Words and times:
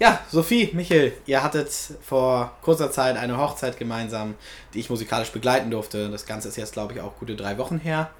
Ja, 0.00 0.20
Sophie, 0.30 0.70
Michel, 0.74 1.12
ihr 1.26 1.42
hattet 1.42 1.70
vor 2.02 2.52
kurzer 2.62 2.92
Zeit 2.92 3.16
eine 3.16 3.36
Hochzeit 3.36 3.76
gemeinsam, 3.78 4.36
die 4.72 4.78
ich 4.78 4.90
musikalisch 4.90 5.32
begleiten 5.32 5.72
durfte. 5.72 6.08
Das 6.08 6.24
Ganze 6.24 6.46
ist 6.46 6.56
jetzt, 6.56 6.72
glaube 6.72 6.92
ich, 6.92 7.00
auch 7.00 7.16
gute 7.18 7.34
drei 7.34 7.58
Wochen 7.58 7.78
her. 7.78 8.10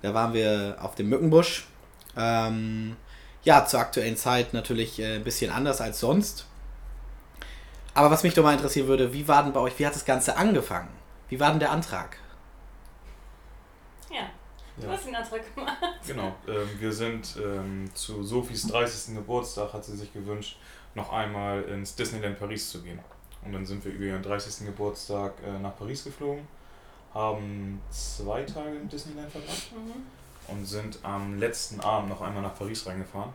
Da 0.00 0.14
waren 0.14 0.32
wir 0.32 0.78
auf 0.80 0.94
dem 0.94 1.10
Mückenbusch. 1.10 1.66
Ähm, 2.16 2.96
ja, 3.44 3.66
zur 3.66 3.80
aktuellen 3.80 4.16
Zeit 4.16 4.54
natürlich 4.54 5.00
äh, 5.00 5.16
ein 5.16 5.24
bisschen 5.24 5.50
anders 5.50 5.82
als 5.82 6.00
sonst. 6.00 6.46
Aber 7.92 8.10
was 8.10 8.22
mich 8.22 8.32
doch 8.32 8.42
mal 8.42 8.54
interessieren 8.54 8.86
würde, 8.86 9.12
wie 9.12 9.28
war 9.28 9.42
denn 9.42 9.52
bei 9.52 9.60
euch, 9.60 9.78
wie 9.78 9.86
hat 9.86 9.94
das 9.94 10.06
Ganze 10.06 10.36
angefangen? 10.36 10.88
Wie 11.28 11.38
war 11.38 11.50
denn 11.50 11.60
der 11.60 11.72
Antrag? 11.72 12.16
Ja, 14.10 14.30
du 14.78 14.86
ja. 14.86 14.92
hast 14.92 15.06
den 15.06 15.14
Antrag 15.14 15.54
gemacht. 15.54 15.76
Genau, 16.06 16.34
ähm, 16.46 16.68
wir 16.78 16.92
sind 16.92 17.36
ähm, 17.36 17.90
zu 17.92 18.22
Sophies 18.24 18.66
30. 18.68 19.14
Geburtstag, 19.16 19.74
hat 19.74 19.84
sie 19.84 19.96
sich 19.96 20.10
gewünscht, 20.12 20.58
noch 20.98 21.12
einmal 21.12 21.62
ins 21.62 21.94
Disneyland 21.94 22.38
Paris 22.38 22.70
zu 22.70 22.82
gehen. 22.82 22.98
Und 23.44 23.52
dann 23.52 23.64
sind 23.64 23.84
wir 23.84 23.92
über 23.92 24.04
ihren 24.04 24.22
30. 24.22 24.66
Geburtstag 24.66 25.32
äh, 25.44 25.58
nach 25.58 25.76
Paris 25.78 26.04
geflogen, 26.04 26.46
haben 27.14 27.80
zwei 27.90 28.42
Tage 28.42 28.76
im 28.76 28.88
Disneyland 28.88 29.30
verbracht 29.30 29.72
mhm. 29.72 30.52
und 30.52 30.66
sind 30.66 30.98
am 31.02 31.38
letzten 31.38 31.80
Abend 31.80 32.10
noch 32.10 32.20
einmal 32.20 32.42
nach 32.42 32.58
Paris 32.58 32.86
reingefahren. 32.86 33.32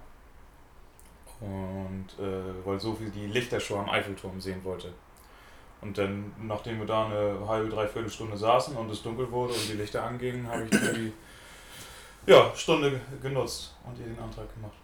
Und 1.40 2.08
äh, 2.20 2.66
weil 2.66 2.80
Sophie 2.80 3.10
die 3.10 3.28
Lichtershow 3.28 3.80
am 3.80 3.90
Eiffelturm 3.90 4.40
sehen 4.40 4.64
wollte. 4.64 4.94
Und 5.82 5.98
dann, 5.98 6.32
nachdem 6.42 6.80
wir 6.80 6.86
da 6.86 7.08
eine 7.08 7.46
halbe, 7.46 7.70
dreiviertel 7.70 8.10
Stunde 8.10 8.38
saßen 8.38 8.76
und 8.78 8.90
es 8.90 9.02
dunkel 9.02 9.30
wurde 9.32 9.54
und 9.54 9.70
die 9.70 9.74
Lichter 9.74 10.04
angingen, 10.04 10.48
habe 10.48 10.64
ich 10.64 10.70
die 10.70 11.14
ja, 12.26 12.56
Stunde 12.56 13.02
genutzt 13.22 13.76
und 13.86 14.00
ihr 14.00 14.06
den 14.06 14.20
Antrag 14.20 14.54
gemacht. 14.54 14.78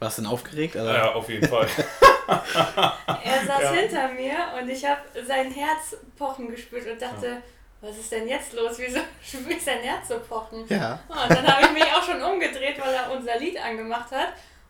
Warst 0.00 0.16
du 0.16 0.22
denn 0.22 0.30
aufgeregt? 0.30 0.76
Oder? 0.76 0.96
Ja, 0.96 1.12
auf 1.12 1.28
jeden 1.28 1.46
Fall. 1.46 1.66
er 2.26 3.46
saß 3.46 3.62
ja. 3.62 3.72
hinter 3.72 4.08
mir 4.08 4.34
und 4.58 4.68
ich 4.70 4.82
habe 4.84 5.02
sein 5.26 5.50
Herz 5.50 5.94
pochen 6.16 6.50
gespürt 6.50 6.90
und 6.90 7.00
dachte, 7.00 7.26
ja. 7.26 7.42
was 7.82 7.98
ist 7.98 8.10
denn 8.10 8.26
jetzt 8.26 8.54
los? 8.54 8.78
Wieso 8.78 9.00
spüre 9.22 9.52
ich 9.52 9.62
sein 9.62 9.80
Herz 9.80 10.08
so 10.08 10.18
pochen? 10.20 10.64
Ja. 10.68 10.98
Und 11.06 11.30
dann 11.30 11.46
habe 11.46 11.66
ich 11.66 11.72
mich 11.72 11.84
auch 11.84 12.02
schon 12.02 12.22
umgedreht, 12.22 12.80
weil 12.80 12.94
er 12.94 13.12
unser 13.12 13.38
Lied 13.38 13.62
angemacht 13.62 14.10
hat. 14.10 14.28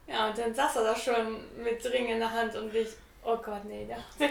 Ja, 0.08 0.26
und 0.26 0.36
dann 0.36 0.52
saß 0.52 0.76
er 0.76 0.82
da 0.82 0.96
schon 0.96 1.44
mit 1.62 1.84
Ring 1.92 2.08
in 2.08 2.18
der 2.18 2.32
Hand 2.32 2.56
und 2.56 2.74
ich, 2.74 2.88
oh 3.24 3.36
Gott, 3.36 3.64
nee, 3.66 3.86
der 3.86 3.98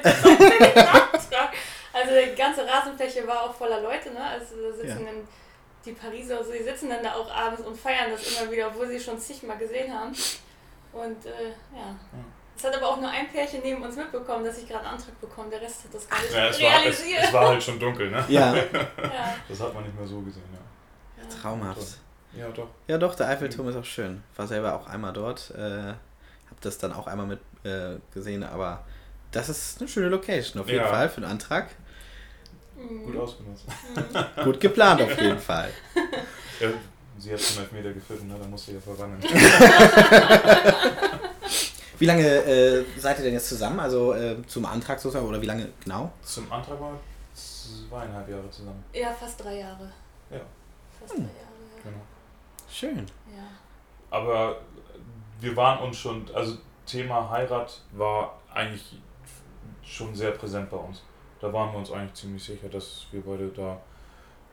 Also 1.93 2.11
die 2.13 2.35
ganze 2.35 2.67
Rasenfläche 2.67 3.25
war 3.25 3.43
auch 3.43 3.55
voller 3.55 3.79
Leute, 3.79 4.11
ne? 4.11 4.21
Also 4.21 4.55
da 4.61 4.75
sitzen 4.75 5.05
ja. 5.05 5.11
dann 5.13 5.27
die 5.85 5.93
Pariser, 5.93 6.39
also 6.39 6.51
die 6.51 6.63
sitzen 6.63 6.89
dann 6.89 7.01
da 7.01 7.13
auch 7.13 7.31
abends 7.31 7.61
und 7.61 7.79
feiern 7.79 8.11
das 8.11 8.37
immer 8.37 8.51
wieder, 8.51 8.67
obwohl 8.67 8.89
sie 8.89 8.99
schon 8.99 9.17
zigmal 9.17 9.57
gesehen 9.57 9.97
haben. 9.97 10.13
Und 10.93 11.25
äh, 11.25 11.49
ja. 11.75 11.95
Es 12.55 12.63
hat 12.65 12.75
aber 12.75 12.87
auch 12.87 12.99
nur 12.99 13.09
ein 13.09 13.29
Pärchen 13.29 13.61
neben 13.63 13.81
uns 13.81 13.95
mitbekommen, 13.95 14.43
dass 14.43 14.57
ich 14.57 14.67
gerade 14.67 14.85
einen 14.85 14.95
Antrag 14.95 15.19
bekomme. 15.21 15.49
Der 15.49 15.61
Rest 15.61 15.85
hat 15.85 15.93
das 15.93 16.09
gar 16.09 16.21
nicht 16.21 16.33
ja, 16.33 16.47
es 16.49 16.59
realisiert. 16.59 17.17
War, 17.17 17.21
es, 17.21 17.27
es, 17.27 17.33
war 17.33 17.47
halt 17.47 17.63
schon 17.63 17.79
dunkel, 17.79 18.11
ne? 18.11 18.25
Ja. 18.27 18.53
ja. 18.55 18.63
Das 19.47 19.59
hat 19.61 19.73
man 19.73 19.83
nicht 19.83 19.97
mehr 19.97 20.05
so 20.05 20.19
gesehen, 20.21 20.43
ja. 20.51 21.23
ja. 21.23 21.29
Traumhaft. 21.41 21.99
Ja, 22.33 22.49
doch. 22.49 22.67
Ja, 22.87 22.97
doch, 22.97 23.15
der 23.15 23.29
Eiffelturm 23.29 23.65
mhm. 23.65 23.71
ist 23.71 23.77
auch 23.77 23.85
schön. 23.85 24.23
War 24.35 24.45
selber 24.45 24.75
auch 24.75 24.87
einmal 24.87 25.13
dort. 25.13 25.51
Äh, 25.51 25.93
hab 26.49 26.61
das 26.61 26.77
dann 26.77 26.91
auch 26.91 27.07
einmal 27.07 27.27
mit 27.27 27.39
äh, 27.63 27.97
gesehen, 28.13 28.43
aber 28.43 28.83
das 29.31 29.47
ist 29.47 29.79
eine 29.79 29.87
schöne 29.87 30.09
Location 30.09 30.61
auf 30.61 30.67
jeden 30.67 30.83
ja. 30.83 30.87
Fall 30.87 31.09
für 31.09 31.17
einen 31.17 31.31
Antrag. 31.31 31.69
Mhm. 32.75 33.03
Gut 33.05 33.17
ausgenutzt. 33.17 33.65
Mhm. 33.95 34.43
Gut 34.43 34.59
geplant 34.59 35.01
auf 35.01 35.19
jeden 35.21 35.39
Fall. 35.39 35.71
Sie 37.19 37.33
hat 37.33 37.41
schon 37.41 37.63
Meter 37.71 37.91
geführt, 37.93 38.23
ne? 38.23 38.35
da 38.41 38.47
musst 38.47 38.67
du 38.69 38.71
ja 38.71 38.79
verwandeln. 38.79 39.21
wie 41.99 42.05
lange 42.05 42.25
äh, 42.25 42.85
seid 42.97 43.17
ihr 43.17 43.25
denn 43.25 43.33
jetzt 43.33 43.49
zusammen? 43.49 43.79
Also 43.79 44.13
äh, 44.13 44.37
zum 44.47 44.65
Antrag 44.65 44.99
sozusagen, 44.99 45.27
oder 45.27 45.41
wie 45.41 45.45
lange 45.45 45.67
genau? 45.83 46.13
Zum 46.21 46.49
Antrag 46.51 46.79
war 46.79 46.97
zweieinhalb 47.33 48.29
Jahre 48.29 48.49
zusammen. 48.49 48.81
Ja, 48.93 49.11
fast 49.11 49.43
drei 49.43 49.59
Jahre. 49.59 49.91
Ja. 50.29 50.39
Fast 50.99 51.13
hm. 51.13 51.25
drei 51.25 51.33
Jahre, 51.33 51.53
ja. 51.75 51.81
Genau. 51.83 52.01
Schön. 52.71 52.97
Ja. 53.35 53.43
Aber 54.11 54.61
wir 55.41 55.55
waren 55.55 55.83
uns 55.83 55.97
schon, 55.97 56.25
also 56.33 56.57
Thema 56.85 57.29
Heirat 57.29 57.81
war 57.91 58.39
eigentlich 58.53 58.97
schon 59.83 60.15
sehr 60.15 60.31
präsent 60.31 60.69
bei 60.69 60.77
uns. 60.77 61.03
Da 61.41 61.51
waren 61.51 61.71
wir 61.71 61.79
uns 61.79 61.91
eigentlich 61.91 62.13
ziemlich 62.13 62.43
sicher, 62.43 62.69
dass 62.69 63.07
wir 63.11 63.21
beide 63.21 63.49
da 63.49 63.73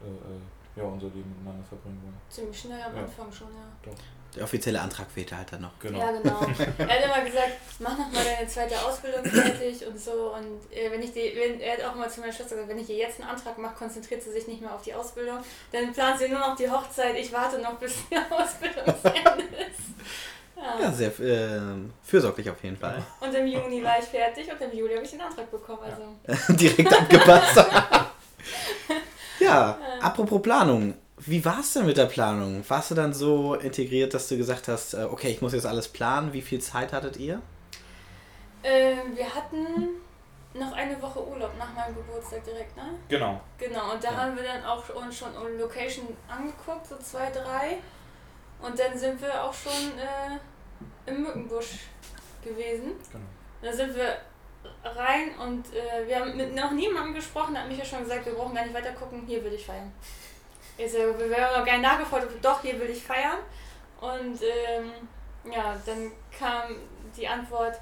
äh, 0.00 0.08
äh 0.08 0.40
ja, 0.76 0.84
unser 0.84 1.06
Leben 1.06 1.30
miteinander 1.30 1.64
verbringen 1.64 2.00
wollen. 2.02 2.20
Ziemlich 2.28 2.60
schnell 2.60 2.82
am 2.82 2.94
ja. 2.94 3.02
Anfang 3.02 3.32
schon, 3.32 3.48
ja. 3.48 3.66
Doch. 3.82 3.96
Der 4.34 4.44
offizielle 4.44 4.78
Antrag 4.78 5.10
fehlte 5.10 5.34
halt 5.34 5.50
dann 5.50 5.62
noch. 5.62 5.78
Genau. 5.78 5.98
Ja, 5.98 6.12
genau. 6.12 6.40
er 6.78 6.88
hat 6.88 7.04
immer 7.04 7.24
gesagt, 7.24 7.52
mach 7.78 7.96
noch 7.96 8.12
mal 8.12 8.22
deine 8.22 8.46
zweite 8.46 8.78
Ausbildung 8.84 9.24
fertig 9.24 9.86
und 9.86 9.98
so. 9.98 10.34
Und 10.34 10.70
äh, 10.70 10.90
wenn 10.90 11.02
ich 11.02 11.12
die, 11.12 11.32
wenn, 11.34 11.58
er 11.58 11.78
hat 11.78 11.84
auch 11.84 11.94
mal 11.94 12.10
zu 12.10 12.20
meiner 12.20 12.32
Schwester 12.32 12.56
gesagt, 12.56 12.68
wenn 12.68 12.78
ich 12.78 12.90
ihr 12.90 12.96
jetzt 12.96 13.18
einen 13.18 13.30
Antrag 13.30 13.56
mache, 13.56 13.74
konzentriert 13.76 14.22
sie 14.22 14.32
sich 14.32 14.46
nicht 14.46 14.60
mehr 14.60 14.74
auf 14.74 14.82
die 14.82 14.92
Ausbildung. 14.92 15.38
Dann 15.72 15.90
plant 15.94 16.18
sie 16.18 16.28
nur 16.28 16.40
noch 16.40 16.54
die 16.54 16.70
Hochzeit. 16.70 17.16
Ich 17.16 17.32
warte 17.32 17.60
noch, 17.60 17.78
bis 17.78 17.94
die 18.10 18.16
Ausbildung 18.30 18.84
zu 19.00 19.08
Ende 19.08 19.56
ist. 19.56 19.86
Ja, 20.54 20.80
ja 20.80 20.92
sehr 20.92 21.18
äh, 21.20 21.60
fürsorglich 22.02 22.50
auf 22.50 22.62
jeden 22.62 22.76
Fall. 22.76 23.02
Und 23.20 23.34
im 23.34 23.46
Juni 23.46 23.82
war 23.82 23.98
ich 23.98 24.04
fertig 24.04 24.50
und 24.52 24.60
im 24.60 24.76
Juli 24.76 24.94
habe 24.94 25.04
ich 25.04 25.12
den 25.12 25.20
Antrag 25.22 25.50
bekommen. 25.50 25.80
Also. 25.82 26.52
Direkt 26.54 26.92
abgepasst. 26.92 27.64
Ja, 29.46 29.78
apropos 30.00 30.42
Planung. 30.42 30.94
Wie 31.18 31.44
war 31.44 31.60
es 31.60 31.72
denn 31.72 31.86
mit 31.86 31.96
der 31.96 32.06
Planung? 32.06 32.62
Warst 32.68 32.90
du 32.90 32.94
dann 32.94 33.14
so 33.14 33.54
integriert, 33.54 34.12
dass 34.12 34.28
du 34.28 34.36
gesagt 34.36 34.68
hast, 34.68 34.94
äh, 34.94 35.04
okay, 35.04 35.28
ich 35.28 35.40
muss 35.40 35.54
jetzt 35.54 35.64
alles 35.64 35.88
planen? 35.88 36.32
Wie 36.32 36.42
viel 36.42 36.60
Zeit 36.60 36.92
hattet 36.92 37.16
ihr? 37.16 37.40
Ähm, 38.62 39.16
wir 39.16 39.34
hatten 39.34 39.88
noch 40.52 40.72
eine 40.72 41.00
Woche 41.00 41.26
Urlaub 41.26 41.52
nach 41.58 41.72
meinem 41.74 41.94
Geburtstag 41.94 42.44
direkt, 42.44 42.76
ne? 42.76 42.84
Genau. 43.08 43.40
Genau, 43.58 43.92
und 43.92 44.02
da 44.02 44.10
ja. 44.10 44.16
haben 44.16 44.36
wir 44.36 44.42
dann 44.42 44.64
auch 44.64 44.88
uns 44.94 45.16
schon 45.16 45.34
eine 45.36 45.56
Location 45.56 46.06
angeguckt, 46.28 46.86
so 46.86 46.96
zwei, 46.96 47.30
drei. 47.30 47.78
Und 48.60 48.78
dann 48.78 48.98
sind 48.98 49.20
wir 49.20 49.42
auch 49.42 49.54
schon 49.54 49.72
äh, 49.98 51.10
im 51.10 51.22
Mückenbusch 51.22 51.80
gewesen. 52.42 52.92
Genau. 53.12 53.24
Da 53.62 53.72
sind 53.72 53.94
wir 53.94 54.18
rein 54.84 55.34
und 55.38 55.66
äh, 55.74 56.06
wir 56.06 56.20
haben 56.20 56.36
mit 56.36 56.54
noch 56.54 56.70
niemandem 56.70 57.14
gesprochen, 57.14 57.54
da 57.54 57.60
hat 57.60 57.68
mich 57.68 57.78
ja 57.78 57.84
schon 57.84 58.00
gesagt, 58.00 58.26
wir 58.26 58.34
brauchen 58.34 58.54
gar 58.54 58.64
nicht 58.64 58.74
weiter 58.74 58.92
gucken, 58.92 59.24
hier 59.26 59.42
will 59.44 59.52
ich 59.52 59.66
feiern. 59.66 59.92
Ich 60.78 60.92
so, 60.92 60.98
wir 60.98 61.36
haben 61.38 61.64
gerne 61.64 61.82
nachgefordert, 61.82 62.30
doch, 62.42 62.60
hier 62.60 62.78
will 62.78 62.90
ich 62.90 63.02
feiern. 63.02 63.38
Und 64.00 64.38
ähm, 64.42 64.92
ja, 65.50 65.74
dann 65.86 66.12
kam 66.38 66.76
die 67.16 67.26
Antwort, 67.26 67.80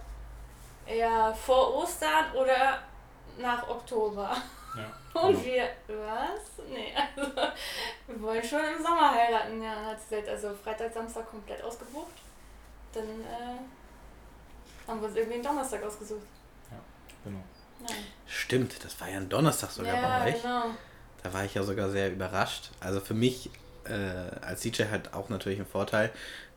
ja, 0.86 1.32
vor 1.32 1.74
Ostern 1.74 2.32
oder 2.34 2.78
nach 3.38 3.68
Oktober. 3.68 4.36
Ja, 4.76 5.20
und 5.20 5.32
genau. 5.32 5.44
wir, 5.44 5.68
was? 5.88 6.66
Nee, 6.68 6.94
also 6.94 7.32
wir 8.06 8.22
wollen 8.22 8.44
schon 8.44 8.60
im 8.64 8.82
Sommer 8.82 9.12
heiraten. 9.12 9.62
Ja, 9.62 9.74
dann 9.74 9.86
hat 9.86 10.00
sie 10.00 10.16
gesagt, 10.16 10.28
also 10.28 10.54
Freitag, 10.54 10.92
Samstag 10.92 11.28
komplett 11.28 11.62
ausgebucht. 11.62 12.14
Dann 12.92 13.04
äh, 13.04 14.86
haben 14.86 15.00
wir 15.00 15.08
uns 15.08 15.16
irgendwie 15.16 15.34
einen 15.34 15.42
Donnerstag 15.42 15.82
ausgesucht. 15.82 16.26
Genau. 17.24 17.42
Ja. 17.88 17.94
Stimmt, 18.26 18.84
das 18.84 19.00
war 19.00 19.08
ja 19.08 19.18
ein 19.18 19.28
Donnerstag 19.28 19.70
sogar 19.70 19.94
ja, 19.94 20.18
bei 20.18 20.30
euch. 20.30 20.42
Genau. 20.42 20.64
Da 21.22 21.32
war 21.32 21.44
ich 21.44 21.54
ja 21.54 21.62
sogar 21.62 21.90
sehr 21.90 22.12
überrascht. 22.12 22.70
Also 22.80 23.00
für 23.00 23.14
mich 23.14 23.50
äh, 23.84 24.44
als 24.44 24.60
DJ 24.62 24.84
halt 24.90 25.14
auch 25.14 25.28
natürlich 25.28 25.58
ein 25.58 25.66
Vorteil, 25.66 26.10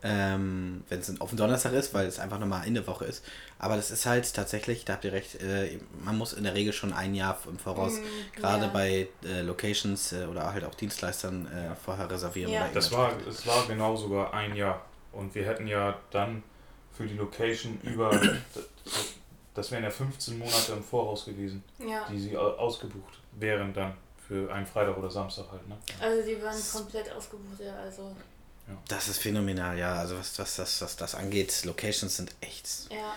ähm, 0.03 0.83
wenn 0.89 0.99
es 0.99 1.19
auf 1.19 1.29
dem 1.29 1.37
Donnerstag 1.37 1.73
ist, 1.73 1.93
weil 1.93 2.05
es 2.05 2.19
einfach 2.19 2.39
nochmal 2.39 2.65
Ende 2.65 2.85
Woche 2.87 3.05
ist. 3.05 3.25
Aber 3.59 3.75
das 3.75 3.91
ist 3.91 4.05
halt 4.05 4.31
tatsächlich, 4.33 4.85
da 4.85 4.93
habt 4.93 5.05
ihr 5.05 5.13
recht, 5.13 5.41
äh, 5.41 5.79
man 6.03 6.17
muss 6.17 6.33
in 6.33 6.43
der 6.43 6.53
Regel 6.53 6.73
schon 6.73 6.93
ein 6.93 7.15
Jahr 7.15 7.37
im 7.47 7.57
Voraus, 7.57 7.93
mm, 7.93 8.35
gerade 8.35 8.65
ja. 8.65 8.71
bei 8.71 9.07
äh, 9.25 9.41
Locations 9.41 10.13
äh, 10.13 10.25
oder 10.25 10.53
halt 10.53 10.63
auch 10.63 10.75
Dienstleistern 10.75 11.47
äh, 11.47 11.75
vorher 11.75 12.09
reservieren. 12.09 12.51
Ja. 12.51 12.69
das 12.73 12.91
war, 12.91 13.11
es 13.27 13.45
war 13.47 13.65
genau 13.67 13.95
sogar 13.95 14.33
ein 14.33 14.55
Jahr. 14.55 14.85
Und 15.11 15.33
wir 15.33 15.45
hätten 15.45 15.67
ja 15.67 15.97
dann 16.11 16.43
für 16.93 17.07
die 17.07 17.15
Location 17.15 17.79
über, 17.83 18.11
das 19.57 19.71
wären 19.71 19.83
ja 19.83 19.89
15 19.89 20.37
Monate 20.37 20.73
im 20.73 20.83
Voraus 20.83 21.25
gewesen, 21.25 21.63
ja. 21.79 22.07
die 22.09 22.19
sie 22.19 22.37
ausgebucht 22.37 23.19
wären 23.39 23.73
dann 23.73 23.93
für 24.27 24.51
einen 24.53 24.65
Freitag 24.65 24.97
oder 24.97 25.09
Samstag 25.09 25.45
halt, 25.51 25.67
ne? 25.67 25.77
Also 25.99 26.21
die 26.27 26.41
waren 26.41 26.55
komplett 26.71 27.11
ausgebucht, 27.11 27.59
ja, 27.59 27.75
also. 27.75 28.15
Ja. 28.67 28.73
Das 28.89 29.07
ist 29.07 29.19
phänomenal, 29.19 29.77
ja. 29.77 29.95
Also 29.95 30.17
was, 30.17 30.37
was, 30.37 30.57
das, 30.57 30.81
was 30.81 30.95
das 30.95 31.15
angeht, 31.15 31.63
Locations 31.65 32.15
sind 32.15 32.35
echt. 32.41 32.67
Ja. 32.91 33.13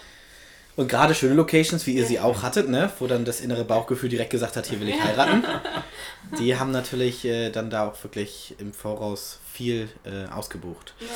Und 0.77 0.89
gerade 0.89 1.15
schöne 1.15 1.35
Locations, 1.35 1.85
wie 1.87 1.95
ihr 1.95 2.03
ja. 2.03 2.09
sie 2.09 2.21
auch 2.21 2.43
hattet, 2.43 2.69
ne? 2.69 2.91
wo 3.01 3.07
dann 3.07 3.25
das 3.25 3.41
innere 3.41 3.65
Bauchgefühl 3.65 4.09
direkt 4.09 4.31
gesagt 4.31 4.57
hat, 4.57 4.67
hier 4.67 4.81
will 4.81 4.89
ich 4.89 5.03
heiraten. 5.03 5.45
die 6.39 6.57
haben 6.57 6.71
natürlich 6.71 7.25
äh, 7.25 7.51
dann 7.51 7.71
da 7.71 7.89
auch 7.89 8.03
wirklich 8.03 8.55
im 8.59 8.73
Voraus 8.73 9.41
viel 9.53 9.89
äh, 10.05 10.27
ausgebucht. 10.33 10.95
Ja. 11.01 11.07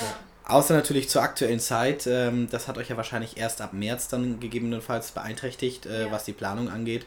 Außer 0.46 0.74
natürlich 0.74 1.08
zur 1.08 1.22
aktuellen 1.22 1.60
Zeit. 1.60 2.06
Ähm, 2.06 2.48
das 2.50 2.68
hat 2.68 2.76
euch 2.76 2.90
ja 2.90 2.96
wahrscheinlich 2.96 3.38
erst 3.38 3.60
ab 3.60 3.72
März 3.72 4.08
dann 4.08 4.40
gegebenenfalls 4.40 5.12
beeinträchtigt, 5.12 5.86
äh, 5.86 6.02
ja. 6.02 6.12
was 6.12 6.24
die 6.24 6.32
Planung 6.32 6.68
angeht. 6.68 7.06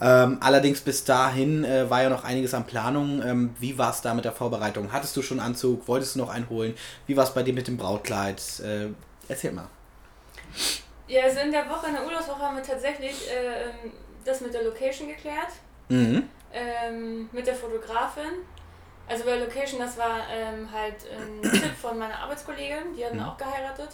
Ähm, 0.00 0.38
allerdings 0.40 0.80
bis 0.80 1.04
dahin 1.04 1.64
äh, 1.64 1.90
war 1.90 2.02
ja 2.02 2.08
noch 2.08 2.22
einiges 2.22 2.54
an 2.54 2.66
Planung. 2.66 3.20
Ähm, 3.22 3.56
wie 3.58 3.78
war 3.78 3.90
es 3.90 4.00
da 4.00 4.14
mit 4.14 4.24
der 4.24 4.32
Vorbereitung? 4.32 4.92
Hattest 4.92 5.16
du 5.16 5.22
schon 5.22 5.40
Anzug? 5.40 5.88
Wolltest 5.88 6.14
du 6.14 6.20
noch 6.20 6.28
einen 6.28 6.48
holen? 6.48 6.74
Wie 7.06 7.16
war 7.16 7.24
es 7.24 7.34
bei 7.34 7.42
dir 7.42 7.52
mit 7.52 7.66
dem 7.66 7.76
Brautkleid? 7.76 8.40
Äh, 8.60 8.88
erzähl 9.28 9.50
mal. 9.50 9.66
Ja, 11.08 11.24
also 11.24 11.40
in 11.40 11.50
der 11.50 11.68
Woche, 11.68 11.88
in 11.88 11.94
der 11.94 12.04
Urlaubswoche 12.04 12.40
haben 12.40 12.56
wir 12.56 12.62
tatsächlich 12.62 13.28
äh, 13.28 13.64
ähm, 13.64 13.92
das 14.24 14.40
mit 14.40 14.54
der 14.54 14.62
Location 14.62 15.08
geklärt. 15.08 15.48
Mhm. 15.88 16.28
Ähm, 16.52 17.28
mit 17.32 17.46
der 17.46 17.54
Fotografin. 17.54 18.44
Also 19.08 19.24
bei 19.24 19.36
Location, 19.36 19.80
das 19.80 19.96
war 19.96 20.28
ähm, 20.30 20.70
halt 20.70 20.96
ein 21.10 21.42
Tipp 21.50 21.74
von 21.80 21.98
meiner 21.98 22.18
Arbeitskollegin, 22.18 22.94
die 22.94 23.04
hatten 23.04 23.16
mhm. 23.16 23.24
auch 23.24 23.36
geheiratet. 23.36 23.90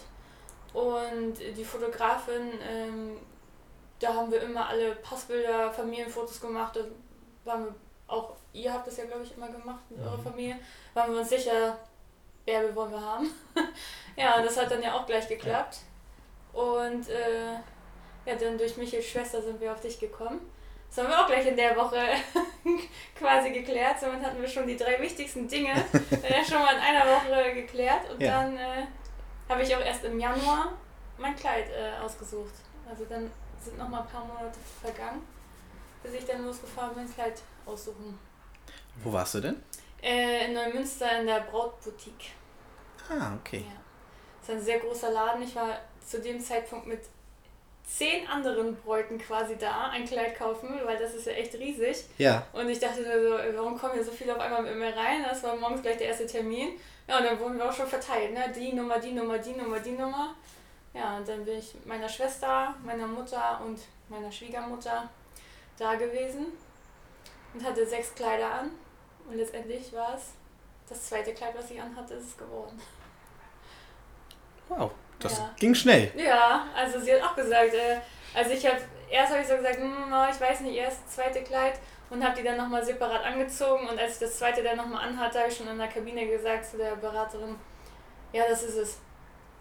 Und 0.73 1.35
die 1.39 1.65
Fotografin, 1.65 2.53
ähm, 2.69 3.17
da 4.01 4.13
haben 4.13 4.31
wir 4.33 4.43
immer 4.43 4.69
alle 4.69 4.97
Passbilder, 4.97 5.73
Familienfotos 5.73 6.41
gemacht. 6.41 6.75
Da 6.75 6.81
waren 7.45 7.67
wir 7.67 7.75
auch, 8.09 8.35
ihr 8.53 8.73
habt 8.73 8.89
das 8.89 8.97
ja, 8.97 9.05
glaube 9.05 9.23
ich, 9.23 9.37
immer 9.37 9.49
gemacht 9.49 9.89
mit 9.89 10.01
mhm. 10.01 10.07
eurer 10.07 10.19
Familie. 10.19 10.59
Waren 10.95 11.13
wir 11.13 11.21
uns 11.21 11.29
sicher, 11.29 11.79
Bärbe 12.45 12.75
wollen 12.75 12.91
wir 12.91 13.01
haben. 13.01 13.31
ja, 14.17 14.43
das 14.43 14.57
hat 14.57 14.71
dann 14.71 14.83
ja 14.83 14.95
auch 14.95 15.07
gleich 15.07 15.29
geklappt. 15.29 15.79
Und 16.53 17.09
äh, 17.09 17.53
ja, 18.27 18.35
dann 18.39 18.59
durch 18.59 18.77
Michels 18.77 19.07
Schwester 19.07 19.41
sind 19.41 19.61
wir 19.61 19.73
auf 19.73 19.81
dich 19.81 19.99
gekommen. 20.01 20.41
Das 20.95 21.05
haben 21.05 21.11
wir 21.11 21.21
auch 21.21 21.27
gleich 21.27 21.47
in 21.47 21.57
der 21.57 21.77
Woche 21.77 21.99
quasi 23.19 23.51
geklärt. 23.51 23.99
Somit 23.99 24.23
hatten 24.23 24.41
wir 24.41 24.49
schon 24.49 24.67
die 24.67 24.77
drei 24.77 25.01
wichtigsten 25.01 25.49
Dinge 25.49 25.73
äh, 26.23 26.45
schon 26.45 26.61
mal 26.61 26.75
in 26.75 26.81
einer 26.81 27.05
Woche 27.05 27.53
geklärt. 27.53 28.09
Und 28.11 28.23
ja. 28.23 28.43
dann 28.43 28.57
äh, 28.57 28.87
habe 29.49 29.63
ich 29.63 29.75
auch 29.75 29.81
erst 29.81 30.05
im 30.05 30.21
Januar 30.21 30.73
mein 31.19 31.35
Kleid 31.35 31.67
äh, 31.71 32.01
ausgesucht. 32.01 32.55
Also 32.89 33.07
dann 33.07 33.29
sind 33.61 33.77
noch 33.77 33.89
mal 33.89 34.03
ein 34.03 34.07
paar 34.07 34.25
Monate 34.25 34.59
vergangen, 34.81 35.23
bis 36.03 36.15
ich 36.15 36.25
dann 36.27 36.45
losgefahren 36.45 36.95
bin, 36.95 37.05
mein 37.05 37.13
Kleid 37.13 37.43
aussuchen. 37.67 38.17
Wo 39.03 39.13
warst 39.13 39.35
du 39.35 39.41
denn? 39.41 39.63
Äh, 40.01 40.47
in 40.47 40.55
Neumünster 40.55 41.21
in 41.21 41.27
der 41.27 41.41
Brautboutique. 41.41 42.33
Ah, 43.09 43.35
okay. 43.41 43.65
Ja. 43.67 43.81
Das 44.41 44.49
ist 44.49 44.55
ein 44.55 44.65
sehr 44.65 44.79
großer 44.79 45.11
Laden. 45.11 45.43
Ich 45.43 45.57
war 45.57 45.81
zu 46.07 46.21
dem 46.21 46.39
Zeitpunkt 46.39 46.87
mit 46.87 47.01
zehn 47.85 48.27
anderen 48.27 48.75
Bräuten 48.77 49.19
quasi 49.19 49.57
da 49.57 49.91
ein 49.91 50.05
Kleid 50.05 50.37
kaufen, 50.37 50.81
weil 50.85 50.99
das 50.99 51.15
ist 51.15 51.27
ja 51.27 51.33
echt 51.33 51.55
riesig. 51.55 52.05
Ja. 52.19 52.47
Und 52.53 52.69
ich 52.69 52.81
dachte 52.81 53.03
mir 53.03 53.23
so, 53.23 53.57
warum 53.57 53.79
kommen 53.79 53.95
hier 53.95 54.05
so 54.05 54.11
viele 54.11 54.35
auf 54.35 54.41
einmal 54.41 54.63
mit 54.63 54.77
mir 54.77 54.97
rein? 54.97 55.23
Das 55.23 55.43
war 55.43 55.55
morgens 55.57 55.83
gleich 55.83 55.99
der 55.99 56.09
erste 56.09 56.27
Termin. 56.27 56.79
Ja, 57.07 57.19
und 57.19 57.25
dann 57.25 57.39
wurden 57.39 57.59
wir 57.59 57.69
auch 57.69 57.73
schon 57.73 57.87
verteilt, 57.87 58.33
ne? 58.33 58.51
Die 58.55 58.73
Nummer, 58.73 58.99
die 58.99 59.13
Nummer, 59.13 59.39
die 59.39 59.53
Nummer, 59.53 59.79
die 59.79 59.93
Nummer. 59.93 60.35
Ja, 60.95 61.19
und 61.19 61.29
dann 61.29 61.45
bin 61.45 61.59
ich 61.59 61.75
mit 61.75 61.87
meiner 61.87 62.09
Schwester, 62.09 62.75
meiner 62.83 63.07
Mutter 63.07 63.61
und 63.65 63.79
meiner 64.09 64.33
Schwiegermutter 64.33 65.09
da 65.77 65.95
gewesen 65.97 66.47
und 67.53 67.65
hatte 67.65 67.87
sechs 67.87 68.15
Kleider 68.15 68.51
an. 68.51 68.71
Und 69.29 69.37
letztendlich 69.37 69.93
war 69.93 70.15
es 70.15 70.33
das 70.89 71.09
zweite 71.09 71.35
Kleid, 71.35 71.55
was 71.57 71.71
ich 71.71 71.81
anhatte, 71.81 72.15
ist 72.15 72.29
es 72.29 72.37
geworden. 72.37 72.81
Wow, 74.69 74.93
das 75.19 75.39
ja. 75.39 75.51
ging 75.59 75.75
schnell. 75.75 76.13
Ja, 76.17 76.67
also 76.77 77.01
sie 77.01 77.15
hat 77.15 77.23
auch 77.23 77.37
gesagt, 77.37 77.75
äh, 77.75 77.99
also 78.35 78.51
ich 78.51 78.67
habe, 78.67 78.79
erst 79.11 79.33
habe 79.33 79.43
ich 79.43 79.49
so 79.49 79.57
gesagt, 79.57 79.77
hm, 79.77 80.13
ich 80.33 80.41
weiß 80.41 80.61
nicht, 80.61 80.77
erst 80.77 81.01
das 81.07 81.15
zweite 81.17 81.43
Kleid 81.43 81.75
und 82.11 82.25
habe 82.25 82.37
die 82.37 82.43
dann 82.43 82.57
nochmal 82.57 82.85
separat 82.85 83.25
angezogen 83.25 83.89
und 83.89 83.99
als 83.99 84.15
ich 84.15 84.19
das 84.21 84.39
zweite 84.39 84.63
dann 84.63 84.77
nochmal 84.77 85.09
anhatte, 85.09 85.39
habe 85.39 85.49
ich 85.49 85.57
schon 85.57 85.69
in 85.69 85.79
der 85.79 85.89
Kabine 85.89 86.27
gesagt 86.27 86.67
zu 86.67 86.77
der 86.77 86.97
Beraterin, 86.97 87.57
ja, 88.33 88.45
das 88.49 88.63
ist 88.65 88.77
es. 88.77 88.99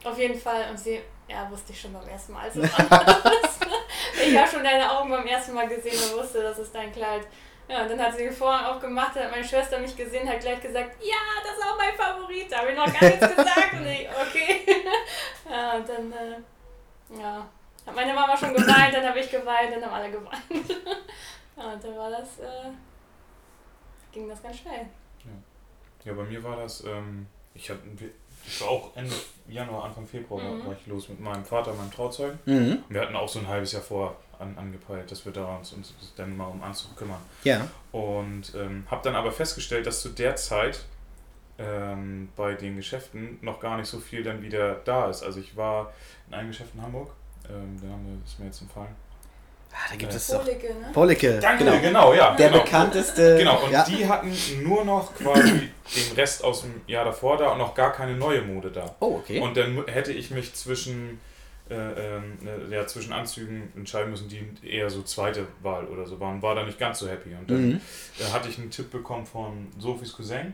Auf 0.03 0.17
jeden 0.17 0.39
Fall. 0.39 0.69
Und 0.69 0.77
sie, 0.77 1.01
ja, 1.27 1.49
wusste 1.49 1.71
ich 1.71 1.79
schon 1.79 1.93
beim 1.93 2.07
ersten 2.07 2.33
Mal, 2.33 2.43
als 2.43 2.55
es 2.55 2.69
Ich 4.27 4.37
habe 4.37 4.49
schon 4.49 4.63
deine 4.63 4.91
Augen 4.91 5.09
beim 5.09 5.25
ersten 5.25 5.53
Mal 5.53 5.67
gesehen 5.67 5.97
und 6.11 6.19
wusste, 6.19 6.41
das 6.41 6.59
ist 6.59 6.73
dein 6.73 6.91
Kleid. 6.91 7.25
Ja, 7.67 7.83
und 7.83 7.91
dann 7.91 7.99
hat 7.99 8.15
sie 8.15 8.25
den 8.25 8.33
Vorhang 8.33 8.65
aufgemacht, 8.65 9.15
hat 9.15 9.31
meine 9.31 9.43
Schwester 9.43 9.79
mich 9.79 9.95
gesehen, 9.95 10.27
hat 10.27 10.41
gleich 10.41 10.61
gesagt, 10.61 10.95
ja, 11.01 11.15
das 11.43 11.57
ist 11.57 11.63
auch 11.63 11.77
mein 11.77 11.95
Favorit. 11.95 12.51
Da 12.51 12.59
habe 12.59 12.71
ich 12.71 12.77
noch 12.77 12.85
gar 12.85 13.09
nichts 13.09 13.35
gesagt. 13.35 13.73
Und 13.73 13.87
ich, 13.87 14.07
okay. 14.09 14.61
ja, 15.49 15.73
und 15.73 15.87
dann, 15.87 16.11
äh, 16.11 17.21
ja, 17.21 17.47
hat 17.85 17.95
meine 17.95 18.13
Mama 18.13 18.35
schon 18.35 18.53
geweint, 18.53 18.93
dann 18.93 19.07
habe 19.07 19.19
ich 19.19 19.31
geweint, 19.31 19.73
dann 19.73 19.85
haben 19.85 19.93
alle 19.93 20.11
geweint. 20.11 20.69
ja, 21.57 21.73
und 21.73 21.83
dann 21.83 21.97
war 21.97 22.11
das, 22.11 22.39
äh, 22.39 22.69
ging 24.11 24.27
das 24.27 24.43
ganz 24.43 24.57
schnell. 24.57 24.87
Ja, 25.23 25.31
ja 26.03 26.13
bei 26.13 26.23
mir 26.23 26.43
war 26.43 26.57
das, 26.57 26.83
ähm, 26.83 27.27
ich 27.53 27.69
habe 27.69 27.79
ich 28.45 28.61
war 28.61 28.69
auch 28.69 28.95
Ende 28.95 29.15
Januar, 29.47 29.85
Anfang 29.85 30.05
Februar 30.05 30.41
mhm. 30.41 30.65
war 30.65 30.73
ich 30.73 30.85
los 30.87 31.07
mit 31.09 31.19
meinem 31.19 31.45
Vater, 31.45 31.73
meinem 31.73 31.91
Trauzeugen. 31.91 32.39
Mhm. 32.45 32.83
wir 32.89 33.01
hatten 33.01 33.15
auch 33.15 33.29
so 33.29 33.39
ein 33.39 33.47
halbes 33.47 33.71
Jahr 33.71 33.81
vor 33.81 34.17
an, 34.39 34.57
angepeilt, 34.57 35.11
dass 35.11 35.25
wir 35.25 35.31
da 35.31 35.57
uns, 35.57 35.73
uns 35.73 35.93
dann 36.15 36.35
mal 36.35 36.45
um 36.45 36.61
Anzug 36.63 36.95
kümmern. 36.95 37.21
Ja. 37.43 37.67
Und 37.91 38.53
ähm, 38.55 38.85
habe 38.89 39.01
dann 39.03 39.15
aber 39.15 39.31
festgestellt, 39.31 39.85
dass 39.85 40.01
zu 40.01 40.09
der 40.09 40.35
Zeit 40.35 40.83
ähm, 41.59 42.29
bei 42.35 42.53
den 42.53 42.75
Geschäften 42.75 43.37
noch 43.41 43.59
gar 43.59 43.77
nicht 43.77 43.87
so 43.87 43.99
viel 43.99 44.23
dann 44.23 44.41
wieder 44.41 44.75
da 44.85 45.09
ist. 45.09 45.23
Also 45.23 45.39
ich 45.39 45.55
war 45.55 45.93
in 46.27 46.33
einem 46.33 46.49
Geschäft 46.49 46.71
in 46.75 46.81
Hamburg, 46.81 47.11
ähm, 47.49 47.79
der 47.81 47.89
Name 47.89 48.17
ist 48.25 48.39
mir 48.39 48.45
jetzt 48.45 48.61
entfallen. 48.61 48.95
Ah, 49.73 49.89
da 49.89 49.95
gibt 49.95 50.13
es 50.13 50.27
doch. 50.27 50.43
Policke, 50.43 50.67
ne? 50.67 50.89
Policke. 50.93 51.39
Danke, 51.39 51.63
genau, 51.63 51.79
genau 51.79 52.13
ja. 52.13 52.35
Der 52.35 52.49
genau. 52.49 52.63
bekannteste. 52.63 53.37
Genau, 53.37 53.63
und 53.63 53.71
ja. 53.71 53.83
die 53.83 54.07
hatten 54.07 54.31
nur 54.61 54.85
noch 54.85 55.15
quasi 55.15 55.71
den 55.95 56.15
Rest 56.15 56.43
aus 56.43 56.61
dem 56.61 56.81
Jahr 56.85 57.05
davor 57.05 57.37
da 57.37 57.51
und 57.51 57.57
noch 57.57 57.73
gar 57.73 57.91
keine 57.91 58.15
neue 58.15 58.43
Mode 58.43 58.69
da. 58.69 58.95
Oh, 58.99 59.15
okay. 59.15 59.39
Und 59.39 59.57
dann 59.57 59.83
hätte 59.87 60.13
ich 60.13 60.29
mich 60.29 60.53
zwischen 60.53 61.19
äh, 61.69 61.75
ähm, 61.75 62.37
äh, 62.45 62.75
ja, 62.75 62.85
zwischen 62.85 63.13
Anzügen 63.13 63.71
entscheiden 63.75 64.11
müssen, 64.11 64.27
die 64.27 64.67
eher 64.67 64.89
so 64.89 65.01
zweite 65.03 65.47
Wahl 65.61 65.85
oder 65.85 66.05
so 66.05 66.19
waren, 66.19 66.41
war 66.41 66.55
da 66.55 66.63
nicht 66.63 66.77
ganz 66.77 66.99
so 66.99 67.07
happy. 67.07 67.33
Und 67.33 67.49
dann 67.49 67.69
mhm. 67.69 67.81
äh, 68.19 68.31
hatte 68.33 68.49
ich 68.49 68.59
einen 68.59 68.69
Tipp 68.69 68.91
bekommen 68.91 69.25
von 69.25 69.67
Sophies 69.79 70.13
Cousin. 70.13 70.53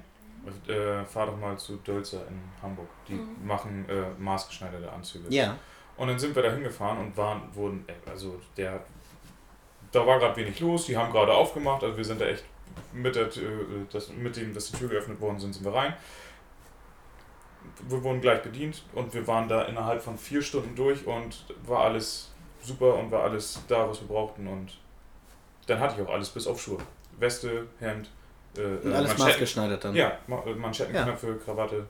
Äh, 0.68 1.04
fahr 1.06 1.26
doch 1.26 1.38
mal 1.38 1.58
zu 1.58 1.78
Dölzer 1.78 2.22
in 2.28 2.40
Hamburg. 2.62 2.88
Die 3.08 3.14
mhm. 3.14 3.46
machen 3.46 3.86
äh, 3.90 4.22
maßgeschneiderte 4.22 4.92
Anzüge. 4.92 5.26
Ja. 5.30 5.58
Und 5.98 6.08
dann 6.08 6.20
sind 6.20 6.36
wir 6.36 6.44
da 6.44 6.52
hingefahren 6.52 7.00
und 7.00 7.18
waren, 7.18 7.42
wurden, 7.54 7.84
äh, 7.88 8.10
also 8.10 8.40
der, 8.56 8.84
da 9.92 10.06
war 10.06 10.20
gerade 10.20 10.38
wenig 10.38 10.60
los, 10.60 10.86
die 10.86 10.96
haben 10.96 11.12
gerade 11.12 11.34
aufgemacht, 11.34 11.84
also 11.84 11.98
wir 11.98 12.06
sind 12.06 12.22
da 12.22 12.26
echt 12.26 12.46
mit, 12.94 13.16
der, 13.16 13.30
das, 13.92 14.10
mit 14.10 14.38
dem, 14.38 14.54
dass 14.54 14.72
die 14.72 14.78
Tür 14.78 14.90
geöffnet 14.90 15.20
worden 15.20 15.40
sind, 15.40 15.54
sind 15.54 15.66
wir 15.66 15.74
rein 15.74 15.96
wir 17.88 18.04
wurden 18.04 18.22
gleich 18.22 18.42
bedient 18.42 18.84
und 18.94 19.14
wir 19.14 19.26
waren 19.28 19.48
da 19.48 19.64
innerhalb 19.64 20.02
von 20.02 20.18
vier 20.18 20.42
Stunden 20.42 20.76
durch 20.76 21.06
und 21.06 21.46
war 21.66 21.82
alles 21.82 22.32
super 22.62 22.96
und 22.96 23.12
war 23.12 23.24
alles 23.24 23.60
da, 23.68 23.90
was 23.90 24.02
wir 24.02 24.08
brauchten 24.08 24.48
und 24.48 24.78
dann 25.68 25.80
hatte 25.80 25.96
ich 26.02 26.08
auch 26.08 26.12
alles 26.12 26.30
bis 26.30 26.48
auf 26.48 26.62
Schuhe. 26.62 26.80
Weste, 27.20 27.68
Hemd, 27.80 28.10
äh, 28.58 28.62
und 28.62 28.94
alles 28.94 29.18
maßgeschneidert 29.18 29.84
dann. 29.84 29.96
Ja, 29.96 30.18
äh, 30.28 30.54
Manschettenknöpfe, 30.54 31.28
ja. 31.28 31.34
Krawatte. 31.36 31.86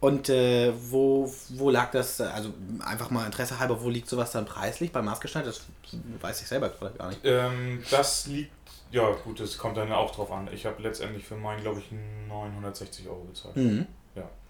Und 0.00 0.28
äh, 0.28 0.72
wo, 0.90 1.32
wo 1.50 1.70
lag 1.70 1.90
das, 1.90 2.20
also 2.20 2.52
einfach 2.80 3.10
mal 3.10 3.26
Interesse 3.26 3.58
halber, 3.58 3.82
wo 3.82 3.88
liegt 3.88 4.08
sowas 4.08 4.30
dann 4.30 4.44
preislich 4.44 4.92
bei 4.92 5.02
maßgeschneidert? 5.02 5.54
Das 5.54 5.96
weiß 6.20 6.42
ich 6.42 6.46
selber 6.46 6.68
gerade 6.68 6.96
gar 6.96 7.08
nicht. 7.08 7.20
Ähm, 7.24 7.82
das 7.90 8.26
liegt, 8.26 8.52
ja 8.92 9.10
gut, 9.24 9.40
das 9.40 9.58
kommt 9.58 9.76
dann 9.76 9.90
auch 9.90 10.14
drauf 10.14 10.30
an. 10.30 10.48
Ich 10.52 10.66
habe 10.66 10.80
letztendlich 10.82 11.24
für 11.24 11.34
meinen, 11.34 11.62
glaube 11.62 11.80
ich, 11.80 11.86
960 12.28 13.08
Euro 13.08 13.24
bezahlt. 13.24 13.56
Mhm. 13.56 13.86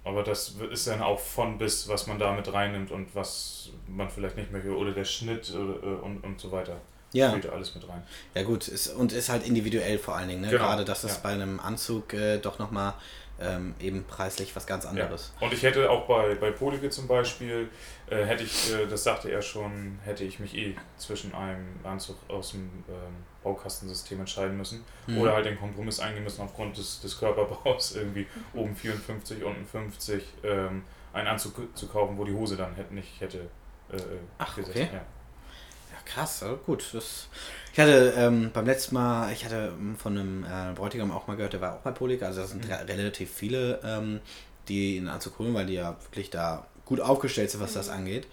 Aber 0.04 0.22
das 0.22 0.56
ist 0.70 0.86
dann 0.86 1.02
auch 1.02 1.18
von 1.18 1.58
bis, 1.58 1.88
was 1.88 2.06
man 2.06 2.18
da 2.18 2.32
mit 2.32 2.50
reinnimmt 2.52 2.90
und 2.90 3.14
was 3.14 3.70
man 3.86 4.08
vielleicht 4.08 4.36
nicht 4.36 4.52
möchte 4.52 4.74
oder 4.74 4.92
der 4.92 5.04
Schnitt 5.04 5.52
oder, 5.54 5.82
äh, 5.82 5.96
und, 6.00 6.24
und 6.24 6.40
so 6.40 6.50
weiter. 6.50 6.80
Ja. 7.12 7.30
Spielt 7.30 7.50
alles 7.50 7.74
mit 7.74 7.88
rein. 7.88 8.02
Ja 8.34 8.42
gut, 8.42 8.68
ist, 8.68 8.88
und 8.88 9.12
ist 9.12 9.28
halt 9.28 9.46
individuell 9.46 9.98
vor 9.98 10.16
allen 10.16 10.28
Dingen. 10.28 10.42
Ne? 10.42 10.50
Genau. 10.50 10.64
Gerade, 10.64 10.84
dass 10.84 11.04
es 11.04 11.14
ja. 11.14 11.20
bei 11.22 11.30
einem 11.30 11.58
Anzug 11.58 12.12
äh, 12.12 12.38
doch 12.38 12.58
nochmal 12.58 12.94
ähm, 13.40 13.74
eben 13.80 14.04
preislich 14.04 14.54
was 14.56 14.66
ganz 14.66 14.84
anderes. 14.84 15.32
Ja. 15.40 15.46
Und 15.46 15.52
ich 15.52 15.62
hätte 15.62 15.90
auch 15.90 16.06
bei, 16.06 16.34
bei 16.34 16.50
Polike 16.50 16.90
zum 16.90 17.06
Beispiel, 17.06 17.68
äh, 18.10 18.24
hätte 18.24 18.44
ich, 18.44 18.72
äh, 18.72 18.86
das 18.86 19.04
sagte 19.04 19.30
er 19.30 19.42
schon, 19.42 19.98
hätte 20.04 20.24
ich 20.24 20.38
mich 20.38 20.54
eh 20.56 20.76
zwischen 20.96 21.34
einem 21.34 21.66
Anzug 21.84 22.16
aus 22.28 22.50
dem 22.50 22.70
ähm, 22.88 23.14
Baukastensystem 23.42 24.20
entscheiden 24.20 24.56
müssen 24.56 24.84
mhm. 25.06 25.18
oder 25.18 25.34
halt 25.34 25.46
den 25.46 25.58
Kompromiss 25.58 26.00
eingehen 26.00 26.24
müssen 26.24 26.42
aufgrund 26.42 26.76
des, 26.76 27.00
des 27.00 27.18
Körperbaus 27.18 27.94
irgendwie 27.96 28.26
oben 28.54 28.74
54, 28.74 29.44
unten 29.44 29.66
50 29.66 30.22
ähm, 30.42 30.82
einen 31.12 31.28
Anzug 31.28 31.76
zu 31.76 31.88
kaufen, 31.88 32.18
wo 32.18 32.24
die 32.24 32.34
Hose 32.34 32.56
dann 32.56 32.74
hätte, 32.74 32.94
nicht 32.94 33.20
hätte 33.20 33.48
äh, 33.90 33.96
äh 33.96 34.00
Ach, 34.38 34.56
gesetzt. 34.56 34.76
Okay. 34.76 34.88
Ja. 34.92 34.98
ja, 34.98 36.02
krass, 36.04 36.42
also 36.42 36.56
gut. 36.56 36.84
Das, 36.92 37.28
ich 37.72 37.80
hatte 37.80 38.14
ähm, 38.16 38.50
beim 38.52 38.66
letzten 38.66 38.94
Mal, 38.94 39.32
ich 39.32 39.44
hatte 39.44 39.72
ähm, 39.78 39.96
von 39.96 40.18
einem 40.18 40.44
äh, 40.44 40.74
Bräutigam 40.74 41.10
auch 41.10 41.26
mal 41.26 41.36
gehört, 41.36 41.52
der 41.54 41.60
war 41.60 41.76
auch 41.76 41.80
bei 41.80 41.92
Polik, 41.92 42.22
also 42.22 42.40
das 42.40 42.50
sind 42.50 42.66
mhm. 42.66 42.72
relativ 42.72 43.32
viele, 43.32 43.80
ähm, 43.84 44.20
die 44.68 44.98
einen 44.98 45.08
Anzug 45.08 45.38
holen, 45.38 45.54
weil 45.54 45.66
die 45.66 45.74
ja 45.74 45.96
wirklich 46.02 46.30
da 46.30 46.66
gut 46.84 47.00
aufgestellt 47.00 47.50
sind, 47.50 47.60
was 47.60 47.72
mhm. 47.72 47.76
das 47.76 47.88
angeht. 47.88 48.26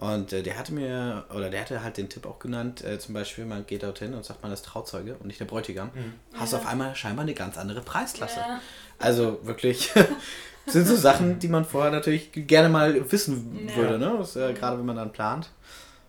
Und 0.00 0.32
äh, 0.32 0.42
der 0.42 0.58
hatte 0.58 0.72
mir, 0.72 1.24
oder 1.34 1.50
der 1.50 1.60
hatte 1.60 1.82
halt 1.82 1.98
den 1.98 2.08
Tipp 2.08 2.24
auch 2.24 2.38
genannt, 2.38 2.82
äh, 2.82 2.98
zum 2.98 3.12
Beispiel, 3.12 3.44
man 3.44 3.66
geht 3.66 3.82
dorthin 3.82 4.14
und 4.14 4.24
sagt, 4.24 4.42
man 4.42 4.50
ist 4.50 4.64
Trauzeuge 4.64 5.14
und 5.14 5.26
nicht 5.26 5.38
der 5.38 5.44
Bräutigam, 5.44 5.90
mhm. 5.94 6.14
hast 6.34 6.52
ja. 6.52 6.58
auf 6.58 6.66
einmal 6.66 6.96
scheinbar 6.96 7.24
eine 7.24 7.34
ganz 7.34 7.58
andere 7.58 7.82
Preisklasse. 7.82 8.40
Ja. 8.40 8.60
Also 8.98 9.40
wirklich, 9.42 9.92
sind 10.66 10.86
so 10.86 10.96
Sachen, 10.96 11.38
die 11.38 11.48
man 11.48 11.66
vorher 11.66 11.90
natürlich 11.90 12.30
gerne 12.32 12.70
mal 12.70 13.12
wissen 13.12 13.68
ja. 13.68 13.76
würde, 13.76 13.98
ne? 13.98 14.14
Das, 14.18 14.36
äh, 14.36 14.54
Gerade 14.54 14.78
wenn 14.78 14.86
man 14.86 14.96
dann 14.96 15.12
plant. 15.12 15.50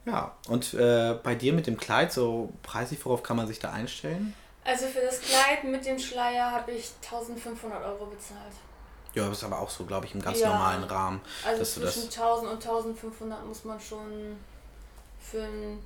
Ja, 0.05 0.35
und 0.47 0.73
äh, 0.73 1.15
bei 1.21 1.35
dir 1.35 1.51
mit 1.51 1.67
dem 1.67 1.77
Kleid, 1.77 2.13
so 2.13 2.53
preislich, 2.63 3.05
worauf 3.05 3.21
kann 3.21 3.35
man 3.37 3.47
sich 3.47 3.59
da 3.59 3.71
einstellen? 3.71 4.33
Also 4.63 4.85
für 4.85 5.01
das 5.01 5.19
Kleid 5.21 5.63
mit 5.65 5.85
dem 5.85 5.99
Schleier 5.99 6.49
habe 6.51 6.71
ich 6.71 6.91
1500 7.03 7.83
Euro 7.83 8.05
bezahlt. 8.05 8.53
Ja, 9.13 9.27
das 9.27 9.39
ist 9.39 9.43
aber 9.43 9.59
auch 9.59 9.69
so, 9.69 9.85
glaube 9.85 10.05
ich, 10.05 10.15
im 10.15 10.21
ganz 10.21 10.39
ja. 10.39 10.49
normalen 10.49 10.83
Rahmen. 10.83 11.21
Also 11.45 11.63
zwischen 11.63 12.03
1000 12.03 12.51
und 12.51 12.65
1500 12.65 13.45
muss 13.45 13.65
man 13.65 13.79
schon 13.79 14.37
für 15.19 15.43
ein 15.43 15.79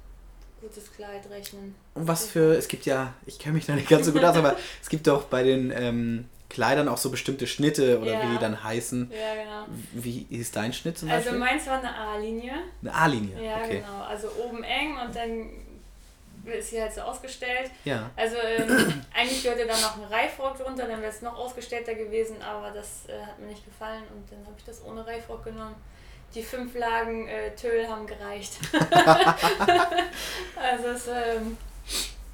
gutes 0.62 0.91
Kleid 0.94 1.29
rechnen. 1.29 1.75
Und 1.94 2.08
was 2.08 2.25
für, 2.27 2.55
es 2.55 2.67
gibt 2.67 2.86
ja, 2.86 3.13
ich 3.25 3.39
kenne 3.39 3.55
mich 3.55 3.65
da 3.65 3.74
nicht 3.74 3.89
ganz 3.89 4.05
so 4.05 4.12
gut 4.12 4.24
aus, 4.24 4.36
aber 4.36 4.55
es 4.82 4.89
gibt 4.89 5.08
doch 5.08 5.24
bei 5.24 5.44
den 5.44 5.72
ähm, 5.72 6.25
Kleidern 6.50 6.88
auch 6.88 6.98
so 6.98 7.10
bestimmte 7.10 7.48
Schnitte 7.48 8.00
oder 8.00 8.13
ja. 8.13 8.24
wie 8.24 8.34
die 8.34 8.39
dann 8.39 8.63
heißen. 8.63 9.12
Ja, 9.12 9.44
genau. 9.44 9.77
Wie 9.94 10.27
hieß 10.29 10.51
dein 10.51 10.74
Schnitt 10.74 10.98
zum 10.98 11.10
also 11.10 11.32
Beispiel? 11.32 11.41
Also 11.41 11.53
meins 11.53 11.67
war 11.67 11.79
eine 11.79 11.96
A-Linie. 11.96 12.53
Eine 12.82 12.94
A-Linie? 12.94 13.44
Ja, 13.44 13.58
okay. 13.58 13.79
genau. 13.79 14.03
Also 14.03 14.29
oben 14.44 14.63
eng 14.63 14.98
und 15.03 15.15
dann 15.15 15.50
ist 16.54 16.70
sie 16.70 16.82
halt 16.82 16.94
so 16.94 17.02
ausgestellt. 17.02 17.72
Ja. 17.84 18.10
Also 18.16 18.36
ähm, 18.38 19.04
eigentlich 19.14 19.44
gehörte 19.44 19.66
da 19.66 19.74
noch 19.74 19.98
ein 19.98 20.04
Reifrock 20.04 20.58
drunter, 20.58 20.88
dann 20.88 21.02
wäre 21.02 21.12
es 21.12 21.22
noch 21.22 21.38
ausgestellter 21.38 21.96
gewesen, 21.96 22.42
aber 22.42 22.72
das 22.72 23.08
äh, 23.08 23.25
hat 23.25 23.40
mir 23.40 23.48
nicht 23.48 23.66
gefallen 23.66 24.04
und 24.14 24.32
dann 24.32 24.46
habe 24.46 24.56
ich 24.58 24.64
das 24.64 24.84
ohne 24.84 25.06
Reifrock 25.06 25.44
genommen. 25.44 25.75
Die 26.34 26.44
fünf 26.44 26.75
Lagen 26.75 27.28
äh, 27.28 27.56
Töl 27.56 27.88
haben 27.88 28.06
gereicht. 28.06 28.60
also 30.56 30.88
es, 30.90 31.08
ähm, 31.08 31.58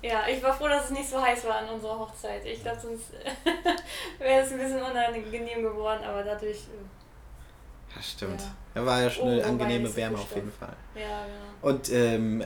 ja, 0.01 0.23
ich 0.27 0.41
war 0.41 0.53
froh, 0.53 0.67
dass 0.67 0.85
es 0.85 0.91
nicht 0.91 1.09
so 1.09 1.21
heiß 1.21 1.45
war 1.45 1.57
an 1.57 1.69
unserer 1.69 1.99
Hochzeit. 1.99 2.43
Ich 2.45 2.61
glaube, 2.63 2.79
sonst 2.79 3.13
wäre 4.19 4.41
es 4.41 4.51
ein 4.51 4.57
bisschen 4.57 4.81
unangenehm 4.81 5.61
geworden, 5.61 6.03
aber 6.03 6.23
dadurch. 6.23 6.57
Äh, 6.57 7.95
ja, 7.95 8.01
stimmt. 8.01 8.41
Ja. 8.73 8.85
war 8.85 9.01
ja 9.01 9.09
schon 9.09 9.27
eine 9.27 9.43
oh, 9.43 9.47
angenehme 9.47 9.95
Wärme 9.95 10.17
auf 10.17 10.33
jeden 10.33 10.51
Fall. 10.51 10.73
Ja, 10.95 11.25
genau. 11.25 11.69
Und 11.69 11.91
ähm, 11.91 12.43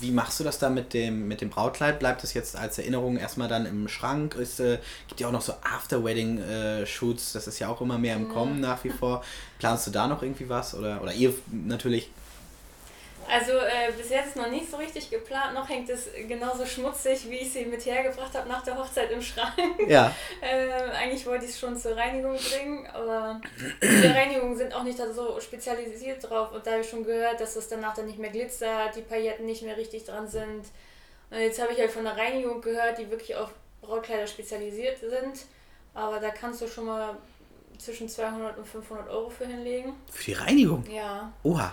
wie 0.00 0.10
machst 0.10 0.40
du 0.40 0.44
das 0.44 0.58
da 0.58 0.70
mit 0.70 0.94
dem, 0.94 1.28
mit 1.28 1.40
dem 1.40 1.50
Brautkleid? 1.50 1.98
Bleibt 1.98 2.22
das 2.22 2.34
jetzt 2.34 2.56
als 2.56 2.78
Erinnerung 2.78 3.16
erstmal 3.16 3.48
dann 3.48 3.66
im 3.66 3.88
Schrank? 3.88 4.34
Es 4.36 4.58
äh, 4.60 4.78
gibt 5.08 5.20
ja 5.20 5.28
auch 5.28 5.32
noch 5.32 5.42
so 5.42 5.54
After-Wedding-Shoots, 5.62 7.32
das 7.32 7.46
ist 7.46 7.58
ja 7.58 7.68
auch 7.68 7.80
immer 7.80 7.98
mehr 7.98 8.16
im 8.16 8.28
Kommen 8.28 8.60
nach 8.60 8.82
wie 8.84 8.90
vor. 8.90 9.22
Planst 9.58 9.86
du 9.86 9.90
da 9.90 10.06
noch 10.06 10.22
irgendwie 10.22 10.48
was? 10.48 10.74
Oder, 10.74 11.02
oder 11.02 11.12
ihr 11.12 11.34
natürlich 11.50 12.10
also 13.28 13.52
äh, 13.52 13.92
bis 13.96 14.10
jetzt 14.10 14.36
noch 14.36 14.48
nicht 14.48 14.70
so 14.70 14.76
richtig 14.76 15.10
geplant. 15.10 15.54
Noch 15.54 15.68
hängt 15.68 15.88
es 15.88 16.08
genauso 16.28 16.66
schmutzig, 16.66 17.28
wie 17.30 17.36
ich 17.36 17.52
sie 17.52 17.64
mit 17.64 17.84
hergebracht 17.84 18.34
habe 18.34 18.48
nach 18.48 18.62
der 18.62 18.76
Hochzeit 18.78 19.10
im 19.10 19.22
Schrank. 19.22 19.54
Ja. 19.86 20.14
äh, 20.40 20.90
eigentlich 20.96 21.26
wollte 21.26 21.44
ich 21.44 21.52
es 21.52 21.58
schon 21.60 21.76
zur 21.76 21.96
Reinigung 21.96 22.36
bringen, 22.36 22.86
aber 22.92 23.40
die 23.82 24.06
Reinigungen 24.06 24.56
sind 24.56 24.74
auch 24.74 24.82
nicht 24.82 24.98
da 24.98 25.12
so 25.12 25.40
spezialisiert 25.40 26.28
drauf. 26.28 26.52
Und 26.52 26.66
da 26.66 26.72
habe 26.72 26.82
ich 26.82 26.88
schon 26.88 27.04
gehört, 27.04 27.40
dass 27.40 27.56
es 27.56 27.68
danach 27.68 27.94
dann 27.94 28.06
nicht 28.06 28.18
mehr 28.18 28.30
glitzert, 28.30 28.96
die 28.96 29.02
Pailletten 29.02 29.46
nicht 29.46 29.62
mehr 29.62 29.76
richtig 29.76 30.04
dran 30.04 30.28
sind. 30.28 30.64
Und 31.30 31.38
jetzt 31.38 31.60
habe 31.60 31.72
ich 31.72 31.78
halt 31.78 31.90
von 31.90 32.04
der 32.04 32.16
Reinigung 32.16 32.60
gehört, 32.60 32.98
die 32.98 33.10
wirklich 33.10 33.34
auf 33.36 33.50
Brautkleider 33.80 34.26
spezialisiert 34.26 34.98
sind. 34.98 35.46
Aber 35.94 36.18
da 36.18 36.30
kannst 36.30 36.60
du 36.60 36.68
schon 36.68 36.86
mal 36.86 37.16
zwischen 37.78 38.08
200 38.08 38.58
und 38.58 38.66
500 38.66 39.08
Euro 39.08 39.30
für 39.30 39.46
hinlegen. 39.46 39.94
Für 40.10 40.24
die 40.24 40.32
Reinigung? 40.32 40.84
Ja. 40.90 41.32
Oha 41.42 41.72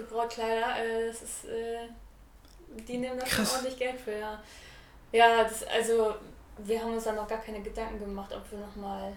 für 0.00 0.14
Brautkleider. 0.14 0.76
Äh, 0.76 1.06
das 1.08 1.22
ist, 1.22 1.44
äh, 1.46 1.88
die 2.88 2.98
nehmen 2.98 3.18
da 3.18 3.26
schon 3.26 3.46
ordentlich 3.46 3.76
Geld 3.76 4.00
für, 4.00 4.18
ja. 4.18 4.40
Ja, 5.12 5.42
das, 5.44 5.64
also 5.64 6.14
wir 6.58 6.80
haben 6.80 6.94
uns 6.94 7.04
da 7.04 7.12
noch 7.12 7.26
gar 7.26 7.40
keine 7.40 7.60
Gedanken 7.60 7.98
gemacht, 7.98 8.32
ob 8.32 8.50
wir 8.50 8.58
nochmal. 8.58 9.12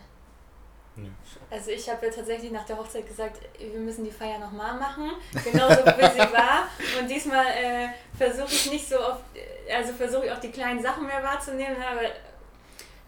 Nee. 0.95 1.09
Also 1.49 1.71
ich 1.71 1.89
habe 1.89 2.05
ja 2.05 2.11
tatsächlich 2.11 2.51
nach 2.51 2.65
der 2.65 2.77
Hochzeit 2.77 3.07
gesagt, 3.07 3.39
wir 3.57 3.79
müssen 3.79 4.05
die 4.05 4.11
Feier 4.11 4.37
nochmal 4.37 4.77
machen, 4.77 5.11
genauso 5.43 5.85
wie 5.85 6.11
sie 6.11 6.19
war. 6.33 6.67
Und 6.99 7.09
diesmal 7.09 7.45
äh, 7.47 7.89
versuche 8.15 8.53
ich 8.53 8.71
nicht 8.71 8.87
so 8.87 8.99
oft, 8.99 9.23
also 9.71 9.93
versuche 9.93 10.25
ich 10.25 10.31
auch 10.31 10.39
die 10.39 10.51
kleinen 10.51 10.81
Sachen 10.81 11.07
mehr 11.07 11.23
wahrzunehmen, 11.23 11.77
aber 11.81 12.01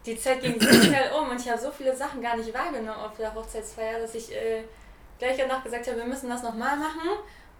die 0.03 0.17
Zeit 0.17 0.41
ging 0.41 0.59
so 0.59 0.67
schnell 0.83 1.11
um 1.11 1.29
und 1.29 1.39
ich 1.39 1.47
habe 1.47 1.61
so 1.61 1.71
viele 1.71 1.95
Sachen 1.95 2.21
gar 2.21 2.37
nicht 2.37 2.51
wahrgenommen 2.53 2.89
auf 2.99 3.17
der 3.17 3.33
Hochzeitsfeier, 3.33 3.99
dass 3.99 4.15
ich 4.15 4.31
äh, 4.31 4.63
gleich 5.19 5.37
danach 5.37 5.63
gesagt 5.63 5.87
habe, 5.87 5.97
wir 5.97 6.05
müssen 6.05 6.29
das 6.29 6.43
nochmal 6.43 6.77
machen. 6.77 7.09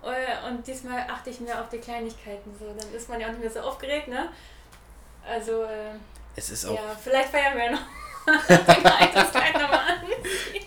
Äh, 0.06 0.48
und 0.48 0.66
diesmal 0.66 1.00
achte 1.10 1.32
ich 1.32 1.40
mehr 1.40 1.60
auf 1.60 1.70
die 1.70 1.80
Kleinigkeiten. 1.80 2.52
So. 2.60 2.66
Dann 2.66 2.94
ist 2.94 3.10
man 3.10 3.20
ja 3.20 3.28
auch 3.28 3.32
nicht 3.32 3.42
mehr 3.42 3.52
so 3.52 3.62
aufgeregt, 3.62 4.08
ne? 4.08 4.30
Also, 5.28 5.64
äh, 5.64 5.96
es 6.36 6.52
ist 6.52 6.66
auch. 6.66 6.76
Ja, 6.76 6.96
vielleicht 7.02 7.30
feiern 7.30 7.58
wir 7.58 7.72
noch. 7.72 7.82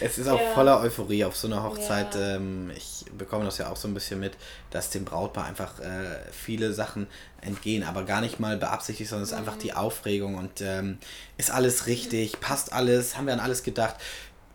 Es 0.00 0.16
ist 0.16 0.28
auch 0.28 0.40
ja. 0.40 0.50
voller 0.52 0.80
Euphorie 0.80 1.24
auf 1.24 1.36
so 1.36 1.46
einer 1.46 1.62
Hochzeit. 1.62 2.14
Ja. 2.14 2.36
Ähm, 2.36 2.70
ich 2.74 3.04
bekomme 3.16 3.44
das 3.44 3.58
ja 3.58 3.68
auch 3.68 3.76
so 3.76 3.86
ein 3.86 3.92
bisschen 3.92 4.18
mit, 4.18 4.32
dass 4.70 4.90
dem 4.90 5.04
Brautpaar 5.04 5.44
einfach 5.44 5.78
äh, 5.78 6.16
viele 6.32 6.72
Sachen 6.72 7.06
entgehen, 7.42 7.84
aber 7.84 8.04
gar 8.04 8.22
nicht 8.22 8.40
mal 8.40 8.56
beabsichtigt, 8.56 9.10
sondern 9.10 9.24
es 9.24 9.30
ist 9.30 9.38
mhm. 9.38 9.46
einfach 9.46 9.58
die 9.58 9.74
Aufregung 9.74 10.36
und 10.36 10.62
ähm, 10.62 10.98
ist 11.36 11.50
alles 11.50 11.86
richtig, 11.86 12.40
passt 12.40 12.72
alles, 12.72 13.16
haben 13.16 13.26
wir 13.26 13.34
an 13.34 13.40
alles 13.40 13.62
gedacht 13.62 13.96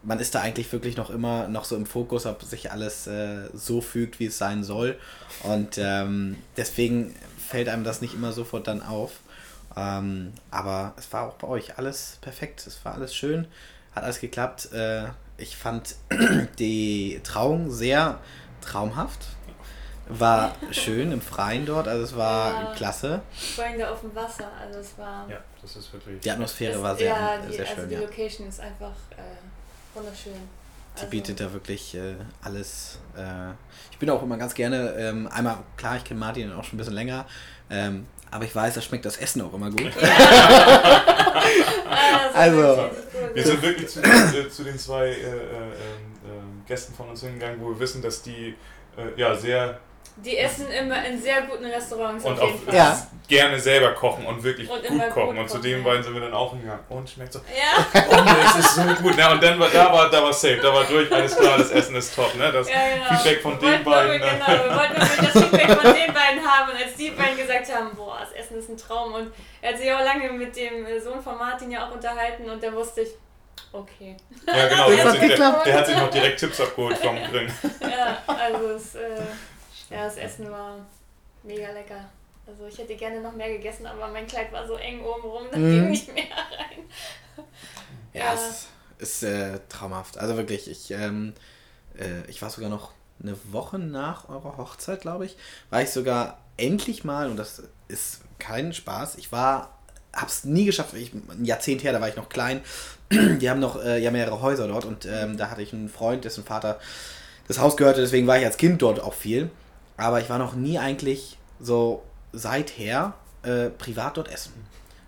man 0.06 0.20
ist 0.20 0.36
da 0.36 0.42
eigentlich 0.42 0.72
wirklich 0.72 0.98
noch 0.98 1.10
immer 1.10 1.48
noch 1.48 1.66
so 1.66 1.76
im 1.76 1.86
Fokus, 1.86 2.26
ob 2.26 2.44
sich 2.44 2.72
alles 2.72 3.08
äh, 3.08 3.50
so 3.54 3.82
fügt, 3.82 4.20
wie 4.20 4.28
es 4.28 4.38
sein 4.38 4.64
soll. 4.64 4.98
Und 5.44 5.78
ähm, 5.78 6.38
deswegen 6.56 7.16
fällt 7.38 7.68
einem 7.70 7.84
das 7.84 8.02
nicht 8.02 8.14
immer 8.14 8.32
sofort 8.32 8.68
dann 8.68 8.82
auf. 8.82 9.12
Ähm, 9.76 10.34
aber 10.52 10.94
es 10.98 11.12
war 11.12 11.28
auch 11.28 11.34
bei 11.34 11.48
euch 11.48 11.78
alles 11.78 12.20
perfekt. 12.22 12.66
Es 12.68 12.86
war 12.86 12.94
alles 12.94 13.16
schön, 13.16 13.48
hat 13.94 14.04
alles 14.04 14.20
geklappt. 14.20 14.72
Äh, 14.74 15.06
ich 15.38 15.58
fand 15.58 15.96
die 16.60 17.20
Trauung 17.24 17.72
sehr 17.72 18.20
traumhaft. 18.62 19.28
War 20.08 20.56
schön 20.70 21.12
im 21.12 21.20
Freien 21.20 21.66
dort, 21.66 21.88
also 21.88 22.04
es 22.04 22.16
war 22.16 22.52
ja, 22.52 22.74
klasse. 22.76 23.24
Vor 23.56 23.64
allem 23.64 23.80
da 23.80 23.90
auf 23.90 24.02
dem 24.02 24.14
Wasser, 24.14 24.52
also 24.62 24.78
es 24.78 24.96
war. 25.00 25.28
Ja, 25.28 25.40
das 25.60 25.76
ist 25.78 25.92
wirklich. 25.92 26.20
Die 26.22 26.30
Atmosphäre 26.30 26.80
war 26.80 26.96
sehr, 26.96 27.08
ja, 27.08 27.40
die, 27.40 27.56
sehr 27.56 27.66
schön. 27.66 27.80
Also 27.80 27.90
die 27.90 27.96
Location 27.96 28.48
ist 28.48 28.60
einfach. 28.60 28.94
Äh, 29.18 29.24
Wunderschön. 29.96 30.34
Die 30.96 31.00
also. 31.00 31.10
bietet 31.10 31.40
da 31.40 31.52
wirklich 31.52 31.96
äh, 31.96 32.16
alles. 32.42 33.00
Äh, 33.18 33.52
ich 33.92 33.98
bin 33.98 34.10
auch 34.10 34.22
immer 34.22 34.38
ganz 34.38 34.54
gerne, 34.54 34.94
ähm, 34.98 35.28
einmal, 35.28 35.58
klar, 35.78 35.98
ich 35.98 36.04
kenne 36.04 36.20
Martin 36.20 36.52
auch 36.52 36.64
schon 36.64 36.76
ein 36.76 36.80
bisschen 36.80 36.94
länger, 36.94 37.26
ähm, 37.70 38.06
aber 38.30 38.44
ich 38.44 38.54
weiß, 38.54 38.74
da 38.74 38.82
schmeckt 38.82 39.06
das 39.06 39.18
Essen 39.18 39.42
auch 39.42 39.54
immer 39.54 39.72
gut. 39.72 39.92
Ja. 41.46 42.32
also, 42.34 42.90
wir 43.34 43.44
sind 43.44 43.62
wirklich 43.62 43.88
zu, 43.88 44.02
äh, 44.02 44.50
zu 44.50 44.64
den 44.64 44.80
zwei 44.80 45.08
äh, 45.08 45.12
äh, 45.12 45.34
ähm, 46.26 46.64
Gästen 46.66 46.94
von 46.94 47.10
uns 47.10 47.22
hingegangen, 47.22 47.62
wo 47.62 47.70
wir 47.70 47.80
wissen, 47.80 48.02
dass 48.02 48.24
die 48.24 48.56
äh, 48.98 49.20
ja 49.20 49.36
sehr 49.36 49.80
die 50.18 50.38
essen 50.38 50.72
immer 50.72 51.06
in 51.06 51.22
sehr 51.22 51.42
guten 51.42 51.66
Restaurants 51.66 52.24
und 52.24 52.40
auf 52.40 52.50
jeden 52.50 52.66
Fall. 52.66 52.76
Ja. 52.76 53.08
gerne 53.28 53.60
selber 53.60 53.92
kochen 53.94 54.26
und 54.26 54.42
wirklich 54.44 54.70
und 54.70 54.82
gut 54.86 55.10
kochen. 55.10 55.36
Gut 55.36 55.38
und 55.40 55.50
zu 55.50 55.58
den 55.58 55.84
beiden 55.84 56.04
sind 56.04 56.14
wir 56.14 56.22
dann 56.22 56.34
auch 56.34 56.52
hingegangen. 56.52 56.84
Und 56.88 57.10
schmeckt 57.10 57.34
so. 57.34 57.40
Ja. 57.40 57.86
Oh, 58.10 58.22
nee, 58.24 58.32
es 58.46 58.66
ist 58.66 58.76
so 58.76 58.82
gut. 59.04 59.18
Ja, 59.18 59.32
und 59.34 59.44
dann 59.44 59.60
war 59.60 59.70
da 59.70 59.92
war 59.92 60.10
da 60.10 60.24
war 60.24 60.32
safe, 60.32 60.60
da 60.62 60.74
war 60.74 60.86
durch, 60.86 61.12
alles 61.12 61.36
klar, 61.36 61.58
das 61.58 61.72
Essen 61.72 61.96
ist 61.96 62.16
top. 62.16 62.34
Ne? 62.36 62.52
Das 62.52 62.70
ja, 62.70 62.76
genau. 62.94 63.22
Feedback 63.22 63.42
von 63.42 63.60
den 63.60 63.84
beiden. 63.84 64.12
Ne? 64.12 64.20
Genau, 64.20 64.48
wir 64.48 64.76
wollten 64.78 64.96
das 64.96 65.32
Feedback 65.32 65.82
von 65.82 65.94
den 65.94 66.14
beiden 66.14 66.46
haben. 66.46 66.72
Und 66.72 66.78
als 66.82 66.96
die 66.98 67.10
beiden 67.12 67.38
gesagt 67.38 67.74
haben, 67.76 67.96
boah, 67.96 68.20
das 68.22 68.32
Essen 68.32 68.58
ist 68.60 68.70
ein 68.70 68.78
Traum. 68.78 69.14
Und 69.14 69.34
er 69.62 69.74
hat 69.74 69.80
sich 69.80 69.92
auch 69.92 70.04
lange 70.04 70.32
mit 70.32 70.56
dem 70.56 70.86
Sohn 71.04 71.22
von 71.22 71.38
Martin 71.38 71.72
ja 71.72 71.88
auch 71.88 71.94
unterhalten 71.94 72.50
und 72.50 72.64
da 72.64 72.72
wusste 72.74 73.02
ich, 73.02 73.10
Okay. 73.72 74.16
Ja, 74.48 74.68
genau. 74.68 74.90
Der 74.90 75.04
hat, 75.04 75.12
sich, 75.12 75.20
der, 75.20 75.38
der 75.66 75.78
hat, 75.78 75.88
sich, 75.88 75.98
noch 75.98 76.10
direkt 76.10 76.40
Tipps 76.40 76.62
abgeholt 76.62 76.98
vom 76.98 77.18
Grillen. 77.30 77.52
Ja, 77.82 78.18
also 78.26 78.70
es, 78.70 78.96
äh, 78.96 79.22
ja, 79.90 80.06
das 80.06 80.18
Essen 80.18 80.50
war 80.52 80.86
mega 81.44 81.72
lecker. 81.72 82.10
Also 82.48 82.68
ich 82.68 82.78
hätte 82.78 82.96
gerne 82.96 83.22
noch 83.22 83.34
mehr 83.34 83.50
gegessen, 83.50 83.86
aber 83.86 84.08
mein 84.10 84.28
Kleid 84.28 84.52
war 84.52 84.68
so 84.68 84.76
eng 84.76 85.04
oben 85.04 85.22
rum, 85.24 85.44
da 85.52 85.58
mm. 85.58 85.72
ging 85.72 85.90
nicht 85.90 86.14
mehr 86.14 86.26
rein. 86.26 87.46
Ja, 88.14 88.26
ja. 88.26 88.34
es 88.34 88.68
ist 89.00 89.24
äh, 89.24 89.60
traumhaft. 89.68 90.18
Also 90.18 90.38
wirklich, 90.38 90.70
ich, 90.70 90.92
ähm, 90.92 91.34
äh, 91.98 92.30
ich 92.30 92.42
war 92.42 92.50
sogar 92.50 92.70
noch 92.70 92.92
eine 93.22 93.36
Woche 93.52 93.80
nach 93.80 94.30
eurer 94.30 94.58
Hochzeit, 94.58 95.02
glaube 95.02 95.26
ich, 95.26 95.38
war 95.70 95.82
ich 95.82 95.90
sogar 95.90 96.40
endlich 96.58 97.04
mal, 97.04 97.30
und 97.30 97.38
das 97.38 97.64
ist 97.88 98.22
kein 98.40 98.74
Spaß, 98.74 99.16
ich 99.16 99.32
war, 99.32 99.78
hab's 100.14 100.44
nie 100.44 100.66
geschafft, 100.66 100.94
ich, 100.94 101.14
ein 101.14 101.46
Jahrzehnt 101.46 101.84
her, 101.84 101.94
da 101.94 102.02
war 102.02 102.10
ich 102.10 102.16
noch 102.16 102.30
klein, 102.30 102.62
die 103.12 103.50
haben 103.50 103.60
noch 103.60 103.82
äh, 103.82 104.00
ja 104.00 104.12
mehrere 104.12 104.42
Häuser 104.42 104.68
dort 104.68 104.86
und 104.86 105.06
ähm, 105.06 105.38
da 105.38 105.50
hatte 105.50 105.62
ich 105.62 105.74
einen 105.74 105.90
Freund, 105.90 106.26
dessen 106.26 106.44
Vater 106.44 106.80
das 107.48 107.60
Haus 107.60 107.78
gehörte, 107.78 108.02
deswegen 108.02 108.28
war 108.28 108.38
ich 108.38 108.46
als 108.46 108.58
Kind 108.58 108.82
dort 108.82 109.00
auch 109.00 109.14
viel. 109.14 109.50
Aber 109.98 110.22
ich 110.22 110.30
war 110.30 110.38
noch 110.38 110.56
nie 110.56 110.78
eigentlich 110.80 111.38
so 111.60 112.04
seither 112.34 113.14
äh, 113.44 113.70
privat 113.70 114.18
dort 114.18 114.30
essen. 114.30 114.54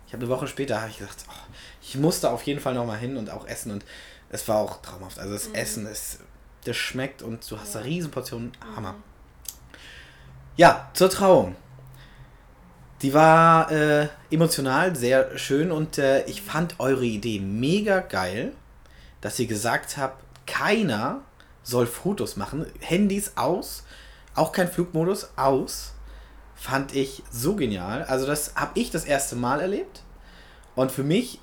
Ich 0.06 0.14
habe 0.14 0.24
eine 0.24 0.32
Woche 0.32 0.46
später 0.46 0.80
habe 0.80 0.90
ich 0.90 0.98
gesagt, 0.98 1.24
oh, 1.28 1.52
ich 1.82 1.96
musste 1.96 2.30
auf 2.30 2.42
jeden 2.42 2.60
Fall 2.60 2.74
noch 2.74 2.86
mal 2.86 2.98
hin 2.98 3.16
und 3.16 3.30
auch 3.30 3.46
essen 3.46 3.70
und 3.72 3.84
es 4.30 4.48
war 4.48 4.56
auch 4.56 4.80
traumhaft. 4.80 5.18
Also 5.18 5.34
das 5.34 5.48
mhm. 5.48 5.54
Essen 5.54 5.86
ist, 5.86 6.20
das 6.64 6.76
schmeckt 6.76 7.22
und 7.22 7.48
du 7.50 7.58
hast 7.58 7.74
ja. 7.74 7.82
Riesenportionen, 7.82 8.52
Hammer. 8.74 8.92
Mhm. 8.92 9.02
Ja, 10.56 10.90
zur 10.94 11.10
Trauung. 11.10 11.56
Die 13.02 13.14
war 13.14 13.70
äh, 13.70 14.08
emotional 14.30 14.96
sehr 14.96 15.38
schön 15.38 15.70
und 15.70 15.98
äh, 15.98 16.24
ich 16.24 16.42
fand 16.42 16.80
eure 16.80 17.04
Idee 17.04 17.38
mega 17.38 18.00
geil, 18.00 18.52
dass 19.20 19.38
ihr 19.38 19.46
gesagt 19.46 19.96
habt, 19.96 20.24
keiner 20.46 21.20
soll 21.62 21.86
Fotos 21.86 22.36
machen, 22.36 22.66
Handys 22.80 23.32
aus 23.36 23.84
auch 24.38 24.52
kein 24.52 24.68
Flugmodus 24.68 25.30
aus. 25.36 25.92
Fand 26.54 26.94
ich 26.94 27.22
so 27.30 27.54
genial. 27.56 28.04
Also 28.04 28.26
das 28.26 28.54
habe 28.56 28.72
ich 28.74 28.90
das 28.90 29.04
erste 29.04 29.36
Mal 29.36 29.60
erlebt. 29.60 30.02
Und 30.74 30.90
für 30.92 31.04
mich, 31.04 31.40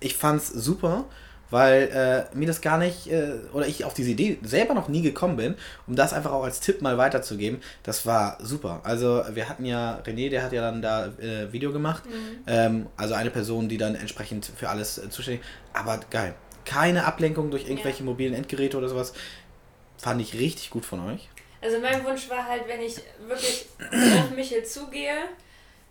ich 0.00 0.16
fand 0.16 0.40
es 0.40 0.48
super. 0.48 1.04
weil 1.50 2.28
äh, 2.32 2.36
mir 2.36 2.46
das 2.46 2.60
gar 2.60 2.78
nicht, 2.78 3.10
äh, 3.10 3.32
oder 3.52 3.66
ich 3.66 3.84
auf 3.84 3.94
diese 3.94 4.10
Idee 4.10 4.38
selber 4.42 4.74
noch 4.74 4.88
nie 4.88 5.02
gekommen 5.02 5.36
bin, 5.36 5.54
um 5.86 5.96
das 5.96 6.12
einfach 6.12 6.32
auch 6.32 6.44
als 6.44 6.60
Tipp 6.60 6.82
mal 6.82 6.98
weiterzugeben. 6.98 7.60
Das 7.82 8.06
war 8.06 8.38
super. 8.40 8.80
Also 8.84 9.22
wir 9.32 9.48
hatten 9.48 9.64
ja, 9.64 10.00
René, 10.04 10.28
der 10.30 10.42
hat 10.42 10.52
ja 10.52 10.60
dann 10.60 10.82
da 10.82 11.06
äh, 11.06 11.52
Video 11.52 11.72
gemacht, 11.72 12.04
mhm. 12.06 12.42
ähm, 12.46 12.86
also 12.96 13.14
eine 13.14 13.30
Person, 13.30 13.68
die 13.68 13.78
dann 13.78 13.94
entsprechend 13.94 14.50
für 14.56 14.68
alles 14.68 14.98
äh, 14.98 15.08
zuständig 15.10 15.42
aber 15.72 16.00
geil. 16.10 16.34
Keine 16.64 17.06
Ablenkung 17.06 17.50
durch 17.50 17.66
irgendwelche 17.68 18.00
ja. 18.00 18.04
mobilen 18.04 18.34
Endgeräte 18.34 18.76
oder 18.76 18.88
sowas. 18.88 19.14
Fand 19.96 20.20
ich 20.20 20.34
richtig 20.34 20.70
gut 20.70 20.84
von 20.84 21.00
euch. 21.00 21.28
Also 21.60 21.78
mein 21.80 22.04
Wunsch 22.04 22.28
war 22.28 22.46
halt, 22.46 22.68
wenn 22.68 22.80
ich 22.80 23.00
wirklich 23.20 23.66
auf 24.20 24.30
Michel 24.30 24.64
zugehe, 24.64 25.16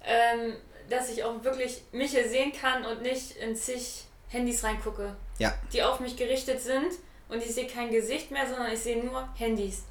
ähm, 0.03 0.55
dass 0.89 1.09
ich 1.09 1.23
auch 1.23 1.43
wirklich 1.43 1.83
Michel 1.91 2.27
sehen 2.27 2.53
kann 2.53 2.85
und 2.85 3.01
nicht 3.01 3.35
in 3.37 3.55
zig 3.55 4.05
Handys 4.29 4.63
reingucke, 4.63 5.15
ja. 5.39 5.53
die 5.73 5.83
auf 5.83 5.99
mich 5.99 6.15
gerichtet 6.15 6.61
sind 6.61 6.93
und 7.29 7.43
ich 7.43 7.53
sehe 7.53 7.67
kein 7.67 7.91
Gesicht 7.91 8.31
mehr, 8.31 8.47
sondern 8.47 8.71
ich 8.71 8.79
sehe 8.79 9.03
nur 9.03 9.27
Handys. 9.35 9.83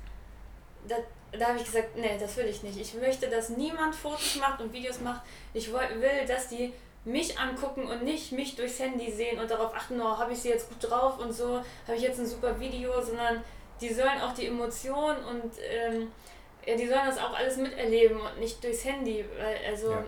Da, 0.89 0.97
da 1.33 1.49
habe 1.49 1.59
ich 1.59 1.65
gesagt, 1.65 1.97
nee, 1.97 2.17
das 2.19 2.37
will 2.37 2.47
ich 2.47 2.63
nicht. 2.63 2.79
Ich 2.79 2.95
möchte, 2.95 3.29
dass 3.29 3.51
niemand 3.51 3.95
Fotos 3.95 4.37
macht 4.37 4.61
und 4.61 4.73
Videos 4.73 5.01
macht. 5.01 5.23
Ich 5.53 5.73
will, 5.73 6.27
dass 6.27 6.49
die 6.49 6.73
mich 7.05 7.39
angucken 7.39 7.87
und 7.87 8.03
nicht 8.03 8.33
mich 8.33 8.57
durchs 8.57 8.81
Handy 8.81 9.11
sehen 9.13 9.39
und 9.39 9.51
darauf 9.51 9.75
achten, 9.75 10.01
oh, 10.01 10.19
habe 10.19 10.33
ich 10.33 10.41
sie 10.41 10.49
jetzt 10.49 10.69
gut 10.69 10.91
drauf 10.91 11.19
und 11.19 11.33
so, 11.33 11.63
habe 11.87 11.97
ich 11.97 12.03
jetzt 12.03 12.19
ein 12.19 12.27
super 12.27 12.59
Video, 12.59 13.01
sondern 13.01 13.45
die 13.81 13.93
sollen 13.93 14.21
auch 14.21 14.33
die 14.33 14.47
Emotionen 14.47 15.25
und 15.25 15.53
ähm, 15.71 16.13
ja, 16.67 16.77
die 16.77 16.87
sollen 16.87 17.07
das 17.07 17.19
auch 17.19 17.35
alles 17.35 17.57
miterleben 17.57 18.21
und 18.21 18.41
nicht 18.41 18.63
durchs 18.63 18.85
Handy. 18.85 19.25
Also 19.67 19.93
ja. 19.93 20.05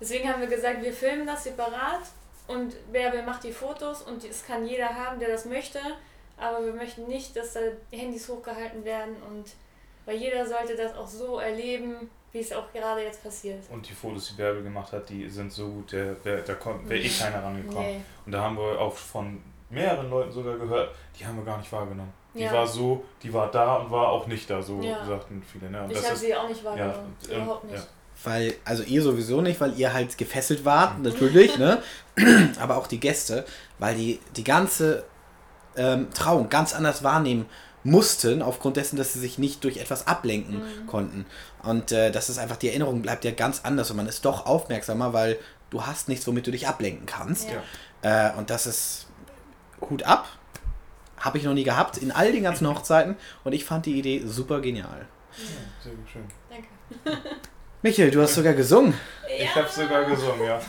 deswegen 0.00 0.28
haben 0.28 0.40
wir 0.40 0.48
gesagt, 0.48 0.82
wir 0.82 0.92
filmen 0.92 1.26
das 1.26 1.44
separat 1.44 2.02
und 2.46 2.74
Bärbel 2.92 3.22
macht 3.22 3.44
die 3.44 3.52
Fotos 3.52 4.02
und 4.02 4.24
es 4.24 4.44
kann 4.46 4.66
jeder 4.66 4.88
haben, 4.88 5.18
der 5.18 5.28
das 5.28 5.46
möchte. 5.46 5.80
Aber 6.36 6.64
wir 6.64 6.74
möchten 6.74 7.06
nicht, 7.06 7.36
dass 7.36 7.54
da 7.54 7.60
Handys 7.90 8.28
hochgehalten 8.28 8.84
werden 8.84 9.16
und 9.28 9.52
weil 10.04 10.16
jeder 10.16 10.46
sollte 10.46 10.76
das 10.76 10.94
auch 10.94 11.06
so 11.06 11.38
erleben, 11.38 12.10
wie 12.32 12.40
es 12.40 12.52
auch 12.52 12.70
gerade 12.72 13.02
jetzt 13.02 13.22
passiert. 13.22 13.62
Und 13.70 13.88
die 13.88 13.94
Fotos, 13.94 14.28
die 14.28 14.34
Bärbel 14.34 14.62
gemacht 14.62 14.92
hat, 14.92 15.08
die 15.08 15.28
sind 15.30 15.52
so 15.52 15.68
gut, 15.68 15.92
der, 15.92 16.14
der, 16.16 16.42
da 16.42 16.54
wäre 16.84 17.00
eh 17.00 17.08
keiner 17.08 17.42
rangekommen. 17.42 17.86
Nee. 17.86 18.00
Und 18.26 18.32
da 18.32 18.42
haben 18.42 18.56
wir 18.58 18.78
auch 18.78 18.92
von 18.92 19.40
mehreren 19.70 20.10
Leuten 20.10 20.32
sogar 20.32 20.58
gehört, 20.58 20.94
die 21.18 21.24
haben 21.24 21.36
wir 21.36 21.44
gar 21.44 21.58
nicht 21.58 21.72
wahrgenommen. 21.72 22.12
Die 22.34 22.40
ja. 22.40 22.52
war 22.52 22.66
so, 22.66 23.04
die 23.22 23.32
war 23.32 23.50
da 23.50 23.76
und 23.76 23.90
war 23.90 24.08
auch 24.08 24.26
nicht 24.26 24.50
da, 24.50 24.60
so 24.60 24.80
ja. 24.80 25.04
sagten 25.04 25.42
viele. 25.50 25.70
Ne? 25.70 25.84
Und 25.84 25.92
ich 25.92 26.04
habe 26.04 26.16
sie 26.16 26.34
auch 26.34 26.48
nicht 26.48 26.64
wahrgenommen. 26.64 27.16
Ja, 27.28 27.36
Überhaupt 27.36 27.70
nicht. 27.70 27.86
Weil, 28.22 28.54
also 28.64 28.82
ihr 28.82 29.02
sowieso 29.02 29.40
nicht, 29.40 29.60
weil 29.60 29.78
ihr 29.78 29.92
halt 29.92 30.16
gefesselt 30.18 30.64
wart, 30.64 31.00
natürlich, 31.00 31.58
ne? 31.58 31.82
Aber 32.60 32.76
auch 32.76 32.86
die 32.86 33.00
Gäste, 33.00 33.44
weil 33.78 33.96
die 33.96 34.20
die 34.36 34.44
ganze 34.44 35.04
ähm, 35.76 36.08
Trauung 36.12 36.48
ganz 36.48 36.74
anders 36.74 37.02
wahrnehmen 37.02 37.46
mussten, 37.82 38.40
aufgrund 38.40 38.76
dessen, 38.76 38.96
dass 38.96 39.12
sie 39.12 39.20
sich 39.20 39.38
nicht 39.38 39.62
durch 39.62 39.76
etwas 39.76 40.06
ablenken 40.06 40.58
mhm. 40.58 40.86
konnten. 40.86 41.26
Und 41.62 41.92
äh, 41.92 42.10
das 42.10 42.30
ist 42.30 42.38
einfach, 42.38 42.56
die 42.56 42.68
Erinnerung 42.68 43.02
bleibt 43.02 43.24
ja 43.24 43.30
ganz 43.30 43.60
anders 43.62 43.90
und 43.90 43.96
man 43.96 44.08
ist 44.08 44.24
doch 44.24 44.46
aufmerksamer, 44.46 45.12
weil 45.12 45.38
du 45.70 45.86
hast 45.86 46.08
nichts, 46.08 46.26
womit 46.26 46.46
du 46.46 46.50
dich 46.50 46.66
ablenken 46.66 47.06
kannst. 47.06 47.48
Ja. 48.02 48.30
Äh, 48.30 48.38
und 48.38 48.50
das 48.50 48.66
ist 48.66 49.06
Hut 49.80 50.02
ab. 50.04 50.26
Habe 51.24 51.38
ich 51.38 51.44
noch 51.44 51.54
nie 51.54 51.64
gehabt 51.64 51.96
in 51.96 52.12
all 52.12 52.32
den 52.32 52.42
ganzen 52.42 52.68
Hochzeiten 52.68 53.16
und 53.44 53.54
ich 53.54 53.64
fand 53.64 53.86
die 53.86 53.98
Idee 53.98 54.22
super 54.26 54.60
genial. 54.60 55.06
Ja, 55.36 55.44
sehr 55.82 55.92
schön. 56.12 56.24
Danke. 56.50 57.22
Michael, 57.82 58.10
du 58.10 58.20
hast 58.20 58.34
sogar 58.34 58.52
gesungen. 58.52 58.92
Ja. 59.22 59.44
Ich 59.44 59.54
habe 59.54 59.68
sogar 59.68 60.04
gesungen, 60.04 60.44
ja. 60.44 60.60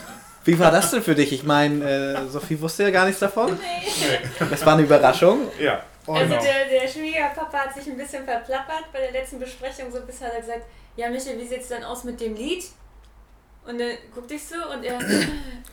Wie 0.45 0.57
war 0.57 0.71
das 0.71 0.91
denn 0.91 1.03
für 1.03 1.15
dich? 1.15 1.33
Ich 1.33 1.43
meine, 1.43 1.83
äh, 1.83 2.27
Sophie 2.29 2.61
wusste 2.61 2.83
ja 2.83 2.91
gar 2.91 3.05
nichts 3.05 3.19
davon. 3.19 3.59
Nee. 3.59 4.47
Das 4.49 4.65
war 4.65 4.73
eine 4.73 4.83
Überraschung. 4.83 5.49
Ja. 5.59 5.83
Oh, 6.07 6.13
also 6.13 6.29
genau. 6.29 6.41
der, 6.41 6.79
der 6.81 6.87
Schwiegerpapa 6.87 7.57
hat 7.57 7.73
sich 7.73 7.87
ein 7.87 7.97
bisschen 7.97 8.23
verplappert 8.23 8.91
bei 8.93 8.99
der 8.99 9.11
letzten 9.11 9.39
Besprechung. 9.39 9.91
So 9.91 9.97
ein 9.97 10.05
bisschen 10.05 10.27
hat 10.27 10.35
er 10.35 10.41
gesagt, 10.41 10.61
ja 10.95 11.09
Michael, 11.09 11.39
wie 11.39 11.47
sieht 11.47 11.61
es 11.61 11.67
dann 11.67 11.83
aus 11.83 12.03
mit 12.03 12.21
dem 12.21 12.35
Lied? 12.35 12.63
Und 13.67 13.79
dann 13.79 13.97
guckte 14.13 14.35
ich 14.35 14.45
so 14.45 14.55
und 14.71 14.83
er, 14.83 14.99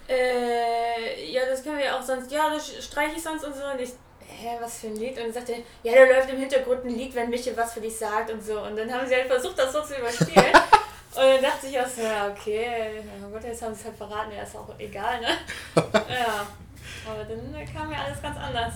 äh, 0.09 1.31
ja, 1.31 1.42
das 1.49 1.62
können 1.62 1.77
wir 1.77 1.85
ja 1.85 1.99
auch 1.99 2.03
sonst, 2.03 2.33
ja, 2.33 2.49
das 2.49 2.73
streiche 2.83 3.16
ich 3.16 3.23
sonst 3.23 3.45
und 3.45 3.55
so. 3.55 3.62
Und 3.62 3.81
ich, 3.81 3.90
hä, 4.33 4.57
was 4.61 4.81
für 4.81 4.88
ein 4.88 4.97
Lied? 4.97 5.16
Und 5.16 5.25
dann 5.25 5.33
sagte 5.33 5.53
er, 5.53 5.59
ja, 5.92 6.07
da 6.07 6.14
läuft 6.14 6.31
im 6.31 6.38
Hintergrund 6.38 6.85
ein 6.85 6.90
Lied, 6.90 7.14
wenn 7.14 7.31
Michael 7.31 7.57
was 7.57 7.75
für 7.75 7.81
dich 7.81 7.97
sagt 7.97 8.31
und 8.31 8.42
so. 8.42 8.61
Und 8.61 8.77
dann 8.77 8.92
haben 8.92 9.07
sie 9.07 9.14
halt 9.14 9.27
versucht, 9.27 9.59
das 9.59 9.73
so 9.73 9.83
zu 9.83 9.95
überspielen. 9.97 10.53
Und 11.14 11.18
dann 11.18 11.42
dachte 11.42 11.66
ich 11.66 11.79
auch 11.79 11.87
so, 11.87 12.01
ja, 12.01 12.31
okay, 12.31 13.03
oh 13.23 13.31
Gott, 13.31 13.45
jetzt 13.45 13.61
haben 13.61 13.75
sie 13.75 13.81
es 13.81 13.85
halt 13.85 13.97
verraten, 13.99 14.33
ja, 14.35 14.45
ist 14.45 14.57
auch 14.57 14.68
egal, 14.79 15.21
ne? 15.21 15.29
ja. 15.77 16.47
Aber 17.07 17.25
dann 17.25 17.53
kam 17.71 17.92
ja 17.92 17.99
alles 18.05 18.23
ganz 18.23 18.38
anders. 18.38 18.73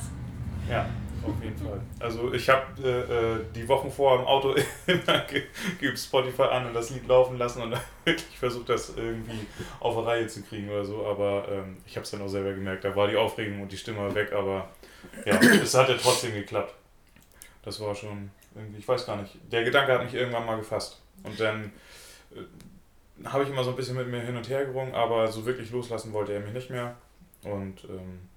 Ja, 0.69 0.87
auf 1.23 1.43
jeden 1.43 1.57
Fall. 1.57 1.81
Also 1.99 2.33
ich 2.35 2.49
habe 2.49 2.67
äh, 2.83 2.89
äh, 2.89 3.45
die 3.55 3.67
Wochen 3.69 3.91
vorher 3.91 4.21
im 4.21 4.27
Auto 4.27 4.55
immer 4.87 5.25
geübt 5.79 5.99
Spotify 5.99 6.43
an 6.43 6.67
und 6.67 6.75
das 6.75 6.91
Lied 6.91 7.07
laufen 7.09 7.39
lassen 7.39 7.63
und 7.63 7.75
wirklich 8.05 8.39
versucht, 8.39 8.69
das 8.69 8.95
irgendwie 8.97 9.47
auf 9.81 9.97
eine 9.97 10.07
Reihe 10.07 10.27
zu 10.27 10.43
kriegen 10.43 10.69
oder 10.69 10.85
so. 10.85 11.07
Aber 11.07 11.47
ähm, 11.51 11.79
ich 11.87 11.97
habe 11.97 12.05
es 12.05 12.11
dann 12.11 12.23
auch 12.23 12.29
selber 12.29 12.53
gemerkt, 12.53 12.85
da 12.85 12.95
war 12.95 13.09
die 13.09 13.17
Aufregung 13.17 13.63
und 13.63 13.73
die 13.73 13.77
Stimme 13.77 14.15
weg, 14.15 14.33
aber 14.33 14.69
ja, 15.25 15.41
es 15.41 15.75
hat 15.75 15.89
ja 15.89 15.97
trotzdem 15.97 16.35
geklappt. 16.35 16.75
Das 17.63 17.81
war 17.81 17.95
schon 17.95 18.31
irgendwie, 18.55 18.79
ich 18.79 18.89
weiß 18.89 19.07
gar 19.07 19.17
nicht, 19.17 19.37
der 19.51 19.65
Gedanke 19.65 19.93
hat 19.93 20.05
mich 20.05 20.15
irgendwann 20.15 20.47
mal 20.47 20.57
gefasst. 20.57 21.01
Und 21.23 21.39
dann 21.39 21.73
äh, 22.35 23.27
habe 23.29 23.45
ich 23.45 23.51
immer 23.51 23.65
so 23.65 23.71
ein 23.71 23.77
bisschen 23.77 23.97
mit 23.97 24.09
mir 24.09 24.21
hin 24.21 24.37
und 24.37 24.49
her 24.49 24.65
gerungen, 24.65 24.95
aber 24.95 25.29
so 25.29 25.45
wirklich 25.47 25.71
loslassen 25.71 26.13
wollte 26.13 26.33
er 26.33 26.41
mich 26.41 26.53
nicht 26.53 26.71
mehr. 26.71 26.97
Und 27.43 27.85
ähm, 27.85 28.29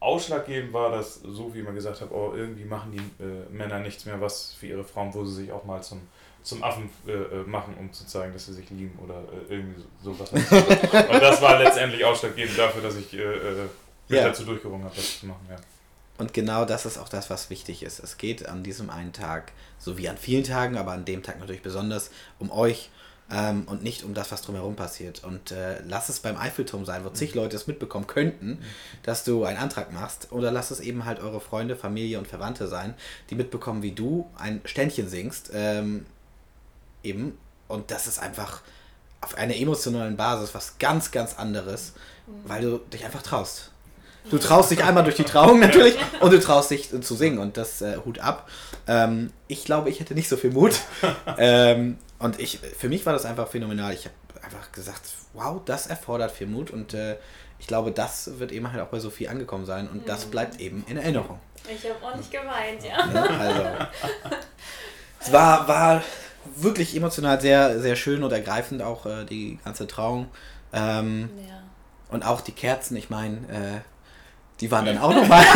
ausschlaggebend 0.00 0.72
war, 0.72 0.90
dass, 0.90 1.16
so 1.16 1.54
wie 1.54 1.62
man 1.62 1.74
gesagt 1.74 2.00
hat, 2.00 2.10
oh, 2.10 2.32
irgendwie 2.34 2.64
machen 2.64 2.92
die 2.92 3.22
äh, 3.22 3.48
Männer 3.50 3.80
nichts 3.80 4.04
mehr 4.04 4.20
was 4.20 4.52
für 4.52 4.66
ihre 4.66 4.84
Frauen, 4.84 5.12
wo 5.14 5.24
sie 5.24 5.42
sich 5.42 5.52
auch 5.52 5.64
mal 5.64 5.82
zum, 5.82 6.00
zum 6.42 6.62
Affen 6.62 6.90
äh, 7.06 7.12
äh 7.12 7.42
machen, 7.44 7.74
um 7.78 7.92
zu 7.92 8.06
zeigen, 8.06 8.32
dass 8.32 8.46
sie 8.46 8.54
sich 8.54 8.70
lieben 8.70 8.98
oder 9.02 9.24
äh, 9.48 9.54
irgendwie 9.54 9.82
sowas. 10.02 10.30
und 10.32 11.22
das 11.22 11.42
war 11.42 11.58
letztendlich 11.58 12.04
ausschlaggebend 12.04 12.58
dafür, 12.58 12.82
dass 12.82 12.96
ich 12.96 13.14
äh, 13.14 13.22
äh, 13.22 13.68
mich 14.08 14.18
ja. 14.18 14.28
dazu 14.28 14.44
durchgerungen 14.44 14.84
habe, 14.84 14.94
das 14.94 15.20
zu 15.20 15.26
machen. 15.26 15.46
Ja. 15.48 15.56
Und 16.18 16.32
genau 16.32 16.64
das 16.64 16.86
ist 16.86 16.98
auch 16.98 17.08
das, 17.08 17.28
was 17.28 17.50
wichtig 17.50 17.82
ist. 17.82 17.98
Es 17.98 18.16
geht 18.16 18.48
an 18.48 18.62
diesem 18.62 18.88
einen 18.88 19.12
Tag, 19.12 19.52
so 19.78 19.98
wie 19.98 20.08
an 20.08 20.16
vielen 20.16 20.44
Tagen, 20.44 20.78
aber 20.78 20.92
an 20.92 21.04
dem 21.04 21.22
Tag 21.22 21.38
natürlich 21.38 21.62
besonders, 21.62 22.10
um 22.38 22.50
euch 22.50 22.90
ähm, 23.30 23.64
und 23.66 23.82
nicht 23.82 24.04
um 24.04 24.14
das, 24.14 24.32
was 24.32 24.42
drumherum 24.42 24.76
passiert. 24.76 25.24
Und 25.24 25.50
äh, 25.50 25.80
lass 25.86 26.08
es 26.08 26.20
beim 26.20 26.36
Eiffelturm 26.36 26.84
sein, 26.84 27.04
wo 27.04 27.10
zig 27.10 27.34
mhm. 27.34 27.40
Leute 27.40 27.56
es 27.56 27.66
mitbekommen 27.66 28.06
könnten, 28.06 28.48
mhm. 28.48 28.58
dass 29.02 29.24
du 29.24 29.44
einen 29.44 29.58
Antrag 29.58 29.92
machst. 29.92 30.32
Oder 30.32 30.50
lass 30.50 30.70
es 30.70 30.80
eben 30.80 31.04
halt 31.04 31.20
eure 31.20 31.40
Freunde, 31.40 31.76
Familie 31.76 32.18
und 32.18 32.28
Verwandte 32.28 32.66
sein, 32.68 32.94
die 33.30 33.34
mitbekommen, 33.34 33.82
wie 33.82 33.92
du 33.92 34.30
ein 34.38 34.60
Ständchen 34.64 35.08
singst. 35.08 35.50
Ähm, 35.52 36.06
eben. 37.02 37.36
Und 37.68 37.90
das 37.90 38.06
ist 38.06 38.20
einfach 38.20 38.62
auf 39.20 39.36
einer 39.36 39.56
emotionalen 39.56 40.16
Basis 40.16 40.54
was 40.54 40.78
ganz, 40.78 41.10
ganz 41.10 41.34
anderes, 41.34 41.94
mhm. 42.26 42.48
weil 42.48 42.62
du 42.62 42.78
dich 42.78 43.04
einfach 43.04 43.22
traust. 43.22 43.72
Du 44.30 44.38
traust 44.38 44.70
dich 44.70 44.82
einmal 44.82 45.04
durch 45.04 45.16
die 45.16 45.24
Trauung 45.24 45.60
natürlich 45.60 45.96
und 46.20 46.32
du 46.32 46.40
traust 46.40 46.70
dich 46.70 46.90
zu 47.00 47.14
singen 47.14 47.38
und 47.38 47.56
das 47.56 47.82
äh, 47.82 47.98
Hut 48.04 48.18
ab. 48.18 48.48
Ähm, 48.86 49.32
ich 49.48 49.64
glaube, 49.64 49.90
ich 49.90 50.00
hätte 50.00 50.14
nicht 50.14 50.28
so 50.28 50.36
viel 50.36 50.50
Mut. 50.50 50.80
ähm, 51.38 51.98
und 52.18 52.40
ich, 52.40 52.58
für 52.58 52.88
mich 52.88 53.06
war 53.06 53.12
das 53.12 53.24
einfach 53.24 53.48
phänomenal. 53.48 53.92
Ich 53.92 54.06
habe 54.06 54.44
einfach 54.44 54.72
gesagt, 54.72 55.02
wow, 55.34 55.60
das 55.64 55.86
erfordert 55.86 56.32
viel 56.32 56.46
Mut 56.46 56.70
und 56.70 56.94
äh, 56.94 57.16
ich 57.58 57.66
glaube, 57.66 57.90
das 57.90 58.38
wird 58.38 58.52
eben 58.52 58.70
halt 58.70 58.82
auch 58.82 58.88
bei 58.88 58.98
Sophie 58.98 59.28
angekommen 59.28 59.66
sein 59.66 59.88
und 59.88 60.02
mhm. 60.02 60.06
das 60.06 60.26
bleibt 60.26 60.60
eben 60.60 60.84
in 60.88 60.96
Erinnerung. 60.96 61.40
Ich 61.68 61.88
habe 61.88 62.04
auch 62.04 62.16
nicht 62.16 62.30
geweint, 62.30 62.82
ja. 62.84 63.06
Ne? 63.06 63.40
Also, 63.40 63.62
es 65.20 65.32
war, 65.32 65.66
war 65.66 66.02
wirklich 66.54 66.94
emotional 66.96 67.40
sehr, 67.40 67.80
sehr 67.80 67.96
schön 67.96 68.22
und 68.22 68.32
ergreifend, 68.32 68.82
auch 68.82 69.06
äh, 69.06 69.24
die 69.24 69.58
ganze 69.64 69.86
Trauung. 69.86 70.28
Ähm, 70.72 71.30
ja. 71.48 71.62
Und 72.08 72.24
auch 72.24 72.40
die 72.40 72.52
Kerzen, 72.52 72.96
ich 72.96 73.10
meine, 73.10 73.36
äh, 73.48 73.80
die 74.60 74.70
waren 74.70 74.86
dann 74.86 74.98
auch 74.98 75.14
nochmal. 75.14 75.44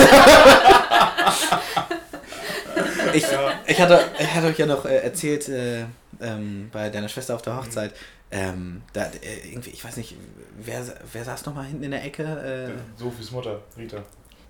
ich, 3.14 3.24
ich, 3.66 3.80
hatte, 3.80 4.04
ich 4.18 4.34
hatte 4.34 4.46
euch 4.46 4.58
ja 4.58 4.66
noch 4.66 4.84
äh, 4.84 4.98
erzählt, 4.98 5.48
äh, 5.48 5.84
ähm, 6.20 6.68
bei 6.72 6.90
deiner 6.90 7.08
Schwester 7.08 7.34
auf 7.34 7.42
der 7.42 7.56
Hochzeit, 7.56 7.94
ähm, 8.30 8.82
da, 8.92 9.06
äh, 9.06 9.48
irgendwie, 9.50 9.70
ich 9.70 9.84
weiß 9.84 9.96
nicht, 9.96 10.16
wer, 10.58 10.84
wer 11.12 11.24
saß 11.24 11.46
nochmal 11.46 11.66
hinten 11.66 11.84
in 11.84 11.90
der 11.90 12.04
Ecke? 12.04 12.22
Äh, 12.22 12.98
Sophies 12.98 13.30
Mutter, 13.32 13.60
Rita. 13.76 14.02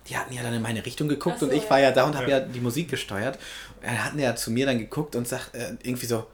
Die 0.07 0.17
hatten 0.17 0.33
ja 0.33 0.43
dann 0.43 0.53
in 0.53 0.61
meine 0.61 0.85
Richtung 0.85 1.07
geguckt 1.07 1.39
so, 1.39 1.45
und 1.45 1.53
ich 1.53 1.69
war 1.69 1.79
ja 1.79 1.91
da 1.91 2.05
und 2.05 2.15
habe 2.15 2.29
ja. 2.29 2.39
ja. 2.39 2.45
die 2.45 2.59
Musik 2.59 2.89
gesteuert. 2.89 3.37
Und 3.81 3.87
dann 3.87 4.03
hatten 4.03 4.19
ja 4.19 4.35
zu 4.35 4.51
mir 4.51 4.65
dann 4.65 4.79
geguckt 4.79 5.15
und 5.15 5.27
sagt 5.27 5.55
äh, 5.55 5.73
irgendwie 5.83 6.05
so, 6.05 6.27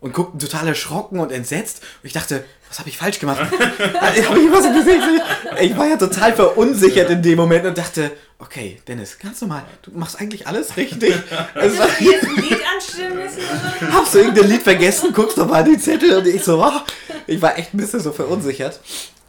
und 0.00 0.12
guckten 0.12 0.38
total 0.38 0.68
erschrocken 0.68 1.20
und 1.20 1.32
entsetzt. 1.32 1.82
Und 2.02 2.06
ich 2.06 2.12
dachte, 2.12 2.44
was 2.74 2.80
habe 2.80 2.88
ich 2.88 2.98
falsch 2.98 3.20
gemacht? 3.20 3.40
ich, 3.52 4.28
hab 4.28 4.36
ich, 4.36 4.50
was 4.50 4.64
gesehen? 4.64 5.20
ich 5.60 5.76
war 5.76 5.86
ja 5.86 5.96
total 5.96 6.32
verunsichert 6.32 7.08
in 7.08 7.22
dem 7.22 7.36
Moment 7.36 7.64
und 7.66 7.78
dachte, 7.78 8.10
okay, 8.40 8.80
Dennis, 8.88 9.16
ganz 9.16 9.40
normal, 9.40 9.62
du 9.82 9.92
machst 9.92 10.20
eigentlich 10.20 10.48
alles 10.48 10.76
richtig. 10.76 11.14
Also, 11.54 11.78
Hast 11.78 12.00
du 12.00 12.04
jetzt 12.04 12.24
ein 12.24 12.34
Lied 12.34 12.60
anstimmen 12.74 13.14
müssen? 13.14 13.38
Oder? 13.38 13.92
Hast 13.92 14.14
du 14.14 14.18
irgendein 14.18 14.48
Lied 14.48 14.62
vergessen? 14.62 15.12
Guckst 15.12 15.38
doch 15.38 15.48
mal 15.48 15.62
die 15.62 15.78
Zettel 15.78 16.18
und 16.18 16.26
ich 16.26 16.42
so, 16.42 16.64
oh, 16.64 16.80
ich 17.28 17.40
war 17.40 17.56
echt 17.56 17.74
ein 17.74 17.76
bisschen 17.76 18.00
so 18.00 18.10
verunsichert. 18.10 18.80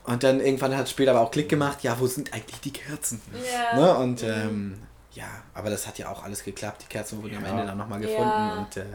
Und 0.06 0.24
dann 0.24 0.40
irgendwann 0.40 0.76
hat 0.76 0.90
später 0.90 1.12
aber 1.12 1.22
auch 1.22 1.30
Klick 1.30 1.48
gemacht, 1.48 1.84
ja, 1.84 2.00
wo 2.00 2.08
sind 2.08 2.34
eigentlich 2.34 2.60
die 2.62 2.74
Kerzen? 2.74 3.22
Ja. 3.32 3.80
Ne? 3.80 3.96
Und 3.96 4.24
mhm. 4.24 4.28
ähm, 4.28 4.78
ja, 5.12 5.28
aber 5.54 5.70
das 5.70 5.86
hat 5.86 6.00
ja 6.00 6.10
auch 6.10 6.24
alles 6.24 6.44
geklappt. 6.44 6.82
Die 6.82 6.88
Kerzen 6.88 7.22
wurden 7.22 7.34
ja. 7.34 7.40
am 7.40 7.46
Ende 7.46 7.68
dann 7.68 7.78
nochmal 7.78 8.00
gefunden. 8.00 8.24
Ja. 8.24 8.54
Und, 8.58 8.78
äh, 8.78 8.86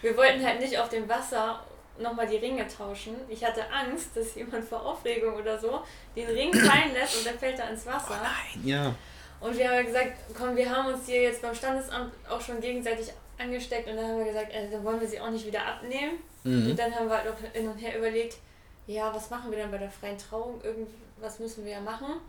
Wir 0.00 0.16
wollten 0.16 0.42
halt 0.42 0.60
nicht 0.60 0.78
auf 0.78 0.88
dem 0.88 1.06
Wasser 1.06 1.60
nochmal 1.98 2.26
die 2.26 2.36
Ringe 2.36 2.66
tauschen. 2.66 3.14
Ich 3.28 3.44
hatte 3.44 3.62
Angst, 3.70 4.16
dass 4.16 4.34
jemand 4.34 4.64
vor 4.64 4.84
Aufregung 4.84 5.34
oder 5.34 5.58
so 5.58 5.82
den 6.16 6.26
Ring 6.26 6.52
fallen 6.52 6.92
lässt 6.92 7.18
und 7.18 7.26
der 7.26 7.34
fällt 7.34 7.58
da 7.58 7.68
ins 7.68 7.86
Wasser. 7.86 8.20
Oh 8.20 8.22
nein, 8.22 8.66
ja. 8.66 8.94
Und 9.40 9.56
wir 9.56 9.70
haben 9.70 9.86
gesagt, 9.86 10.12
komm, 10.36 10.56
wir 10.56 10.68
haben 10.68 10.92
uns 10.92 11.06
hier 11.06 11.22
jetzt 11.22 11.42
beim 11.42 11.54
Standesamt 11.54 12.12
auch 12.28 12.40
schon 12.40 12.60
gegenseitig 12.60 13.12
angesteckt 13.38 13.88
und 13.88 13.96
dann 13.96 14.06
haben 14.06 14.18
wir 14.18 14.26
gesagt, 14.26 14.52
äh, 14.52 14.70
dann 14.70 14.84
wollen 14.84 15.00
wir 15.00 15.08
sie 15.08 15.20
auch 15.20 15.30
nicht 15.30 15.46
wieder 15.46 15.64
abnehmen. 15.66 16.18
Mhm. 16.44 16.70
Und 16.70 16.78
dann 16.78 16.94
haben 16.94 17.08
wir 17.08 17.16
halt 17.16 17.28
auch 17.28 17.52
hin 17.52 17.68
und 17.68 17.76
her 17.78 17.98
überlegt, 17.98 18.38
ja, 18.86 19.14
was 19.14 19.30
machen 19.30 19.50
wir 19.50 19.58
dann 19.58 19.70
bei 19.70 19.78
der 19.78 19.90
freien 19.90 20.18
Trauung? 20.18 20.60
Irgendwas 20.62 21.38
müssen 21.38 21.64
wir 21.64 21.72
ja 21.72 21.80
machen. 21.80 22.20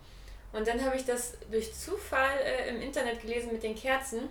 Und 0.52 0.66
dann 0.66 0.82
habe 0.84 0.96
ich 0.96 1.04
das 1.04 1.34
durch 1.50 1.74
Zufall 1.74 2.38
äh, 2.44 2.70
im 2.70 2.80
Internet 2.80 3.20
gelesen 3.20 3.52
mit 3.52 3.62
den 3.62 3.74
Kerzen. 3.74 4.28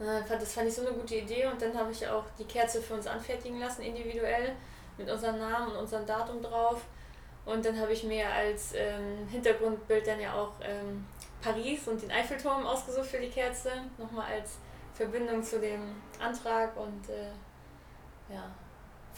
Äh, 0.00 0.22
das 0.28 0.52
fand 0.52 0.68
ich 0.68 0.74
so 0.74 0.82
eine 0.82 0.92
gute 0.92 1.16
Idee 1.16 1.46
und 1.46 1.60
dann 1.60 1.76
habe 1.76 1.92
ich 1.92 2.06
auch 2.06 2.24
die 2.38 2.44
Kerze 2.44 2.80
für 2.80 2.94
uns 2.94 3.06
anfertigen 3.06 3.60
lassen, 3.60 3.82
individuell, 3.82 4.54
mit 4.96 5.08
unserem 5.08 5.38
Namen 5.38 5.72
und 5.72 5.76
unserem 5.78 6.06
Datum 6.06 6.42
drauf. 6.42 6.82
Und 7.44 7.64
dann 7.64 7.78
habe 7.80 7.92
ich 7.92 8.04
mir 8.04 8.28
als 8.28 8.74
ähm, 8.74 9.26
Hintergrundbild 9.28 10.06
dann 10.06 10.20
ja 10.20 10.34
auch 10.34 10.52
ähm, 10.60 11.06
Paris 11.40 11.88
und 11.88 12.02
den 12.02 12.10
Eiffelturm 12.10 12.66
ausgesucht 12.66 13.06
für 13.06 13.20
die 13.20 13.30
Kerze, 13.30 13.70
nochmal 13.96 14.32
als 14.32 14.58
Verbindung 14.92 15.42
zu 15.42 15.60
dem 15.60 15.94
Antrag 16.18 16.76
und 16.76 17.08
äh, 17.08 17.30
ja, 18.34 18.50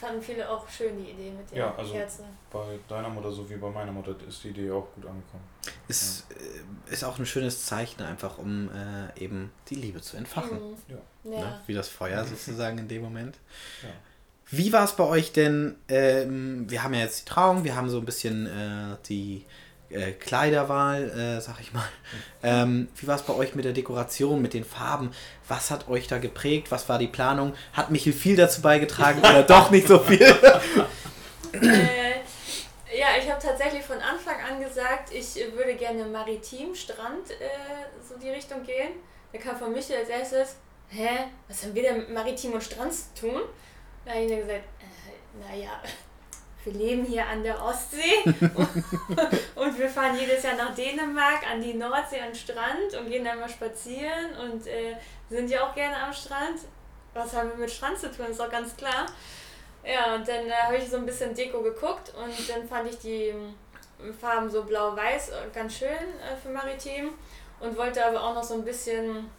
fanden 0.00 0.22
viele 0.22 0.48
auch 0.48 0.68
schön 0.68 0.96
die 0.96 1.10
Idee 1.10 1.30
mit 1.30 1.50
den 1.50 1.58
ja, 1.58 1.74
also 1.76 1.92
Kerzen. 1.92 2.24
Bei 2.50 2.78
deiner 2.88 3.10
Mutter 3.10 3.30
sowie 3.30 3.56
bei 3.56 3.70
meiner 3.70 3.92
Mutter 3.92 4.14
ist 4.26 4.42
die 4.42 4.48
Idee 4.48 4.70
auch 4.70 4.88
gut 4.94 5.04
angekommen. 5.04 5.44
Ist, 5.88 6.26
ja. 6.30 6.36
Äh, 6.36 6.92
ist 6.92 7.04
auch 7.04 7.18
ein 7.18 7.26
schönes 7.26 7.66
Zeichen 7.66 8.02
einfach, 8.02 8.38
um 8.38 8.70
äh, 8.70 9.22
eben 9.22 9.52
die 9.68 9.74
Liebe 9.74 10.00
zu 10.00 10.16
entfachen. 10.16 10.58
Mhm. 10.58 11.32
Ja. 11.32 11.38
Ne? 11.38 11.60
Wie 11.66 11.74
das 11.74 11.88
Feuer 11.88 12.24
sozusagen 12.24 12.78
in 12.78 12.88
dem 12.88 13.02
Moment. 13.02 13.36
Ja. 13.82 13.90
Wie 14.52 14.72
war 14.72 14.84
es 14.84 14.96
bei 14.96 15.04
euch 15.04 15.32
denn? 15.32 15.76
Ähm, 15.88 16.68
wir 16.68 16.82
haben 16.82 16.94
ja 16.94 17.00
jetzt 17.00 17.20
die 17.20 17.24
Trauung, 17.26 17.62
wir 17.62 17.76
haben 17.76 17.88
so 17.88 17.98
ein 17.98 18.04
bisschen 18.04 18.46
äh, 18.46 18.96
die 19.08 19.44
äh, 19.90 20.12
Kleiderwahl, 20.12 21.10
äh, 21.10 21.40
sag 21.40 21.60
ich 21.60 21.72
mal. 21.72 21.88
Ähm, 22.42 22.88
wie 22.96 23.06
war 23.06 23.16
es 23.16 23.22
bei 23.22 23.34
euch 23.34 23.54
mit 23.54 23.64
der 23.64 23.72
Dekoration, 23.72 24.40
mit 24.40 24.54
den 24.54 24.64
Farben? 24.64 25.12
Was 25.48 25.70
hat 25.70 25.88
euch 25.88 26.06
da 26.06 26.18
geprägt? 26.18 26.70
Was 26.70 26.88
war 26.88 26.98
die 26.98 27.08
Planung? 27.08 27.54
Hat 27.72 27.90
Michel 27.90 28.12
viel 28.12 28.36
dazu 28.36 28.62
beigetragen 28.62 29.20
oder 29.20 29.42
doch 29.44 29.70
nicht 29.70 29.88
so 29.88 29.98
viel? 29.98 30.22
äh, 31.52 32.20
ja, 32.96 33.08
ich 33.18 33.30
habe 33.30 33.40
tatsächlich 33.40 33.82
von 33.82 33.98
Anfang 33.98 34.36
an 34.48 34.60
gesagt, 34.60 35.12
ich 35.12 35.34
würde 35.54 35.74
gerne 35.74 36.04
maritim, 36.04 36.74
Strand, 36.74 37.30
äh, 37.30 37.48
so 38.06 38.18
die 38.18 38.30
Richtung 38.30 38.62
gehen. 38.62 38.92
Da 39.32 39.38
kam 39.38 39.56
von 39.56 39.72
Michel 39.72 39.96
als 39.96 40.08
erstes, 40.08 40.56
hä, 40.88 41.08
was 41.48 41.62
haben 41.62 41.74
wir 41.74 41.82
denn 41.82 41.98
mit 41.98 42.12
Maritim 42.12 42.52
und 42.52 42.62
Strand 42.62 42.92
zu 42.92 43.28
tun? 43.28 43.42
Da 44.04 44.12
habe 44.12 44.22
ich 44.22 44.28
gesagt, 44.28 44.50
äh, 44.50 45.48
naja, 45.48 45.70
wir 46.64 46.72
leben 46.72 47.04
hier 47.04 47.26
an 47.26 47.42
der 47.42 47.62
Ostsee 47.62 48.24
wir 49.80 49.88
fahren 49.88 50.16
jedes 50.16 50.42
Jahr 50.42 50.56
nach 50.56 50.74
Dänemark 50.74 51.50
an 51.50 51.60
die 51.60 51.74
Nordsee 51.74 52.20
an 52.20 52.34
Strand 52.34 52.94
und 52.98 53.08
gehen 53.08 53.24
dann 53.24 53.40
mal 53.40 53.48
spazieren 53.48 54.36
und 54.42 54.66
äh, 54.66 54.94
sind 55.28 55.50
ja 55.50 55.66
auch 55.66 55.74
gerne 55.74 55.96
am 55.96 56.12
Strand. 56.12 56.60
Was 57.14 57.34
haben 57.34 57.50
wir 57.50 57.56
mit 57.56 57.70
Strand 57.70 57.98
zu 57.98 58.12
tun, 58.12 58.26
ist 58.26 58.38
doch 58.38 58.50
ganz 58.50 58.76
klar. 58.76 59.06
Ja, 59.84 60.14
und 60.14 60.28
dann 60.28 60.46
äh, 60.46 60.52
habe 60.52 60.76
ich 60.76 60.88
so 60.88 60.98
ein 60.98 61.06
bisschen 61.06 61.34
Deko 61.34 61.62
geguckt 61.62 62.12
und 62.14 62.48
dann 62.48 62.68
fand 62.68 62.90
ich 62.90 62.98
die 62.98 63.28
ähm, 63.28 63.54
Farben 64.20 64.50
so 64.50 64.64
blau-weiß 64.64 65.32
ganz 65.54 65.78
schön 65.78 65.88
äh, 65.88 66.36
für 66.40 66.50
Maritim 66.50 67.14
und 67.58 67.76
wollte 67.76 68.04
aber 68.04 68.22
auch 68.22 68.34
noch 68.34 68.44
so 68.44 68.54
ein 68.54 68.64
bisschen 68.64 69.30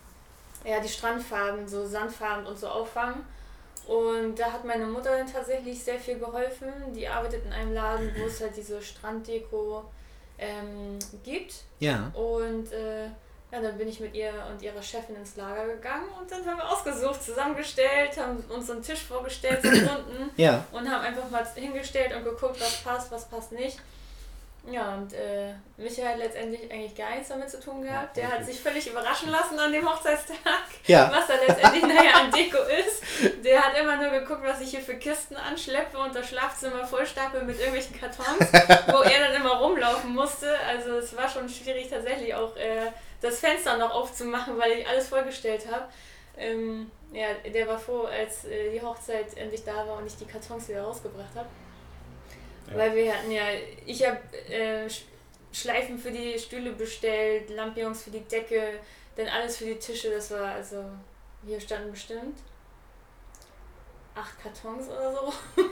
ja, 0.65 0.80
die 0.80 0.89
Strandfarben, 0.89 1.67
so 1.67 1.86
Sandfarben 1.86 2.45
und 2.45 2.58
so 2.58 2.67
auffangen. 2.67 3.25
Und 3.88 4.36
da 4.36 4.51
hat 4.51 4.63
meine 4.63 4.86
Mutter 4.86 5.17
dann 5.17 5.32
tatsächlich 5.32 5.84
sehr 5.84 5.99
viel 5.99 6.19
geholfen. 6.19 6.71
Die 6.95 7.08
arbeitet 7.08 7.45
in 7.45 7.54
einem 7.54 7.73
Laden, 7.73 8.12
wo 8.17 8.25
es 8.25 8.39
halt 8.39 8.56
diese 8.56 8.82
Stranddeko 8.82 9.84
ähm, 10.41 10.99
gibt. 11.23 11.54
Ja. 11.80 12.12
Und 12.13 12.71
äh, 12.73 13.06
ja, 13.51 13.62
dann 13.62 13.77
bin 13.77 13.88
ich 13.88 13.99
mit 13.99 14.15
ihr 14.15 14.32
und 14.49 14.62
ihrer 14.62 14.82
Chefin 14.82 15.15
ins 15.15 15.36
Lager 15.36 15.67
gegangen 15.67 16.08
und 16.19 16.32
dann 16.32 16.45
haben 16.45 16.58
wir 16.58 16.69
ausgesucht, 16.69 17.21
zusammengestellt, 17.21 18.17
haben 18.17 18.38
uns 18.49 18.67
so 18.67 18.73
einen 18.73 18.82
Tisch 18.82 19.01
vorgestellt, 19.04 19.60
so 19.62 19.69
unten. 19.69 20.32
Ja. 20.38 20.65
Und 20.71 20.89
haben 20.89 21.04
einfach 21.04 21.30
mal 21.30 21.45
hingestellt 21.56 22.15
und 22.15 22.23
geguckt, 22.23 22.60
was 22.60 22.82
passt, 22.82 23.12
was 23.12 23.30
passt 23.30 23.51
nicht. 23.51 23.77
Ja, 24.69 24.93
und 24.93 25.12
äh, 25.13 25.54
Michael 25.76 26.10
hat 26.10 26.17
letztendlich 26.19 26.71
eigentlich 26.71 26.95
gar 26.95 27.10
nichts 27.12 27.30
damit 27.30 27.50
zu 27.50 27.60
tun 27.60 27.82
gehabt. 27.82 28.15
Der 28.15 28.32
hat 28.32 28.45
sich 28.45 28.60
völlig 28.60 28.88
überraschen 28.88 29.32
lassen 29.32 29.58
an 29.58 29.71
dem 29.71 29.89
Hochzeitstag, 29.89 30.38
ja. 30.86 31.12
was 31.12 31.26
da 31.26 31.34
letztendlich 31.34 31.82
nachher 31.95 32.15
an 32.15 32.32
Deko 32.32 32.60
ist. 32.60 33.04
Der 33.43 33.60
hat 33.60 33.76
immer 33.76 33.97
nur 33.97 34.19
geguckt, 34.19 34.43
was 34.43 34.62
ich 34.62 34.69
hier 34.69 34.82
für 34.82 34.95
Kisten 34.95 35.36
anschleppe 35.36 35.97
und 35.97 36.15
das 36.15 36.30
Schlafzimmer 36.30 36.86
vollstapel 36.86 37.43
mit 37.43 37.58
irgendwelchen 37.58 38.00
Kartons, 38.00 38.52
wo 38.88 39.02
er 39.02 39.28
dann 39.28 39.34
immer 39.34 39.58
rumlaufen 39.58 40.13
musste. 40.13 40.56
Also 40.60 40.97
es 40.97 41.17
war 41.17 41.28
schon 41.28 41.50
schwierig 41.50 41.89
tatsächlich 41.89 42.36
auch 42.36 42.56
äh, 42.56 42.91
das 43.19 43.39
Fenster 43.39 43.78
noch 43.78 43.91
aufzumachen, 43.91 44.60
weil 44.60 44.74
ich 44.74 44.88
alles 44.88 45.08
vollgestellt 45.10 45.65
habe. 45.71 45.86
Ähm, 46.38 46.91
ja, 47.12 47.28
der 47.50 47.67
war 47.67 47.80
froh, 47.80 48.04
als 48.04 48.45
äh, 48.45 48.71
die 48.71 48.82
Hochzeit 48.82 49.36
endlich 49.36 49.63
da 49.63 49.88
war 49.88 49.97
und 49.97 50.06
ich 50.06 50.17
die 50.17 50.26
Kartons 50.26 50.69
wieder 50.69 50.84
rausgebracht 50.84 51.36
habe. 51.36 51.47
Ja. 52.69 52.78
Weil 52.78 52.95
wir 52.95 53.13
hatten 53.13 53.32
ja, 53.32 53.43
ich 53.86 54.06
habe 54.06 54.19
äh, 54.50 54.88
Schleifen 55.52 55.97
für 55.97 56.12
die 56.12 56.38
Stühle 56.38 56.71
bestellt, 56.74 57.50
Lampions 57.50 58.04
für 58.04 58.12
die 58.12 58.21
Decke, 58.21 58.80
dann 59.15 59.28
alles 59.28 59.58
für 59.58 59.65
die 59.65 59.80
Tische. 59.80 60.12
Das 60.12 60.32
war 60.32 60.54
also, 60.54 60.84
hier 61.45 61.60
standen 61.60 61.91
bestimmt 61.91 62.38
acht 64.15 64.41
Kartons 64.41 64.88
oder 64.88 65.12
so. 65.12 65.34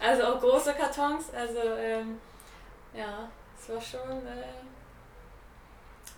also 0.00 0.22
auch 0.24 0.40
große 0.40 0.74
Kartons. 0.74 1.26
Also 1.34 1.60
ähm, 1.78 2.18
ja, 2.96 3.28
es 3.58 3.68
war 3.68 3.80
schon, 3.80 4.26
äh, 4.26 4.44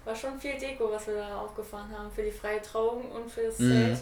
war 0.05 0.15
schon 0.15 0.39
viel 0.39 0.59
Deko, 0.59 0.91
was 0.91 1.07
wir 1.07 1.17
da 1.17 1.41
aufgefahren 1.41 1.91
haben 1.97 2.11
für 2.11 2.23
die 2.23 2.31
freie 2.31 2.63
Trauung 2.63 3.11
und 3.11 3.31
für 3.31 3.43
das 3.43 3.59
mhm. 3.59 3.73
Zelt. 3.73 3.99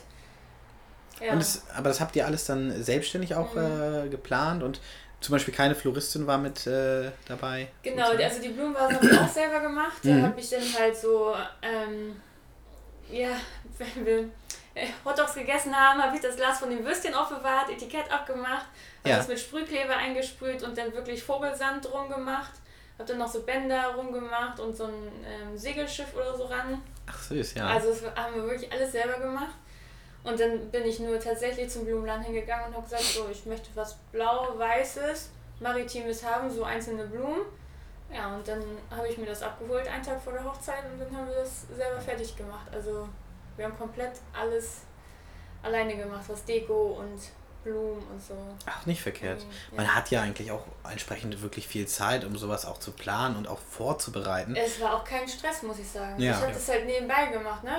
Ja. 1.21 1.37
Das, 1.37 1.63
aber 1.71 1.89
das 1.89 2.01
habt 2.01 2.17
ihr 2.17 2.27
alles 2.27 2.45
dann 2.45 2.83
selbstständig 2.83 3.35
auch 3.37 3.55
mhm. 3.55 4.07
äh, 4.07 4.09
geplant 4.09 4.63
und 4.63 4.81
zum 5.25 5.33
Beispiel 5.33 5.55
keine 5.55 5.75
Floristin 5.75 6.27
war 6.27 6.37
mit 6.37 6.67
äh, 6.67 7.11
dabei. 7.27 7.69
Genau, 7.83 8.11
also 8.11 8.43
die 8.43 8.51
Blumenvasen 8.51 8.97
habe 8.97 9.07
ich 9.07 9.19
auch 9.19 9.29
selber 9.29 9.61
gemacht. 9.61 9.97
Da 10.03 10.11
mhm. 10.11 10.23
habe 10.23 10.39
ich 10.39 10.51
dann 10.51 10.63
halt 10.79 10.95
so, 10.95 11.35
ähm, 11.63 12.21
ja, 13.11 13.31
wenn 13.79 14.05
wir 14.05 14.19
äh, 14.75 14.89
Hotdogs 15.03 15.35
gegessen 15.35 15.75
haben, 15.75 16.03
habe 16.03 16.15
ich 16.15 16.21
das 16.21 16.37
Glas 16.37 16.59
von 16.59 16.69
dem 16.69 16.85
Würstchen 16.85 17.15
aufbewahrt, 17.15 17.71
Etikett 17.71 18.13
abgemacht, 18.13 18.67
habe 18.99 19.09
ja. 19.09 19.17
das 19.17 19.29
mit 19.29 19.41
Sprühkleber 19.41 19.97
eingesprüht 19.97 20.63
und 20.63 20.77
dann 20.77 20.93
wirklich 20.93 21.23
Vogelsand 21.23 21.87
drum 21.87 22.11
gemacht. 22.11 22.53
Habe 22.99 23.09
dann 23.09 23.19
noch 23.19 23.33
so 23.33 23.43
Bänder 23.43 23.95
rumgemacht 23.97 24.61
und 24.61 24.77
so 24.77 24.85
ein 24.85 25.25
ähm, 25.27 25.57
Segelschiff 25.57 26.15
oder 26.15 26.37
so 26.37 26.45
ran. 26.45 26.83
Ach 27.07 27.23
süß, 27.23 27.55
ja. 27.55 27.67
Also 27.67 27.89
das 27.89 28.03
haben 28.15 28.35
wir 28.35 28.45
wirklich 28.45 28.71
alles 28.71 28.93
selber 28.93 29.19
gemacht. 29.19 29.55
Und 30.25 30.41
dann 30.41 30.71
bin 30.71 30.85
ich 30.85 31.01
nur 31.01 31.21
tatsächlich 31.21 31.69
zum 31.69 31.85
Blumenland 31.85 32.25
hingegangen 32.25 32.69
und 32.69 32.75
habe 32.75 32.85
gesagt, 32.85 33.03
so, 33.03 33.29
ich 33.31 33.45
möchte 33.45 33.69
was 33.75 33.97
blau-weißes, 34.11 35.31
maritimes 35.61 36.25
haben, 36.25 36.51
so 36.51 36.65
einzelne 36.65 37.05
Blumen. 37.05 37.43
Ja, 38.13 38.35
und 38.35 38.47
dann 38.47 38.63
habe 38.91 39.09
ich 39.09 39.19
mir 39.19 39.27
das 39.27 39.43
abgeholt, 39.43 39.87
einen 39.87 40.03
Tag 40.03 40.21
vor 40.23 40.33
der 40.33 40.45
Hochzeit, 40.45 40.85
und 40.91 40.99
dann 40.99 41.15
haben 41.17 41.29
wir 41.29 41.35
das 41.37 41.67
selber 41.77 42.01
fertig 42.01 42.37
gemacht. 42.37 42.67
Also 42.73 43.09
wir 43.57 43.67
haben 43.67 43.77
komplett 43.77 44.13
alles 44.33 44.83
alleine 45.63 45.97
gemacht, 45.97 46.25
was 46.29 46.45
Deko 46.45 47.01
und 47.01 47.21
Blumen 47.65 48.03
und 48.09 48.23
so. 48.23 48.35
Ach, 48.67 48.87
nicht 48.87 49.03
verkehrt. 49.03 49.41
Mhm, 49.41 49.51
ja. 49.73 49.77
Man 49.77 49.95
hat 49.95 50.11
ja 50.11 50.23
eigentlich 50.23 50.53
auch 50.53 50.65
entsprechend 50.91 51.41
wirklich 51.43 51.67
viel 51.67 51.87
Zeit, 51.87 52.25
um 52.25 52.37
sowas 52.37 52.67
auch 52.67 52.79
zu 52.79 52.93
planen 52.93 53.37
und 53.37 53.49
auch 53.49 53.59
vorzubereiten. 53.59 54.55
Es 54.55 54.81
war 54.81 54.95
auch 54.95 55.05
kein 55.05 55.27
Stress, 55.27 55.63
muss 55.63 55.79
ich 55.79 55.89
sagen. 55.89 56.21
Ja. 56.21 56.33
Ich 56.33 56.41
habe 56.43 56.53
das 56.53 56.69
halt 56.69 56.87
nebenbei 56.87 57.27
gemacht. 57.27 57.65
Ne? 57.65 57.73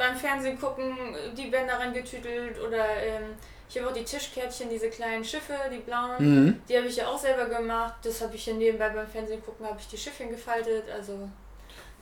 Beim 0.00 0.16
Fernsehen 0.16 0.58
gucken, 0.58 0.96
die 1.36 1.48
Bänder 1.48 1.78
rangetütelt 1.78 2.58
oder 2.58 2.86
ähm, 3.02 3.24
ich 3.68 3.76
habe 3.78 3.90
auch 3.90 3.92
die 3.92 4.02
Tischkärtchen, 4.02 4.70
diese 4.70 4.88
kleinen 4.88 5.22
Schiffe, 5.22 5.52
die 5.70 5.80
blauen, 5.80 6.16
mhm. 6.18 6.62
die 6.66 6.76
habe 6.78 6.86
ich 6.86 6.96
ja 6.96 7.06
auch 7.06 7.18
selber 7.18 7.44
gemacht. 7.44 7.96
Das 8.02 8.22
habe 8.22 8.34
ich 8.34 8.46
ja 8.46 8.54
nebenbei 8.54 8.88
beim 8.88 9.06
Fernsehen 9.06 9.44
gucken, 9.44 9.66
habe 9.66 9.78
ich 9.78 9.86
die 9.88 9.98
Schiffchen 9.98 10.30
gefaltet. 10.30 10.84
Also 10.90 11.28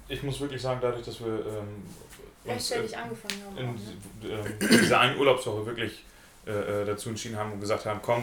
ich 0.08 0.22
muss 0.22 0.40
wirklich 0.40 0.62
sagen, 0.62 0.78
dadurch, 0.80 1.04
dass 1.04 1.18
wir 1.18 1.26
ähm, 1.26 1.84
rechtzeitig 2.46 2.96
angefangen 2.96 3.42
haben. 3.44 3.58
In, 3.58 3.68
in, 4.22 4.28
ne? 4.28 4.44
äh, 4.60 4.64
in 4.64 4.80
dieser 4.80 5.00
einen 5.00 5.18
Urlaubswoche 5.18 5.66
wirklich 5.66 6.04
äh, 6.46 6.52
äh, 6.52 6.84
dazu 6.86 7.08
entschieden 7.08 7.36
haben 7.36 7.50
und 7.50 7.60
gesagt 7.60 7.84
haben, 7.84 7.98
komm, 8.00 8.22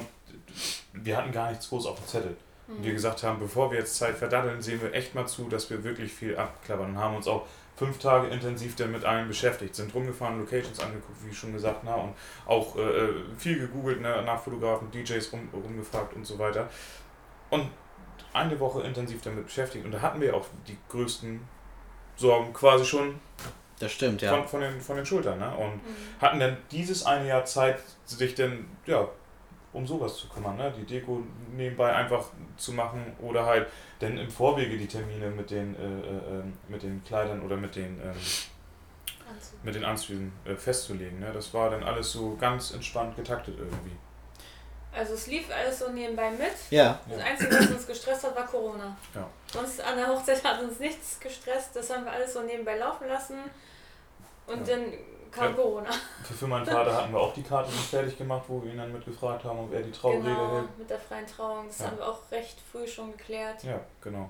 wir 0.93 1.17
hatten 1.17 1.33
gar 1.33 1.49
nichts 1.49 1.67
groß 1.67 1.85
auf 1.87 1.99
dem 1.99 2.07
Zettel. 2.07 2.37
Mhm. 2.67 2.77
Und 2.77 2.83
wir 2.85 2.93
gesagt 2.93 3.23
haben, 3.23 3.39
bevor 3.39 3.71
wir 3.71 3.79
jetzt 3.79 3.97
Zeit 3.97 4.15
verdaddeln, 4.15 4.61
sehen 4.61 4.81
wir 4.81 4.93
echt 4.93 5.13
mal 5.15 5.27
zu, 5.27 5.49
dass 5.49 5.69
wir 5.69 5.83
wirklich 5.83 6.13
viel 6.13 6.37
abklappern 6.37 6.91
und 6.91 6.97
haben 6.97 7.17
uns 7.17 7.27
auch 7.27 7.45
fünf 7.75 7.99
Tage 7.99 8.27
intensiv 8.27 8.75
damit 8.75 9.03
allen 9.03 9.27
beschäftigt, 9.27 9.75
sind 9.75 9.93
rumgefahren, 9.93 10.39
Locations 10.39 10.79
angeguckt, 10.79 11.17
wie 11.25 11.33
schon 11.33 11.53
gesagt, 11.53 11.81
na, 11.83 11.95
und 11.95 12.13
auch 12.45 12.77
äh, 12.77 13.09
viel 13.37 13.59
gegoogelt 13.59 14.01
ne, 14.01 14.23
nach 14.25 14.41
Fotografen, 14.41 14.89
DJs 14.91 15.33
rum, 15.33 15.49
rumgefragt 15.53 16.15
und 16.15 16.25
so 16.25 16.39
weiter. 16.39 16.69
Und 17.49 17.69
eine 18.33 18.59
Woche 18.59 18.81
intensiv 18.81 19.21
damit 19.21 19.45
beschäftigt 19.45 19.85
und 19.85 19.91
da 19.91 20.01
hatten 20.01 20.21
wir 20.21 20.35
auch 20.35 20.45
die 20.67 20.77
größten 20.89 21.41
Sorgen 22.15 22.53
quasi 22.53 22.85
schon 22.85 23.19
das 23.79 23.91
stimmt, 23.91 24.21
ja. 24.21 24.33
Von, 24.33 24.47
von, 24.47 24.61
den, 24.61 24.79
von 24.79 24.95
den 24.95 25.05
Schultern. 25.05 25.39
Ne? 25.39 25.53
Und 25.57 25.75
mhm. 25.75 26.21
hatten 26.21 26.39
dann 26.39 26.57
dieses 26.71 27.05
eine 27.05 27.27
Jahr 27.27 27.43
Zeit, 27.45 27.79
sich 28.05 28.33
dann 28.35 28.65
ja, 28.85 29.07
um 29.73 29.85
sowas 29.85 30.15
zu 30.15 30.29
kümmern. 30.29 30.55
Ne? 30.55 30.73
Die 30.77 30.85
Deko 30.85 31.21
nebenbei 31.51 31.93
einfach 31.93 32.25
zu 32.55 32.71
machen 32.71 33.13
oder 33.19 33.45
halt 33.45 33.67
dann 33.99 34.17
im 34.17 34.29
Vorwege 34.29 34.77
die 34.77 34.87
Termine 34.87 35.29
mit 35.29 35.51
den, 35.51 35.75
äh, 35.75 35.79
äh, 35.79 36.39
ähm, 36.39 36.53
mit 36.67 36.83
den 36.83 37.03
Kleidern 37.03 37.41
oder 37.41 37.55
mit 37.55 37.75
den, 37.75 37.99
ähm, 38.01 38.13
mit 39.63 39.75
den 39.75 39.85
Anzügen 39.85 40.33
äh, 40.45 40.55
festzulegen. 40.55 41.19
Ne? 41.19 41.31
Das 41.33 41.53
war 41.53 41.69
dann 41.69 41.83
alles 41.83 42.11
so 42.11 42.35
ganz 42.35 42.71
entspannt 42.71 43.15
getaktet 43.15 43.55
irgendwie. 43.57 43.95
Also 44.93 45.13
es 45.13 45.27
lief 45.27 45.47
alles 45.51 45.79
so 45.79 45.91
nebenbei 45.91 46.31
mit. 46.31 46.53
Ja. 46.69 46.99
Das 47.09 47.21
Einzige, 47.21 47.51
was 47.51 47.67
uns 47.67 47.87
gestresst 47.87 48.23
hat, 48.23 48.35
war 48.35 48.45
Corona. 48.45 48.95
Ja. 49.13 49.27
Sonst 49.51 49.81
an 49.81 49.97
der 49.97 50.07
Hochzeit 50.07 50.41
hat 50.43 50.61
uns 50.61 50.79
nichts 50.79 51.19
gestresst. 51.19 51.75
Das 51.75 51.89
haben 51.89 52.05
wir 52.05 52.11
alles 52.11 52.33
so 52.33 52.41
nebenbei 52.41 52.77
laufen 52.77 53.07
lassen. 53.07 53.35
Und 54.47 54.65
ja. 54.67 54.75
dann 54.75 54.93
kam 55.35 55.49
ja. 55.49 55.51
Corona. 55.51 55.89
Für, 56.23 56.33
für 56.39 56.47
meinen 56.47 56.65
Vater 56.65 56.95
hatten 56.95 57.13
wir 57.13 57.19
auch 57.19 57.33
die 57.33 57.43
Karte 57.43 57.71
nicht 57.71 57.85
fertig 57.85 58.17
gemacht, 58.17 58.43
wo 58.47 58.63
wir 58.63 58.71
ihn 58.71 58.77
dann 58.77 58.91
mitgefragt 58.91 59.43
haben, 59.43 59.59
ob 59.59 59.73
er 59.73 59.81
die 59.81 59.91
Trauerrede 59.91 60.23
genau, 60.23 60.51
hält. 60.53 60.77
mit 60.77 60.89
der 60.89 60.99
freien 60.99 61.27
Trauung. 61.27 61.67
Das 61.67 61.79
ja. 61.79 61.85
haben 61.87 61.97
wir 61.97 62.07
auch 62.07 62.19
recht 62.31 62.57
früh 62.71 62.87
schon 62.87 63.11
geklärt. 63.11 63.63
Ja, 63.63 63.79
genau. 64.01 64.29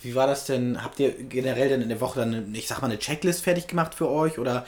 Wie 0.00 0.14
war 0.14 0.26
das 0.26 0.44
denn? 0.44 0.82
Habt 0.82 1.00
ihr 1.00 1.12
generell 1.24 1.70
dann 1.70 1.82
in 1.82 1.88
der 1.88 2.00
Woche 2.00 2.20
dann, 2.20 2.54
ich 2.54 2.68
sag 2.68 2.82
mal, 2.82 2.88
eine 2.88 2.98
Checklist 2.98 3.42
fertig 3.42 3.66
gemacht 3.66 3.94
für 3.94 4.08
euch? 4.10 4.38
Oder 4.38 4.66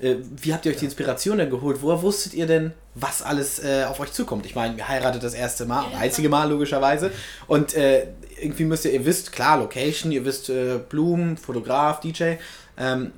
äh, 0.00 0.16
wie 0.20 0.52
habt 0.52 0.66
ihr 0.66 0.72
euch 0.72 0.78
die 0.78 0.86
Inspiration 0.86 1.38
denn 1.38 1.50
geholt? 1.50 1.78
Woher 1.82 2.02
wusstet 2.02 2.34
ihr 2.34 2.46
denn, 2.46 2.72
was 2.94 3.22
alles 3.22 3.62
äh, 3.62 3.84
auf 3.84 4.00
euch 4.00 4.12
zukommt? 4.12 4.44
Ich 4.44 4.56
meine, 4.56 4.76
ihr 4.76 4.88
heiratet 4.88 5.22
das 5.22 5.34
erste 5.34 5.66
Mal, 5.66 5.90
ja. 5.92 5.98
einzige 5.98 6.28
Mal 6.28 6.50
logischerweise. 6.50 7.12
Und 7.46 7.74
äh, 7.74 8.08
irgendwie 8.40 8.64
müsst 8.64 8.84
ihr, 8.84 8.92
ihr 8.92 9.06
wisst, 9.06 9.32
klar, 9.32 9.58
Location, 9.58 10.10
ihr 10.10 10.24
wisst 10.24 10.50
äh, 10.50 10.78
Blumen, 10.78 11.36
Fotograf, 11.36 12.00
DJ. 12.00 12.34
Ähm, 12.76 13.12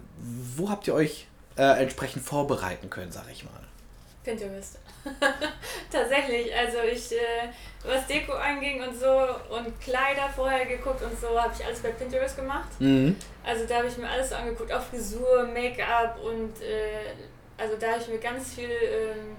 wo 0.57 0.69
habt 0.69 0.87
ihr 0.87 0.95
euch 0.95 1.27
äh, 1.57 1.83
entsprechend 1.83 2.25
vorbereiten 2.25 2.91
können, 2.91 3.13
sag 3.13 3.31
ich 3.31 3.45
mal? 3.45 3.53
Pinterest. 4.25 4.79
Tatsächlich, 5.93 6.55
also 6.57 6.79
ich, 6.91 7.13
äh, 7.13 7.49
was 7.85 8.07
Deko 8.07 8.33
anging 8.33 8.83
und 8.83 8.99
so 8.99 9.11
und 9.55 9.79
Kleider 9.81 10.29
vorher 10.35 10.65
geguckt 10.65 11.03
und 11.03 11.21
so, 11.21 11.41
habe 11.41 11.53
ich 11.57 11.65
alles 11.65 11.81
bei 11.81 11.91
Pinterest 11.91 12.37
gemacht. 12.37 12.69
Mhm. 12.79 13.17
Also 13.45 13.67
da 13.67 13.77
habe 13.77 13.89
ich 13.89 13.97
mir 13.99 14.09
alles 14.09 14.31
so 14.31 14.37
angeguckt, 14.37 14.73
auch 14.73 14.83
Frisur, 14.83 15.47
Make-up 15.47 16.19
und 16.25 16.61
äh, 16.63 17.13
also 17.59 17.77
da 17.79 17.93
habe 17.93 18.01
ich 18.01 18.09
mir 18.09 18.19
ganz 18.19 18.55
viel 18.55 18.71
ähm, 18.71 19.37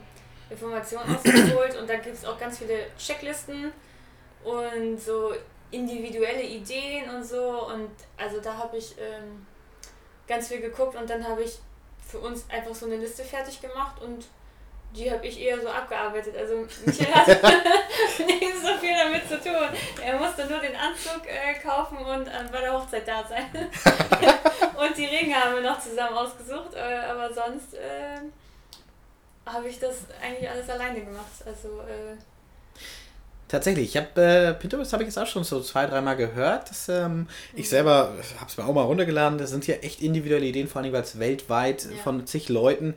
Informationen 0.49 1.15
ausgeholt 1.15 1.75
und 1.77 1.89
da 1.89 1.95
gibt 1.95 2.15
es 2.15 2.23
auch 2.23 2.39
ganz 2.39 2.59
viele 2.59 2.85
Checklisten 2.97 3.71
und 4.43 5.01
so 5.01 5.33
individuelle 5.71 6.43
Ideen 6.43 7.09
und 7.09 7.25
so 7.25 7.67
und 7.67 7.89
also 8.17 8.39
da 8.39 8.55
habe 8.55 8.77
ich 8.77 8.95
ähm, 8.99 9.45
ganz 10.27 10.47
viel 10.47 10.61
geguckt 10.61 10.95
und 10.95 11.09
dann 11.09 11.27
habe 11.27 11.43
ich 11.43 11.59
für 12.05 12.19
uns 12.19 12.45
einfach 12.49 12.75
so 12.75 12.85
eine 12.85 12.97
Liste 12.97 13.23
fertig 13.23 13.61
gemacht 13.61 14.01
und 14.01 14.25
die 14.95 15.11
habe 15.11 15.25
ich 15.27 15.39
eher 15.39 15.59
so 15.59 15.67
abgearbeitet. 15.67 16.35
Also 16.37 16.65
Michael 16.85 17.13
hat 17.13 17.27
nicht 18.25 18.55
so 18.61 18.77
viel 18.79 18.95
damit 18.95 19.27
zu 19.27 19.39
tun. 19.41 19.67
Er 20.01 20.17
musste 20.17 20.45
nur 20.45 20.59
den 20.59 20.75
Anzug 20.75 21.21
äh, 21.25 21.53
kaufen 21.59 21.97
und 21.97 22.27
äh, 22.27 22.31
bei 22.51 22.61
der 22.61 22.73
Hochzeit 22.73 23.07
da 23.07 23.23
sein. 23.27 23.45
und 24.77 24.97
die 24.97 25.05
Ringe 25.05 25.35
haben 25.35 25.55
wir 25.55 25.61
noch 25.61 25.79
zusammen 25.79 26.15
ausgesucht, 26.15 26.73
äh, 26.75 26.79
aber 26.79 27.33
sonst 27.33 27.73
äh, 27.73 28.19
habe 29.45 29.67
ich 29.67 29.79
das 29.79 30.05
eigentlich 30.21 30.49
alles 30.49 30.69
alleine 30.69 31.01
gemacht. 31.01 31.43
Also 31.45 31.81
äh, 31.81 32.15
Tatsächlich, 33.47 33.89
ich 33.89 33.97
habe 33.97 34.21
äh, 34.21 34.53
Pinterest 34.53 34.91
habe 34.93 35.03
ich 35.03 35.07
jetzt 35.07 35.19
auch 35.19 35.27
schon 35.27 35.43
so 35.43 35.61
zwei, 35.61 35.85
dreimal 35.85 36.15
gehört. 36.15 36.69
Dass, 36.69 36.89
ähm, 36.89 37.27
ich 37.53 37.69
selber 37.69 38.13
habe 38.39 38.47
es 38.47 38.57
mir 38.57 38.65
auch 38.65 38.73
mal 38.73 38.81
runtergeladen. 38.81 39.37
Das 39.37 39.51
sind 39.51 39.65
hier 39.65 39.83
echt 39.83 40.01
individuelle 40.01 40.45
Ideen, 40.45 40.67
vor 40.67 40.81
allem 40.81 40.91
weil 40.93 41.03
es 41.03 41.19
weltweit 41.19 41.85
ja. 41.85 42.01
von 42.03 42.25
zig 42.25 42.49
Leuten 42.49 42.95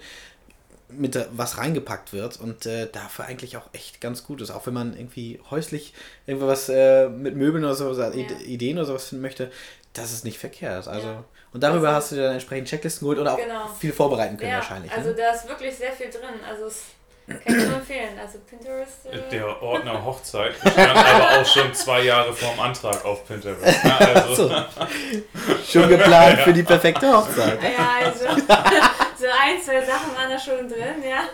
mit 0.91 1.19
was 1.33 1.59
reingepackt 1.59 2.15
wird 2.15 2.41
und 2.41 2.65
äh, 2.65 2.89
dafür 2.91 3.27
eigentlich 3.27 3.59
auch 3.59 3.69
echt 3.75 4.01
ganz 4.01 4.25
gut 4.25 4.41
ist. 4.41 4.51
Auch 4.51 4.67
wenn 4.67 4.73
man 4.73 4.97
irgendwie 4.97 5.39
häuslich 5.51 5.93
irgendwas 6.27 6.71
äh, 6.71 7.11
mit 7.11 7.37
Möbeln 7.37 7.65
oder 7.65 7.75
so, 7.75 7.93
ja. 7.93 8.11
Ideen 8.11 8.79
oder 8.79 8.87
sowas 8.87 9.09
finden 9.09 9.21
möchte, 9.21 9.51
das 9.93 10.13
ist 10.13 10.25
nicht 10.25 10.39
verkehrt. 10.39 10.89
Also, 10.89 11.09
ja. 11.09 11.25
Und 11.53 11.63
darüber 11.63 11.89
also, 11.89 11.97
hast 11.97 12.13
du 12.13 12.17
dann 12.17 12.33
entsprechend 12.33 12.69
Checklisten 12.69 13.05
geholt 13.05 13.19
oder 13.19 13.35
auch 13.35 13.39
genau. 13.39 13.69
viel 13.79 13.93
vorbereiten 13.93 14.39
können 14.39 14.51
ja, 14.51 14.59
wahrscheinlich. 14.59 14.93
Also 14.93 15.11
ne? 15.11 15.17
da 15.17 15.31
ist 15.33 15.47
wirklich 15.47 15.77
sehr 15.77 15.93
viel 15.93 16.09
drin. 16.09 16.41
Also 16.49 16.67
es 16.67 16.85
kann 17.29 17.59
ich 17.59 17.67
nur 17.67 17.77
empfehlen. 17.77 18.19
Also 18.19 18.38
Pinterest. 18.41 19.07
Äh 19.07 19.31
der 19.31 19.62
Ordner 19.62 20.05
Hochzeit 20.05 20.55
stand 20.57 20.79
aber 20.79 21.41
auch 21.41 21.47
schon 21.47 21.73
zwei 21.75 22.03
Jahre 22.03 22.33
vorm 22.33 22.59
Antrag 22.61 23.05
auf 23.05 23.27
Pinterest. 23.27 23.85
Ja, 23.85 23.99
also. 23.99 24.49
so. 24.49 24.64
Schon 25.67 25.88
geplant 25.88 26.41
für 26.41 26.53
die 26.53 26.62
perfekte 26.62 27.12
Hochzeit. 27.12 27.59
Ja, 27.62 28.07
also 28.07 28.25
so 29.19 29.27
ein, 29.27 29.61
zwei 29.62 29.81
Sachen 29.85 30.17
waren 30.17 30.31
da 30.31 30.38
schon 30.38 30.69
drin, 30.69 31.03
ja. 31.07 31.29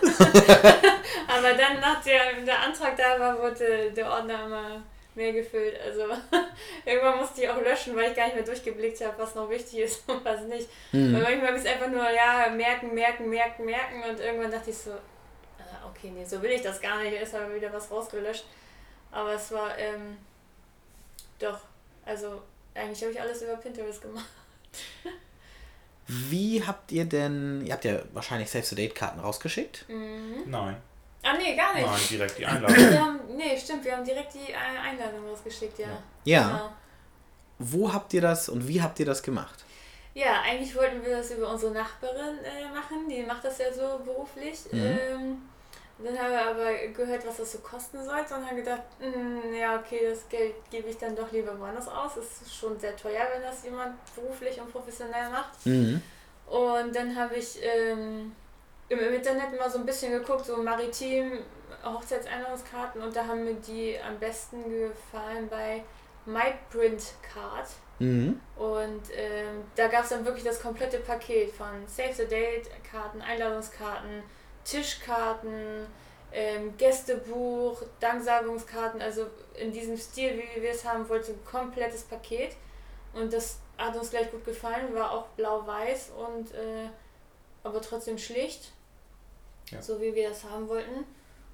aber 1.27 1.53
dann, 1.53 1.79
nachdem 1.79 2.45
der 2.45 2.61
Antrag 2.61 2.97
da 2.97 3.19
war, 3.19 3.39
wurde 3.39 3.91
der 3.91 4.09
Ordner 4.09 4.45
immer 4.45 4.81
mehr 5.15 5.33
gefüllt. 5.33 5.79
Also 5.85 6.13
irgendwann 6.85 7.19
musste 7.19 7.41
ich 7.41 7.49
auch 7.49 7.61
löschen, 7.61 7.95
weil 7.95 8.11
ich 8.11 8.15
gar 8.15 8.25
nicht 8.25 8.35
mehr 8.35 8.45
durchgeblickt 8.45 9.01
habe, 9.01 9.13
was 9.17 9.35
noch 9.35 9.49
wichtig 9.49 9.79
ist 9.79 10.07
und 10.09 10.23
was 10.25 10.41
nicht. 10.41 10.67
Mhm. 10.91 11.13
Weil 11.13 11.21
manchmal 11.21 11.47
habe 11.47 11.57
ich 11.57 11.63
es 11.63 11.71
einfach 11.71 11.89
nur, 11.89 12.09
ja, 12.09 12.49
merken, 12.53 12.93
merken, 12.93 13.29
merken, 13.29 13.65
merken 13.65 14.03
und 14.09 14.19
irgendwann 14.19 14.51
dachte 14.51 14.69
ich 14.69 14.77
so, 14.77 14.91
okay, 15.95 16.11
nee, 16.11 16.25
so 16.25 16.41
will 16.41 16.51
ich 16.51 16.61
das 16.61 16.81
gar 16.81 17.01
nicht, 17.01 17.13
ist 17.13 17.35
aber 17.35 17.53
wieder 17.53 17.71
was 17.71 17.89
rausgelöscht. 17.89 18.45
Aber 19.11 19.33
es 19.33 19.51
war, 19.51 19.77
ähm, 19.77 20.17
doch, 21.39 21.59
also 22.05 22.41
eigentlich 22.73 23.01
habe 23.01 23.11
ich 23.11 23.21
alles 23.21 23.41
über 23.41 23.55
Pinterest 23.55 24.01
gemacht. 24.01 24.25
Wie 26.07 26.63
habt 26.65 26.91
ihr 26.91 27.05
denn, 27.05 27.65
ihr 27.65 27.73
habt 27.73 27.85
ja 27.85 27.99
wahrscheinlich 28.13 28.49
Save-the-Date-Karten 28.51 29.19
rausgeschickt? 29.19 29.85
Mhm. 29.89 30.43
Nein. 30.45 30.77
Ah, 31.23 31.33
nee, 31.37 31.55
gar 31.55 31.73
nicht. 31.73 31.85
Nein, 31.85 32.01
direkt 32.11 32.37
die 32.37 32.45
Einladung. 32.45 32.77
wir 32.77 33.03
haben, 33.03 33.19
nee, 33.35 33.57
stimmt, 33.57 33.83
wir 33.83 33.97
haben 33.97 34.05
direkt 34.05 34.33
die 34.35 34.53
Einladung 34.53 35.27
rausgeschickt, 35.27 35.79
ja. 35.79 35.87
Ja. 36.25 36.47
Genau. 36.47 36.73
Wo 37.57 37.91
habt 37.91 38.13
ihr 38.13 38.21
das 38.21 38.49
und 38.49 38.67
wie 38.67 38.81
habt 38.81 38.99
ihr 38.99 39.05
das 39.05 39.23
gemacht? 39.23 39.63
Ja, 40.13 40.41
eigentlich 40.41 40.75
wollten 40.75 41.03
wir 41.03 41.17
das 41.17 41.31
über 41.31 41.49
unsere 41.49 41.73
Nachbarin 41.73 42.37
äh, 42.43 42.69
machen, 42.73 43.09
die 43.09 43.23
macht 43.23 43.43
das 43.43 43.57
ja 43.57 43.73
so 43.73 43.99
beruflich. 44.03 44.59
Mhm. 44.71 44.79
Ähm, 44.81 45.37
dann 45.97 46.19
haben 46.19 46.31
wir 46.31 46.45
aber 46.45 46.87
gehört, 46.93 47.25
was 47.25 47.37
das 47.37 47.53
so 47.53 47.59
kosten 47.59 48.03
sollte 48.03 48.35
und 48.35 48.45
haben 48.45 48.57
gedacht, 48.57 48.83
mh, 48.99 49.13
hm, 49.13 49.53
ja, 49.53 49.79
okay, 49.79 50.09
das 50.09 50.27
Geld 50.27 50.55
gebe 50.69 50.89
ich 50.89 50.97
dann 50.97 51.15
doch 51.15 51.31
lieber 51.31 51.57
woanders 51.57 51.87
aus. 51.87 52.15
Das 52.15 52.41
ist 52.41 52.53
schon 52.53 52.77
sehr 52.77 52.95
teuer, 52.97 53.25
wenn 53.33 53.41
das 53.41 53.63
jemand 53.63 53.95
beruflich 54.13 54.59
und 54.59 54.71
professionell 54.71 55.29
macht. 55.29 55.65
Mhm. 55.65 56.01
Und 56.47 56.95
dann 56.95 57.15
habe 57.15 57.35
ich 57.35 57.59
ähm, 57.63 58.35
im, 58.89 58.99
im, 58.99 59.13
Internet 59.13 59.57
mal 59.57 59.69
so 59.69 59.79
ein 59.79 59.85
bisschen 59.85 60.11
geguckt, 60.11 60.45
so 60.45 60.57
maritim 60.57 61.39
Hochzeitseinladungskarten 61.83 63.01
und 63.01 63.15
da 63.15 63.25
haben 63.25 63.43
mir 63.43 63.55
die 63.55 63.97
am 63.99 64.19
besten 64.19 64.63
gefallen 64.63 65.47
bei 65.49 65.83
MyPrintCard. 66.25 67.67
Mhm. 67.99 68.39
Und 68.57 69.01
ähm, 69.15 69.63
da 69.75 69.87
gab 69.87 70.03
es 70.03 70.09
dann 70.09 70.25
wirklich 70.25 70.43
das 70.43 70.61
komplette 70.61 70.97
Paket 70.97 71.51
von 71.53 71.87
Save 71.87 72.13
the 72.13 72.25
Date, 72.25 72.69
Karten, 72.83 73.21
Einladungskarten, 73.21 74.23
Tischkarten, 74.65 75.87
ähm, 76.33 76.75
Gästebuch, 76.77 77.81
Danksagungskarten, 78.01 79.01
also 79.01 79.27
in 79.57 79.71
diesem 79.71 79.97
Stil, 79.97 80.37
wie 80.37 80.61
wir 80.61 80.71
es 80.71 80.83
haben 80.83 81.07
wollten, 81.07 81.33
komplettes 81.45 82.03
Paket. 82.03 82.55
Und 83.13 83.31
das 83.31 83.59
hat 83.77 83.95
uns 83.95 84.09
gleich 84.09 84.29
gut 84.31 84.43
gefallen, 84.43 84.93
war 84.93 85.11
auch 85.11 85.27
blau-weiß 85.37 86.11
und 86.17 86.53
äh, 86.53 86.89
aber 87.63 87.81
trotzdem 87.81 88.17
schlicht, 88.17 88.73
ja. 89.71 89.81
so 89.81 90.01
wie 90.01 90.13
wir 90.13 90.29
das 90.29 90.43
haben 90.43 90.67
wollten. 90.67 91.05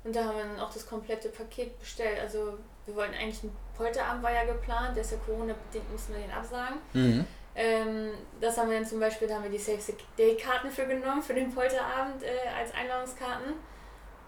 Und 0.03 0.15
da 0.15 0.25
haben 0.25 0.37
wir 0.37 0.45
dann 0.45 0.59
auch 0.59 0.73
das 0.73 0.87
komplette 0.87 1.29
Paket 1.29 1.77
bestellt. 1.79 2.19
Also 2.19 2.57
wir 2.87 2.95
wollten 2.95 3.13
eigentlich 3.13 3.43
einen 3.43 3.55
Polterabend 3.77 4.23
war 4.23 4.31
ja 4.31 4.45
geplant, 4.45 4.95
der 4.95 5.03
ist 5.03 5.11
ja 5.11 5.17
Corona-bedingt, 5.25 5.91
mussten 5.91 6.13
wir 6.13 6.21
den 6.21 6.31
absagen. 6.31 6.79
Mhm. 6.93 7.25
Ähm, 7.61 8.13
das 8.39 8.57
haben 8.57 8.71
wir 8.71 8.77
dann 8.79 8.87
zum 8.87 8.99
Beispiel, 8.99 9.27
da 9.27 9.35
haben 9.35 9.43
wir 9.43 9.51
die 9.51 9.59
Save 9.59 9.79
the 9.79 9.93
Day-Karten 10.17 10.71
für 10.71 10.87
genommen, 10.87 11.21
für 11.21 11.35
den 11.35 11.53
Polterabend 11.53 12.23
äh, 12.23 12.49
als 12.57 12.73
Einladungskarten. 12.73 13.53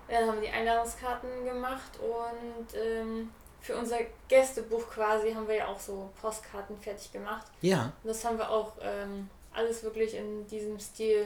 Dann 0.08 0.28
haben 0.28 0.36
wir 0.39 0.50
die 0.50 0.54
Einladungskarten 0.54 1.43
gemacht 1.43 1.98
und 2.00 2.78
ähm, 2.80 3.32
für 3.60 3.76
unser 3.76 3.98
Gästebuch 4.28 4.88
quasi 4.88 5.34
haben 5.34 5.48
wir 5.48 5.56
ja 5.56 5.67
auch 5.67 5.80
so 5.80 6.12
Postkarten 6.22 6.78
fertig 6.78 7.12
gemacht. 7.12 7.48
Ja. 7.62 7.91
Und 8.04 8.10
das 8.10 8.24
haben 8.24 8.38
wir 8.38 8.52
auch 8.52 8.74
ähm, 8.82 9.28
alles 9.52 9.82
wirklich 9.82 10.15
in 10.15 10.46
diesem 10.46 10.80
Stil. 10.80 11.26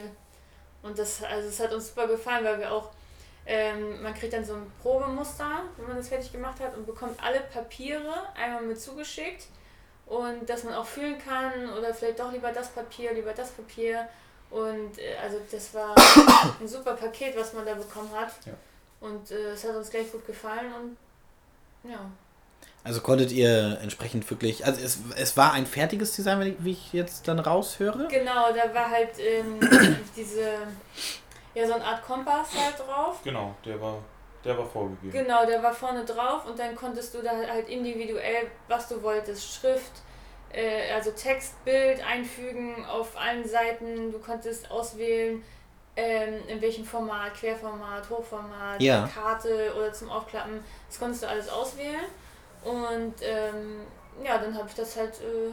Und 0.82 0.98
das, 0.98 1.22
also 1.22 1.48
es 1.48 1.60
hat 1.60 1.74
uns 1.74 1.88
super 1.88 2.06
gefallen, 2.06 2.44
weil 2.44 2.60
wir 2.60 2.72
auch, 2.72 2.88
ähm, 3.44 4.02
man 4.02 4.14
kriegt 4.14 4.32
dann 4.32 4.46
so 4.46 4.54
ein 4.54 4.72
Probemuster, 4.80 5.64
wenn 5.76 5.88
man 5.88 5.96
das 5.98 6.08
fertig 6.08 6.32
gemacht 6.32 6.58
hat 6.60 6.74
und 6.74 6.86
bekommt 6.86 7.22
alle 7.22 7.40
Papiere 7.40 8.14
einmal 8.34 8.62
mit 8.62 8.80
zugeschickt 8.80 9.48
und 10.08 10.48
dass 10.48 10.64
man 10.64 10.74
auch 10.74 10.86
fühlen 10.86 11.16
kann 11.18 11.70
oder 11.76 11.92
vielleicht 11.92 12.18
doch 12.18 12.32
lieber 12.32 12.50
das 12.50 12.68
Papier, 12.68 13.12
lieber 13.12 13.32
das 13.32 13.50
Papier. 13.50 14.08
Und 14.50 14.98
äh, 14.98 15.16
also 15.22 15.38
das 15.50 15.74
war 15.74 15.94
ein 16.60 16.68
super 16.68 16.94
Paket, 16.94 17.36
was 17.36 17.52
man 17.52 17.66
da 17.66 17.74
bekommen 17.74 18.10
hat. 18.14 18.32
Ja. 18.46 18.52
Und 19.00 19.30
äh, 19.30 19.52
es 19.52 19.64
hat 19.64 19.76
uns 19.76 19.90
gleich 19.90 20.10
gut 20.10 20.26
gefallen 20.26 20.72
und 20.72 21.90
ja. 21.90 22.10
Also 22.84 23.00
konntet 23.00 23.32
ihr 23.32 23.78
entsprechend 23.82 24.28
wirklich, 24.30 24.64
also 24.64 24.80
es, 24.82 24.98
es 25.16 25.36
war 25.36 25.52
ein 25.52 25.66
fertiges 25.66 26.16
Design, 26.16 26.56
wie 26.60 26.72
ich 26.72 26.92
jetzt 26.92 27.28
dann 27.28 27.38
raushöre? 27.38 28.08
Genau, 28.08 28.52
da 28.52 28.72
war 28.74 28.90
halt 28.90 29.10
ähm, 29.18 29.60
diese, 30.16 30.54
ja 31.54 31.66
so 31.66 31.74
eine 31.74 31.84
Art 31.84 32.02
Kompass 32.02 32.48
halt 32.54 32.78
drauf. 32.78 33.18
Genau, 33.24 33.54
der 33.64 33.80
war, 33.80 33.98
der 34.44 34.56
war 34.56 34.66
vorgegeben. 34.66 35.10
Genau, 35.10 35.44
der 35.46 35.62
war 35.62 35.72
vorne 35.72 36.04
drauf 36.04 36.46
und 36.46 36.58
dann 36.58 36.74
konntest 36.76 37.14
du 37.14 37.22
da 37.22 37.30
halt 37.30 37.68
individuell, 37.68 38.50
was 38.68 38.88
du 38.88 39.02
wolltest, 39.02 39.54
Schrift, 39.54 39.92
äh, 40.52 40.92
also 40.92 41.10
Text, 41.10 41.62
Bild 41.64 42.04
einfügen 42.06 42.84
auf 42.86 43.18
allen 43.18 43.46
Seiten. 43.46 44.12
Du 44.12 44.18
konntest 44.18 44.70
auswählen, 44.70 45.42
ähm, 45.96 46.34
in 46.46 46.60
welchem 46.60 46.84
Format, 46.84 47.34
Querformat, 47.34 48.08
Hochformat, 48.08 48.80
Ja. 48.80 49.08
Karte 49.12 49.74
oder 49.76 49.92
zum 49.92 50.10
Aufklappen. 50.10 50.62
Das 50.88 50.98
konntest 50.98 51.24
du 51.24 51.28
alles 51.28 51.48
auswählen. 51.48 52.06
Und 52.64 53.14
ähm, 53.22 53.82
ja, 54.24 54.38
dann 54.38 54.56
habe 54.56 54.68
ich 54.68 54.74
das 54.74 54.96
halt 54.96 55.14
äh, 55.20 55.52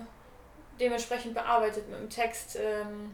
dementsprechend 0.80 1.34
bearbeitet 1.34 1.89
mit 1.89 2.00
dem 2.00 2.10
Text. 2.10 2.58
Ähm, 2.62 3.13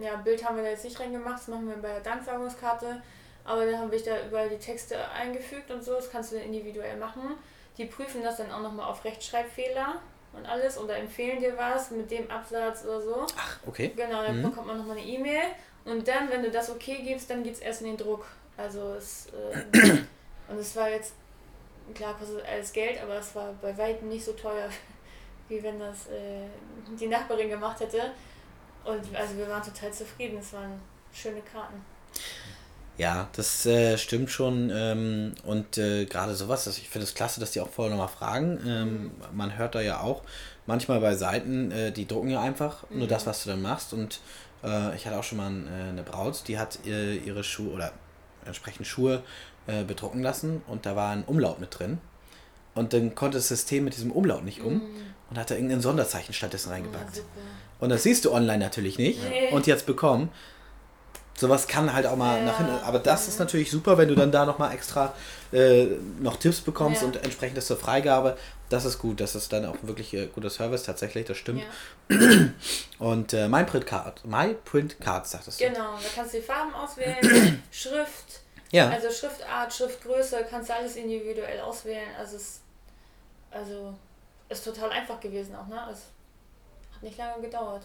ja, 0.00 0.16
Bild 0.16 0.44
haben 0.44 0.56
wir 0.56 0.62
da 0.62 0.70
jetzt 0.70 0.84
nicht 0.84 0.98
reingemacht, 1.00 1.40
das 1.40 1.48
machen 1.48 1.68
wir 1.68 1.76
bei 1.76 1.88
der 1.88 2.00
Danksagungskarte. 2.00 3.02
Aber 3.44 3.64
dann 3.66 3.78
habe 3.80 3.96
ich 3.96 4.02
da 4.02 4.12
überall 4.26 4.48
die 4.48 4.58
Texte 4.58 4.96
eingefügt 5.10 5.70
und 5.70 5.82
so, 5.82 5.94
das 5.94 6.10
kannst 6.10 6.32
du 6.32 6.36
dann 6.36 6.44
individuell 6.44 6.96
machen. 6.96 7.34
Die 7.78 7.86
prüfen 7.86 8.22
das 8.22 8.36
dann 8.36 8.50
auch 8.52 8.60
nochmal 8.60 8.88
auf 8.90 9.04
Rechtschreibfehler 9.04 9.94
und 10.32 10.46
alles 10.46 10.78
oder 10.78 10.96
empfehlen 10.96 11.40
dir 11.40 11.56
was 11.56 11.90
mit 11.90 12.10
dem 12.10 12.30
Absatz 12.30 12.84
oder 12.84 13.00
so. 13.00 13.26
Ach, 13.36 13.58
okay. 13.66 13.92
Genau, 13.96 14.22
dann 14.22 14.38
Mhm. 14.38 14.42
bekommt 14.50 14.66
man 14.66 14.78
nochmal 14.78 14.98
eine 14.98 15.06
E-Mail 15.06 15.42
und 15.84 16.06
dann, 16.06 16.28
wenn 16.30 16.42
du 16.42 16.50
das 16.50 16.70
okay 16.70 17.00
gibst, 17.02 17.30
dann 17.30 17.42
geht 17.42 17.54
es 17.54 17.60
erst 17.60 17.80
in 17.80 17.88
den 17.88 17.96
Druck. 17.96 18.26
Also 18.56 18.94
es, 18.94 19.26
äh, 19.28 19.98
und 20.48 20.58
es 20.58 20.76
war 20.76 20.90
jetzt, 20.90 21.14
klar 21.94 22.14
kostet 22.18 22.44
alles 22.46 22.72
Geld, 22.72 23.00
aber 23.02 23.14
es 23.14 23.34
war 23.34 23.54
bei 23.62 23.76
weitem 23.78 24.08
nicht 24.10 24.24
so 24.24 24.32
teuer, 24.34 24.68
wie 25.48 25.62
wenn 25.62 25.78
das 25.80 26.06
äh, 26.08 26.46
die 27.00 27.06
Nachbarin 27.08 27.48
gemacht 27.48 27.80
hätte. 27.80 28.10
Und 28.84 29.14
also 29.16 29.36
wir 29.36 29.48
waren 29.48 29.62
total 29.62 29.92
zufrieden, 29.92 30.38
es 30.38 30.52
waren 30.52 30.80
schöne 31.12 31.40
Karten. 31.40 31.82
Ja, 33.00 33.28
das 33.34 33.64
äh, 33.64 33.96
stimmt 33.96 34.30
schon. 34.30 34.70
Ähm, 34.74 35.32
und 35.44 35.78
äh, 35.78 36.04
gerade 36.04 36.34
sowas, 36.34 36.64
das, 36.64 36.76
ich 36.76 36.88
finde 36.90 37.04
es 37.06 37.14
klasse, 37.14 37.40
dass 37.40 37.52
die 37.52 37.60
auch 37.60 37.68
vorher 37.70 37.90
nochmal 37.96 38.08
fragen. 38.14 38.60
Ähm, 38.66 39.10
man 39.32 39.56
hört 39.56 39.74
da 39.74 39.80
ja 39.80 40.00
auch 40.00 40.22
manchmal 40.66 41.00
bei 41.00 41.14
Seiten, 41.14 41.70
äh, 41.72 41.92
die 41.92 42.06
drucken 42.06 42.28
ja 42.30 42.42
einfach 42.42 42.84
nur 42.90 43.06
Mhm. 43.06 43.08
das, 43.08 43.26
was 43.26 43.42
du 43.44 43.48
dann 43.50 43.62
machst. 43.62 43.94
Und 43.94 44.20
äh, 44.62 44.94
ich 44.96 45.06
hatte 45.06 45.18
auch 45.18 45.24
schon 45.24 45.38
mal 45.38 45.50
äh, 45.50 45.88
eine 45.88 46.02
Braut, 46.02 46.42
die 46.46 46.58
hat 46.58 46.78
äh, 46.86 47.16
ihre 47.16 47.42
Schuhe 47.42 47.70
oder 47.72 47.92
entsprechend 48.44 48.86
Schuhe 48.86 49.22
bedrucken 49.86 50.20
lassen 50.22 50.62
und 50.66 50.84
da 50.84 50.96
war 50.96 51.12
ein 51.12 51.22
Umlaut 51.24 51.60
mit 51.60 51.78
drin. 51.78 51.98
Und 52.74 52.92
dann 52.92 53.14
konnte 53.14 53.36
das 53.38 53.46
System 53.46 53.84
mit 53.84 53.94
diesem 53.94 54.10
Umlaut 54.10 54.42
nicht 54.42 54.62
um 54.62 54.72
Mhm. 54.74 54.80
und 55.28 55.38
hat 55.38 55.50
da 55.50 55.54
irgendein 55.54 55.80
Sonderzeichen 55.82 56.32
stattdessen 56.34 56.70
Ja, 56.70 56.74
reingepackt. 56.76 57.16
super. 57.16 57.28
Und 57.78 57.90
das 57.90 58.02
siehst 58.02 58.24
du 58.24 58.32
online 58.32 58.58
natürlich 58.58 58.98
nicht. 58.98 59.20
Nee. 59.22 59.50
Und 59.52 59.66
jetzt 59.68 59.86
bekommen. 59.86 60.30
Sowas 61.40 61.66
kann 61.66 61.90
halt 61.92 62.04
auch 62.06 62.16
mal 62.16 62.38
Ja. 62.38 62.44
nach 62.44 62.58
hinten. 62.58 62.74
Aber 62.84 62.98
das 62.98 63.26
ist 63.26 63.38
Mhm. 63.38 63.44
natürlich 63.46 63.70
super, 63.70 63.96
wenn 63.96 64.08
du 64.08 64.14
dann 64.14 64.30
da 64.30 64.44
nochmal 64.44 64.74
extra 64.74 65.14
äh, 65.52 65.86
noch 66.20 66.36
Tipps 66.36 66.60
bekommst 66.60 67.00
Ja. 67.00 67.08
und 67.08 67.16
entsprechend 67.24 67.56
das 67.56 67.66
zur 67.66 67.76
Freigabe. 67.76 68.36
Das 68.68 68.84
ist 68.84 68.98
gut. 68.98 69.20
Das 69.20 69.34
ist 69.34 69.52
dann 69.52 69.64
auch 69.66 69.74
wirklich 69.82 70.14
äh, 70.14 70.26
guter 70.26 70.48
Service, 70.50 70.84
tatsächlich, 70.84 71.26
das 71.26 71.38
stimmt. 71.38 71.62
Ja. 72.08 72.18
Und 72.98 73.32
äh, 73.32 73.48
mein 73.48 73.66
Print 73.66 73.86
Card, 73.86 74.24
My 74.24 74.54
Print 74.64 75.00
Cards, 75.00 75.30
sagtest 75.32 75.60
du. 75.60 75.64
Genau, 75.64 75.94
da 75.96 76.08
kannst 76.14 76.34
du 76.34 76.38
die 76.38 76.44
Farben 76.44 76.72
auswählen, 76.74 77.62
Schrift, 77.72 78.42
Ja. 78.70 78.90
also 78.90 79.10
Schriftart, 79.10 79.72
Schriftgröße, 79.74 80.44
kannst 80.48 80.68
du 80.70 80.74
alles 80.74 80.94
individuell 80.96 81.60
auswählen. 81.62 82.08
Also 82.18 82.36
es 82.36 82.60
also 83.50 83.94
ist 84.48 84.64
total 84.64 84.90
einfach 84.90 85.18
gewesen 85.18 85.56
auch, 85.56 85.66
ne? 85.66 85.80
Es 85.90 86.02
hat 86.94 87.02
nicht 87.02 87.18
lange 87.18 87.42
gedauert. 87.42 87.82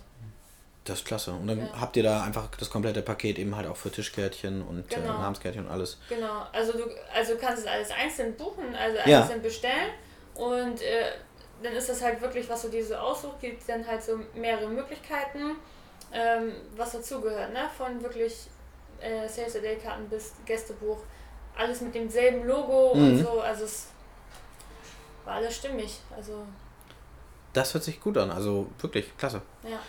Das 0.85 0.99
ist 0.99 1.05
klasse. 1.05 1.31
Und 1.31 1.47
dann 1.47 1.59
Ja. 1.59 1.81
habt 1.81 1.97
ihr 1.97 2.03
da 2.03 2.23
einfach 2.23 2.47
das 2.59 2.69
komplette 2.69 3.01
Paket 3.01 3.39
eben 3.39 3.55
halt 3.55 3.67
auch 3.67 3.75
für 3.75 3.91
Tischkärtchen 3.91 4.61
und 4.61 4.91
äh, 4.91 4.95
Genau. 4.95 5.17
Namenskärtchen 5.17 5.65
und 5.65 5.71
alles. 5.71 5.97
Genau, 6.07 6.45
also 6.53 6.73
du 6.73 6.83
also 7.13 7.35
kannst 7.37 7.63
es 7.63 7.67
alles 7.67 7.89
einzeln 7.91 8.35
buchen, 8.37 8.75
also 8.75 8.97
Ja. 9.09 9.21
einzeln 9.21 9.41
bestellen 9.41 9.89
und 10.35 10.81
äh, 10.81 11.11
dann 11.63 11.73
ist 11.73 11.89
das 11.89 12.01
halt 12.03 12.21
wirklich, 12.21 12.47
was 12.49 12.61
du 12.61 12.69
dir 12.69 12.85
so 12.85 12.93
aussuchst, 12.95 13.39
gibt 13.41 13.67
dann 13.67 13.85
halt 13.87 14.03
so 14.03 14.19
mehrere 14.35 14.67
Möglichkeiten, 14.67 15.55
ähm, 16.11 16.51
was 16.75 16.91
dazugehört, 16.91 17.51
ne? 17.51 17.67
Von 17.75 18.01
wirklich 18.03 18.47
äh, 19.01 19.27
Sales 19.27 19.55
a 19.55 19.59
Day 19.59 19.77
Karten 19.77 20.07
bis 20.07 20.33
Gästebuch, 20.45 20.99
alles 21.57 21.81
mit 21.81 21.95
demselben 21.95 22.45
Logo 22.45 22.91
und 22.91 23.15
Mhm. 23.15 23.21
so, 23.23 23.39
also 23.41 23.63
es 23.65 23.87
war 25.23 25.35
alles 25.35 25.55
stimmig, 25.55 25.99
also 26.15 26.45
Das 27.53 27.73
hört 27.73 27.83
sich 27.85 27.99
gut 27.99 28.17
an. 28.17 28.29
Also 28.29 28.69
wirklich 28.79 29.17
klasse. 29.17 29.41
ja. 29.63 29.79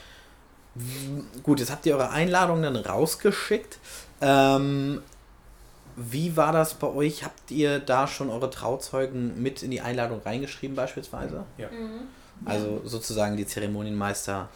Gut, 1.43 1.61
jetzt 1.61 1.71
habt 1.71 1.87
ihr 1.87 1.97
eure 1.97 2.11
Einladung 2.11 2.63
dann 2.63 2.77
rausgeschickt. 2.77 3.79
Ähm, 4.21 5.03
wie 5.97 6.37
war 6.37 6.53
das 6.53 6.75
bei 6.75 6.89
euch? 6.89 7.25
Habt 7.25 7.51
ihr 7.51 7.79
da 7.79 8.07
schon 8.07 8.29
eure 8.31 8.51
Trauzeugen 8.51 9.43
mit 9.43 9.63
in 9.63 9.71
die 9.71 9.81
Einladung 9.81 10.21
reingeschrieben 10.25 10.77
beispielsweise? 10.77 11.45
Ja. 11.57 11.69
Mhm. 11.69 12.09
Also 12.45 12.83
sozusagen 12.85 13.37
die 13.37 13.47
Zeremonienmeister 13.47 14.49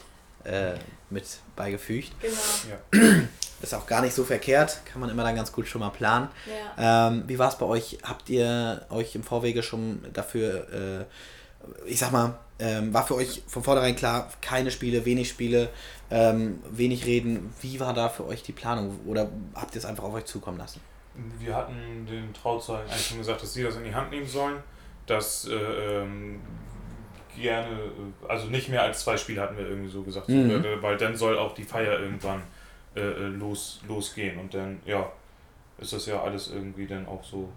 äh, 0.43 0.73
mit 1.09 1.25
beigefügt. 1.55 2.11
Genau, 2.21 3.13
Ist 3.61 3.75
auch 3.75 3.85
gar 3.85 4.01
nicht 4.01 4.15
so 4.15 4.23
verkehrt, 4.23 4.81
kann 4.85 5.01
man 5.01 5.11
immer 5.11 5.23
dann 5.23 5.35
ganz 5.35 5.51
gut 5.51 5.67
schon 5.67 5.81
mal 5.81 5.91
planen. 5.91 6.29
ja. 6.77 7.07
Ähm, 7.09 7.23
wie 7.27 7.37
war 7.37 7.49
es 7.49 7.57
bei 7.57 7.65
euch? 7.67 7.99
Habt 8.01 8.27
ihr 8.29 8.85
euch 8.89 9.13
im 9.13 9.21
Vorwege 9.23 9.61
schon 9.61 10.03
dafür, 10.13 10.67
äh, 10.73 11.05
ich 11.85 11.99
sag 11.99 12.11
mal, 12.11 12.37
ähm, 12.59 12.93
war 12.93 13.05
für 13.05 13.15
euch 13.15 13.41
von 13.47 13.63
vornherein 13.63 13.95
klar, 13.95 14.29
keine 14.41 14.71
Spiele, 14.71 15.03
wenig 15.05 15.29
Spiele, 15.29 15.69
ähm, 16.11 16.59
wenig 16.69 17.05
reden? 17.05 17.53
Wie 17.61 17.79
war 17.79 17.93
da 17.93 18.09
für 18.09 18.25
euch 18.25 18.43
die 18.43 18.51
Planung? 18.51 18.99
Oder 19.05 19.29
habt 19.55 19.73
ihr 19.73 19.79
es 19.79 19.85
einfach 19.85 20.03
auf 20.03 20.13
euch 20.13 20.25
zukommen 20.25 20.57
lassen? 20.57 20.79
Wir 21.39 21.55
hatten 21.55 22.05
den 22.09 22.33
Trauzeugen 22.33 22.89
eigentlich 22.89 23.07
schon 23.07 23.17
gesagt, 23.17 23.41
dass 23.41 23.53
sie 23.53 23.63
das 23.63 23.75
in 23.75 23.83
die 23.83 23.93
Hand 23.93 24.11
nehmen 24.11 24.27
sollen. 24.27 24.57
Dass 25.07 25.47
äh, 25.47 25.53
ähm, 25.55 26.39
gerne, 27.35 27.67
also 28.27 28.47
nicht 28.47 28.69
mehr 28.69 28.83
als 28.83 29.03
zwei 29.03 29.17
Spiele 29.17 29.41
hatten 29.41 29.57
wir 29.57 29.67
irgendwie 29.67 29.89
so 29.89 30.03
gesagt. 30.03 30.29
Mhm. 30.29 30.63
Weil 30.81 30.97
dann 30.97 31.15
soll 31.15 31.37
auch 31.37 31.53
die 31.53 31.63
Feier 31.63 31.99
irgendwann 31.99 32.43
äh, 32.95 33.01
äh, 33.01 33.27
los, 33.27 33.81
losgehen. 33.87 34.37
Und 34.37 34.53
dann, 34.53 34.79
ja, 34.85 35.11
ist 35.79 35.93
das 35.93 36.05
ja 36.05 36.21
alles 36.21 36.51
irgendwie 36.51 36.85
dann 36.85 37.07
auch 37.07 37.23
so 37.23 37.49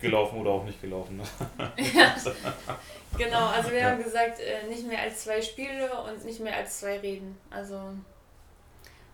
gelaufen 0.00 0.40
oder 0.40 0.50
auch 0.50 0.64
nicht 0.64 0.80
gelaufen. 0.80 1.20
Ne? 3.16 3.24
Genau, 3.26 3.48
also 3.48 3.70
wir 3.72 3.78
Ja. 3.80 3.90
haben 3.90 4.02
gesagt, 4.02 4.38
äh, 4.40 4.66
nicht 4.68 4.86
mehr 4.86 5.00
als 5.00 5.24
zwei 5.24 5.42
Spiele 5.42 5.90
und 6.04 6.24
nicht 6.24 6.40
mehr 6.40 6.56
als 6.56 6.78
zwei 6.80 6.98
Reden. 7.00 7.36
Also, 7.50 7.78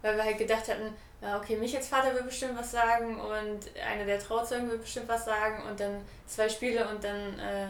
weil 0.03 0.17
wir 0.17 0.23
halt 0.25 0.39
gedacht 0.39 0.69
hatten, 0.69 0.95
ja, 1.23 1.39
okay, 1.39 1.57
mich 1.57 1.75
als 1.75 1.89
Vater 1.89 2.15
will 2.15 2.23
bestimmt 2.25 2.59
was 2.59 2.71
sagen 2.73 3.19
und 3.19 3.61
einer 3.83 4.05
der 4.05 4.19
Trauzeugen 4.19 4.71
will 4.71 4.79
bestimmt 4.79 5.09
was 5.09 5.25
sagen 5.25 5.63
und 5.69 5.81
dann 5.81 6.03
zwei 6.27 6.47
Spiele 6.49 6.87
und 6.89 7.03
dann 7.03 7.39
äh, 7.39 7.69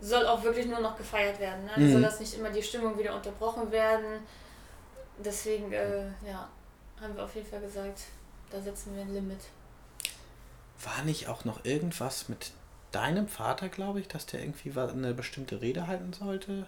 soll 0.00 0.26
auch 0.26 0.42
wirklich 0.42 0.64
nur 0.66 0.80
noch 0.80 0.96
gefeiert 0.96 1.38
werden. 1.38 1.66
Ne? 1.66 1.72
Mhm. 1.76 1.92
Soll 1.92 2.02
das 2.02 2.18
nicht 2.20 2.34
immer 2.38 2.48
die 2.50 2.62
Stimmung 2.62 2.98
wieder 2.98 3.14
unterbrochen 3.14 3.70
werden. 3.70 4.26
Deswegen, 5.18 5.70
äh, 5.72 6.06
ja, 6.26 6.48
haben 7.00 7.14
wir 7.14 7.24
auf 7.24 7.34
jeden 7.34 7.46
Fall 7.46 7.60
gesagt, 7.60 8.00
da 8.50 8.58
setzen 8.60 8.96
wir 8.96 9.02
ein 9.02 9.12
Limit. 9.12 9.40
War 10.84 11.04
nicht 11.04 11.28
auch 11.28 11.44
noch 11.44 11.64
irgendwas 11.64 12.28
mit 12.28 12.52
deinem 12.92 13.28
Vater, 13.28 13.68
glaube 13.68 14.00
ich, 14.00 14.08
dass 14.08 14.26
der 14.26 14.40
irgendwie 14.40 14.72
eine 14.78 15.14
bestimmte 15.14 15.60
Rede 15.60 15.86
halten 15.86 16.12
sollte 16.12 16.66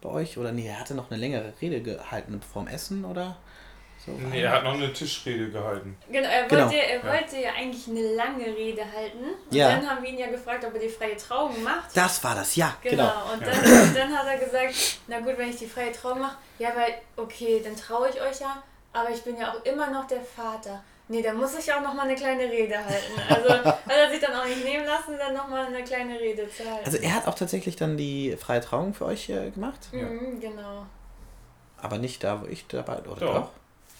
bei 0.00 0.08
euch? 0.10 0.38
Oder 0.38 0.52
nee, 0.52 0.68
er 0.68 0.78
hatte 0.80 0.94
noch 0.94 1.10
eine 1.10 1.18
längere 1.18 1.52
Rede 1.60 1.80
gehalten 1.80 2.40
vorm 2.42 2.68
Essen 2.68 3.04
oder 3.04 3.36
so? 4.04 4.12
Nee, 4.12 4.42
er 4.42 4.52
hat 4.52 4.64
noch 4.64 4.74
eine 4.74 4.92
Tischrede 4.92 5.50
gehalten. 5.50 5.96
Genau, 6.10 6.28
er 6.28 6.46
Genau. 6.46 6.64
wollte, 6.64 6.76
er 6.76 6.98
Ja. 6.98 7.12
wollte 7.12 7.36
ja 7.40 7.50
eigentlich 7.56 7.88
eine 7.88 8.14
lange 8.14 8.44
Rede 8.44 8.82
halten. 8.92 9.24
Und 9.48 9.54
Ja. 9.56 9.70
dann 9.70 9.88
haben 9.88 10.02
wir 10.02 10.10
ihn 10.10 10.18
ja 10.18 10.28
gefragt, 10.28 10.64
ob 10.64 10.74
er 10.74 10.80
die 10.80 10.88
freie 10.88 11.16
Trauung 11.16 11.62
macht. 11.62 11.96
Das 11.96 12.22
war 12.22 12.34
das, 12.34 12.54
ja, 12.56 12.76
Genau, 12.82 13.04
genau. 13.04 13.32
und 13.32 13.40
Ja. 13.46 13.52
dann, 13.52 13.94
dann 13.94 14.16
hat 14.18 14.26
er 14.26 14.38
gesagt, 14.38 14.74
na 15.08 15.20
gut, 15.20 15.36
wenn 15.38 15.48
ich 15.50 15.56
die 15.56 15.66
freie 15.66 15.92
Trauung 15.92 16.20
mache, 16.20 16.36
ja, 16.58 16.68
weil, 16.76 16.94
okay, 17.16 17.60
dann 17.64 17.74
traue 17.74 18.08
ich 18.10 18.20
euch 18.20 18.40
ja, 18.40 18.62
aber 18.92 19.10
ich 19.10 19.22
bin 19.22 19.36
ja 19.38 19.52
auch 19.52 19.64
immer 19.64 19.90
noch 19.90 20.06
der 20.06 20.20
Vater. 20.22 20.82
Nee, 21.08 21.22
dann 21.22 21.36
muss 21.36 21.56
ich 21.56 21.72
auch 21.72 21.80
noch 21.82 21.94
mal 21.94 22.02
eine 22.02 22.16
kleine 22.16 22.42
Rede 22.44 22.76
halten. 22.76 23.12
Also 23.28 23.48
hat 23.64 23.78
er 23.88 24.10
sich 24.10 24.18
dann 24.20 24.34
auch 24.34 24.44
nicht 24.44 24.64
nehmen 24.64 24.84
lassen, 24.86 25.16
dann 25.18 25.34
noch 25.34 25.48
mal 25.48 25.66
eine 25.66 25.84
kleine 25.84 26.18
Rede 26.18 26.48
zu 26.50 26.64
halten. 26.68 26.84
Also 26.84 26.98
er 26.98 27.14
hat 27.14 27.28
auch 27.28 27.34
tatsächlich 27.34 27.76
dann 27.76 27.96
die 27.96 28.36
freie 28.36 28.60
Trauung 28.60 28.92
für 28.92 29.04
euch 29.06 29.28
äh, 29.28 29.50
gemacht, 29.50 29.88
Ja. 29.92 30.02
Mhm, 30.02 30.40
genau. 30.40 30.86
aber 31.80 31.98
nicht 31.98 32.24
da, 32.24 32.42
wo 32.42 32.46
ich 32.46 32.66
dabei 32.66 32.98
oder 33.00 33.20
Doch. 33.26 33.34
doch? 33.34 33.50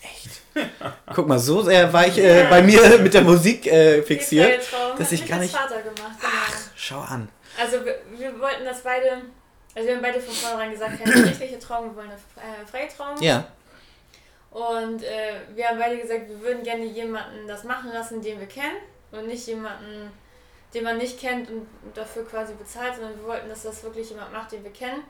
Echt? 0.03 0.41
Guck 1.15 1.29
mal, 1.29 1.39
so 1.39 1.63
sehr 1.63 1.93
war 1.93 2.07
ich 2.07 2.19
äh, 2.19 2.47
bei 2.51 2.61
mir 2.63 2.99
mit 2.99 3.15
der 3.15 3.23
Musik 3.23 3.67
äh, 3.67 3.97
Die 3.99 4.03
fixiert. 4.03 4.63
freie 4.65 4.81
Trauung 4.81 4.99
dass 4.99 5.07
hat 5.07 5.13
ich 5.13 5.27
gar 5.27 5.39
nicht- 5.39 5.55
Vater 5.57 5.83
gemacht. 5.83 6.19
Genau. 6.21 6.59
Schau 6.75 7.01
an. 7.01 7.29
Also 7.61 7.85
wir, 7.85 7.99
wir 8.19 8.39
wollten 8.41 8.65
das 8.65 8.83
beide, 8.83 9.23
also 9.75 9.89
wir 9.89 9.95
haben 9.95 10.03
beide 10.03 10.21
von 10.21 10.35
vornherein 10.35 10.73
gesagt, 10.73 11.03
keine 11.03 11.23
kirchliche 11.23 11.59
Trauung, 11.59 11.91
wir 11.91 11.97
wollen 11.97 12.11
eine 12.11 12.17
äh, 12.63 12.67
freie 12.67 12.89
Trauung. 12.89 13.23
Ja, 13.23 13.47
Und 14.57 15.03
äh, 15.03 15.35
wir 15.55 15.69
haben 15.69 15.79
beide 15.79 15.99
gesagt, 15.99 16.31
wir 16.31 16.41
würden 16.41 16.63
gerne 16.63 16.85
jemanden 16.85 17.47
das 17.47 17.65
machen 17.65 17.93
lassen, 17.93 18.23
den 18.23 18.41
wir 18.41 18.47
kennen 18.47 18.79
und 19.13 19.27
nicht 19.27 19.47
jemanden, 19.47 20.11
den 20.73 20.83
man 20.83 20.97
nicht 20.97 21.21
kennt 21.21 21.51
und 21.51 21.67
dafür 21.93 22.25
quasi 22.25 22.55
bezahlt, 22.55 22.95
sondern 22.95 23.19
wir 23.19 23.27
wollten, 23.27 23.51
dass 23.51 23.65
das 23.65 23.83
wirklich 23.83 24.09
jemand 24.09 24.33
macht, 24.33 24.53
den 24.53 24.65
wir 24.65 24.73
kennen. 24.73 25.03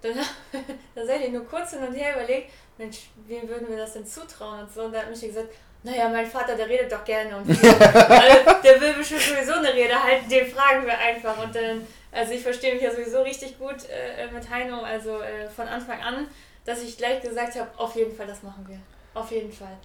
Dann 0.00 0.14
tatsächlich 0.94 1.32
nur 1.32 1.44
kurz 1.44 1.72
hin 1.72 1.86
und 1.86 1.92
her 1.92 2.16
überlegt, 2.16 2.50
Mensch, 2.78 3.10
wem 3.26 3.46
würden 3.46 3.68
wir 3.68 3.76
das 3.76 3.92
denn 3.92 4.06
zutrauen 4.06 4.60
und 4.60 4.72
so. 4.72 4.84
Und 4.84 4.94
da 4.94 5.00
hat 5.00 5.10
Michi 5.10 5.26
gesagt, 5.26 5.52
naja, 5.82 6.08
mein 6.08 6.26
Vater, 6.26 6.56
der 6.56 6.70
redet 6.70 6.90
doch 6.90 7.04
gerne 7.04 7.36
und 7.36 7.50
also, 7.50 8.62
der 8.64 8.80
will 8.80 8.94
bestimmt 8.94 9.20
sowieso 9.20 9.52
eine 9.52 9.74
Rede 9.74 10.02
halten, 10.02 10.30
den 10.30 10.46
fragen 10.46 10.86
wir 10.86 10.96
einfach. 10.96 11.36
Und 11.44 11.54
dann, 11.54 11.86
also 12.10 12.32
ich 12.32 12.42
verstehe 12.42 12.72
mich 12.72 12.82
ja 12.82 12.90
sowieso 12.90 13.20
richtig 13.20 13.58
gut 13.58 13.84
äh, 13.90 14.28
mit 14.32 14.48
Heino, 14.48 14.80
also 14.80 15.20
äh, 15.20 15.46
von 15.50 15.68
Anfang 15.68 16.00
an, 16.00 16.26
dass 16.68 16.82
ich 16.82 16.96
gleich 16.96 17.22
gesagt 17.22 17.58
habe, 17.58 17.68
auf 17.76 17.96
jeden 17.96 18.14
Fall, 18.14 18.26
das 18.26 18.42
machen 18.42 18.64
wir. 18.68 18.78
Auf 19.14 19.30
jeden 19.30 19.52
Fall. 19.52 19.76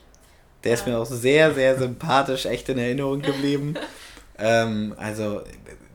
Der 0.63 0.71
ja. 0.71 0.77
ist 0.77 0.85
mir 0.85 0.97
auch 0.97 1.05
sehr, 1.05 1.53
sehr 1.53 1.77
sympathisch, 1.77 2.45
echt 2.45 2.69
in 2.69 2.77
Erinnerung 2.77 3.21
geblieben. 3.21 3.75
ähm, 4.37 4.93
also, 4.97 5.41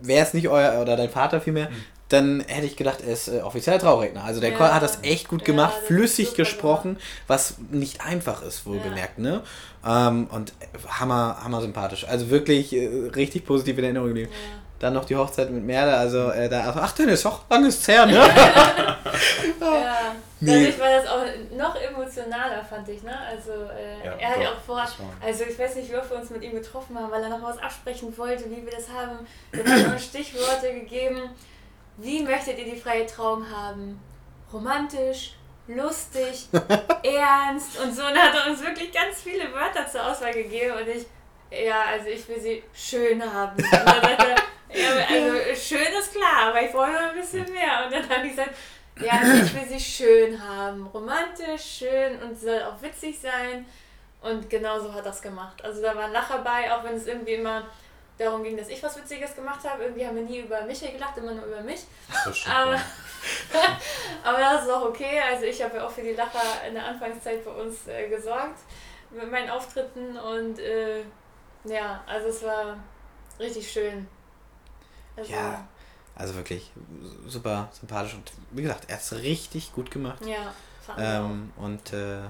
wäre 0.01 0.27
es 0.27 0.35
nicht 0.35 0.49
euer 0.49 0.81
oder 0.81 0.97
dein 0.97 1.11
Vater 1.11 1.41
vielmehr, 1.41 1.71
mhm 1.71 1.85
dann 2.09 2.41
hätte 2.47 2.67
ich 2.67 2.77
gedacht, 2.77 3.03
er 3.03 3.13
ist 3.13 3.29
äh, 3.29 3.41
offizieller 3.41 3.79
Trauredner. 3.79 4.25
Also 4.25 4.41
der 4.41 4.53
ja. 4.53 4.75
hat 4.75 4.83
das 4.83 5.01
echt 5.03 5.29
gut 5.29 5.45
gemacht, 5.45 5.75
ja, 5.81 5.87
flüssig 5.87 6.35
gesprochen, 6.35 6.95
gemacht. 6.95 7.05
was 7.27 7.57
nicht 7.71 8.01
einfach 8.01 8.43
ist, 8.43 8.65
wohlgemerkt, 8.65 9.19
ja. 9.19 9.25
ne? 9.25 9.43
Ähm, 9.87 10.27
und 10.31 10.53
hammer, 10.89 11.39
hammer 11.43 11.61
sympathisch. 11.61 12.07
Also 12.09 12.31
wirklich 12.31 12.75
äh, 12.75 12.89
richtig 13.15 13.45
positiv 13.45 13.77
in 13.79 13.85
Erinnerung 13.85 14.09
geblieben. 14.09 14.31
Ja. 14.33 14.68
Dann 14.79 14.95
noch 14.95 15.05
die 15.05 15.17
Hochzeit 15.17 15.51
mit 15.51 15.65
Merle, 15.65 15.97
also 15.97 16.31
äh, 16.31 16.49
da, 16.49 16.61
also, 16.61 16.81
ach, 16.81 16.93
dann 16.93 17.09
ist 17.09 17.27
auch 17.27 17.41
langes 17.51 17.87
her, 17.89 18.07
ne? 18.07 18.15
ja, 19.61 20.15
nee. 20.39 20.53
dadurch 20.53 20.79
war 20.79 20.91
das 20.91 21.07
auch 21.07 21.25
noch 21.57 21.75
emotionaler, 21.75 22.65
fand 22.65 22.89
ich, 22.89 23.03
ne? 23.03 23.13
Also 23.29 23.51
äh, 23.51 24.07
ja, 24.07 24.13
er 24.13 24.29
hat 24.29 24.41
ja 24.41 24.49
auch 24.51 24.61
vor, 24.65 24.87
also 25.21 25.45
ich 25.45 25.59
weiß 25.59 25.75
nicht, 25.77 25.91
wie 25.91 25.97
oft 25.97 26.11
wir 26.11 26.19
uns 26.19 26.31
mit 26.31 26.43
ihm 26.45 26.53
getroffen 26.53 26.97
haben, 26.97 27.11
weil 27.11 27.23
er 27.25 27.29
noch 27.29 27.43
was 27.43 27.59
absprechen 27.59 28.17
wollte, 28.17 28.45
wie 28.51 28.65
wir 28.65 28.73
das 28.73 28.89
haben. 28.89 29.27
Er 29.51 29.65
hat 29.65 29.93
uns 29.93 30.05
Stichworte 30.05 30.73
gegeben 30.73 31.31
wie 31.99 32.23
möchtet 32.23 32.59
ihr 32.59 32.65
die 32.65 32.81
freie 32.81 33.07
Trauung 33.07 33.45
haben? 33.51 34.01
Romantisch, 34.53 35.35
lustig, 35.67 36.49
ernst 37.03 37.79
und 37.81 37.95
so. 37.95 38.03
Und 38.05 38.15
er 38.15 38.33
hat 38.33 38.47
uns 38.49 38.63
wirklich 38.63 38.93
ganz 38.93 39.21
viele 39.21 39.53
Wörter 39.53 39.87
zur 39.87 40.07
Auswahl 40.07 40.33
gegeben 40.33 40.75
und 40.75 40.89
ich, 40.89 41.07
ja, 41.51 41.83
also 41.91 42.07
ich 42.09 42.27
will 42.29 42.41
sie 42.41 42.63
schön 42.73 43.23
haben. 43.23 43.57
Ja, 44.73 44.91
also 45.09 45.55
schön 45.55 45.93
ist 45.99 46.13
klar, 46.15 46.49
aber 46.49 46.63
ich 46.63 46.73
brauche 46.73 46.91
noch 46.91 47.11
ein 47.11 47.17
bisschen 47.17 47.51
mehr. 47.53 47.85
Und 47.85 47.93
dann 47.93 48.09
habe 48.09 48.27
ich 48.27 48.37
gesagt, 48.37 48.55
ja, 49.01 49.13
also 49.13 49.45
ich 49.45 49.55
will 49.55 49.79
sie 49.79 49.81
schön 49.81 50.43
haben. 50.43 50.87
Romantisch, 50.89 51.79
schön 51.79 52.21
und 52.23 52.39
soll 52.39 52.63
auch 52.63 52.81
witzig 52.83 53.19
sein. 53.19 53.67
Und 54.21 54.51
genau 54.51 54.81
so 54.81 54.93
hat 54.93 55.07
das 55.07 55.23
gemacht. 55.23 55.63
Also 55.65 55.81
da 55.81 55.95
war 55.95 56.05
ein 56.05 56.13
Lacher 56.13 56.39
bei, 56.39 56.73
auch 56.73 56.83
wenn 56.85 56.97
es 56.97 57.07
irgendwie 57.07 57.35
immer 57.35 57.65
darum 58.19 58.43
ging, 58.43 58.57
dass 58.57 58.69
ich 58.69 58.83
was 58.83 58.97
Witziges 58.97 59.35
gemacht 59.35 59.61
habe. 59.65 59.85
Irgendwie 59.85 60.07
haben 60.07 60.17
wir 60.17 60.25
nie 60.25 60.41
über 60.41 60.63
mich 60.63 60.81
gelacht, 60.81 61.17
immer 61.17 61.33
nur 61.33 61.47
über 61.47 61.61
mich. 61.61 61.83
Das 62.25 62.47
aber, 62.47 62.75
aber 64.25 64.39
das 64.39 64.65
ist 64.65 64.71
auch 64.71 64.87
okay. 64.87 65.21
Also 65.31 65.45
ich 65.45 65.63
habe 65.63 65.77
ja 65.77 65.87
auch 65.87 65.91
für 65.91 66.03
die 66.03 66.15
Lacher 66.15 66.67
in 66.67 66.75
der 66.75 66.85
Anfangszeit 66.85 67.45
bei 67.45 67.51
uns 67.53 67.87
äh, 67.87 68.09
gesorgt 68.09 68.59
mit 69.11 69.31
meinen 69.31 69.49
Auftritten 69.51 70.17
und 70.19 70.59
äh, 70.59 71.03
ja, 71.65 72.03
also 72.07 72.29
es 72.29 72.43
war 72.43 72.77
richtig 73.39 73.71
schön. 73.71 74.09
Also, 75.19 75.33
ja, 75.33 75.67
also 76.17 76.35
wirklich 76.35 76.71
super 77.27 77.69
sympathisch 77.73 78.15
und 78.15 78.33
wie 78.51 78.63
gesagt, 78.63 78.85
er 78.89 78.97
hat 78.97 79.03
es 79.03 79.13
richtig 79.13 79.73
gut 79.73 79.91
gemacht. 79.91 80.25
Ja, 80.25 80.53
ähm, 80.99 81.53
Und 81.57 81.93
äh, 81.93 82.21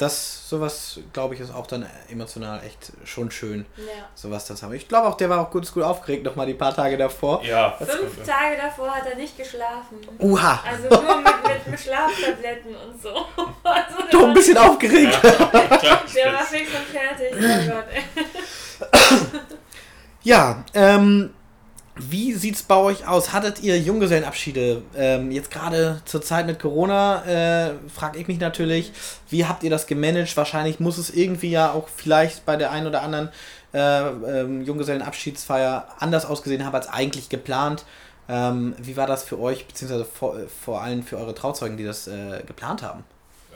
das, 0.00 0.48
sowas, 0.48 0.98
glaube 1.12 1.34
ich, 1.34 1.40
ist 1.40 1.54
auch 1.54 1.66
dann 1.66 1.86
emotional 2.08 2.62
echt 2.64 2.92
schon 3.04 3.30
schön. 3.30 3.66
Ja. 3.76 4.08
Sowas 4.14 4.46
das 4.46 4.62
haben. 4.62 4.72
Ich 4.72 4.88
glaube 4.88 5.06
auch, 5.08 5.16
der 5.16 5.28
war 5.28 5.40
auch 5.40 5.50
gut, 5.50 5.70
gut 5.72 5.82
aufgeregt, 5.82 6.24
nochmal 6.24 6.46
die 6.46 6.54
paar 6.54 6.74
Tage 6.74 6.96
davor. 6.96 7.44
Ja. 7.44 7.72
Fünf 7.72 8.16
gut, 8.16 8.26
Tage 8.26 8.56
davor 8.56 8.90
hat 8.90 9.06
er 9.06 9.16
nicht 9.16 9.36
geschlafen. 9.36 9.98
Uha. 10.18 10.62
Also 10.66 10.88
nur 10.88 11.16
mit, 11.16 11.26
mit, 11.46 11.66
mit 11.66 11.80
Schlaftabletten 11.80 12.74
und 12.74 13.02
so. 13.02 13.10
Also 13.62 13.96
Doch 14.10 14.26
ein 14.28 14.34
bisschen 14.34 14.56
aufgeregt. 14.56 15.16
Ja, 15.22 16.02
der 16.14 16.32
war 16.32 16.44
fix 16.44 16.70
und 16.74 16.86
fertig. 16.86 17.34
Oh 17.34 17.70
Gott, 17.70 17.84
ja, 20.22 20.64
ähm, 20.74 21.34
wie 22.08 22.32
sieht 22.34 22.54
es 22.56 22.62
bei 22.62 22.76
euch 22.76 23.06
aus? 23.06 23.32
Hattet 23.32 23.62
ihr 23.62 23.78
Junggesellenabschiede? 23.78 24.82
Ähm, 24.96 25.30
jetzt 25.30 25.50
gerade 25.50 26.00
zur 26.04 26.22
Zeit 26.22 26.46
mit 26.46 26.58
Corona 26.58 27.24
äh, 27.24 27.74
frage 27.94 28.18
ich 28.18 28.28
mich 28.28 28.40
natürlich, 28.40 28.92
wie 29.28 29.46
habt 29.46 29.62
ihr 29.62 29.70
das 29.70 29.86
gemanagt? 29.86 30.36
Wahrscheinlich 30.36 30.80
muss 30.80 30.98
es 30.98 31.10
irgendwie 31.10 31.50
ja 31.50 31.72
auch 31.72 31.88
vielleicht 31.88 32.46
bei 32.46 32.56
der 32.56 32.70
einen 32.70 32.86
oder 32.86 33.02
anderen 33.02 33.28
äh, 33.74 33.78
ähm, 33.80 34.62
Junggesellenabschiedsfeier 34.62 35.88
anders 35.98 36.26
ausgesehen 36.26 36.64
haben 36.64 36.74
als 36.74 36.88
eigentlich 36.88 37.28
geplant. 37.28 37.84
Ähm, 38.28 38.74
wie 38.78 38.96
war 38.96 39.06
das 39.06 39.24
für 39.24 39.38
euch, 39.38 39.66
beziehungsweise 39.66 40.04
vor, 40.04 40.36
vor 40.64 40.82
allem 40.82 41.02
für 41.02 41.18
eure 41.18 41.34
Trauzeugen, 41.34 41.76
die 41.76 41.84
das 41.84 42.06
äh, 42.06 42.42
geplant 42.46 42.82
haben? 42.82 43.04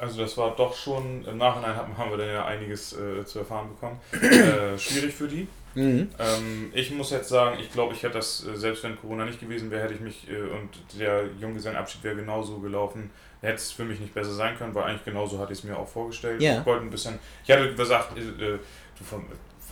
Also 0.01 0.21
das 0.21 0.37
war 0.37 0.55
doch 0.57 0.75
schon, 0.75 1.25
im 1.25 1.39
Nachhinein 1.39 1.77
haben, 1.77 2.11
wir 2.11 2.19
dann 2.19 2.29
ja 2.29 2.45
einiges 2.45 2.93
äh, 2.93 3.25
zu 3.25 3.39
erfahren 3.39 3.69
bekommen, 3.69 4.01
äh, 4.13 4.77
schwierig 4.77 5.15
für 5.15 5.29
die. 5.29 5.47
Mhm. 5.75 6.09
Ähm, 6.18 6.70
ich 6.75 6.91
muss 6.91 7.11
jetzt 7.11 7.29
sagen, 7.29 7.59
ich 7.61 7.72
glaube, 7.72 7.95
ich 7.95 8.03
hätte 8.03 8.14
das, 8.14 8.47
äh, 8.47 8.57
selbst 8.57 8.85
wenn 8.85 8.97
Corona 8.97 9.25
nicht 9.25 9.41
gewesen 9.41 9.70
wäre, 9.70 9.83
hätte 9.83 9.95
ich 9.95 10.01
mich 10.01 10.29
äh, 10.29 10.37
und 10.37 10.70
der 10.99 11.25
Junggesellenabschied 11.41 12.03
wäre 12.05 12.16
genauso 12.16 12.59
gelaufen, 12.59 13.11
hätte 13.41 13.57
es 13.57 13.72
für 13.72 13.85
mich 13.85 14.01
nicht 14.01 14.14
besser 14.14 14.33
sein 14.33 14.57
können, 14.57 14.75
weil 14.75 14.85
eigentlich 14.85 15.05
genauso 15.05 15.39
hatte 15.39 15.53
ich 15.53 15.59
es 15.59 15.64
mir 15.64 15.77
auch 15.77 15.89
vorgestellt. 15.89 16.41
Yeah. 16.41 16.61
Ich 16.61 16.66
wollte 16.66 16.85
ein 16.85 16.91
bisschen, 16.91 17.18
ich 17.45 17.51
hatte 17.51 17.75
gesagt, 17.75 18.16
äh, 18.16 18.20
du 18.20 19.05
von, 19.05 19.25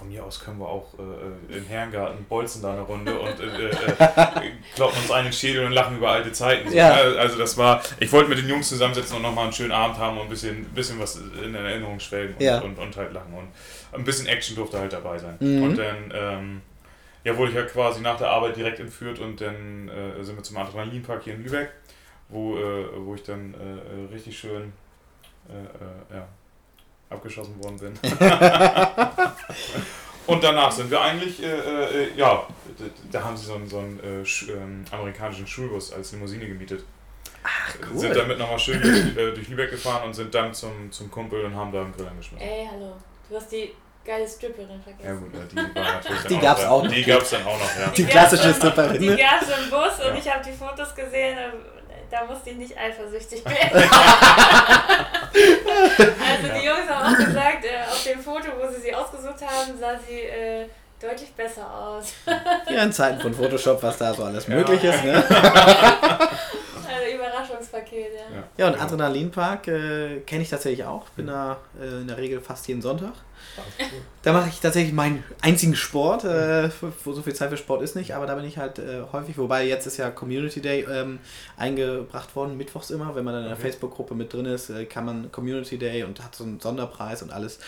von 0.03 0.09
mir 0.09 0.25
aus 0.25 0.41
können 0.41 0.59
wir 0.59 0.69
auch 0.69 0.95
äh, 0.99 1.57
im 1.57 1.65
Herrengarten 1.67 2.25
bolzen 2.25 2.61
da 2.61 2.73
eine 2.73 2.81
Runde 2.83 3.17
und 3.19 3.39
äh, 3.41 3.69
äh, 3.69 4.51
kloppen 4.75 5.01
uns 5.01 5.11
einen 5.11 5.33
Schädel 5.33 5.65
und 5.67 5.73
lachen 5.73 5.99
über 5.99 6.11
alte 6.11 6.33
Zeiten. 6.33 6.69
So, 6.69 6.77
ja. 6.77 6.89
Ne? 6.89 7.19
Also 7.19 7.39
das 7.39 7.57
war, 7.57 7.81
ich 8.01 8.11
wollte 8.11 8.29
mit 8.29 8.39
den 8.39 8.49
Jungs 8.49 8.69
zusammensitzen 8.69 9.17
und 9.17 9.23
nochmal 9.23 9.45
einen 9.45 9.53
schönen 9.53 9.73
Abend 9.73 9.99
haben 9.99 10.19
und 10.19 10.25
ein 10.25 10.29
bisschen, 10.29 10.65
bisschen 10.67 10.99
was 10.99 11.21
in 11.45 11.55
Erinnerung 11.55 12.01
schwelgen 12.01 12.35
und, 12.35 12.43
ja. 12.43 12.61
und, 12.61 12.79
und, 12.79 12.97
halt 12.97 13.13
lachen. 13.13 13.33
Und 13.33 13.49
ein 13.93 14.05
bisschen 14.05 14.27
Action 14.27 14.57
durfte 14.57 14.79
halt 14.79 14.93
dabei 14.93 15.19
sein. 15.19 15.37
Mhm. 15.41 15.63
Und 15.63 15.77
dann 15.77 16.13
ähm, 16.15 16.63
ja, 17.25 17.37
wurde 17.37 17.51
ich 17.51 17.57
ja 17.57 17.63
quasi 17.65 18.01
nach 18.01 18.19
der 18.19 18.31
Arbeit 18.31 18.57
direkt 18.57 18.81
entführt 18.81 19.19
und 19.19 19.41
dann 19.41 19.89
äh, 19.89 20.23
sind 20.25 20.37
wir 20.37 20.43
zum 20.43 20.57
Adrenalinpark 20.57 21.23
hier 21.25 21.35
in 21.35 21.45
Lübeck, 21.45 21.71
wo, 22.29 22.57
äh, 22.57 22.87
wo 22.97 23.15
ich 23.15 23.23
dann 23.23 23.55
äh, 23.55 24.13
richtig 24.13 24.39
schön 24.39 24.73
ja, 26.15 26.29
abgeschossen 27.13 27.63
worden 27.63 27.79
bin. 27.79 27.93
und 30.27 30.43
danach 30.43 30.73
sind 30.73 30.91
wir 30.91 31.01
eigentlich, 31.01 31.43
äh, 31.43 31.47
äh, 31.47 32.17
ja, 32.17 32.47
da 33.11 33.25
haben 33.25 33.37
sie 33.37 33.47
so 33.47 33.55
einen, 33.55 33.69
so 33.69 33.79
einen 33.79 34.01
äh, 34.01 34.23
ähm, 34.53 34.85
amerikanischen 34.91 35.47
Schulbus 35.47 35.93
als 35.93 36.13
Limousine 36.13 36.47
gemietet. 36.47 36.85
Ach, 37.45 37.75
cool. 37.91 37.99
Sind 37.99 38.17
damit 38.17 38.39
nochmal 38.39 38.59
schön 38.59 38.81
durch, 38.81 39.17
äh, 39.17 39.33
durch 39.33 39.49
Lübeck 39.49 39.71
gefahren 39.71 40.07
und 40.07 40.15
sind 40.15 40.35
dann 40.35 40.55
zum, 40.55 40.91
zum 40.91 41.11
Kumpel 41.11 41.45
und 41.45 41.55
haben 41.55 41.73
da 41.73 41.83
einen 41.83 41.93
Grill 41.93 42.07
angeschmissen. 42.07 42.47
Ey, 42.47 42.69
hallo. 42.71 42.95
Du 43.29 43.37
hast 43.37 43.51
die 43.51 43.73
geile 44.05 44.29
Stripperin 44.29 44.83
vergessen. 44.83 45.07
Ja 45.07 45.15
gut, 45.15 45.53
die 45.53 45.75
war 45.75 45.93
natürlich 45.95 46.23
Die 46.25 46.39
gab's 46.39 46.65
auch 46.65 46.83
noch. 46.83 46.91
Die 46.91 47.05
gab's 47.05 47.31
dann 47.31 47.47
auch 47.47 47.59
noch, 47.59 47.79
ja. 47.79 47.89
Die, 47.89 48.03
die 48.03 48.11
klassische 48.11 48.55
Stripperin. 48.55 49.01
Die 49.01 49.17
gab's 49.17 49.47
im 49.49 49.71
Bus 49.71 50.07
und 50.07 50.19
ich 50.19 50.33
habe 50.33 50.45
die 50.45 50.53
Fotos 50.53 50.95
gesehen 50.95 51.39
da 52.13 52.25
musste 52.27 52.51
ich 52.51 52.57
nicht 52.57 52.77
eifersüchtig 52.77 53.43
werden. 53.47 53.73
also 55.33 56.49
die 56.55 56.67
Jungs 56.67 56.89
haben 56.89 57.15
auch 57.15 57.19
gesagt, 57.19 57.65
äh, 57.65 57.91
auf 57.91 58.05
dem 58.05 58.21
Foto, 58.21 58.49
wo 58.61 58.71
sie 58.71 58.83
sie 58.83 58.95
ausgesucht 58.95 59.41
haben, 59.41 59.79
sah 59.79 59.99
sie 60.07 60.21
äh, 60.21 60.69
deutlich 61.03 61.33
besser 61.33 61.69
aus. 61.73 62.15
ja, 62.71 62.83
in 62.83 62.93
Zeiten 62.93 63.21
von 63.21 63.35
Photoshop, 63.35 63.83
was 63.83 63.99
da 63.99 64.15
so 64.15 64.25
alles 64.25 64.47
ja. 64.47 64.55
möglich 64.55 64.83
ist. 64.85 65.05
Ne? 65.05 65.15
also 65.29 67.15
Überraschungspaket, 67.15 68.13
ja. 68.15 68.45
Ja, 68.57 68.69
und 68.69 68.81
Adrenalinpark 68.81 69.69
äh, 69.69 70.21
kenne 70.21 70.43
ich 70.43 70.51
tatsächlich 70.51 70.85
auch. 70.87 71.09
Bin 71.11 71.27
da 71.27 71.59
äh, 71.81 72.01
in 72.01 72.09
der 72.09 72.19
Regel 72.19 72.41
fast 72.41 72.69
jeden 72.69 72.83
Sonntag. 72.83 73.13
Da 74.23 74.33
mache 74.33 74.49
ich 74.49 74.61
tatsächlich 74.61 74.95
meinen 74.95 75.25
einzigen 75.41 75.75
Sport, 75.75 76.25
äh, 76.25 76.71
wo 77.05 77.13
so 77.13 77.23
viel 77.23 77.35
Zeit 77.35 77.51
für 77.51 77.57
Sport 77.57 77.83
ist 77.83 77.97
nicht, 77.97 78.15
aber 78.15 78.27
da 78.27 78.35
bin 78.35 78.45
ich 78.45 78.57
halt 78.57 78.79
äh, 78.79 79.03
häufig, 79.13 79.37
wobei 79.37 79.67
jetzt 79.67 79.87
ist 79.87 79.97
ja 79.97 80.11
Community 80.11 80.63
Day 80.63 80.87
ähm, 80.91 81.19
eingebracht 81.57 82.35
worden, 82.35 82.57
mittwochs 82.57 82.91
immer, 82.91 83.15
wenn 83.15 83.25
man 83.25 83.35
dann 83.35 83.43
in 83.43 83.49
der 83.49 83.59
okay. 83.59 83.69
Facebook-Gruppe 83.69 84.15
mit 84.15 84.33
drin 84.33 84.47
ist, 84.47 84.71
äh, 84.71 84.87
kann 84.87 85.05
man 85.05 85.31
Community 85.33 85.77
Day 85.77 86.05
und 86.05 86.23
hat 86.23 86.35
so 86.35 86.45
einen 86.45 86.61
Sonderpreis 86.61 87.23
und 87.23 87.33
alles. 87.33 87.59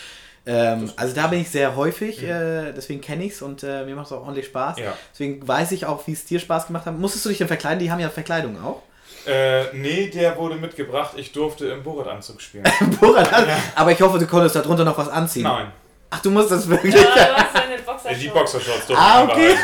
Ähm, 0.47 0.92
also 0.97 1.14
da 1.14 1.28
bin 1.28 1.40
ich 1.40 1.51
sehr 1.51 1.74
häufig, 1.74 2.20
mhm. 2.20 2.28
äh, 2.28 2.72
deswegen 2.72 3.01
kenne 3.01 3.24
ich 3.24 3.32
es 3.32 3.42
und 3.42 3.62
äh, 3.62 3.84
mir 3.84 3.97
macht 3.97 4.07
es 4.07 4.12
auch 4.12 4.20
ordentlich 4.20 4.47
Spaß. 4.47 4.78
Ja. 4.78 4.92
Deswegen 5.12 5.47
weiß 5.47 5.72
ich 5.72 5.86
auch, 5.86 6.07
wie 6.07 6.12
es 6.12 6.24
dir 6.26 6.38
Spaß 6.38 6.66
gemacht 6.66 6.84
hat. 6.86 6.99
Musstest 6.99 7.24
du 7.24 7.30
dich 7.30 7.38
denn 7.38 7.49
verkleiden? 7.49 7.78
Die 7.78 7.90
haben 7.90 8.01
ja 8.01 8.11
Verkleidung 8.11 8.62
auch. 8.62 8.82
Äh, 9.26 9.74
nee, 9.74 10.09
der 10.09 10.36
wurde 10.36 10.57
mitgebracht. 10.57 11.12
Ich 11.16 11.32
durfte 11.32 11.68
im 11.68 11.82
Borat-Anzug 11.82 12.42
spielen. 12.42 12.64
Borat-Anzug? 13.01 13.49
Ja. 13.49 13.57
Aber 13.74 13.92
ich 13.92 14.01
hoffe, 14.03 14.18
du 14.18 14.26
konntest 14.26 14.57
darunter 14.57 14.84
noch 14.84 14.99
was 14.99 15.09
anziehen. 15.09 15.45
Nein. 15.45 15.72
Ach, 16.11 16.20
du 16.20 16.30
musst 16.30 16.51
das 16.51 16.68
wirklich? 16.68 16.95
Ja, 16.95 17.01
du 17.01 17.34
hast 17.34 17.55
deine 17.55 17.78
Boxershorts. 17.78 18.20
Die 18.20 18.28
Boxershorts 18.28 18.86
durfte 18.86 19.03
ah, 19.03 19.24
okay. 19.24 19.57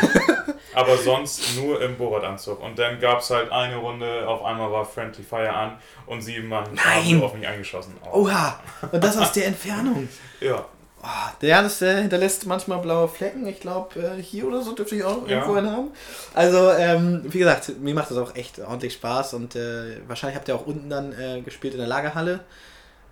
Aber 0.73 0.97
sonst 0.97 1.57
nur 1.57 1.81
im 1.81 1.97
Borat-Anzug. 1.97 2.61
Und 2.61 2.77
dann 2.79 2.99
gab 2.99 3.19
es 3.19 3.29
halt 3.29 3.51
eine 3.51 3.77
Runde, 3.77 4.27
auf 4.27 4.43
einmal 4.43 4.71
war 4.71 4.85
Friendly 4.85 5.23
Fire 5.23 5.51
an 5.51 5.77
und 6.05 6.21
sieben 6.21 6.47
Mann 6.47 6.65
haben 6.77 7.23
auf 7.23 7.33
mich 7.33 7.47
eingeschossen. 7.47 7.93
Oh. 8.05 8.21
Oha, 8.21 8.59
und 8.91 9.03
das 9.03 9.17
aus 9.17 9.31
der 9.33 9.47
Entfernung? 9.47 10.07
Ja. 10.39 10.65
Oh, 11.03 11.07
der 11.41 11.63
das 11.63 11.81
äh, 11.81 12.01
hinterlässt 12.01 12.45
manchmal 12.45 12.77
blaue 12.77 13.07
Flecken. 13.07 13.47
Ich 13.47 13.59
glaube, 13.59 13.99
äh, 13.99 14.21
hier 14.21 14.45
oder 14.45 14.61
so 14.61 14.73
dürfte 14.73 14.95
ich 14.95 15.03
auch 15.03 15.27
ja. 15.27 15.37
irgendwo 15.37 15.55
einen 15.55 15.71
haben. 15.71 15.91
Also, 16.35 16.71
ähm, 16.71 17.23
wie 17.25 17.39
gesagt, 17.39 17.79
mir 17.79 17.95
macht 17.95 18.11
das 18.11 18.19
auch 18.19 18.35
echt 18.35 18.59
ordentlich 18.59 18.93
Spaß 18.93 19.33
und 19.33 19.55
äh, 19.55 19.97
wahrscheinlich 20.07 20.37
habt 20.37 20.47
ihr 20.47 20.55
auch 20.55 20.67
unten 20.67 20.91
dann 20.91 21.11
äh, 21.13 21.41
gespielt 21.41 21.73
in 21.73 21.79
der 21.79 21.87
Lagerhalle. 21.87 22.41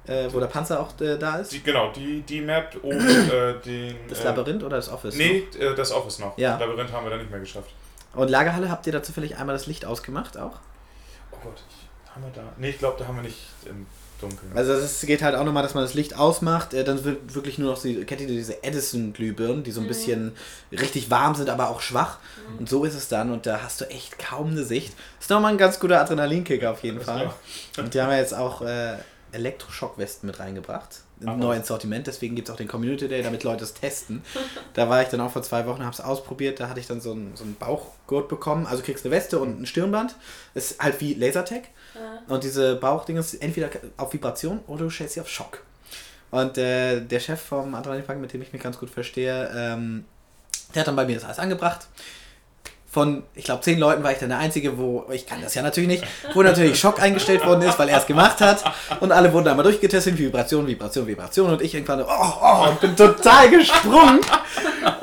Äh, 0.10 0.34
wo 0.34 0.40
der 0.40 0.48
Panzer 0.48 0.80
auch 0.80 1.00
äh, 1.02 1.18
da 1.18 1.38
ist? 1.38 1.52
Die, 1.52 1.62
genau, 1.62 1.92
die, 1.92 2.22
die 2.22 2.42
Map 2.42 2.76
oben 2.82 3.00
äh, 3.32 3.54
den. 3.64 3.96
Das 4.08 4.24
Labyrinth 4.24 4.64
oder 4.64 4.78
das 4.78 4.90
Office? 4.90 5.16
Nee, 5.16 5.48
noch? 5.60 5.76
das 5.76 5.92
Office 5.92 6.20
noch. 6.20 6.38
Ja. 6.38 6.58
Labyrinth 6.58 6.92
haben 6.92 7.06
wir 7.06 7.12
dann 7.12 7.20
nicht 7.20 7.32
mehr 7.32 7.40
geschafft. 7.40 7.70
Und 8.14 8.30
Lagerhalle, 8.30 8.72
habt 8.72 8.88
ihr 8.88 8.94
da 8.94 9.04
zufällig 9.04 9.38
einmal 9.38 9.56
das 9.56 9.68
Licht 9.68 9.86
ausgemacht 9.86 10.38
auch? 10.38 10.60
Oh 11.32 11.38
Gott, 11.44 11.62
ich, 11.70 12.16
haben 12.16 12.24
wir 12.24 12.32
da. 12.34 12.42
Nee, 12.58 12.70
ich 12.72 12.80
glaube, 12.80 12.98
da 12.98 13.08
haben 13.08 13.18
wir 13.18 13.24
nicht 13.24 13.38
im 13.66 13.86
Dunkeln. 14.20 14.52
Also 14.56 14.74
es 14.74 15.02
geht 15.02 15.22
halt 15.22 15.36
auch 15.36 15.44
nochmal, 15.44 15.64
dass 15.64 15.74
man 15.74 15.84
das 15.84 15.94
Licht 15.94 16.18
ausmacht, 16.18 16.74
äh, 16.74 16.84
dann 16.84 17.04
wird 17.04 17.36
wirklich 17.36 17.58
nur 17.58 17.72
noch, 17.72 17.82
die, 17.82 18.04
kennt 18.06 18.22
ihr 18.22 18.28
diese 18.28 18.64
Edison-Glühbirnen, 18.64 19.64
die 19.64 19.72
so 19.72 19.80
ein 19.80 19.84
mhm. 19.84 19.90
bisschen 19.90 20.32
richtig 20.72 21.10
warm 21.10 21.36
sind, 21.36 21.50
aber 21.50 21.70
auch 21.70 21.82
schwach. 21.82 22.18
Mhm. 22.52 22.60
Und 22.60 22.70
so 22.70 22.84
ist 22.84 22.96
es 22.96 23.08
dann 23.08 23.32
und 23.32 23.46
da 23.46 23.62
hast 23.64 23.82
du 23.82 23.86
echt 23.90 24.20
kaum 24.20 24.52
eine 24.52 24.64
Sicht. 24.64 24.94
Das 25.18 25.26
ist 25.26 25.30
nochmal 25.30 25.52
ein 25.52 25.58
ganz 25.58 25.80
guter 25.80 26.02
Adrenalinkicker 26.02 26.72
auf 26.72 26.84
jeden 26.84 27.02
Fall. 27.02 27.32
Und 27.78 27.94
die 27.94 28.02
haben 28.02 28.12
ja 28.12 28.18
jetzt 28.18 28.34
auch 28.34 28.62
äh, 28.62 28.98
Elektroschockwesten 29.32 30.28
mit 30.28 30.40
reingebracht. 30.40 31.02
Ein 31.26 31.40
neues 31.40 31.68
Sortiment, 31.68 32.08
deswegen 32.08 32.36
gibt 32.36 32.48
es 32.48 32.54
auch 32.54 32.58
den 32.58 32.68
Community 32.68 33.08
Day, 33.08 33.22
damit 33.22 33.44
Leute 33.44 33.66
es 33.66 33.74
testen. 33.74 34.24
da 34.74 34.90
war 34.90 35.02
ich 35.02 35.10
dann 35.10 35.20
auch 35.20 35.32
vor 35.32 35.44
zwei 35.44 35.66
Wochen, 35.66 35.84
habe 35.84 35.94
es 35.94 36.00
ausprobiert, 36.00 36.60
da 36.60 36.70
hatte 36.70 36.80
ich 36.80 36.88
dann 36.88 37.02
so 37.02 37.12
einen, 37.12 37.36
so 37.36 37.44
einen 37.44 37.56
Bauchgurt 37.56 38.30
bekommen. 38.30 38.66
Also 38.66 38.84
kriegst 38.84 39.06
eine 39.06 39.14
Weste 39.14 39.40
und 39.40 39.62
ein 39.62 39.66
Stirnband. 39.66 40.16
ist 40.54 40.82
halt 40.82 41.00
wie 41.02 41.14
Lasertag. 41.14 41.64
Ja. 41.96 42.34
Und 42.34 42.44
diese 42.44 42.76
Bauchdinge 42.76 43.20
ist 43.20 43.34
entweder 43.36 43.70
auf 43.98 44.14
Vibration 44.14 44.60
oder 44.68 44.86
du 44.86 44.90
stellst 44.90 45.16
sie 45.16 45.22
auf 45.22 45.30
Schock. 45.30 45.64
Und 46.32 46.58
äh, 46.58 47.02
der 47.02 47.20
Chef 47.20 47.42
vom 47.42 47.76
Adrenalinpark, 47.76 48.20
mit 48.20 48.32
dem 48.32 48.42
ich 48.42 48.54
mich 48.54 48.62
ganz 48.62 48.80
gut 48.80 48.90
verstehe, 48.90 49.52
ähm, 49.54 50.06
der 50.74 50.82
hat 50.82 50.88
dann 50.88 50.96
bei 50.96 51.06
mir 51.06 51.16
das 51.16 51.26
alles 51.26 51.40
angebracht 51.40 51.88
von, 52.92 53.24
ich 53.36 53.44
glaube, 53.44 53.62
zehn 53.62 53.78
Leuten 53.78 54.04
war 54.04 54.12
ich 54.12 54.18
dann 54.18 54.30
der 54.30 54.40
Einzige, 54.40 54.80
wo, 54.80 55.06
ich 55.12 55.28
kann 55.28 55.42
das 55.44 55.54
ja 55.54 55.62
natürlich 55.62 55.90
nicht, 55.90 56.04
wo 56.34 56.42
natürlich 56.42 56.80
Schock 56.80 57.00
eingestellt 57.00 57.46
worden 57.46 57.62
ist, 57.62 57.78
weil 57.78 57.88
er 57.88 58.00
es 58.00 58.08
gemacht 58.08 58.42
hat. 58.42 58.64
Und 59.00 59.12
alle 59.12 59.32
wurden 59.32 59.48
einmal 59.48 59.64
durchgetestet, 59.64 60.18
Vibration, 60.18 60.66
Vibration, 60.66 61.06
Vibration. 61.06 61.52
Und 61.52 61.62
ich 61.62 61.76
irgendwann, 61.76 62.02
oh, 62.02 62.34
oh, 62.42 62.70
und 62.70 62.82
bin 62.82 62.96
total 62.96 63.50
gesprungen. 63.52 64.22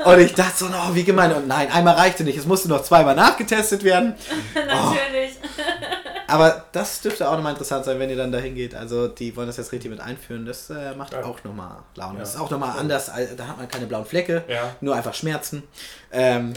Und 0.03 0.19
ich 0.19 0.33
dachte 0.33 0.57
so, 0.57 0.65
oh, 0.65 0.95
wie 0.95 1.05
gemein. 1.05 1.33
Und 1.33 1.47
nein, 1.47 1.71
einmal 1.71 1.95
reichte 1.95 2.25
nicht, 2.25 2.37
es 2.37 2.45
musste 2.45 2.67
noch 2.67 2.83
zweimal 2.83 3.15
nachgetestet 3.15 3.83
werden. 3.85 4.15
natürlich. 4.53 5.31
Aber 6.27 6.65
das 6.73 7.01
dürfte 7.01 7.29
auch 7.29 7.35
nochmal 7.35 7.53
interessant 7.53 7.85
sein, 7.85 7.99
wenn 7.99 8.09
ihr 8.09 8.17
dann 8.17 8.31
dahin 8.31 8.53
geht. 8.53 8.75
Also 8.75 9.07
die 9.07 9.35
wollen 9.35 9.47
das 9.47 9.57
jetzt 9.57 9.71
richtig 9.71 9.89
mit 9.89 10.01
einführen. 10.01 10.45
Das 10.45 10.69
äh, 10.69 10.93
macht 10.95 11.13
ja. 11.13 11.23
auch 11.23 11.43
nochmal 11.43 11.77
Laune. 11.95 12.15
Ja. 12.15 12.19
Das 12.19 12.35
ist 12.35 12.41
auch 12.41 12.49
nochmal 12.49 12.77
anders. 12.77 13.11
Da 13.37 13.47
hat 13.47 13.57
man 13.57 13.67
keine 13.69 13.87
blauen 13.87 14.05
Flecke, 14.05 14.43
ja. 14.47 14.75
nur 14.81 14.95
einfach 14.95 15.13
Schmerzen. 15.13 15.63
Ähm, 16.11 16.53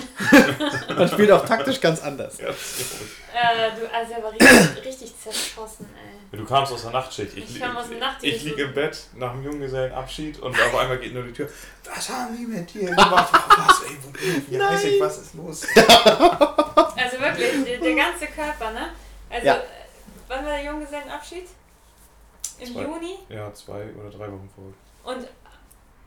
man 0.96 1.08
spielt 1.08 1.30
auch 1.30 1.44
taktisch 1.44 1.80
ganz 1.80 2.02
anders. 2.02 2.38
Ja, 2.38 2.48
äh, 2.48 3.70
du, 3.78 3.94
also 3.94 4.12
er 4.12 4.22
war 4.22 4.32
richtig, 4.32 4.84
richtig 4.84 5.14
zerschossen, 5.18 5.86
ey. 5.94 6.38
Du 6.38 6.44
kamst 6.44 6.72
aus 6.72 6.82
der 6.82 6.92
Nachtschicht. 6.92 7.36
Ich, 7.36 7.56
ich, 7.56 7.64
aus 7.64 7.88
der 7.88 7.98
Nachtschicht. 7.98 8.36
ich 8.36 8.44
liege 8.44 8.62
im 8.62 8.74
Bett 8.74 8.96
nach 9.16 9.32
dem 9.32 9.42
Junggesellenabschied 9.42 10.38
und 10.38 10.54
auf 10.54 10.76
einmal 10.76 10.98
geht 10.98 11.12
nur 11.12 11.24
die 11.24 11.32
Tür. 11.32 11.48
Was 11.92 12.08
haben 12.08 12.36
die 12.36 12.46
mit 12.46 12.72
dir 12.72 12.90
gemacht? 12.90 13.32
was, 13.32 13.82
ey, 13.82 13.96
wo 14.02 14.12
ich? 14.16 14.60
Weiß 14.60 14.84
ich, 14.84 15.00
was 15.00 15.18
ist 15.18 15.34
los? 15.34 15.66
also 15.74 17.20
wirklich, 17.20 17.64
der, 17.64 17.78
der 17.78 17.94
ganze 17.94 18.26
Körper, 18.26 18.70
ne? 18.70 18.90
Also, 19.30 19.46
ja. 19.46 19.62
wann 20.28 20.44
war 20.44 20.52
der 20.52 20.64
Junggesellenabschied? 20.64 21.48
Im 22.58 22.72
zwei, 22.72 22.82
Juni? 22.82 23.18
Ja, 23.28 23.52
zwei 23.54 23.84
oder 23.94 24.10
drei 24.10 24.26
Wochen 24.30 24.50
vor. 24.54 25.12
Und 25.14 25.26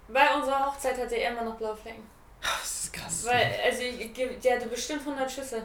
bei 0.09 0.35
unserer 0.35 0.67
Hochzeit 0.67 0.97
hatte 0.97 1.15
er 1.15 1.31
immer 1.31 1.43
noch 1.43 1.55
blaue 1.55 1.75
Flecken. 1.75 2.07
Das 2.41 2.83
ist 2.83 2.93
krass. 2.93 3.25
Weil, 3.25 3.53
also, 3.63 3.81
der 4.43 4.55
hatte 4.55 4.67
bestimmt 4.67 4.99
100 4.99 5.31
Schüsse. 5.31 5.63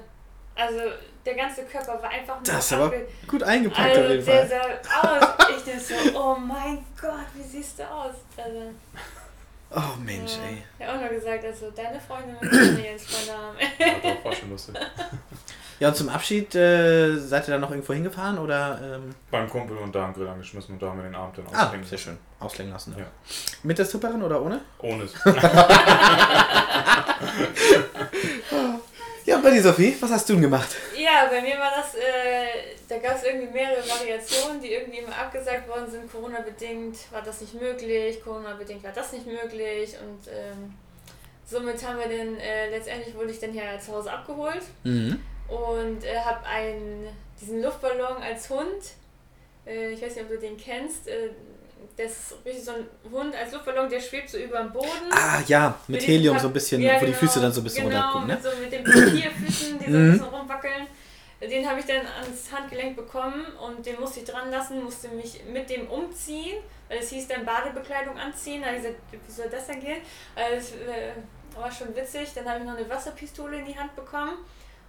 Also, 0.54 0.80
der 1.24 1.34
ganze 1.34 1.64
Körper 1.64 2.02
war 2.02 2.08
einfach 2.08 2.36
nur. 2.36 2.44
Das 2.44 2.64
ist 2.64 2.72
aber 2.72 2.92
gut 3.26 3.42
eingepackt 3.42 3.96
also, 3.96 4.00
auf 4.00 4.08
jeden 4.10 4.24
der 4.24 4.46
Fall. 4.46 4.80
sah 4.82 5.00
aus. 5.00 5.28
Ich 5.56 5.64
dachte 5.64 5.80
so, 6.12 6.18
oh 6.20 6.34
mein 6.36 6.84
Gott, 7.00 7.26
wie 7.34 7.42
siehst 7.42 7.78
du 7.78 7.88
aus? 7.88 8.14
Also. 8.36 8.74
Oh 9.70 9.96
Mensch, 10.02 10.36
ja, 10.36 10.44
ey. 10.44 10.64
Er 10.78 10.88
hat 10.88 10.96
auch 10.96 11.02
noch 11.02 11.10
gesagt, 11.10 11.44
also 11.44 11.70
deine 11.70 12.00
Freundin 12.00 12.36
und 12.36 12.52
deine 12.52 12.98
Freunde 12.98 13.32
haben. 13.32 13.56
Ja, 13.78 14.14
doch, 14.14 14.24
war 14.24 14.32
schon 14.32 14.50
lustig. 14.50 14.74
Ja, 15.80 15.88
und 15.88 15.96
zum 15.96 16.08
Abschied 16.08 16.54
äh, 16.56 17.16
seid 17.18 17.46
ihr 17.46 17.52
dann 17.52 17.60
noch 17.60 17.70
irgendwo 17.70 17.92
hingefahren 17.92 18.38
oder? 18.38 18.80
Ähm? 18.82 19.14
Beim 19.30 19.48
Kumpel 19.48 19.76
und 19.76 19.94
da 19.94 20.06
am 20.06 20.14
Grill 20.14 20.26
angeschmissen 20.26 20.74
und 20.74 20.82
da 20.82 20.88
haben 20.88 20.98
wir 20.98 21.04
den 21.04 21.14
Abend 21.14 21.38
dann 21.38 21.46
ausklingen 21.46 21.84
Ah, 21.84 21.88
sehr 21.88 21.98
schön. 21.98 22.18
Auslängen 22.40 22.72
lassen. 22.72 22.94
Ja. 22.96 23.04
ja. 23.04 23.06
Mit 23.62 23.78
der 23.78 23.84
Stripperin 23.84 24.20
oder 24.22 24.42
ohne? 24.42 24.60
Ohne. 24.80 25.04
ja, 29.24 29.36
und 29.36 29.42
bei 29.42 29.50
dir, 29.52 29.62
Sophie, 29.62 29.96
was 30.00 30.10
hast 30.10 30.28
du 30.28 30.32
denn 30.32 30.42
gemacht? 30.42 30.68
Ja, 30.96 31.26
bei 31.30 31.40
mir 31.42 31.56
war 31.58 31.70
das, 31.76 31.94
äh, 31.94 32.74
da 32.88 32.98
gab 32.98 33.16
es 33.16 33.22
irgendwie 33.22 33.52
mehrere 33.52 33.88
Variationen, 33.88 34.60
die 34.60 34.72
irgendwie 34.72 34.98
immer 34.98 35.16
abgesagt 35.16 35.68
worden 35.68 35.88
sind. 35.88 36.10
Corona-bedingt 36.10 36.96
war 37.12 37.22
das 37.22 37.40
nicht 37.40 37.54
möglich, 37.54 38.20
Corona-bedingt 38.24 38.82
war 38.82 38.92
das 38.92 39.12
nicht 39.12 39.26
möglich 39.26 39.94
und 40.00 40.26
ähm, 40.28 40.74
somit 41.46 41.86
haben 41.86 41.98
wir 41.98 42.08
dann, 42.08 42.36
äh, 42.40 42.68
letztendlich 42.70 43.14
wurde 43.14 43.30
ich 43.30 43.38
dann 43.38 43.52
hier 43.52 43.78
zu 43.78 43.92
Hause 43.92 44.12
abgeholt. 44.12 44.62
Mhm 44.82 45.20
und 45.48 46.04
äh, 46.04 46.18
habe 46.18 46.40
diesen 47.40 47.62
Luftballon 47.62 48.22
als 48.22 48.50
Hund. 48.50 48.82
Äh, 49.66 49.92
ich 49.92 50.02
weiß 50.02 50.14
nicht, 50.14 50.24
ob 50.24 50.30
du 50.30 50.38
den 50.38 50.56
kennst. 50.56 51.08
Äh, 51.08 51.30
das 51.96 52.12
ist 52.12 52.34
richtig 52.44 52.64
so 52.64 52.72
ein 52.72 52.86
Hund 53.10 53.34
als 53.34 53.52
Luftballon, 53.52 53.88
der 53.88 54.00
schwebt 54.00 54.28
so 54.28 54.38
über 54.38 54.58
dem 54.58 54.72
Boden. 54.72 55.10
Ah 55.10 55.40
ja, 55.46 55.78
mit 55.88 56.06
Helium 56.06 56.38
so 56.38 56.48
ein 56.48 56.52
bisschen, 56.52 56.80
ja, 56.80 56.94
wo 56.94 57.00
genau, 57.00 57.12
die 57.12 57.14
Füße 57.14 57.40
dann 57.40 57.52
so 57.52 57.60
ein 57.60 57.64
bisschen 57.64 57.88
genau, 57.88 58.12
runtergucken. 58.12 58.28
Ne? 58.28 58.34
Mit, 58.34 58.42
so, 58.42 58.50
mit 58.60 58.72
den 58.72 58.84
Papierfüßen, 58.84 59.78
die 59.78 59.90
so 59.90 59.96
ein 59.96 60.06
mhm. 60.06 60.12
bisschen 60.12 60.28
rumwackeln. 60.28 60.86
Den 61.40 61.68
habe 61.68 61.78
ich 61.78 61.86
dann 61.86 62.04
ans 62.20 62.50
Handgelenk 62.52 62.96
bekommen 62.96 63.46
und 63.64 63.86
den 63.86 64.00
musste 64.00 64.20
ich 64.20 64.26
dran 64.26 64.50
lassen, 64.50 64.82
musste 64.82 65.08
mich 65.08 65.40
mit 65.52 65.70
dem 65.70 65.88
umziehen, 65.88 66.58
weil 66.88 66.98
es 66.98 67.10
hieß 67.10 67.28
dann 67.28 67.44
Badebekleidung 67.44 68.18
anziehen. 68.18 68.62
Da 68.62 68.68
habe 68.68 68.78
ich 68.78 68.82
gesagt, 68.82 69.00
wie 69.12 69.32
soll 69.32 69.48
das 69.48 69.66
denn 69.68 69.80
gehen? 69.80 69.98
Also, 70.34 70.74
das 70.84 70.96
äh, 70.96 71.60
war 71.60 71.70
schon 71.70 71.94
witzig. 71.94 72.30
Dann 72.34 72.44
habe 72.48 72.60
ich 72.60 72.64
noch 72.64 72.76
eine 72.76 72.88
Wasserpistole 72.88 73.58
in 73.58 73.66
die 73.66 73.78
Hand 73.78 73.94
bekommen 73.94 74.38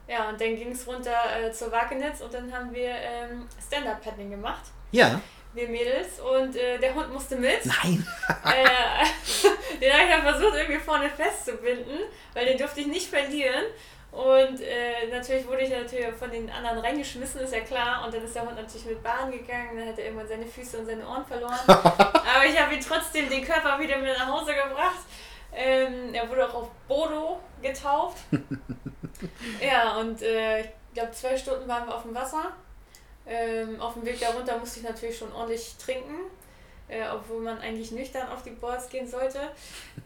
ja, 0.09 0.27
und 0.27 0.41
dann 0.41 0.55
ging 0.55 0.71
es 0.71 0.87
runter 0.87 1.15
äh, 1.39 1.51
zur 1.51 1.71
Wagenitz 1.71 2.21
und 2.21 2.33
dann 2.33 2.51
haben 2.51 2.73
wir 2.73 2.89
ähm, 2.89 3.47
Stand-Up-Paddling 3.67 4.31
gemacht. 4.31 4.63
Ja. 4.91 5.21
Wir 5.53 5.69
Mädels 5.69 6.19
und 6.19 6.55
äh, 6.55 6.79
der 6.79 6.95
Hund 6.95 7.13
musste 7.13 7.35
mit. 7.35 7.63
Nein! 7.63 8.07
äh, 8.45 9.77
den 9.79 9.93
habe 9.93 10.03
ich 10.03 10.09
dann 10.09 10.21
versucht, 10.23 10.55
irgendwie 10.55 10.79
vorne 10.79 11.09
festzubinden, 11.11 11.99
weil 12.33 12.47
den 12.47 12.57
durfte 12.57 12.81
ich 12.81 12.87
nicht 12.87 13.07
verlieren. 13.07 13.65
Und 14.11 14.61
äh, 14.61 15.07
natürlich 15.11 15.47
wurde 15.47 15.61
ich 15.61 15.69
natürlich 15.69 16.07
von 16.17 16.31
den 16.31 16.49
anderen 16.49 16.79
reingeschmissen, 16.79 17.41
ist 17.41 17.53
ja 17.53 17.59
klar. 17.59 18.03
Und 18.03 18.11
dann 18.11 18.23
ist 18.23 18.33
der 18.33 18.41
Hund 18.41 18.55
natürlich 18.55 18.87
mit 18.87 19.03
Bahn 19.03 19.29
gegangen, 19.29 19.77
dann 19.77 19.89
hat 19.89 19.99
er 19.99 20.05
irgendwann 20.05 20.27
seine 20.27 20.47
Füße 20.47 20.79
und 20.79 20.87
seine 20.87 21.07
Ohren 21.07 21.23
verloren. 21.23 21.59
Aber 21.67 22.45
ich 22.47 22.59
habe 22.59 22.73
ihn 22.73 22.81
trotzdem 22.81 23.29
den 23.29 23.43
Körper 23.43 23.79
wieder 23.79 23.99
mit 23.99 24.17
nach 24.17 24.27
Hause 24.27 24.55
gebracht. 24.55 25.05
Ähm, 25.53 26.13
er 26.13 26.29
wurde 26.29 26.47
auch 26.47 26.53
auf 26.53 26.69
Bodo 26.87 27.39
getauft. 27.61 28.17
ja, 29.61 29.97
und 29.97 30.21
äh, 30.21 30.61
ich 30.61 30.67
glaube, 30.93 31.11
zwei 31.11 31.37
Stunden 31.37 31.67
waren 31.67 31.87
wir 31.87 31.95
auf 31.95 32.03
dem 32.03 32.15
Wasser. 32.15 32.53
Ähm, 33.25 33.79
auf 33.79 33.93
dem 33.93 34.05
Weg 34.05 34.19
darunter 34.19 34.57
musste 34.57 34.79
ich 34.79 34.85
natürlich 34.85 35.17
schon 35.17 35.31
ordentlich 35.33 35.75
trinken, 35.77 36.15
äh, 36.87 37.03
obwohl 37.13 37.41
man 37.41 37.59
eigentlich 37.59 37.91
nüchtern 37.91 38.27
auf 38.29 38.41
die 38.41 38.51
Boards 38.51 38.89
gehen 38.89 39.07
sollte. 39.07 39.39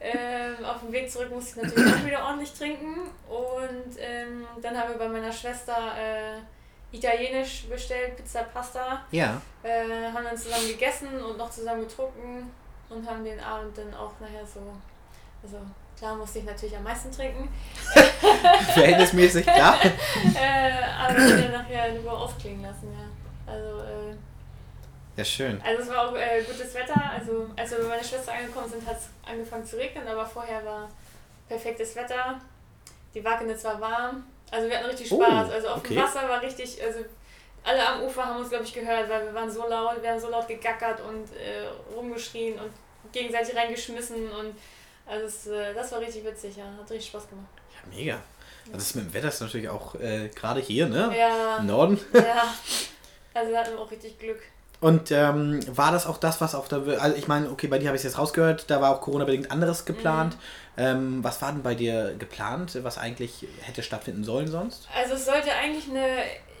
Ähm, 0.00 0.64
auf 0.64 0.80
dem 0.80 0.92
Weg 0.92 1.10
zurück 1.10 1.30
musste 1.30 1.60
ich 1.60 1.66
natürlich 1.66 1.94
auch 1.94 2.06
wieder 2.06 2.24
ordentlich 2.24 2.52
trinken. 2.52 3.10
Und 3.28 3.96
ähm, 3.98 4.46
dann 4.60 4.78
haben 4.78 4.90
wir 4.90 4.98
bei 4.98 5.08
meiner 5.08 5.32
Schwester 5.32 5.94
äh, 5.96 6.40
Italienisch 6.94 7.64
bestellt, 7.64 8.16
Pizza, 8.16 8.44
Pasta. 8.44 9.04
Ja. 9.10 9.40
Äh, 9.62 10.12
haben 10.12 10.24
dann 10.24 10.36
zusammen 10.36 10.68
gegessen 10.68 11.08
und 11.22 11.38
noch 11.38 11.50
zusammen 11.50 11.80
getrunken 11.80 12.50
und 12.88 13.08
haben 13.08 13.24
den 13.24 13.40
Abend 13.40 13.76
dann 13.76 13.92
auch 13.94 14.12
nachher 14.20 14.46
so, 14.46 14.60
also 15.44 15.58
Klar 15.96 16.16
musste 16.16 16.40
ich 16.40 16.44
natürlich 16.44 16.76
am 16.76 16.82
meisten 16.82 17.10
trinken. 17.10 17.48
Verhältnismäßig, 18.74 19.46
klar. 19.46 19.78
äh, 19.84 20.72
aber 20.98 21.14
dann 21.14 21.52
nachher 21.52 21.92
nur 21.92 22.12
ausklingen 22.12 22.62
lassen, 22.62 22.92
ja. 22.92 23.52
Also, 23.52 23.80
äh, 23.80 24.14
ja, 25.16 25.24
schön. 25.24 25.62
Also 25.64 25.82
es 25.82 25.88
war 25.88 26.08
auch 26.08 26.16
äh, 26.16 26.42
gutes 26.42 26.74
Wetter. 26.74 27.00
Also 27.16 27.48
als 27.56 27.70
wir 27.70 27.78
bei 27.78 27.84
meiner 27.84 28.02
Schwester 28.02 28.32
angekommen 28.32 28.68
sind, 28.68 28.84
hat 28.86 28.96
es 28.96 29.08
angefangen 29.26 29.64
zu 29.64 29.76
regnen, 29.76 30.06
aber 30.08 30.26
vorher 30.26 30.64
war 30.64 30.88
perfektes 31.48 31.94
Wetter. 31.94 32.40
Die 33.14 33.24
Wagenitz 33.24 33.62
war 33.64 33.80
warm. 33.80 34.24
Also 34.50 34.68
wir 34.68 34.76
hatten 34.76 34.90
richtig 34.90 35.12
oh, 35.12 35.22
Spaß. 35.22 35.48
Oh, 35.48 35.52
also 35.52 35.68
auf 35.68 35.78
okay. 35.78 35.94
dem 35.94 36.02
Wasser 36.02 36.28
war 36.28 36.42
richtig, 36.42 36.82
also 36.82 37.00
alle 37.62 37.86
am 37.86 38.02
Ufer 38.02 38.26
haben 38.26 38.40
uns, 38.40 38.50
glaube 38.50 38.64
ich, 38.64 38.74
gehört, 38.74 39.08
weil 39.08 39.26
wir 39.26 39.34
waren 39.34 39.50
so 39.50 39.66
laut, 39.68 40.02
wir 40.02 40.10
haben 40.10 40.20
so 40.20 40.28
laut 40.28 40.48
gegackert 40.48 41.00
und 41.00 41.24
äh, 41.36 41.68
rumgeschrien 41.94 42.58
und 42.58 42.70
gegenseitig 43.12 43.56
reingeschmissen 43.56 44.30
und 44.32 44.54
also 45.06 45.24
das, 45.24 45.46
äh, 45.46 45.74
das 45.74 45.92
war 45.92 46.00
richtig 46.00 46.24
witzig, 46.24 46.56
ja. 46.56 46.64
Hat 46.64 46.90
richtig 46.90 47.08
Spaß 47.08 47.28
gemacht. 47.28 47.48
Ja, 47.70 47.96
mega. 47.96 48.18
Das 48.72 48.82
ist 48.82 48.96
mit 48.96 49.04
dem 49.04 49.14
Wetter 49.14 49.28
ist 49.28 49.40
natürlich 49.40 49.68
auch 49.68 49.94
äh, 49.96 50.28
gerade 50.28 50.60
hier, 50.60 50.88
ne? 50.88 51.12
Ja. 51.16 51.58
Im 51.58 51.66
Norden. 51.66 52.00
ja. 52.14 52.54
Also 53.34 53.50
wir 53.50 53.58
hatten 53.58 53.76
auch 53.76 53.90
richtig 53.90 54.18
Glück. 54.18 54.40
Und 54.80 55.10
ähm, 55.10 55.60
war 55.74 55.92
das 55.92 56.06
auch 56.06 56.18
das, 56.18 56.40
was 56.40 56.54
auf 56.54 56.68
der. 56.68 56.82
Also 57.00 57.16
ich 57.16 57.28
meine, 57.28 57.50
okay, 57.50 57.68
bei 57.68 57.78
dir 57.78 57.88
habe 57.88 57.96
ich 57.96 58.00
es 58.00 58.04
jetzt 58.04 58.18
rausgehört, 58.18 58.70
da 58.70 58.80
war 58.80 58.94
auch 58.94 59.00
Corona-bedingt 59.00 59.50
anderes 59.50 59.84
geplant. 59.84 60.34
Mhm. 60.34 60.40
Ähm, 60.76 61.24
was 61.24 61.40
war 61.40 61.52
denn 61.52 61.62
bei 61.62 61.74
dir 61.74 62.14
geplant, 62.18 62.78
was 62.82 62.98
eigentlich 62.98 63.46
hätte 63.62 63.82
stattfinden 63.82 64.24
sollen 64.24 64.48
sonst? 64.48 64.88
Also 64.94 65.14
es 65.14 65.24
sollte 65.24 65.52
eigentlich 65.52 65.88
eine 65.88 66.06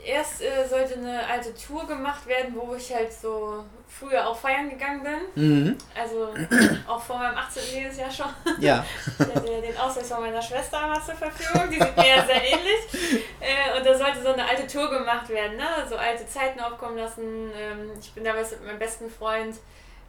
erst 0.04 0.42
äh, 0.42 0.66
sollte 0.68 0.94
eine 0.94 1.26
alte 1.26 1.54
Tour 1.54 1.86
gemacht 1.86 2.26
werden, 2.26 2.54
wo 2.54 2.74
ich 2.74 2.94
halt 2.94 3.12
so 3.12 3.64
früher 3.88 4.26
auch 4.26 4.36
feiern 4.36 4.68
gegangen 4.68 5.02
bin. 5.02 5.64
Mhm. 5.66 5.78
Also 5.94 6.34
auch 6.86 7.02
vor 7.02 7.18
meinem 7.18 7.36
18. 7.36 7.62
Lebensjahr 7.74 8.10
schon. 8.10 8.26
Ja. 8.58 8.84
Ich 9.18 9.34
hatte 9.34 9.60
den 9.60 9.76
Ausweis 9.76 10.08
von 10.08 10.20
meiner 10.20 10.42
Schwester 10.42 10.80
einmal 10.80 11.02
zur 11.02 11.14
Verfügung, 11.14 11.70
die 11.70 11.78
sieht 11.80 11.96
mir 11.96 12.08
ja 12.08 12.26
sehr 12.26 12.42
ähnlich. 12.42 13.24
Äh, 13.44 13.76
und 13.76 13.84
da 13.84 13.94
sollte 13.94 14.22
so 14.22 14.32
eine 14.32 14.48
alte 14.48 14.66
Tour 14.66 14.88
gemacht 14.88 15.28
werden, 15.28 15.58
ne? 15.58 15.66
so 15.86 15.96
alte 15.96 16.26
Zeiten 16.26 16.60
aufkommen 16.60 16.96
lassen. 16.96 17.52
Ähm, 17.54 17.90
ich 18.00 18.10
bin 18.12 18.24
damals 18.24 18.52
mit 18.52 18.64
meinem 18.64 18.78
besten 18.78 19.10
Freund 19.10 19.56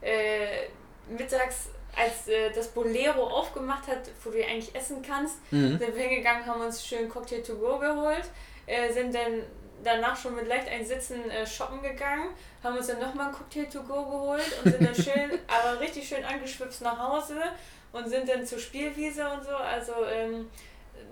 äh, 0.02 0.70
mittags 1.10 1.68
als 1.98 2.28
äh, 2.28 2.52
das 2.54 2.70
Bolero 2.70 3.28
aufgemacht 3.28 3.88
hat, 3.88 4.10
wo 4.24 4.30
du 4.30 4.38
eigentlich 4.38 4.74
essen 4.74 5.02
kannst, 5.02 5.38
mhm. 5.52 5.78
sind 5.78 5.96
wir 5.96 6.04
hingegangen, 6.04 6.46
haben 6.46 6.62
uns 6.62 6.86
schön 6.86 7.10
Cocktail 7.10 7.42
to 7.42 7.56
go 7.56 7.78
geholt, 7.78 8.24
äh, 8.68 8.92
sind 8.92 9.14
dann 9.14 9.44
danach 9.84 10.18
schon 10.18 10.36
mit 10.36 10.48
leicht 10.48 10.68
einsitzen 10.68 11.30
äh, 11.30 11.46
shoppen 11.46 11.82
gegangen, 11.82 12.30
haben 12.64 12.78
uns 12.78 12.88
dann 12.88 13.00
nochmal 13.00 13.28
ein 13.28 13.34
Cocktail 13.34 13.66
to 13.66 13.84
go 13.84 14.04
geholt 14.06 14.44
und 14.64 14.72
sind 14.72 14.82
dann 14.82 14.96
schön, 14.96 15.40
aber 15.48 15.80
richtig 15.80 16.08
schön 16.08 16.24
angeschwipst 16.24 16.82
nach 16.82 16.98
Hause 16.98 17.36
und 17.92 18.10
sind 18.10 18.28
dann 18.28 18.46
zur 18.46 18.60
Spielwiese 18.60 19.28
und 19.30 19.44
so. 19.44 19.56
Also 19.56 19.94
ähm, 20.12 20.50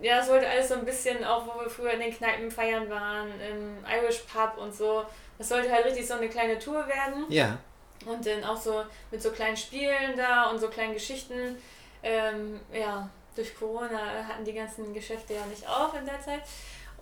ja, 0.01 0.20
es 0.20 0.28
sollte 0.28 0.47
alles 0.47 0.68
so 0.68 0.76
ein 0.76 0.86
bisschen, 0.86 1.24
auch 1.24 1.45
wo 1.45 1.59
wir 1.61 1.70
früher 1.70 1.91
in 1.91 2.01
den 2.01 2.16
Kneipen 2.16 2.51
feiern 2.51 2.89
waren, 2.89 3.30
im 3.39 3.86
Irish 3.89 4.24
Pub 4.32 4.57
und 4.57 4.76
so. 4.76 5.05
Das 5.38 5.49
sollte 5.49 5.72
halt 5.72 5.86
richtig 5.86 6.07
so 6.07 6.16
eine 6.16 6.30
kleine 6.30 6.59
Tour 6.59 6.86
werden. 6.88 7.26
Ja. 7.30 7.57
Und 8.05 8.26
dann 8.26 8.43
auch 8.43 8.57
so 8.57 8.84
mit 9.11 9.22
so 9.22 9.32
kleinen 9.32 9.55
Spielen 9.55 10.18
da 10.18 10.49
und 10.49 10.59
so 10.59 10.68
kleinen 10.68 10.93
Geschichten. 10.93 11.57
Ähm, 12.03 12.59
ja, 12.74 13.09
durch 13.36 13.57
Corona 13.57 14.26
hatten 14.28 14.43
die 14.43 14.53
ganzen 14.53 14.93
Geschäfte 14.93 15.36
ja 15.36 15.45
nicht 15.45 15.68
auf 15.68 15.93
in 15.97 16.05
der 16.05 16.20
Zeit. 16.20 16.41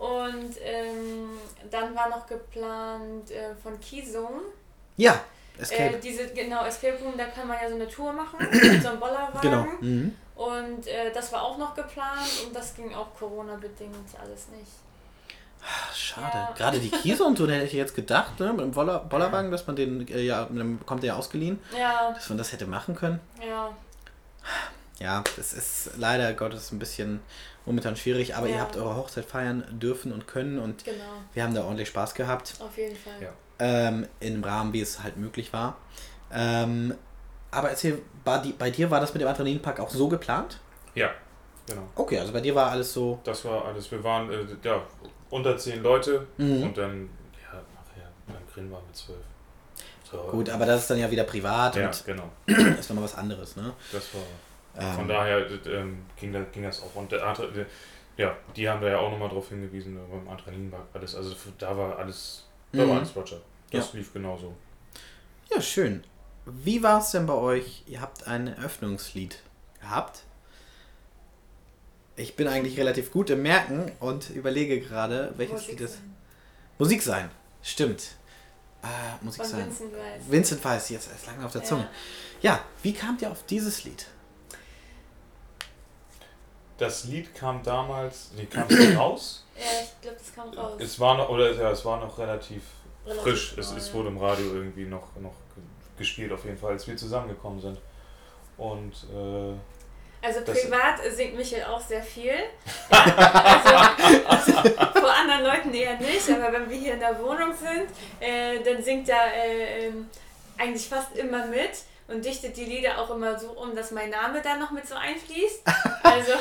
Und 0.02 0.56
ähm, 0.64 1.30
dann 1.70 1.95
war 1.95 2.10
noch 2.10 2.26
geplant 2.26 3.30
äh, 3.30 3.54
von 3.62 3.80
Keyzone. 3.80 4.41
Ja, 4.97 5.22
Escape. 5.60 5.97
Äh, 5.97 5.99
diese, 5.99 6.28
genau, 6.34 6.66
Escape 6.66 6.97
Room, 7.04 7.14
da 7.16 7.26
kann 7.26 7.47
man 7.47 7.58
ja 7.62 7.70
so 7.70 7.76
eine 7.76 7.88
Tour 7.88 8.12
machen 8.12 8.39
mit 8.52 8.82
so 8.82 8.89
einem 8.89 8.99
Bollerwagen. 8.99 9.41
Genau. 9.41 9.68
Mhm. 9.80 10.16
Und 10.36 10.88
äh, 10.88 11.12
das 11.14 11.32
war 11.32 11.43
auch 11.43 11.56
noch 11.60 11.76
geplant 11.76 12.45
und 12.47 12.56
das 12.56 12.74
ging 12.74 12.91
auch 12.95 13.14
Corona-bedingt 13.14 13.93
alles 14.20 14.47
nicht. 14.47 14.72
Ah, 15.62 15.93
schade. 15.93 16.36
Ja. 16.36 16.54
Gerade 16.58 16.80
die 16.80 16.89
Keyzone-Tour 16.89 17.52
hätte 17.52 17.66
ich 17.66 17.74
jetzt 17.74 17.93
gedacht, 17.93 18.39
ne, 18.39 18.52
mit 18.54 18.62
dem 18.62 18.72
Boller, 18.72 19.02
Bollerwagen, 19.02 19.52
dass 19.52 19.68
man 19.68 19.76
den, 19.76 20.08
äh, 20.08 20.22
ja, 20.22 20.47
dann 20.49 20.80
bekommt 20.80 21.04
der 21.04 21.10
ja 21.10 21.16
ausgeliehen. 21.16 21.60
Ja. 21.78 22.12
Dass 22.12 22.28
man 22.28 22.39
das 22.39 22.52
hätte 22.52 22.66
machen 22.66 22.95
können. 22.95 23.20
Ja. 23.47 23.70
Ja, 24.97 25.24
es 25.39 25.54
ist 25.54 25.91
leider 25.97 26.34
Gottes 26.34 26.72
ein 26.72 26.80
bisschen 26.80 27.22
momentan 27.66 27.95
schwierig, 27.95 28.36
aber 28.36 28.47
ja. 28.47 28.55
ihr 28.55 28.62
habt 28.62 28.76
eure 28.76 28.95
Hochzeit 28.95 29.26
feiern 29.26 29.64
dürfen 29.72 30.12
und 30.12 30.28
können 30.28 30.59
und 30.59 30.84
genau. 30.84 31.03
wir 31.34 31.43
haben 31.43 31.53
da 31.53 31.64
ordentlich 31.64 31.89
Spaß 31.89 32.16
gehabt. 32.16 32.55
Auf 32.59 32.78
jeden 32.78 32.95
Fall. 32.95 33.14
Ja. 33.22 33.30
Ähm, 33.59 34.07
Im 34.20 34.43
Rahmen, 34.43 34.74
wie 34.74 34.82
es 34.82 35.03
halt 35.03 35.18
möglich 35.18 35.53
war. 35.53 35.78
Ähm, 36.34 36.95
aber 37.51 37.70
erzähl, 37.70 38.01
bei, 38.24 38.41
bei 38.57 38.72
dir 38.72 38.89
war 38.89 38.99
das 38.99 39.14
mit 39.14 39.22
dem 39.22 39.28
Adrenalinpark 39.28 39.80
auch 39.80 39.89
so 39.89 40.07
geplant? 40.07 40.59
Ja, 40.95 41.12
genau. 41.68 41.84
Okay, 41.95 42.20
also 42.20 42.34
bei 42.34 42.41
dir 42.41 42.55
war 42.55 42.72
alles 42.72 42.93
so. 42.93 43.20
Das 43.24 43.45
war 43.45 43.66
alles. 43.66 43.91
Wir 43.91 44.03
waren 44.03 44.32
äh, 44.32 44.45
ja, 44.64 44.82
unter 45.30 45.57
zehn 45.57 45.84
Leute 45.84 46.28
mhm. 46.38 46.64
und 46.64 46.78
dann, 46.78 47.09
ja, 47.41 47.59
nachher, 47.76 48.09
beim 48.28 48.47
Grin 48.53 48.72
waren 48.72 48.84
wir 48.88 48.93
zwölf. 48.93 49.20
So, 50.09 50.18
Gut, 50.32 50.49
aber 50.49 50.66
das 50.66 50.82
ist 50.82 50.89
dann 50.89 50.97
ja 50.97 51.09
wieder 51.09 51.24
privat 51.24 51.76
ja, 51.76 51.88
und 51.88 52.05
genau. 52.05 52.30
ist 52.45 52.89
nochmal 52.89 53.05
was 53.05 53.16
anderes, 53.16 53.55
ne? 53.55 53.74
Das 53.91 54.14
war 54.14 54.22
ähm, 54.78 54.94
Von 54.94 55.08
daher 55.08 55.48
ähm, 55.68 56.06
ging, 56.20 56.32
das, 56.32 56.46
ging 56.52 56.64
das 56.64 56.82
auch. 56.82 56.96
Und 56.96 57.12
der 57.12 57.26
Adre, 57.26 57.66
ja, 58.18 58.36
die 58.56 58.70
haben 58.70 58.82
da 58.82 58.90
ja 58.90 59.00
auch 59.00 59.12
nochmal 59.12 59.30
drauf 59.30 59.50
hingewiesen, 59.50 60.00
beim 60.10 60.28
Adrenalinpark 60.30 60.88
alles. 60.94 61.16
Also 61.16 61.36
da 61.58 61.76
war 61.78 61.98
alles, 61.98 62.48
da 62.72 62.86
mhm. 62.86 62.90
war 62.90 62.98
alles 62.98 63.16
Roger. 63.16 63.42
Das 63.72 63.94
ja. 63.94 64.00
lief 64.00 64.14
genauso. 64.14 64.54
Ja, 65.54 65.62
schön. 65.62 66.04
Wie 66.46 66.82
war 66.82 67.00
es 67.00 67.12
denn 67.12 67.26
bei 67.26 67.34
euch? 67.34 67.84
Ihr 67.88 68.02
habt 68.02 68.28
ein 68.28 68.48
Eröffnungslied 68.48 69.40
gehabt. 69.80 70.24
Ich 72.16 72.36
bin 72.36 72.48
eigentlich 72.48 72.78
relativ 72.78 73.12
gut 73.12 73.30
im 73.30 73.42
Merken 73.42 73.92
und 74.00 74.30
überlege 74.32 74.80
gerade, 74.80 75.34
welches 75.38 75.62
Musik 75.62 75.70
Lied 75.72 75.82
es 75.82 75.92
ist. 75.92 76.02
Musik 76.78 77.02
sein, 77.02 77.30
stimmt. 77.62 78.16
Äh, 78.84 79.24
Musik 79.24 79.44
Von 79.44 79.52
sein. 79.52 79.66
Vincent 79.66 79.94
Weiss. 79.94 80.32
Vincent 80.32 80.66
Weiss, 80.66 80.90
jetzt 80.90 81.12
ist 81.12 81.28
lange 81.28 81.46
auf 81.46 81.52
der 81.52 81.64
Zunge. 81.64 81.88
Ja. 82.42 82.54
ja, 82.54 82.66
wie 82.82 82.94
kamt 82.94 83.22
ihr 83.22 83.32
auf 83.32 83.46
dieses 83.46 83.84
Lied? 83.84 84.08
Das 86.82 87.04
Lied 87.06 87.34
kam 87.36 87.62
damals, 87.64 88.32
nee, 88.36 88.46
kam 88.46 88.68
es 88.68 88.98
raus? 88.98 89.46
Ja, 89.56 89.64
ich 89.84 90.02
glaube, 90.02 90.18
das 90.18 90.34
kam 90.34 90.50
raus. 90.50 90.74
Es 90.80 91.00
war 91.00 91.16
noch, 91.16 91.30
oder 91.30 91.52
ja, 91.54 91.70
es 91.70 91.86
war 91.86 92.00
noch 92.00 92.18
relativ, 92.18 92.64
relativ 93.06 93.22
frisch. 93.22 93.56
Es, 93.58 93.72
es 93.72 93.94
wurde 93.94 94.10
im 94.10 94.18
Radio 94.18 94.46
irgendwie 94.46 94.86
noch, 94.86 95.16
noch 95.20 95.36
gespielt, 95.98 96.32
auf 96.32 96.44
jeden 96.44 96.58
Fall, 96.58 96.72
als 96.72 96.88
wir 96.88 96.98
zusammengekommen 96.98 97.62
sind. 97.62 97.78
Und 98.58 98.94
äh, 99.14 99.54
also 100.24 100.42
privat 100.42 101.00
singt 101.16 101.36
Michael 101.36 101.66
auch 101.66 101.82
sehr 101.82 102.02
viel. 102.02 102.34
Also, 104.28 104.52
vor 104.52 105.12
anderen 105.12 105.44
Leuten 105.44 105.74
eher 105.74 105.98
nicht, 105.98 106.30
aber 106.30 106.52
wenn 106.54 106.70
wir 106.70 106.78
hier 106.78 106.94
in 106.94 107.00
der 107.00 107.20
Wohnung 107.20 107.54
sind, 107.54 107.90
äh, 108.20 108.60
dann 108.64 108.84
singt 108.84 109.10
er 109.10 109.34
äh, 109.34 109.88
ähm, 109.88 110.10
eigentlich 110.58 110.88
fast 110.88 111.16
immer 111.16 111.46
mit 111.46 111.72
und 112.12 112.24
dichtet 112.26 112.57
die 112.57 112.66
Lieder 112.66 112.99
auch 112.99 113.09
immer 113.09 113.38
so 113.38 113.51
um, 113.51 113.76
dass 113.76 113.91
mein 113.91 114.09
Name 114.09 114.41
da 114.41 114.57
noch 114.57 114.72
mit 114.72 114.88
so 114.88 114.95
einfließt. 114.95 115.64
Also. 116.03 116.34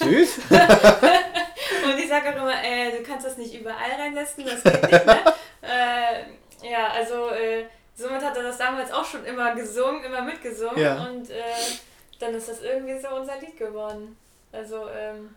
Süß. 0.00 0.38
und 0.50 1.98
ich 1.98 2.08
sage 2.08 2.30
auch 2.30 2.36
immer, 2.36 2.62
äh, 2.62 2.90
du 2.90 3.02
kannst 3.02 3.26
das 3.26 3.38
nicht 3.38 3.54
überall 3.54 3.92
reinlassen, 3.98 4.44
das 4.44 4.62
geht 4.62 4.82
nicht, 4.82 5.06
ne? 5.06 5.18
äh, 5.62 6.68
ja, 6.68 6.88
also 6.88 7.30
äh, 7.30 7.64
somit 7.94 8.22
hat 8.22 8.36
er 8.36 8.42
das 8.42 8.58
damals 8.58 8.92
auch 8.92 9.04
schon 9.04 9.24
immer 9.24 9.54
gesungen, 9.54 10.04
immer 10.04 10.20
mitgesungen 10.20 10.76
ja. 10.76 11.06
und 11.06 11.30
äh, 11.30 11.42
dann 12.18 12.34
ist 12.34 12.48
das 12.48 12.60
irgendwie 12.60 12.98
so 12.98 13.08
unser 13.14 13.38
Lied 13.38 13.56
geworden. 13.56 14.16
Also, 14.52 14.88
ähm, 14.90 15.34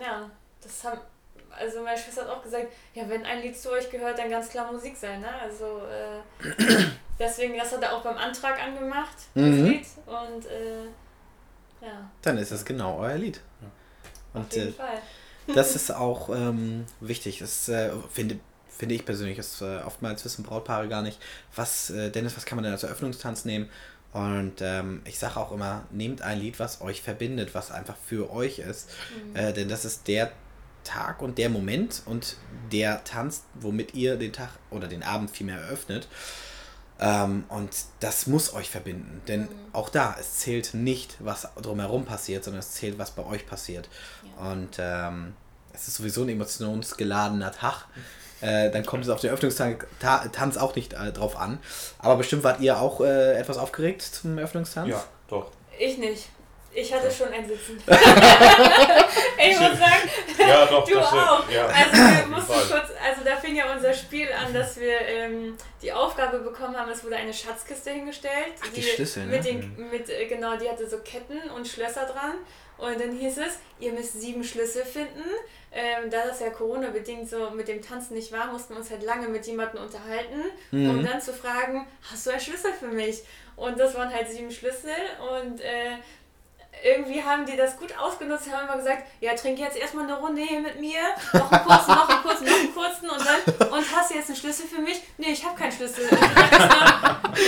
ja, 0.00 0.28
das 0.62 0.84
haben, 0.84 1.00
also 1.58 1.82
meine 1.82 1.98
Schwester 1.98 2.22
hat 2.22 2.30
auch 2.30 2.42
gesagt, 2.42 2.68
ja, 2.94 3.08
wenn 3.08 3.24
ein 3.24 3.42
Lied 3.42 3.56
zu 3.56 3.70
euch 3.70 3.90
gehört, 3.90 4.18
dann 4.18 4.30
ganz 4.30 4.48
klar 4.48 4.70
Musik 4.72 4.96
sein, 4.96 5.20
ne? 5.20 5.28
Also, 5.42 5.82
äh, 5.86 6.84
Deswegen, 7.18 7.56
das 7.56 7.72
hat 7.72 7.82
er 7.82 7.94
auch 7.94 8.02
beim 8.02 8.16
Antrag 8.16 8.60
angemacht, 8.60 9.16
mhm. 9.34 9.50
das 9.50 9.68
Lied. 9.68 9.86
Und 10.06 10.46
äh, 10.46 10.84
ja. 11.86 12.10
Dann 12.22 12.38
ist 12.38 12.50
es 12.50 12.64
genau 12.64 12.98
euer 12.98 13.16
Lied. 13.16 13.40
Und, 14.32 14.40
Auf 14.40 14.52
jeden 14.52 14.68
äh, 14.68 14.72
Fall. 14.72 14.98
das 15.54 15.76
ist 15.76 15.90
auch 15.94 16.30
ähm, 16.30 16.86
wichtig. 17.00 17.38
Das 17.38 17.68
äh, 17.68 17.90
finde, 18.10 18.38
finde 18.68 18.94
ich 18.94 19.04
persönlich. 19.04 19.36
Das, 19.36 19.60
äh, 19.60 19.78
oftmals 19.84 20.24
wissen 20.24 20.42
Brautpaare 20.42 20.88
gar 20.88 21.02
nicht, 21.02 21.20
was, 21.54 21.90
äh, 21.90 22.10
Dennis, 22.10 22.36
was 22.36 22.44
kann 22.44 22.56
man 22.56 22.64
denn 22.64 22.72
als 22.72 22.82
Eröffnungstanz 22.82 23.44
nehmen? 23.44 23.68
Und 24.12 24.60
ähm, 24.60 25.00
ich 25.06 25.18
sage 25.18 25.38
auch 25.38 25.52
immer, 25.52 25.84
nehmt 25.90 26.20
ein 26.20 26.38
Lied, 26.38 26.58
was 26.58 26.82
euch 26.82 27.00
verbindet, 27.00 27.54
was 27.54 27.70
einfach 27.70 27.96
für 27.96 28.30
euch 28.30 28.58
ist. 28.58 28.90
Mhm. 29.30 29.36
Äh, 29.36 29.52
denn 29.52 29.68
das 29.68 29.84
ist 29.84 30.06
der 30.06 30.32
Tag 30.84 31.22
und 31.22 31.38
der 31.38 31.48
Moment 31.48 32.02
und 32.06 32.36
der 32.70 33.04
Tanz, 33.04 33.44
womit 33.54 33.94
ihr 33.94 34.16
den 34.16 34.32
Tag 34.32 34.50
oder 34.70 34.88
den 34.88 35.02
Abend 35.02 35.30
vielmehr 35.30 35.58
eröffnet. 35.58 36.08
Ähm, 37.00 37.44
und 37.48 37.70
das 38.00 38.26
muss 38.26 38.54
euch 38.54 38.70
verbinden. 38.70 39.22
Denn 39.26 39.42
mhm. 39.42 39.48
auch 39.72 39.88
da, 39.88 40.16
es 40.18 40.38
zählt 40.38 40.74
nicht, 40.74 41.16
was 41.18 41.48
drumherum 41.60 42.04
passiert, 42.04 42.44
sondern 42.44 42.60
es 42.60 42.72
zählt, 42.72 42.98
was 42.98 43.10
bei 43.10 43.24
euch 43.24 43.46
passiert. 43.46 43.88
Ja. 44.22 44.52
Und 44.52 44.76
ähm, 44.78 45.34
es 45.72 45.88
ist 45.88 45.96
sowieso 45.96 46.22
ein 46.22 46.28
emotionsgeladener 46.28 47.52
Tag. 47.52 47.86
Äh, 48.40 48.70
dann 48.70 48.84
kommt 48.84 49.04
es 49.04 49.10
auf 49.10 49.20
den 49.20 49.30
Öffnungstanz 49.30 50.56
auch 50.56 50.74
nicht 50.74 50.92
äh, 50.94 51.12
drauf 51.12 51.36
an. 51.36 51.58
Aber 51.98 52.16
bestimmt 52.16 52.44
wart 52.44 52.60
ihr 52.60 52.80
auch 52.80 53.00
äh, 53.00 53.36
etwas 53.36 53.56
aufgeregt 53.56 54.02
zum 54.02 54.38
Öffnungstanz? 54.38 54.88
Ja, 54.88 55.04
doch. 55.28 55.50
Ich 55.78 55.98
nicht. 55.98 56.28
Ich 56.74 56.92
hatte 56.92 57.10
schon 57.10 57.28
ein 57.28 57.46
Sitzen. 57.46 57.76
ich 57.86 59.60
muss 59.60 59.78
sagen, 59.78 60.10
ja, 60.38 60.66
doch, 60.66 60.84
du 60.88 60.98
auch. 60.98 61.50
Ja. 61.50 61.66
Also 61.66 61.96
wir 61.96 62.26
mussten 62.28 62.52
kurz, 62.52 62.90
also 63.04 63.24
da 63.24 63.36
fing 63.36 63.56
ja 63.56 63.72
unser 63.74 63.92
Spiel 63.92 64.28
an, 64.32 64.52
dass 64.54 64.78
wir 64.78 65.00
ähm, 65.00 65.56
die 65.82 65.92
Aufgabe 65.92 66.38
bekommen 66.38 66.76
haben, 66.76 66.90
es 66.90 67.04
wurde 67.04 67.16
eine 67.16 67.34
Schatzkiste 67.34 67.90
hingestellt. 67.90 68.54
Ach, 68.60 68.68
die, 68.68 68.80
die 68.80 68.82
Schlüssel, 68.82 69.26
mit 69.26 69.44
ne? 69.44 69.50
den, 69.50 69.90
mit, 69.90 70.08
äh, 70.08 70.26
Genau, 70.26 70.56
die 70.56 70.68
hatte 70.68 70.88
so 70.88 70.98
Ketten 70.98 71.50
und 71.50 71.66
Schlösser 71.68 72.06
dran. 72.06 72.36
Und 72.78 72.98
dann 73.00 73.12
hieß 73.12 73.38
es, 73.38 73.58
ihr 73.78 73.92
müsst 73.92 74.20
sieben 74.20 74.42
Schlüssel 74.42 74.84
finden. 74.84 75.22
Ähm, 75.72 76.10
da 76.10 76.26
das 76.26 76.40
ja 76.40 76.50
Corona-bedingt 76.50 77.28
so 77.28 77.50
mit 77.50 77.68
dem 77.68 77.80
Tanzen 77.80 78.14
nicht 78.14 78.32
war, 78.32 78.50
mussten 78.50 78.74
wir 78.74 78.80
uns 78.80 78.90
halt 78.90 79.02
lange 79.04 79.28
mit 79.28 79.46
jemandem 79.46 79.82
unterhalten, 79.82 80.40
mhm. 80.70 80.90
um 80.90 81.04
dann 81.04 81.20
zu 81.20 81.32
fragen, 81.32 81.86
hast 82.10 82.26
du 82.26 82.30
einen 82.30 82.40
Schlüssel 82.40 82.72
für 82.72 82.88
mich? 82.88 83.22
Und 83.56 83.78
das 83.78 83.94
waren 83.94 84.12
halt 84.12 84.28
sieben 84.28 84.50
Schlüssel 84.50 84.94
und 85.40 85.60
äh, 85.60 85.98
irgendwie 86.84 87.22
haben 87.22 87.46
die 87.46 87.56
das 87.56 87.76
gut 87.76 87.96
ausgenutzt, 87.96 88.50
haben 88.50 88.66
immer 88.66 88.76
gesagt, 88.76 89.04
ja, 89.20 89.34
trink 89.34 89.58
jetzt 89.58 89.76
erstmal 89.76 90.04
eine 90.04 90.18
Runde 90.18 90.42
hier 90.42 90.60
mit 90.60 90.80
mir, 90.80 91.00
noch 91.32 91.50
einen 91.52 91.64
kurzen, 91.64 91.90
noch 91.94 92.08
einen 92.08 92.22
kurzen, 92.22 92.44
noch 92.44 92.58
einen 92.58 92.74
kurzen 92.74 93.10
und 93.10 93.20
dann, 93.20 93.68
und 93.68 93.96
hast 93.96 94.10
du 94.10 94.14
jetzt 94.14 94.28
einen 94.28 94.36
Schlüssel 94.36 94.66
für 94.66 94.80
mich? 94.80 95.00
Nee, 95.18 95.32
ich 95.32 95.44
habe 95.44 95.56
keinen 95.58 95.72
Schlüssel. 95.72 96.08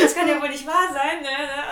Das 0.03 0.15
kann 0.15 0.29
ja 0.29 0.41
wohl 0.41 0.49
nicht 0.49 0.67
wahr 0.67 0.89
sein. 0.93 1.21
Ne? 1.23 1.29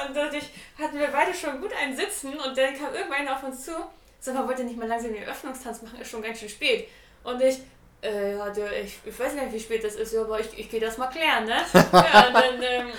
Und 0.06 0.14
dadurch 0.14 0.44
hatten 0.78 0.98
wir 0.98 1.08
beide 1.08 1.32
schon 1.32 1.60
gut 1.60 1.70
einen 1.74 1.96
Sitzen 1.96 2.38
und 2.38 2.56
dann 2.56 2.78
kam 2.78 2.94
irgendwann 2.94 3.28
auf 3.28 3.42
uns 3.42 3.64
zu, 3.64 3.72
sag 4.20 4.34
mal, 4.34 4.46
wollt 4.46 4.58
ihr 4.58 4.64
nicht 4.64 4.76
mal 4.76 4.86
langsam 4.86 5.12
den 5.12 5.24
Öffnungstanz 5.24 5.82
machen, 5.82 6.00
ist 6.00 6.10
schon 6.10 6.22
ganz 6.22 6.38
schön 6.38 6.48
spät. 6.48 6.88
Und 7.24 7.40
ich, 7.42 7.60
äh, 8.02 8.36
ja, 8.36 8.52
ich, 8.82 8.98
ich 9.04 9.18
weiß 9.18 9.34
nicht, 9.34 9.52
wie 9.52 9.60
spät 9.60 9.84
das 9.84 9.94
ist, 9.94 10.14
aber 10.14 10.40
ich, 10.40 10.58
ich 10.58 10.70
gehe 10.70 10.80
das 10.80 10.98
mal 10.98 11.08
klären, 11.08 11.44
ne? 11.44 11.64
Ja, 11.72 12.26
und 12.26 12.34
dann 12.34 12.62
ähm, 12.62 12.92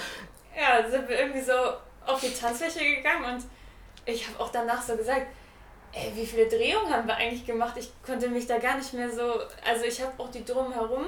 ja, 0.60 0.90
sind 0.90 1.08
wir 1.08 1.20
irgendwie 1.20 1.42
so 1.42 1.54
auf 2.06 2.20
die 2.22 2.34
Tanzfläche 2.34 2.96
gegangen 2.96 3.36
und 3.36 3.44
ich 4.06 4.28
habe 4.28 4.40
auch 4.40 4.50
danach 4.50 4.82
so 4.82 4.96
gesagt, 4.96 5.28
ey, 5.94 6.12
wie 6.16 6.26
viele 6.26 6.48
Drehungen 6.48 6.92
haben 6.92 7.08
wir 7.08 7.16
eigentlich 7.16 7.46
gemacht? 7.46 7.76
Ich 7.78 7.92
konnte 8.06 8.28
mich 8.30 8.48
da 8.48 8.58
gar 8.58 8.78
nicht 8.78 8.94
mehr 8.94 9.10
so, 9.10 9.40
also 9.66 9.86
ich 9.86 10.02
habe 10.02 10.12
auch 10.18 10.30
die 10.30 10.44
drumherum, 10.44 11.06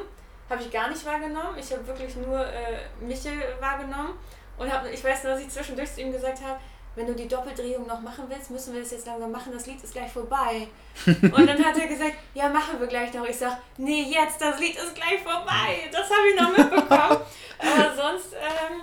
habe 0.49 0.61
ich 0.61 0.71
gar 0.71 0.89
nicht 0.89 1.05
wahrgenommen. 1.05 1.57
Ich 1.59 1.71
habe 1.71 1.85
wirklich 1.87 2.15
nur 2.15 2.39
äh, 2.39 2.77
Michel 3.01 3.33
wahrgenommen 3.59 4.13
und 4.57 4.71
hab, 4.71 4.85
ich 4.85 5.03
weiß 5.03 5.23
nur, 5.23 5.33
dass 5.33 5.41
ich 5.41 5.49
zwischendurch 5.49 5.93
zu 5.93 6.01
ihm 6.01 6.11
gesagt 6.11 6.41
habe, 6.43 6.59
wenn 6.95 7.07
du 7.07 7.13
die 7.13 7.27
Doppeldrehung 7.27 7.85
noch 7.87 7.99
machen 7.99 8.23
willst, 8.29 8.51
müssen 8.51 8.73
wir 8.73 8.81
das 8.81 8.91
jetzt 8.91 9.05
langsam 9.05 9.29
machen, 9.29 9.51
das 9.51 9.65
Lied 9.65 9.83
ist 9.83 9.93
gleich 9.93 10.11
vorbei. 10.11 10.67
Und 11.05 11.45
dann 11.45 11.63
hat 11.63 11.77
er 11.77 11.87
gesagt, 11.87 12.13
ja, 12.33 12.47
machen 12.47 12.79
wir 12.79 12.87
gleich 12.87 13.13
noch. 13.13 13.25
Ich 13.25 13.37
sag, 13.37 13.57
nee, 13.77 14.03
jetzt, 14.03 14.39
das 14.39 14.59
Lied 14.59 14.77
ist 14.77 14.95
gleich 14.95 15.21
vorbei. 15.21 15.89
Das 15.91 16.09
habe 16.09 16.29
ich 16.29 16.39
noch 16.39 16.57
mitbekommen. 16.57 17.19
Aber 17.59 17.95
sonst, 17.95 18.33
ähm, 18.33 18.81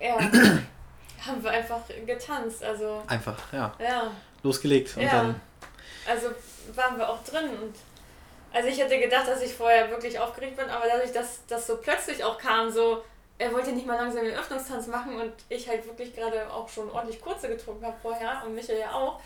ja, 0.00 0.18
haben 1.26 1.42
wir 1.42 1.50
einfach 1.50 1.80
getanzt. 2.06 2.62
Also, 2.62 3.02
einfach, 3.06 3.38
ja. 3.52 3.72
Ja. 3.78 4.10
Losgelegt 4.42 4.96
und 4.96 5.02
ja. 5.02 5.10
dann. 5.10 5.40
Also 6.06 6.28
waren 6.74 6.98
wir 6.98 7.08
auch 7.08 7.22
drin 7.24 7.48
und 7.48 7.74
also 8.54 8.68
ich 8.68 8.78
hätte 8.78 9.00
gedacht, 9.00 9.26
dass 9.26 9.42
ich 9.42 9.52
vorher 9.52 9.90
wirklich 9.90 10.18
aufgeregt 10.18 10.56
bin, 10.56 10.70
aber 10.70 10.84
dadurch, 10.86 11.10
dass 11.10 11.40
das 11.48 11.66
so 11.66 11.76
plötzlich 11.78 12.22
auch 12.22 12.38
kam, 12.38 12.70
so, 12.70 13.02
er 13.36 13.52
wollte 13.52 13.72
nicht 13.72 13.84
mal 13.84 13.96
langsam 13.96 14.24
den 14.24 14.34
Öffnungstanz 14.34 14.86
machen 14.86 15.16
und 15.16 15.32
ich 15.48 15.68
halt 15.68 15.84
wirklich 15.86 16.14
gerade 16.14 16.48
auch 16.48 16.68
schon 16.68 16.88
ordentlich 16.90 17.20
kurze 17.20 17.48
getrunken 17.48 17.84
habe 17.84 17.96
vorher 18.00 18.42
und 18.46 18.54
Michael 18.54 18.78
ja 18.78 18.92
auch. 18.92 19.20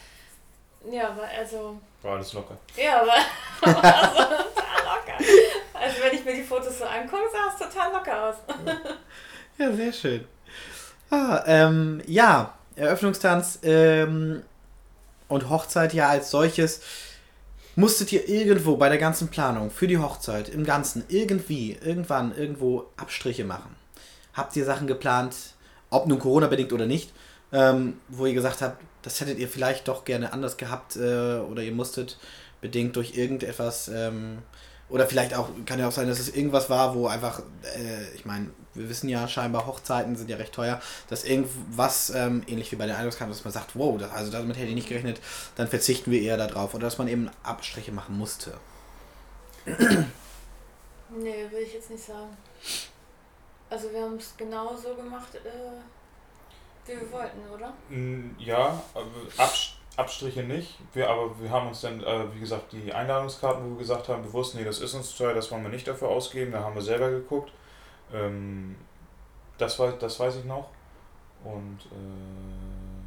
Ja, 0.90 1.14
war 1.14 1.28
also. 1.28 1.78
War 2.00 2.14
alles 2.14 2.32
locker. 2.32 2.56
Ja, 2.74 3.06
war, 3.06 3.74
war 3.74 4.10
so 4.14 4.22
total 4.22 4.84
locker. 4.84 5.24
Also 5.74 6.02
wenn 6.02 6.14
ich 6.14 6.24
mir 6.24 6.34
die 6.34 6.44
Fotos 6.44 6.78
so 6.78 6.84
angucke, 6.84 7.24
sah 7.30 7.52
es 7.52 7.58
total 7.58 7.92
locker 7.92 8.30
aus. 8.30 8.36
Ja, 9.58 9.72
sehr 9.72 9.92
schön. 9.92 10.26
Ah, 11.10 11.42
ähm, 11.46 12.02
ja, 12.06 12.54
Eröffnungstanz 12.76 13.60
ähm, 13.62 14.42
und 15.28 15.48
Hochzeit 15.48 15.94
ja 15.94 16.08
als 16.08 16.30
solches. 16.30 16.80
Musstet 17.76 18.12
ihr 18.12 18.28
irgendwo 18.28 18.76
bei 18.76 18.88
der 18.88 18.98
ganzen 18.98 19.28
Planung 19.28 19.70
für 19.70 19.86
die 19.86 19.98
Hochzeit 19.98 20.48
im 20.48 20.64
Ganzen 20.64 21.04
irgendwie, 21.08 21.78
irgendwann, 21.80 22.36
irgendwo 22.36 22.86
Abstriche 22.96 23.44
machen? 23.44 23.74
Habt 24.34 24.56
ihr 24.56 24.64
Sachen 24.64 24.86
geplant, 24.86 25.34
ob 25.90 26.06
nun 26.06 26.18
Corona-bedingt 26.18 26.72
oder 26.72 26.86
nicht, 26.86 27.12
ähm, 27.52 28.00
wo 28.08 28.26
ihr 28.26 28.34
gesagt 28.34 28.62
habt, 28.62 28.82
das 29.02 29.20
hättet 29.20 29.38
ihr 29.38 29.48
vielleicht 29.48 29.88
doch 29.88 30.04
gerne 30.04 30.32
anders 30.32 30.56
gehabt 30.56 30.96
äh, 30.96 31.38
oder 31.38 31.62
ihr 31.62 31.72
musstet 31.72 32.18
bedingt 32.60 32.96
durch 32.96 33.16
irgendetwas 33.16 33.88
ähm, 33.88 34.38
oder 34.88 35.06
vielleicht 35.06 35.34
auch, 35.34 35.48
kann 35.64 35.78
ja 35.78 35.88
auch 35.88 35.92
sein, 35.92 36.08
dass 36.08 36.18
es 36.18 36.34
irgendwas 36.34 36.68
war, 36.68 36.94
wo 36.94 37.06
einfach, 37.06 37.40
äh, 37.76 38.14
ich 38.14 38.24
meine, 38.24 38.48
wir 38.78 38.88
wissen 38.88 39.08
ja 39.08 39.26
scheinbar, 39.28 39.66
Hochzeiten 39.66 40.16
sind 40.16 40.30
ja 40.30 40.36
recht 40.36 40.52
teuer, 40.52 40.80
dass 41.08 41.24
irgendwas, 41.24 42.10
ähm, 42.10 42.42
ähnlich 42.46 42.72
wie 42.72 42.76
bei 42.76 42.86
den 42.86 42.94
Einladungskarten, 42.94 43.32
dass 43.32 43.44
man 43.44 43.52
sagt, 43.52 43.74
wow, 43.74 43.98
das, 43.98 44.10
also 44.10 44.32
damit 44.32 44.56
hätte 44.56 44.68
ich 44.68 44.74
nicht 44.74 44.88
gerechnet, 44.88 45.20
dann 45.56 45.68
verzichten 45.68 46.10
wir 46.10 46.20
eher 46.20 46.36
darauf. 46.36 46.74
Oder 46.74 46.84
dass 46.84 46.98
man 46.98 47.08
eben 47.08 47.30
Abstriche 47.42 47.92
machen 47.92 48.16
musste. 48.16 48.54
nee, 49.66 51.46
will 51.50 51.62
ich 51.62 51.74
jetzt 51.74 51.90
nicht 51.90 52.04
sagen. 52.04 52.36
Also 53.70 53.92
wir 53.92 54.02
haben 54.02 54.16
es 54.16 54.34
genau 54.36 54.74
so 54.74 54.94
gemacht, 54.94 55.34
äh, 55.34 55.80
wie 56.86 56.98
wir 56.98 57.12
wollten, 57.12 57.40
oder? 57.54 57.74
Ja, 58.38 58.82
Abstriche 59.36 59.78
Abstriche 59.98 60.44
nicht. 60.44 60.78
Wir, 60.92 61.10
aber 61.10 61.40
wir 61.40 61.50
haben 61.50 61.68
uns 61.68 61.80
dann, 61.80 62.00
äh, 62.04 62.32
wie 62.32 62.38
gesagt, 62.38 62.72
die 62.72 62.92
Einladungskarten, 62.92 63.64
wo 63.64 63.70
wir 63.70 63.78
gesagt 63.78 64.08
haben, 64.08 64.22
bewusst, 64.22 64.54
nee, 64.54 64.62
das 64.62 64.78
ist 64.80 64.94
uns 64.94 65.14
teuer, 65.16 65.34
das 65.34 65.50
wollen 65.50 65.64
wir 65.64 65.70
nicht 65.70 65.88
dafür 65.88 66.08
ausgeben. 66.08 66.52
Da 66.52 66.62
haben 66.62 66.76
wir 66.76 66.82
selber 66.82 67.10
geguckt. 67.10 67.50
Ähm, 68.12 68.76
das, 69.58 69.78
weiß, 69.78 69.94
das 69.98 70.18
weiß 70.18 70.36
ich 70.36 70.44
noch. 70.44 70.70
Und 71.44 71.78
äh, 71.90 72.98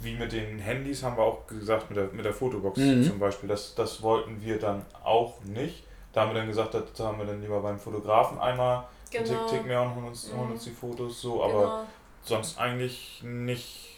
wie 0.00 0.14
mit 0.14 0.32
den 0.32 0.58
Handys 0.58 1.02
haben 1.02 1.16
wir 1.16 1.24
auch 1.24 1.46
gesagt, 1.46 1.90
mit 1.90 1.98
der, 1.98 2.08
mit 2.12 2.24
der 2.24 2.32
Fotobox 2.32 2.78
mhm. 2.78 3.04
zum 3.04 3.18
Beispiel, 3.18 3.48
das, 3.48 3.74
das 3.74 4.02
wollten 4.02 4.40
wir 4.42 4.58
dann 4.58 4.84
auch 5.04 5.42
nicht. 5.44 5.84
Da 6.12 6.22
haben 6.22 6.30
wir 6.30 6.38
dann 6.38 6.48
gesagt, 6.48 6.74
da 6.74 7.04
haben 7.04 7.18
wir 7.18 7.26
dann 7.26 7.40
lieber 7.40 7.60
beim 7.60 7.78
Fotografen 7.78 8.38
einmal 8.38 8.84
genau. 9.10 9.28
einen 9.28 9.46
Tick, 9.46 9.58
Tick 9.58 9.66
mehr 9.66 9.82
und 9.82 9.94
holen 9.94 10.06
uns, 10.06 10.32
mhm. 10.32 10.38
holen 10.38 10.52
uns 10.52 10.64
die 10.64 10.70
Fotos 10.70 11.20
so, 11.20 11.44
aber 11.44 11.60
genau. 11.60 11.86
sonst 12.22 12.58
eigentlich 12.58 13.22
nicht 13.22 13.90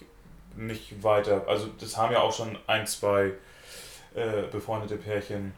nicht 0.57 1.03
weiter. 1.03 1.46
Also 1.46 1.68
das 1.78 1.96
haben 1.96 2.12
ja 2.12 2.20
auch 2.20 2.32
schon 2.32 2.59
ein, 2.66 2.86
zwei 2.86 3.32
äh, 4.14 4.42
befreundete 4.50 4.96
Pärchen 4.96 5.53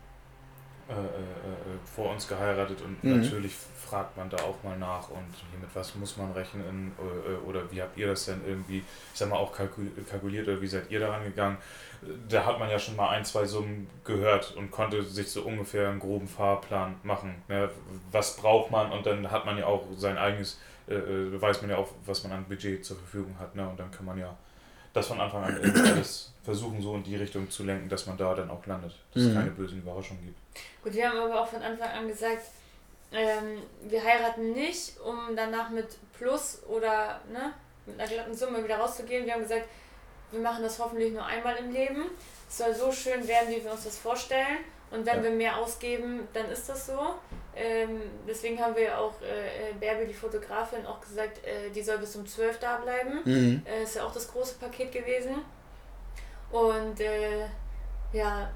äh, 0.88 0.92
äh, 0.92 0.96
äh, 0.96 1.78
vor 1.84 2.10
uns 2.10 2.28
geheiratet 2.28 2.80
und 2.82 3.02
mhm. 3.02 3.22
natürlich 3.22 3.54
fragt 3.84 4.16
man 4.16 4.30
da 4.30 4.38
auch 4.38 4.62
mal 4.62 4.76
nach 4.78 5.08
und 5.10 5.26
mit 5.60 5.68
was 5.74 5.94
muss 5.94 6.16
man 6.16 6.32
rechnen 6.32 6.92
äh, 6.98 7.32
äh, 7.32 7.36
oder 7.48 7.70
wie 7.70 7.82
habt 7.82 7.96
ihr 7.96 8.06
das 8.06 8.26
denn 8.26 8.40
irgendwie, 8.46 8.78
ich 8.78 8.84
sag 9.18 9.28
mal, 9.28 9.36
auch 9.36 9.52
kalkuliert 9.52 10.48
oder 10.48 10.60
wie 10.60 10.66
seid 10.66 10.90
ihr 10.90 11.00
daran 11.00 11.24
gegangen? 11.24 11.58
Da 12.28 12.44
hat 12.44 12.58
man 12.58 12.70
ja 12.70 12.78
schon 12.78 12.96
mal 12.96 13.10
ein, 13.10 13.24
zwei 13.24 13.44
Summen 13.44 13.88
gehört 14.04 14.54
und 14.56 14.70
konnte 14.70 15.02
sich 15.02 15.30
so 15.30 15.42
ungefähr 15.42 15.88
einen 15.88 16.00
groben 16.00 16.28
Fahrplan 16.28 16.96
machen. 17.02 17.42
Ne? 17.48 17.70
Was 18.10 18.36
braucht 18.36 18.70
man 18.70 18.92
und 18.92 19.06
dann 19.06 19.30
hat 19.30 19.46
man 19.46 19.56
ja 19.58 19.66
auch 19.66 19.84
sein 19.96 20.18
eigenes, 20.18 20.60
äh, 20.86 20.94
weiß 20.94 21.62
man 21.62 21.70
ja 21.70 21.76
auch, 21.76 21.88
was 22.04 22.22
man 22.24 22.32
an 22.32 22.44
Budget 22.44 22.84
zur 22.84 22.96
Verfügung 22.96 23.38
hat. 23.38 23.54
Ne? 23.54 23.68
Und 23.68 23.78
dann 23.78 23.90
kann 23.90 24.04
man 24.04 24.18
ja 24.18 24.36
das 24.92 25.08
von 25.08 25.20
Anfang 25.20 25.44
an 25.44 25.56
alles 25.86 26.32
versuchen, 26.42 26.80
so 26.80 26.94
in 26.94 27.02
die 27.02 27.16
Richtung 27.16 27.50
zu 27.50 27.64
lenken, 27.64 27.88
dass 27.88 28.06
man 28.06 28.16
da 28.16 28.34
dann 28.34 28.50
auch 28.50 28.64
landet. 28.66 28.94
Dass 29.12 29.22
mhm. 29.22 29.28
es 29.30 29.34
keine 29.34 29.50
bösen 29.50 29.78
Überraschungen 29.78 30.24
gibt. 30.24 30.38
Gut, 30.82 30.94
wir 30.94 31.08
haben 31.08 31.18
aber 31.18 31.40
auch 31.40 31.46
von 31.46 31.62
Anfang 31.62 31.90
an 31.90 32.06
gesagt, 32.06 32.42
ähm, 33.14 33.62
wir 33.82 34.02
heiraten 34.02 34.52
nicht, 34.52 35.00
um 35.00 35.36
danach 35.36 35.70
mit 35.70 35.86
Plus 36.18 36.62
oder 36.68 37.20
ne, 37.32 37.52
mit 37.86 38.00
einer 38.00 38.08
glatten 38.08 38.34
Summe 38.34 38.62
wieder 38.64 38.78
rauszugehen. 38.78 39.24
Wir 39.24 39.34
haben 39.34 39.42
gesagt, 39.42 39.66
wir 40.32 40.40
machen 40.40 40.62
das 40.62 40.78
hoffentlich 40.78 41.12
nur 41.12 41.24
einmal 41.24 41.56
im 41.56 41.70
Leben. 41.70 42.06
Es 42.48 42.58
soll 42.58 42.74
so 42.74 42.90
schön 42.90 43.26
werden, 43.28 43.50
wie 43.50 43.62
wir 43.62 43.72
uns 43.72 43.84
das 43.84 43.98
vorstellen. 43.98 44.58
Und 44.90 45.06
wenn 45.06 45.16
ja. 45.16 45.22
wir 45.24 45.30
mehr 45.30 45.56
ausgeben, 45.58 46.28
dann 46.32 46.50
ist 46.50 46.68
das 46.68 46.86
so. 46.86 47.14
Ähm, 47.56 48.02
deswegen 48.26 48.60
haben 48.60 48.76
wir 48.76 48.98
auch 48.98 49.14
äh, 49.22 49.70
äh, 49.70 49.72
Bärbel, 49.78 50.06
die 50.06 50.14
Fotografin, 50.14 50.84
auch 50.86 51.00
gesagt, 51.00 51.44
äh, 51.44 51.70
die 51.70 51.82
soll 51.82 51.98
bis 51.98 52.16
um 52.16 52.26
12 52.26 52.58
da 52.58 52.76
bleiben. 52.78 53.20
Mhm. 53.24 53.62
Äh, 53.64 53.84
ist 53.84 53.96
ja 53.96 54.04
auch 54.04 54.12
das 54.12 54.30
große 54.30 54.56
Paket 54.58 54.92
gewesen. 54.92 55.36
Und 56.50 57.00
äh, 57.00 57.46
ja, 58.12 58.50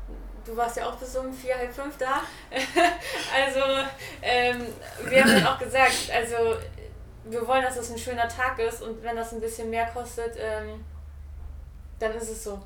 du 0.44 0.56
warst 0.56 0.76
ja 0.76 0.88
auch 0.88 0.96
bis 0.96 1.16
um 1.16 1.32
4, 1.32 1.56
halb 1.56 1.72
5 1.72 1.96
da. 1.98 2.22
also 3.34 3.88
ähm, 4.22 4.66
wir 5.08 5.24
haben 5.24 5.34
dann 5.34 5.46
auch 5.46 5.58
gesagt, 5.58 6.10
also 6.12 6.56
wir 7.24 7.46
wollen, 7.46 7.62
dass 7.62 7.76
das 7.76 7.90
ein 7.90 7.98
schöner 7.98 8.28
Tag 8.28 8.58
ist 8.58 8.82
und 8.82 9.02
wenn 9.02 9.16
das 9.16 9.32
ein 9.32 9.40
bisschen 9.40 9.70
mehr 9.70 9.86
kostet, 9.86 10.34
ähm, 10.38 10.84
dann 11.98 12.12
ist 12.12 12.30
es 12.30 12.44
so. 12.44 12.60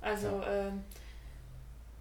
Also 0.00 0.26
ja. 0.26 0.68
ähm, 0.68 0.84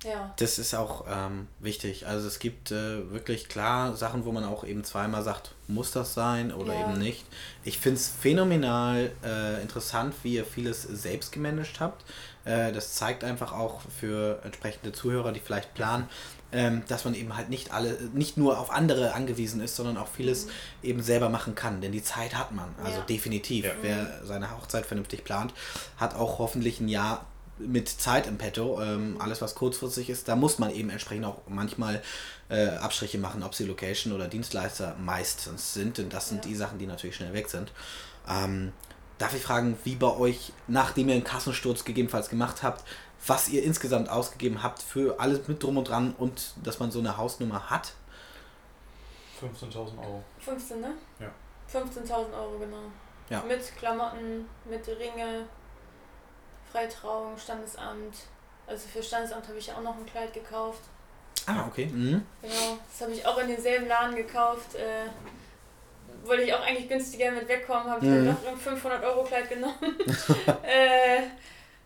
ja. 0.03 0.33
Das 0.37 0.59
ist 0.59 0.73
auch 0.73 1.05
ähm, 1.09 1.47
wichtig. 1.59 2.07
Also 2.07 2.27
es 2.27 2.39
gibt 2.39 2.71
äh, 2.71 3.11
wirklich 3.11 3.47
klar 3.47 3.95
Sachen, 3.95 4.25
wo 4.25 4.31
man 4.31 4.43
auch 4.43 4.63
eben 4.65 4.83
zweimal 4.83 5.23
sagt, 5.23 5.55
muss 5.67 5.91
das 5.91 6.13
sein 6.13 6.51
oder 6.51 6.73
ja. 6.73 6.81
eben 6.81 6.99
nicht. 6.99 7.25
Ich 7.63 7.79
finde 7.79 7.97
es 7.97 8.09
phänomenal 8.09 9.11
äh, 9.23 9.61
interessant, 9.61 10.13
wie 10.23 10.35
ihr 10.35 10.45
vieles 10.45 10.83
selbst 10.83 11.31
gemanagt 11.31 11.79
habt. 11.79 12.03
Äh, 12.45 12.71
das 12.71 12.93
zeigt 12.93 13.23
einfach 13.23 13.53
auch 13.53 13.81
für 13.99 14.39
entsprechende 14.43 14.91
Zuhörer, 14.91 15.31
die 15.31 15.39
vielleicht 15.39 15.73
planen, 15.73 16.09
ähm, 16.51 16.83
dass 16.87 17.05
man 17.05 17.15
eben 17.15 17.35
halt 17.35 17.49
nicht 17.49 17.73
alle, 17.73 17.97
nicht 18.13 18.37
nur 18.37 18.59
auf 18.59 18.71
andere 18.71 19.13
angewiesen 19.13 19.61
ist, 19.61 19.75
sondern 19.75 19.97
auch 19.97 20.07
vieles 20.07 20.45
mhm. 20.45 20.51
eben 20.83 21.01
selber 21.01 21.29
machen 21.29 21.55
kann. 21.55 21.81
Denn 21.81 21.91
die 21.91 22.03
Zeit 22.03 22.35
hat 22.35 22.51
man. 22.51 22.73
Also 22.83 22.99
ja. 22.99 23.05
definitiv. 23.05 23.65
Wer 23.81 24.21
seine 24.23 24.51
Hochzeit 24.51 24.85
vernünftig 24.85 25.23
plant, 25.23 25.53
hat 25.97 26.15
auch 26.15 26.39
hoffentlich 26.39 26.79
ein 26.79 26.89
Jahr 26.89 27.25
mit 27.59 27.87
Zeit 27.89 28.27
im 28.27 28.37
Petto. 28.37 28.81
Ähm, 28.81 29.17
alles, 29.19 29.41
was 29.41 29.55
kurzfristig 29.55 30.09
ist, 30.09 30.27
da 30.27 30.35
muss 30.35 30.59
man 30.59 30.71
eben 30.71 30.89
entsprechend 30.89 31.25
auch 31.25 31.41
manchmal 31.47 32.01
äh, 32.49 32.67
Abstriche 32.69 33.17
machen, 33.17 33.43
ob 33.43 33.55
sie 33.55 33.65
Location 33.65 34.13
oder 34.13 34.27
Dienstleister 34.27 34.95
meistens 35.03 35.73
sind, 35.73 35.97
denn 35.97 36.09
das 36.09 36.29
sind 36.29 36.45
ja. 36.45 36.49
die 36.49 36.55
Sachen, 36.55 36.79
die 36.79 36.87
natürlich 36.87 37.15
schnell 37.15 37.33
weg 37.33 37.49
sind. 37.49 37.71
Ähm, 38.27 38.71
darf 39.23 39.33
ich 39.33 39.41
fragen, 39.41 39.79
wie 39.85 39.95
bei 39.95 40.13
euch, 40.17 40.51
nachdem 40.67 41.07
ihr 41.07 41.15
einen 41.15 41.23
Kassensturz 41.23 41.85
gegebenenfalls 41.85 42.29
gemacht 42.29 42.61
habt, 42.61 42.83
was 43.25 43.47
ihr 43.47 43.63
insgesamt 43.63 44.09
ausgegeben 44.09 44.61
habt 44.61 44.81
für 44.81 45.17
alles 45.17 45.47
mit 45.47 45.63
drum 45.63 45.77
und 45.77 45.87
dran 45.87 46.13
und 46.17 46.53
dass 46.61 46.79
man 46.79 46.91
so 46.91 46.99
eine 46.99 47.15
Hausnummer 47.15 47.69
hat? 47.69 47.93
15.000 49.41 49.97
Euro. 49.97 50.23
15, 50.39 50.81
ne? 50.81 50.91
Ja. 51.21 51.31
15.000 51.71 52.33
Euro, 52.33 52.59
genau. 52.59 52.91
Ja. 53.29 53.41
Mit 53.47 53.61
Klamotten, 53.77 54.45
mit 54.65 54.85
Ringe, 54.89 55.45
Freitrauung, 56.69 57.37
Standesamt. 57.37 58.15
Also 58.67 58.89
für 58.89 59.01
Standesamt 59.01 59.47
habe 59.47 59.57
ich 59.57 59.71
auch 59.71 59.81
noch 59.81 59.95
ein 59.95 60.05
Kleid 60.05 60.33
gekauft. 60.33 60.81
Ah, 61.45 61.65
okay. 61.65 61.85
Mhm. 61.85 62.25
Genau, 62.41 62.77
das 62.91 63.01
habe 63.01 63.13
ich 63.13 63.25
auch 63.25 63.37
in 63.37 63.47
denselben 63.47 63.87
Laden 63.87 64.17
gekauft. 64.17 64.75
Äh, 64.75 65.05
wollte 66.23 66.43
ich 66.43 66.53
auch 66.53 66.61
eigentlich 66.61 66.87
günstiger 66.87 67.31
mit 67.31 67.47
wegkommen, 67.47 67.89
habe 67.89 68.05
ich 68.05 68.11
mhm. 68.11 68.25
dann 68.25 68.37
doch 68.43 68.51
ein 68.51 68.57
500 68.57 69.03
Euro 69.03 69.23
Kleid 69.23 69.49
genommen. 69.49 69.75
äh, 70.63 71.21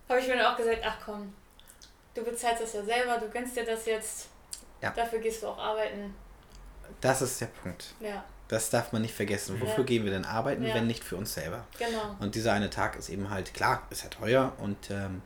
habe 0.10 0.20
ich 0.20 0.28
mir 0.28 0.38
dann 0.38 0.54
auch 0.54 0.58
gesagt, 0.58 0.80
ach 0.86 0.98
komm, 1.04 1.34
du 2.14 2.24
bezahlst 2.24 2.64
das 2.64 2.74
ja 2.74 2.84
selber, 2.84 3.18
du 3.18 3.30
gönnst 3.30 3.56
dir 3.56 3.66
das 3.66 3.86
jetzt. 3.86 4.28
Ja. 4.82 4.92
Dafür 4.92 5.20
gehst 5.20 5.44
du 5.44 5.48
auch 5.48 5.58
arbeiten. 5.58 6.14
Das 7.02 7.22
ist 7.22 7.42
der 7.42 7.48
Punkt. 7.48 7.94
Ja. 8.00 8.24
Das 8.48 8.70
darf 8.70 8.94
man 8.94 9.02
nicht 9.02 9.14
vergessen. 9.14 9.60
Wofür 9.60 9.80
ja. 9.80 9.84
gehen 9.84 10.04
wir 10.06 10.12
denn 10.12 10.24
arbeiten, 10.24 10.64
ja. 10.64 10.74
wenn 10.74 10.88
nicht 10.88 11.04
für 11.04 11.18
uns 11.18 11.34
selber? 11.34 11.66
Genau. 11.78 12.16
Und 12.20 12.36
dieser 12.36 12.54
eine 12.54 12.70
Tag 12.70 12.96
ist 12.96 13.10
eben 13.10 13.30
halt, 13.30 13.54
klar, 13.54 13.86
ist 13.90 14.04
ja 14.04 14.10
teuer 14.10 14.54
und 14.60 14.90
ähm, 14.90 15.22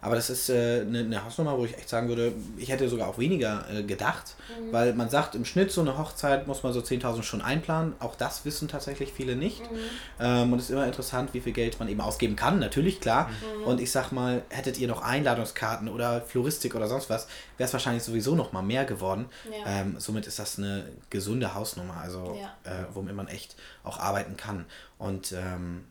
aber 0.00 0.14
das 0.14 0.30
ist 0.30 0.50
äh, 0.50 0.82
eine, 0.82 1.00
eine 1.00 1.24
Hausnummer, 1.24 1.58
wo 1.58 1.64
ich 1.64 1.76
echt 1.76 1.88
sagen 1.88 2.08
würde, 2.08 2.32
ich 2.56 2.68
hätte 2.68 2.88
sogar 2.88 3.08
auch 3.08 3.18
weniger 3.18 3.64
äh, 3.72 3.82
gedacht, 3.82 4.36
mhm. 4.48 4.72
weil 4.72 4.94
man 4.94 5.08
sagt, 5.08 5.34
im 5.34 5.44
Schnitt 5.44 5.72
so 5.72 5.80
eine 5.80 5.98
Hochzeit 5.98 6.46
muss 6.46 6.62
man 6.62 6.72
so 6.72 6.80
10.000 6.80 7.22
schon 7.22 7.42
einplanen. 7.42 7.94
Auch 7.98 8.14
das 8.14 8.44
wissen 8.44 8.68
tatsächlich 8.68 9.12
viele 9.12 9.36
nicht. 9.36 9.60
Mhm. 9.60 9.78
Ähm, 10.20 10.52
und 10.52 10.58
es 10.58 10.66
ist 10.66 10.70
immer 10.70 10.86
interessant, 10.86 11.34
wie 11.34 11.40
viel 11.40 11.52
Geld 11.52 11.78
man 11.78 11.88
eben 11.88 12.00
ausgeben 12.00 12.36
kann, 12.36 12.58
natürlich, 12.58 13.00
klar. 13.00 13.28
Mhm. 13.28 13.64
Und 13.64 13.80
ich 13.80 13.90
sag 13.90 14.12
mal, 14.12 14.42
hättet 14.50 14.78
ihr 14.78 14.88
noch 14.88 15.02
Einladungskarten 15.02 15.88
oder 15.88 16.20
Floristik 16.20 16.74
oder 16.74 16.88
sonst 16.88 17.10
was, 17.10 17.26
wäre 17.56 17.66
es 17.66 17.72
wahrscheinlich 17.72 18.02
sowieso 18.02 18.34
noch 18.34 18.52
mal 18.52 18.62
mehr 18.62 18.84
geworden. 18.84 19.26
Ja. 19.50 19.80
Ähm, 19.80 19.96
somit 19.98 20.26
ist 20.26 20.38
das 20.38 20.58
eine 20.58 20.84
gesunde 21.10 21.54
Hausnummer, 21.54 21.96
also 22.02 22.38
ja. 22.40 22.70
äh, 22.70 22.84
womit 22.92 23.14
man 23.14 23.28
echt 23.28 23.56
auch 23.82 23.98
arbeiten 23.98 24.36
kann. 24.36 24.66
Und 24.98 25.32
ähm, 25.32 25.84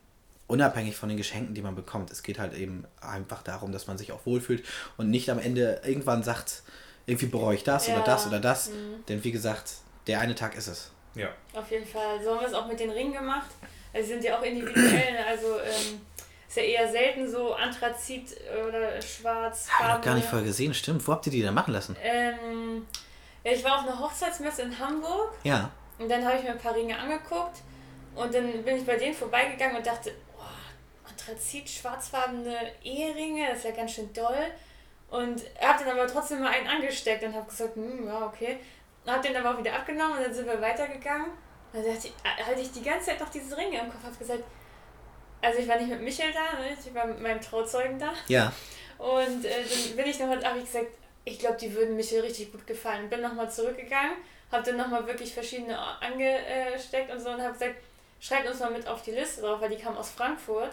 unabhängig 0.47 0.95
von 0.95 1.09
den 1.09 1.17
Geschenken, 1.17 1.53
die 1.55 1.61
man 1.61 1.75
bekommt. 1.75 2.11
Es 2.11 2.23
geht 2.23 2.39
halt 2.39 2.53
eben 2.53 2.85
einfach 3.01 3.41
darum, 3.41 3.71
dass 3.71 3.87
man 3.87 3.97
sich 3.97 4.11
auch 4.11 4.25
wohlfühlt 4.25 4.63
und 4.97 5.09
nicht 5.09 5.29
am 5.29 5.39
Ende 5.39 5.81
irgendwann 5.83 6.23
sagt, 6.23 6.63
irgendwie 7.05 7.27
bereue 7.27 7.55
ich 7.55 7.63
das 7.63 7.87
ja. 7.87 7.95
oder 7.95 8.03
das 8.03 8.27
oder 8.27 8.39
das. 8.39 8.69
Mhm. 8.69 9.05
Denn 9.07 9.23
wie 9.23 9.31
gesagt, 9.31 9.73
der 10.07 10.19
eine 10.19 10.35
Tag 10.35 10.55
ist 10.55 10.67
es. 10.67 10.91
Ja. 11.15 11.29
Auf 11.53 11.69
jeden 11.71 11.85
Fall. 11.85 12.23
So 12.23 12.31
haben 12.31 12.41
wir 12.41 12.47
es 12.47 12.53
auch 12.53 12.67
mit 12.67 12.79
den 12.79 12.89
Ringen 12.89 13.13
gemacht. 13.13 13.49
Also 13.93 14.09
sind 14.09 14.23
ja 14.23 14.37
auch 14.37 14.43
individuell. 14.43 15.13
Ne? 15.13 15.25
Also 15.27 15.59
ähm, 15.59 16.01
ist 16.47 16.57
ja 16.57 16.63
eher 16.63 16.91
selten 16.91 17.29
so 17.29 17.53
Anthrazit 17.53 18.35
oder 18.67 19.01
schwarz. 19.01 19.69
Habe 19.69 19.89
ich 19.89 19.95
noch 19.95 20.01
gar 20.01 20.15
nicht 20.15 20.27
voll 20.27 20.43
gesehen, 20.43 20.73
stimmt. 20.73 21.07
Wo 21.07 21.13
habt 21.13 21.25
ihr 21.25 21.31
die 21.31 21.41
denn 21.41 21.53
machen 21.53 21.73
lassen? 21.73 21.95
Ähm, 22.01 22.85
ja, 23.43 23.51
ich 23.51 23.63
war 23.63 23.79
auf 23.79 23.87
einer 23.87 23.99
Hochzeitsmesse 23.99 24.63
in 24.63 24.79
Hamburg. 24.79 25.33
Ja. 25.43 25.71
Und 25.97 26.09
dann 26.09 26.25
habe 26.25 26.37
ich 26.37 26.43
mir 26.43 26.51
ein 26.51 26.57
paar 26.57 26.75
Ringe 26.75 26.97
angeguckt. 26.97 27.61
Und 28.15 28.33
dann 28.33 28.63
bin 28.63 28.77
ich 28.77 28.85
bei 28.85 28.95
denen 28.95 29.13
vorbeigegangen 29.13 29.77
und 29.77 29.85
dachte, 29.85 30.11
Anthrazit, 31.27 31.69
schwarzfarbene 31.69 32.57
Eheringe, 32.83 33.47
das 33.49 33.59
ist 33.59 33.65
ja 33.65 33.71
ganz 33.71 33.93
schön 33.93 34.11
doll. 34.13 34.45
Und 35.09 35.41
er 35.59 35.69
hat 35.69 35.81
dann 35.81 35.97
aber 35.97 36.07
trotzdem 36.07 36.41
mal 36.41 36.51
einen 36.51 36.67
angesteckt 36.67 37.23
und 37.23 37.33
habe 37.33 37.47
gesagt, 37.47 37.75
hm, 37.75 38.07
ja, 38.07 38.25
okay. 38.25 38.57
Und 39.05 39.11
hab 39.11 39.21
den 39.21 39.35
aber 39.35 39.53
auch 39.53 39.59
wieder 39.59 39.73
abgenommen 39.73 40.17
und 40.17 40.23
dann 40.23 40.33
sind 40.33 40.47
wir 40.47 40.59
weitergegangen. 40.61 41.27
Und 41.73 41.85
dann 41.85 41.93
hatte 41.93 42.07
ich, 42.07 42.45
hatte 42.45 42.61
ich 42.61 42.71
die 42.71 42.81
ganze 42.81 43.07
Zeit 43.07 43.19
noch 43.19 43.29
diese 43.29 43.55
Ringe 43.55 43.79
im 43.79 43.91
Kopf, 43.91 44.03
habe 44.03 44.15
gesagt, 44.15 44.43
also 45.41 45.59
ich 45.59 45.67
war 45.67 45.77
nicht 45.77 45.89
mit 45.89 46.01
Michael 46.01 46.33
da, 46.33 46.59
ne? 46.59 46.75
ich 46.79 46.93
war 46.93 47.05
mit 47.05 47.21
meinem 47.21 47.41
Trauzeugen 47.41 47.99
da. 47.99 48.13
Ja. 48.27 48.51
Und 48.97 49.45
äh, 49.45 49.63
dann 49.63 49.95
bin 49.95 50.05
ich 50.07 50.19
nochmal, 50.19 50.43
habe 50.43 50.59
ich 50.59 50.65
gesagt, 50.65 50.87
ich 51.23 51.39
glaube, 51.39 51.57
die 51.57 51.73
würden 51.73 51.95
Michael 51.95 52.21
richtig 52.21 52.51
gut 52.51 52.65
gefallen. 52.65 53.09
Bin 53.09 53.21
nochmal 53.21 53.49
zurückgegangen, 53.51 54.13
habe 54.51 54.63
dann 54.63 54.77
nochmal 54.77 55.05
wirklich 55.05 55.33
verschiedene 55.33 55.77
angesteckt 55.77 57.11
und 57.11 57.19
so 57.19 57.29
und 57.29 57.41
habe 57.41 57.53
gesagt, 57.53 57.75
schreibt 58.19 58.47
uns 58.47 58.59
mal 58.59 58.71
mit 58.71 58.87
auf 58.87 59.01
die 59.01 59.11
Liste 59.11 59.41
drauf, 59.41 59.61
weil 59.61 59.69
die 59.69 59.77
kam 59.77 59.97
aus 59.97 60.11
Frankfurt. 60.11 60.71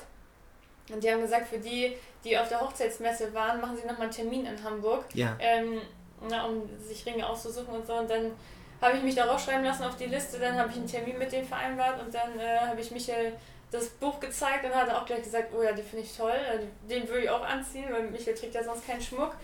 Und 0.92 1.02
die 1.02 1.10
haben 1.10 1.22
gesagt, 1.22 1.48
für 1.48 1.58
die, 1.58 1.96
die 2.24 2.36
auf 2.38 2.48
der 2.48 2.60
Hochzeitsmesse 2.60 3.32
waren, 3.34 3.60
machen 3.60 3.76
sie 3.76 3.86
nochmal 3.86 4.02
einen 4.02 4.10
Termin 4.10 4.46
in 4.46 4.62
Hamburg, 4.62 5.04
ja. 5.14 5.36
ähm, 5.38 5.80
na, 6.28 6.44
um 6.44 6.68
sich 6.78 7.04
Ringe 7.06 7.26
auszusuchen 7.26 7.74
und 7.74 7.86
so. 7.86 7.94
Und 7.94 8.10
dann 8.10 8.32
habe 8.80 8.96
ich 8.96 9.02
mich 9.02 9.14
da 9.14 9.24
rausschreiben 9.24 9.64
lassen 9.64 9.84
auf 9.84 9.96
die 9.96 10.06
Liste, 10.06 10.38
dann 10.38 10.58
habe 10.58 10.70
ich 10.70 10.76
einen 10.76 10.86
Termin 10.86 11.18
mit 11.18 11.32
denen 11.32 11.46
vereinbart 11.46 12.00
und 12.02 12.12
dann 12.12 12.38
äh, 12.38 12.58
habe 12.58 12.80
ich 12.80 12.90
Michael 12.90 13.32
das 13.70 13.88
Buch 13.88 14.20
gezeigt 14.20 14.64
und 14.64 14.74
hat 14.74 14.88
er 14.88 15.00
auch 15.00 15.06
gleich 15.06 15.22
gesagt, 15.22 15.52
oh 15.56 15.62
ja, 15.62 15.72
die 15.72 15.82
finde 15.82 16.04
ich 16.04 16.16
toll, 16.16 16.32
äh, 16.32 16.88
den 16.88 17.08
würde 17.08 17.22
ich 17.22 17.30
auch 17.30 17.42
anziehen, 17.42 17.86
weil 17.90 18.02
Michael 18.10 18.34
trägt 18.34 18.54
ja 18.54 18.62
sonst 18.62 18.86
keinen 18.86 19.00
Schmuck. 19.00 19.34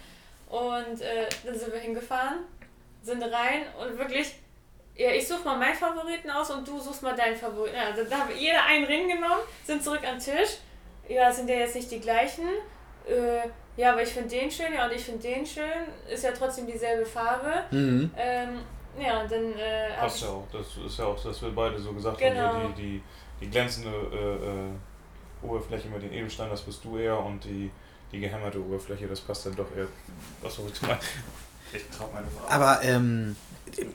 Und 0.48 1.00
äh, 1.00 1.28
dann 1.44 1.58
sind 1.58 1.72
wir 1.72 1.80
hingefahren, 1.80 2.38
sind 3.02 3.22
rein 3.22 3.62
und 3.80 3.98
wirklich, 3.98 4.34
ja, 4.96 5.10
ich 5.10 5.28
suche 5.28 5.44
mal 5.44 5.56
meinen 5.56 5.74
Favoriten 5.74 6.30
aus 6.30 6.50
und 6.50 6.66
du 6.66 6.78
suchst 6.80 7.02
mal 7.02 7.14
deinen 7.14 7.36
Favoriten. 7.36 7.76
Ja, 7.76 7.92
da 7.92 8.18
haben 8.18 8.30
jeder 8.36 8.64
einen 8.64 8.86
Ring 8.86 9.08
genommen, 9.08 9.42
sind 9.64 9.84
zurück 9.84 10.02
am 10.06 10.18
Tisch 10.18 10.58
ja, 11.08 11.32
sind 11.32 11.48
ja 11.48 11.56
jetzt 11.56 11.74
nicht 11.74 11.90
die 11.90 12.00
gleichen. 12.00 12.44
Äh, 13.06 13.48
ja, 13.76 13.92
aber 13.92 14.02
ich 14.02 14.10
finde 14.10 14.28
den 14.28 14.50
schön, 14.50 14.74
ja, 14.74 14.86
und 14.86 14.92
ich 14.92 15.02
finde 15.02 15.22
den 15.22 15.46
schön. 15.46 15.64
Ist 16.12 16.24
ja 16.24 16.32
trotzdem 16.32 16.66
dieselbe 16.66 17.06
Farbe. 17.06 17.64
Mhm. 17.70 18.10
Ähm, 18.16 18.58
ja, 19.00 19.22
und 19.22 19.30
dann. 19.30 19.52
Äh, 19.52 19.94
Passt 19.98 20.22
ja 20.22 20.28
auch. 20.28 20.46
Das 20.52 20.76
ist 20.84 20.98
ja 20.98 21.06
auch, 21.06 21.22
dass 21.22 21.40
wir 21.42 21.50
beide 21.50 21.78
so 21.78 21.92
gesagt 21.92 22.18
genau. 22.18 22.40
haben, 22.40 22.74
die, 22.74 22.82
die, 22.82 23.02
die 23.40 23.50
glänzende 23.50 23.90
äh, 23.90 25.46
äh, 25.46 25.46
Oberfläche 25.46 25.88
mit 25.88 26.02
den 26.02 26.12
Edelsteinen, 26.12 26.50
das 26.50 26.62
bist 26.62 26.84
du 26.84 26.98
eher, 26.98 27.18
und 27.18 27.44
die, 27.44 27.70
die 28.10 28.20
gehämmerte 28.20 28.60
Oberfläche, 28.60 29.06
das 29.06 29.20
passt 29.20 29.46
dann 29.46 29.54
doch 29.54 29.74
eher. 29.76 29.86
Was 30.42 30.56
soll 30.56 30.66
ich 30.72 30.82
mal? 30.82 30.98
Ich 31.72 31.84
trau 31.96 32.10
meine 32.12 32.26
Frau. 32.26 32.48
Aber, 32.48 32.82
ähm 32.82 33.36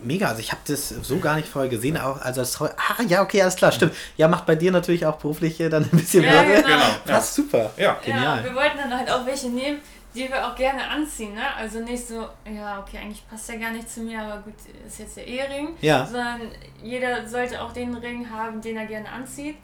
mega. 0.03 0.28
Also 0.28 0.39
ich 0.39 0.51
habe 0.51 0.61
das 0.67 0.89
so 0.89 1.19
gar 1.19 1.36
nicht 1.36 1.47
vorher 1.47 1.69
gesehen. 1.69 1.97
Auch, 1.97 2.21
also 2.21 2.41
das 2.41 2.59
ah, 2.61 2.71
ja, 3.07 3.21
okay, 3.21 3.41
alles 3.41 3.55
klar, 3.55 3.71
stimmt. 3.71 3.93
Ja, 4.17 4.28
macht 4.28 4.45
bei 4.45 4.55
dir 4.55 4.71
natürlich 4.71 5.05
auch 5.05 5.17
beruflich 5.17 5.57
dann 5.57 5.84
ein 5.84 5.89
bisschen 5.89 6.24
ja, 6.24 6.32
mehr. 6.32 6.61
Genau. 6.61 6.67
genau. 6.67 6.86
Passt 7.05 7.38
ja. 7.38 7.43
super. 7.43 7.71
Ja. 7.78 7.99
Genial. 8.03 8.38
Ja, 8.38 8.43
wir 8.43 8.55
wollten 8.55 8.78
dann 8.78 8.97
halt 8.97 9.11
auch 9.11 9.26
welche 9.26 9.49
nehmen, 9.49 9.80
die 10.15 10.30
wir 10.30 10.47
auch 10.47 10.55
gerne 10.55 10.88
anziehen. 10.88 11.34
Ne? 11.34 11.41
Also 11.57 11.80
nicht 11.80 12.07
so, 12.07 12.28
ja, 12.51 12.80
okay, 12.80 12.97
eigentlich 12.97 13.28
passt 13.28 13.49
ja 13.49 13.55
gar 13.55 13.71
nicht 13.71 13.89
zu 13.89 14.01
mir, 14.01 14.21
aber 14.21 14.41
gut, 14.41 14.53
ist 14.88 14.99
jetzt 14.99 15.17
der 15.17 15.28
Ehering. 15.28 15.76
Ja. 15.82 16.05
Sondern 16.05 16.41
jeder 16.82 17.28
sollte 17.28 17.61
auch 17.61 17.74
den 17.74 17.93
Ring 17.95 18.30
haben, 18.30 18.61
den 18.61 18.78
er 18.78 18.86
gerne 18.86 19.09
anzieht. 19.09 19.55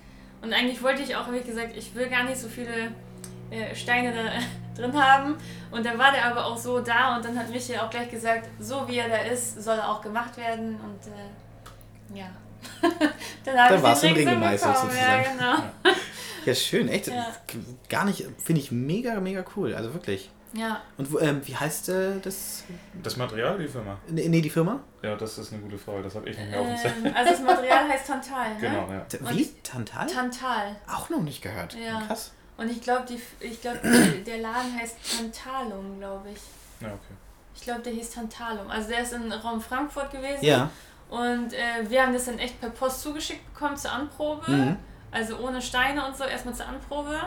Und 0.41 0.53
eigentlich 0.53 0.81
wollte 0.81 1.01
ich 1.01 1.15
auch, 1.15 1.31
wie 1.31 1.41
gesagt, 1.41 1.75
ich 1.75 1.93
will 1.95 2.07
gar 2.07 2.23
nicht 2.23 2.37
so 2.39 2.47
viele 2.47 2.91
äh, 3.51 3.75
Steine 3.75 4.13
da 4.13 4.31
drin 4.81 4.93
haben. 4.93 5.35
Und 5.71 5.85
dann 5.85 5.97
war 5.97 6.11
der 6.11 6.25
aber 6.25 6.45
auch 6.45 6.57
so 6.57 6.79
da 6.79 7.15
und 7.15 7.25
dann 7.25 7.37
hat 7.37 7.49
Michi 7.49 7.77
auch 7.77 7.89
gleich 7.89 8.09
gesagt, 8.09 8.49
so 8.59 8.87
wie 8.87 8.97
er 8.97 9.09
da 9.09 9.17
ist, 9.17 9.61
soll 9.63 9.77
er 9.77 9.89
auch 9.89 10.01
gemacht 10.01 10.37
werden. 10.37 10.79
Und 10.79 12.15
äh, 12.15 12.17
ja. 12.19 12.27
dann 13.45 13.57
habe 13.57 13.93
ich 13.93 13.99
den 13.99 14.15
Ring 14.15 14.29
gemeißelt 14.29 14.77
sozusagen. 14.77 15.39
Ja, 15.39 15.61
genau. 15.61 15.93
ja, 16.45 16.55
schön, 16.55 16.89
echt. 16.89 17.07
Ja. 17.07 17.27
Gar 17.87 18.05
nicht, 18.05 18.25
finde 18.43 18.61
ich 18.61 18.71
mega, 18.71 19.19
mega 19.19 19.45
cool. 19.55 19.73
Also 19.73 19.93
wirklich. 19.93 20.29
Ja. 20.53 20.81
Und 20.97 21.09
ähm, 21.21 21.41
wie 21.45 21.55
heißt 21.55 21.89
äh, 21.89 22.19
das? 22.21 22.63
Das 23.03 23.17
Material, 23.17 23.59
die 23.59 23.67
Firma? 23.67 23.99
Nee, 24.07 24.27
nee, 24.29 24.41
die 24.41 24.49
Firma? 24.49 24.79
Ja, 25.03 25.15
das 25.15 25.37
ist 25.37 25.53
eine 25.53 25.61
gute 25.61 25.77
Frage. 25.77 26.03
Das 26.03 26.15
habe 26.15 26.27
ich 26.27 26.37
nicht 26.37 26.49
mehr 26.49 26.59
auf 26.59 26.67
dem 26.67 26.77
Zettel. 26.77 27.13
Also 27.13 27.31
das 27.31 27.41
Material 27.41 27.87
heißt 27.87 28.07
Tantal, 28.07 28.53
ne? 28.55 28.59
Genau, 28.59 28.89
ja. 28.91 29.05
Wie? 29.31 29.47
Tantal? 29.63 30.07
Tantal. 30.07 30.75
Auch 30.91 31.09
noch 31.09 31.21
nicht 31.21 31.41
gehört. 31.41 31.75
Ja. 31.75 32.01
Krass. 32.01 32.31
Und 32.59 32.69
ich 32.69 32.81
glaube, 32.81 33.05
glaub, 33.61 33.81
der 33.81 34.37
Laden 34.39 34.77
heißt 34.77 34.97
Tantalum, 35.17 35.97
glaube 35.97 36.29
ich. 36.29 36.41
Ja, 36.81 36.89
okay. 36.89 37.13
Ich 37.55 37.61
glaube, 37.61 37.81
der 37.81 37.93
hieß 37.93 38.11
Tantalum. 38.11 38.69
Also 38.69 38.89
der 38.89 39.01
ist 39.01 39.13
in 39.13 39.31
Raum 39.31 39.61
Frankfurt 39.61 40.11
gewesen. 40.11 40.43
Ja. 40.43 40.69
Und 41.09 41.53
äh, 41.53 41.89
wir 41.89 42.03
haben 42.03 42.11
das 42.11 42.25
dann 42.25 42.37
echt 42.37 42.59
per 42.59 42.69
Post 42.69 43.01
zugeschickt 43.01 43.53
bekommen 43.53 43.77
zur 43.77 43.93
Anprobe. 43.93 44.51
Mhm. 44.51 44.77
Also 45.09 45.37
ohne 45.39 45.61
Steine 45.61 46.05
und 46.05 46.17
so, 46.17 46.25
erstmal 46.25 46.53
zur 46.53 46.67
Anprobe. 46.67 47.17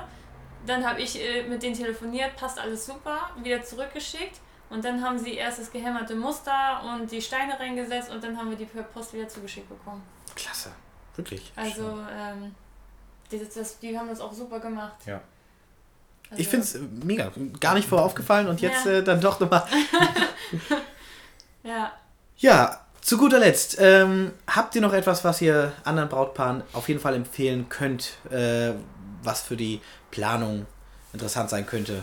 Dann 0.67 0.87
habe 0.87 1.01
ich 1.01 1.19
äh, 1.19 1.45
mit 1.45 1.63
denen 1.63 1.75
telefoniert, 1.75 2.37
passt 2.37 2.59
alles 2.59 2.85
super, 2.85 3.31
wieder 3.43 3.63
zurückgeschickt. 3.63 4.39
Und 4.69 4.85
dann 4.85 5.03
haben 5.03 5.19
sie 5.19 5.35
erst 5.35 5.59
das 5.59 5.71
gehämmerte 5.71 6.15
Muster 6.15 6.83
und 6.85 7.11
die 7.11 7.23
Steine 7.23 7.59
reingesetzt 7.59 8.11
und 8.11 8.23
dann 8.23 8.37
haben 8.37 8.51
wir 8.51 8.57
die 8.57 8.67
per 8.67 8.83
Post 8.83 9.15
wieder 9.15 9.29
zugeschickt 9.29 9.69
bekommen. 9.69 10.03
Klasse, 10.35 10.73
wirklich. 11.17 11.53
Also, 11.57 11.99
ähm, 12.11 12.55
die, 13.33 13.41
das, 13.55 13.79
die 13.79 13.99
haben 13.99 14.09
das 14.09 14.21
auch 14.21 14.33
super 14.33 14.61
gemacht. 14.61 14.99
Ja. 15.07 15.21
Also, 16.31 16.41
ich 16.41 16.49
finde 16.49 16.65
es 16.65 16.79
mega. 17.05 17.31
Gar 17.61 17.75
nicht 17.75 17.89
vorher 17.89 18.07
aufgefallen 18.07 18.49
und 18.49 18.61
jetzt 18.61 18.87
ja. 18.87 18.93
äh, 18.93 19.05
dann 19.05 19.21
doch 19.21 19.41
nochmal. 19.41 19.67
ja. 21.63 21.93
Ja, 22.37 22.87
zu 23.01 23.19
guter 23.19 23.39
Letzt, 23.39 23.77
ähm, 23.81 24.33
habt 24.47 24.75
ihr 24.75 24.81
noch 24.81 24.93
etwas, 24.93 25.25
was 25.25 25.43
ihr 25.43 25.73
anderen 25.85 26.09
Brautpaaren 26.09 26.63
auf 26.73 26.89
jeden 26.89 27.01
Fall 27.01 27.15
empfehlen 27.15 27.69
könnt, 27.69 28.13
äh, 28.31 28.73
was 29.23 29.43
für 29.43 29.57
die 29.57 29.81
Planung 30.11 30.67
interessant 31.13 31.51
sein 31.51 31.67
könnte? 31.67 32.03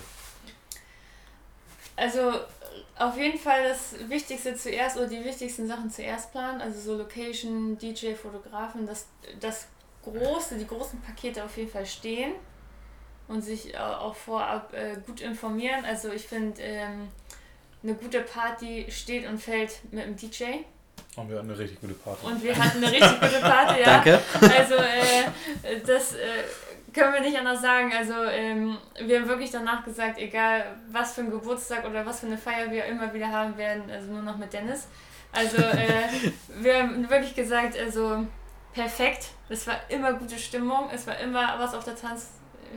Also 1.96 2.34
auf 2.98 3.18
jeden 3.18 3.40
Fall 3.40 3.64
das 3.64 3.96
Wichtigste 4.10 4.56
zuerst 4.56 4.98
oder 4.98 5.08
die 5.08 5.24
wichtigsten 5.24 5.68
Sachen 5.68 5.90
zuerst 5.90 6.32
planen, 6.32 6.62
also 6.62 6.80
so 6.80 6.98
Location, 6.98 7.78
DJ, 7.78 8.14
Fotografen, 8.14 8.86
das, 8.86 9.08
das 9.40 9.68
große, 10.12 10.58
die 10.58 10.68
großen 10.68 11.02
Pakete 11.02 11.44
auf 11.44 11.58
jeden 11.58 11.72
Fall 11.72 11.86
stehen 11.86 12.34
und 13.28 13.42
sich 13.42 13.78
auch 13.78 14.16
vorab 14.16 14.74
äh, 14.74 14.98
gut 15.06 15.22
informieren. 15.22 15.86
Also 15.86 16.12
ich 16.12 16.28
finde, 16.28 16.62
ähm, 16.62 17.10
eine 17.84 17.94
gute 17.94 18.22
Party 18.22 18.88
steht 18.90 19.28
und 19.28 19.38
fällt 19.38 19.80
mit 19.92 20.04
dem 20.04 20.16
DJ. 20.16 20.44
Und 21.16 21.30
wir 21.30 21.38
hatten 21.38 21.50
eine 21.50 21.60
richtig 21.60 21.80
gute 21.82 21.94
Party. 21.94 22.26
Und 22.26 22.44
wir 22.44 22.56
hatten 22.56 22.84
eine 22.84 22.92
richtig 22.92 23.20
gute 23.20 23.40
Party, 23.40 23.80
ja. 23.86 23.86
Danke. 23.86 24.20
Also 24.42 24.76
äh, 24.76 25.80
das 25.86 26.14
äh, 26.14 26.44
können 26.94 27.14
wir 27.14 27.22
nicht 27.22 27.38
anders 27.38 27.62
sagen. 27.62 27.92
Also 27.98 28.14
ähm, 28.24 28.78
wir 29.00 29.20
haben 29.20 29.28
wirklich 29.28 29.52
danach 29.52 29.84
gesagt, 29.86 30.20
egal 30.20 30.66
was 30.92 31.14
für 31.14 31.22
ein 31.22 31.32
Geburtstag 31.32 31.88
oder 31.88 32.06
was 32.06 32.22
für 32.22 32.28
eine 32.28 32.38
Feier 32.38 32.72
wir 32.72 32.86
immer 32.86 33.14
wieder 33.14 33.30
haben 33.30 33.58
werden, 33.58 33.90
also 33.90 34.12
nur 34.12 34.22
noch 34.22 34.38
mit 34.38 34.52
Dennis. 34.54 34.88
Also 35.32 35.58
äh, 35.58 36.10
wir 36.62 36.80
haben 36.80 37.10
wirklich 37.10 37.36
gesagt, 37.36 37.78
also 37.78 38.26
perfekt. 38.74 39.30
Es 39.50 39.66
war 39.68 39.78
immer 39.90 40.14
gute 40.14 40.38
Stimmung, 40.38 40.90
es 40.94 41.08
war 41.08 41.18
immer 41.18 41.58
was 41.58 41.74
auf 41.74 41.84
der 41.84 41.96
Tanz 41.96 42.30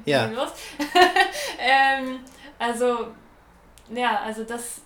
ja. 0.05 0.27
los. 0.27 0.51
ähm, 1.59 2.21
also 2.59 3.09
ja, 3.91 4.21
also 4.21 4.45
das 4.45 4.81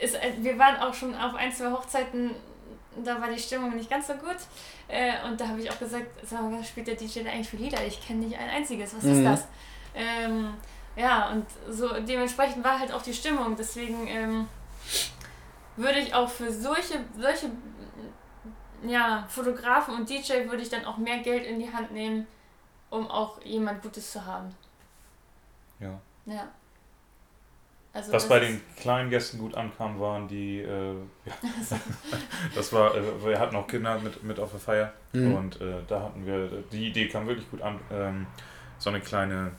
ist, 0.00 0.16
wir 0.38 0.58
waren 0.58 0.76
auch 0.76 0.94
schon 0.94 1.14
auf 1.14 1.34
ein, 1.34 1.52
zwei 1.52 1.70
Hochzeiten, 1.70 2.30
da 3.04 3.20
war 3.20 3.28
die 3.28 3.38
Stimmung 3.38 3.74
nicht 3.76 3.90
ganz 3.90 4.06
so 4.06 4.14
gut. 4.14 4.36
Äh, 4.88 5.12
und 5.26 5.40
da 5.40 5.48
habe 5.48 5.60
ich 5.60 5.70
auch 5.70 5.78
gesagt, 5.78 6.06
sag 6.26 6.40
was 6.50 6.68
spielt 6.68 6.86
der 6.86 6.96
DJ 6.96 7.20
da 7.20 7.30
eigentlich 7.30 7.48
für 7.48 7.56
Lieder? 7.56 7.84
Ich 7.86 8.04
kenne 8.06 8.20
nicht 8.26 8.38
ein 8.38 8.48
einziges, 8.48 8.94
was 8.96 9.04
mhm. 9.04 9.18
ist 9.18 9.24
das? 9.24 9.48
Ähm, 9.94 10.54
ja, 10.96 11.30
und 11.30 11.46
so 11.70 11.88
dementsprechend 12.00 12.62
war 12.64 12.78
halt 12.78 12.92
auch 12.92 13.02
die 13.02 13.14
Stimmung. 13.14 13.56
Deswegen 13.56 14.06
ähm, 14.08 14.48
würde 15.76 16.00
ich 16.00 16.14
auch 16.14 16.28
für 16.28 16.52
solche, 16.52 17.00
solche 17.18 17.50
ja, 18.86 19.26
Fotografen 19.28 19.94
und 19.94 20.08
DJ 20.08 20.48
würde 20.48 20.62
ich 20.62 20.68
dann 20.68 20.84
auch 20.84 20.96
mehr 20.98 21.18
Geld 21.18 21.46
in 21.46 21.58
die 21.58 21.72
Hand 21.72 21.92
nehmen, 21.92 22.26
um 22.90 23.08
auch 23.08 23.42
jemand 23.44 23.82
Gutes 23.82 24.12
zu 24.12 24.24
haben. 24.24 24.54
Ja. 25.80 26.00
Ja. 26.26 26.48
Also 27.94 28.12
Was 28.12 28.26
bei 28.26 28.40
den 28.40 28.60
kleinen 28.76 29.10
Gästen 29.10 29.38
gut 29.38 29.54
ankam, 29.54 30.00
waren 30.00 30.26
die, 30.26 30.60
äh, 30.60 30.94
ja. 31.26 31.32
das 32.54 32.72
war, 32.72 32.94
äh, 32.94 33.24
wir 33.24 33.38
hatten 33.38 33.54
auch 33.54 33.66
Kinder 33.66 33.98
mit, 33.98 34.22
mit 34.22 34.40
auf 34.40 34.50
der 34.50 34.60
Feier 34.60 34.92
mhm. 35.12 35.34
und 35.34 35.60
äh, 35.60 35.82
da 35.86 36.00
hatten 36.04 36.24
wir, 36.24 36.64
die 36.72 36.88
Idee 36.88 37.08
kam 37.08 37.26
wirklich 37.26 37.50
gut 37.50 37.60
an, 37.60 37.80
ähm, 37.90 38.26
so 38.78 38.88
eine 38.88 39.00
kleine 39.00 39.52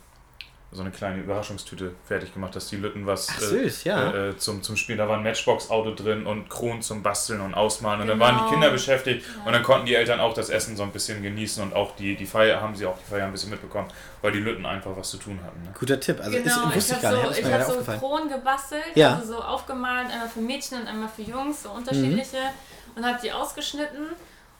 so 0.73 0.81
eine 0.81 0.91
kleine 0.91 1.21
Überraschungstüte 1.21 1.93
fertig 2.05 2.33
gemacht, 2.33 2.55
dass 2.55 2.67
die 2.67 2.77
Lütten 2.77 3.05
was 3.05 3.27
Ach, 3.29 3.39
süß, 3.39 3.85
äh, 3.85 3.89
ja. 3.89 4.29
äh, 4.29 4.37
zum, 4.37 4.63
zum 4.63 4.75
Spielen. 4.75 4.97
Da 4.97 5.07
war 5.07 5.17
ein 5.17 5.23
Matchbox-Auto 5.23 5.93
drin 5.93 6.25
und 6.25 6.49
Kronen 6.49 6.81
zum 6.81 7.03
Basteln 7.03 7.41
und 7.41 7.53
Ausmalen. 7.53 8.01
Und 8.01 8.07
dann 8.07 8.19
waren 8.19 8.35
die 8.35 8.39
genau. 8.39 8.51
Kinder 8.51 8.69
beschäftigt 8.71 9.25
ja. 9.25 9.45
und 9.45 9.53
dann 9.53 9.63
konnten 9.63 9.85
die 9.85 9.95
Eltern 9.95 10.19
auch 10.19 10.33
das 10.33 10.49
Essen 10.49 10.75
so 10.75 10.83
ein 10.83 10.91
bisschen 10.91 11.21
genießen 11.21 11.63
und 11.63 11.75
auch 11.75 11.95
die, 11.95 12.15
die 12.15 12.25
Feier 12.25 12.59
haben 12.59 12.75
sie 12.75 12.85
auch 12.85 12.97
die 12.97 13.09
Feier 13.09 13.25
ein 13.25 13.31
bisschen 13.31 13.51
mitbekommen, 13.51 13.87
weil 14.21 14.31
die 14.31 14.39
Lütten 14.39 14.65
einfach 14.65 14.91
was 14.97 15.11
zu 15.11 15.17
tun 15.17 15.39
hatten. 15.45 15.61
Ne? 15.63 15.73
Guter 15.79 15.99
Tipp. 15.99 16.19
Also 16.19 16.31
genau, 16.31 16.69
ist, 16.69 16.91
ich, 16.91 16.91
nicht. 16.91 17.01
So, 17.01 17.31
ich 17.31 17.53
habe 17.53 17.63
so 17.63 17.91
Kronen 17.99 18.29
gebastelt, 18.29 18.83
ja. 18.95 19.15
also 19.15 19.33
so 19.33 19.39
aufgemalt, 19.39 20.09
einmal 20.11 20.29
für 20.29 20.41
Mädchen 20.41 20.81
und 20.81 20.87
einmal 20.87 21.09
für 21.09 21.21
Jungs, 21.21 21.63
so 21.63 21.71
unterschiedliche. 21.71 22.37
Mhm. 22.37 22.97
Und 22.97 23.05
habe 23.05 23.19
die 23.21 23.31
ausgeschnitten 23.31 24.07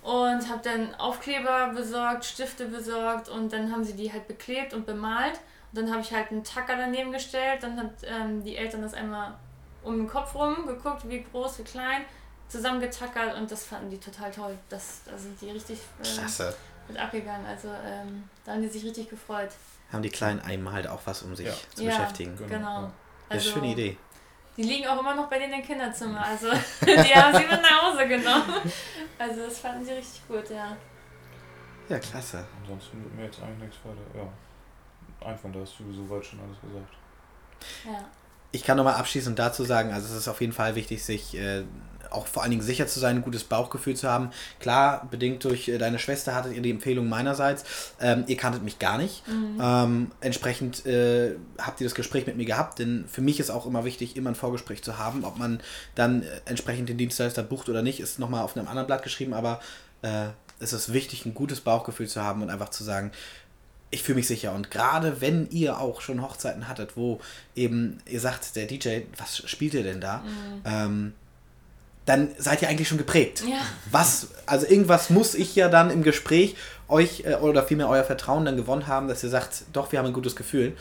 und 0.04 0.50
habe 0.50 0.60
dann 0.64 0.94
Aufkleber 0.96 1.72
besorgt, 1.74 2.26
Stifte 2.26 2.66
besorgt 2.66 3.30
und 3.30 3.54
dann 3.54 3.72
haben 3.72 3.84
sie 3.84 3.94
die 3.94 4.12
halt 4.12 4.28
beklebt 4.28 4.74
und 4.74 4.86
bemalt 4.86 5.40
dann 5.74 5.92
habe 5.92 6.02
ich 6.02 6.14
halt 6.14 6.32
einen 6.32 6.44
Tacker 6.44 6.78
daneben 6.78 7.12
gestellt, 7.12 7.64
dann 7.64 7.78
hat 7.78 7.92
ähm, 8.06 8.44
die 8.44 8.56
Eltern 8.56 8.82
das 8.82 8.94
einmal 8.94 9.34
um 9.84 9.98
den 9.98 10.08
Kopf 10.08 10.34
rum 10.36 10.66
geguckt, 10.68 11.10
wie 11.10 11.24
groß, 11.24 11.60
wie 11.60 11.64
klein, 11.64 12.06
zusammengetackert 12.48 13.36
und 13.36 13.52
das 13.52 13.66
fanden 13.66 13.90
die 13.90 13.98
total 13.98 14.32
toll. 14.32 14.58
Das, 14.70 15.02
da 15.06 15.18
sind 15.18 15.40
die 15.42 15.50
richtig 15.50 15.80
äh, 16.02 16.52
mit 16.88 16.98
abgegangen. 16.98 17.46
Also 17.46 17.70
ähm, 17.70 18.30
da 18.46 18.54
haben 18.54 18.62
die 18.62 18.68
sich 18.68 18.86
richtig 18.86 19.10
gefreut. 19.10 19.50
Haben 19.92 20.04
die 20.04 20.10
Kleinen 20.10 20.40
einmal 20.42 20.74
halt 20.74 20.88
auch 20.88 21.02
was, 21.06 21.24
um 21.24 21.36
sich 21.36 21.48
ja. 21.48 21.54
zu 21.74 21.84
ja, 21.84 21.90
beschäftigen. 21.90 22.38
Genau. 22.38 22.50
genau. 22.50 22.76
Also, 22.78 22.94
das 23.30 23.46
ist 23.46 23.54
eine 23.54 23.62
schöne 23.62 23.74
Idee. 23.74 23.98
Die 24.56 24.64
liegen 24.64 24.88
auch 24.88 25.00
immer 25.00 25.16
noch 25.16 25.28
bei 25.28 25.40
denen 25.40 25.54
im 25.54 25.64
Kinderzimmer. 25.64 26.24
Also 26.24 26.52
die 26.82 27.16
haben 27.16 27.36
sie 27.36 27.48
mit 27.48 27.62
nach 27.62 27.84
Hause 27.84 28.08
genommen. 28.08 28.72
Also 29.18 29.46
das 29.46 29.58
fanden 29.58 29.84
sie 29.84 29.94
richtig 29.94 30.28
gut, 30.28 30.48
ja. 30.52 30.78
Ja, 31.90 31.98
klasse. 31.98 32.46
Ansonsten 32.62 33.04
wird 33.04 33.16
mir 33.16 33.26
jetzt 33.26 33.42
eigentlich 33.42 33.70
nichts 33.70 33.78
weiter. 33.84 34.02
Ja 34.16 34.30
einfallen. 35.26 35.54
Da 35.54 35.62
hast 35.62 35.80
du 35.80 35.94
soweit 35.94 36.26
schon 36.26 36.40
alles 36.40 36.60
gesagt. 36.62 36.94
Ja. 37.86 38.06
Ich 38.52 38.64
kann 38.64 38.78
nochmal 38.78 38.96
abschließend 38.96 39.40
dazu 39.40 39.64
sagen, 39.64 39.92
also 39.92 40.08
es 40.08 40.20
ist 40.20 40.28
auf 40.28 40.40
jeden 40.40 40.54
Fall 40.54 40.76
wichtig, 40.76 41.04
sich 41.04 41.36
äh, 41.36 41.64
auch 42.14 42.28
vor 42.28 42.44
allen 42.44 42.52
Dingen 42.52 42.62
sicher 42.62 42.88
zu 42.88 43.00
sein, 43.00 43.18
ein 43.18 43.22
gutes 43.24 43.44
Bauchgefühl 43.44 43.96
zu 43.96 44.10
haben. 44.10 44.30
Klar, 44.60 45.08
bedingt 45.10 45.44
durch 45.44 45.68
äh, 45.68 45.78
deine 45.78 46.00
Schwester 46.00 46.36
hattet 46.36 46.54
ihr 46.54 46.62
die 46.62 46.72
Empfehlung 46.72 47.10
meinerseits. 47.10 47.94
Ähm, 48.00 48.24
ihr 48.28 48.38
kanntet 48.38 48.64
mich 48.64 48.80
gar 48.80 48.98
nicht. 48.98 49.28
Mhm. 49.28 49.60
Ähm, 49.62 50.12
entsprechend 50.22 50.86
äh, 50.86 51.36
habt 51.58 51.82
ihr 51.82 51.86
das 51.86 51.96
Gespräch 51.96 52.28
mit 52.28 52.38
mir 52.38 52.46
gehabt, 52.46 52.80
denn 52.80 53.06
für 53.08 53.22
mich 53.22 53.40
ist 53.40 53.50
auch 53.50 53.66
immer 53.66 53.86
wichtig, 53.86 54.16
immer 54.16 54.30
ein 54.30 54.36
Vorgespräch 54.36 54.84
zu 54.84 54.98
haben. 54.98 55.26
Ob 55.26 55.38
man 55.38 55.60
dann 55.96 56.24
äh, 56.24 56.28
entsprechend 56.46 56.90
den 56.90 56.98
Dienstleister 56.98 57.44
bucht 57.44 57.70
oder 57.70 57.82
nicht, 57.82 58.00
ist 58.00 58.20
nochmal 58.20 58.44
auf 58.44 58.56
einem 58.56 58.68
anderen 58.68 58.88
Blatt 58.88 59.04
geschrieben, 59.04 59.34
aber 59.34 59.60
äh, 60.02 60.28
es 60.60 60.74
ist 60.74 60.94
wichtig, 60.94 61.26
ein 61.26 61.34
gutes 61.34 61.62
Bauchgefühl 61.62 62.08
zu 62.08 62.22
haben 62.22 62.42
und 62.42 62.50
einfach 62.50 62.70
zu 62.70 62.84
sagen, 62.84 63.12
ich 63.94 64.04
fühle 64.04 64.18
mich 64.18 64.28
sicher. 64.28 64.54
Und 64.54 64.72
gerade 64.72 65.22
wenn 65.22 65.50
ihr 65.52 65.80
auch 65.80 66.02
schon 66.02 66.22
Hochzeiten 66.22 66.68
hattet, 66.68 66.98
wo 66.98 67.20
eben 67.56 68.00
ihr 68.06 68.20
sagt, 68.20 68.56
der 68.56 68.66
DJ, 68.66 69.02
was 69.18 69.44
spielt 69.50 69.74
ihr 69.74 69.84
denn 69.84 70.02
da? 70.02 70.18
Mhm. 70.18 70.62
Ähm, 70.66 71.14
dann 72.06 72.30
seid 72.38 72.62
ihr 72.62 72.68
eigentlich 72.68 72.88
schon 72.88 72.98
geprägt. 72.98 73.44
Ja. 73.48 73.60
Was, 73.90 74.30
also 74.46 74.68
irgendwas 74.68 75.10
muss 75.10 75.36
ich 75.36 75.56
ja 75.56 75.70
dann 75.70 75.90
im 75.90 76.04
Gespräch 76.04 76.56
euch 76.90 77.24
äh, 77.26 77.36
oder 77.36 77.64
vielmehr 77.64 77.88
euer 77.88 78.04
Vertrauen 78.04 78.44
dann 78.46 78.58
gewonnen 78.58 78.88
haben, 78.88 79.08
dass 79.08 79.24
ihr 79.24 79.30
sagt, 79.30 79.64
doch, 79.72 79.92
wir 79.92 80.00
haben 80.00 80.08
ein 80.08 80.14
gutes 80.14 80.36
Gefühl. 80.36 80.76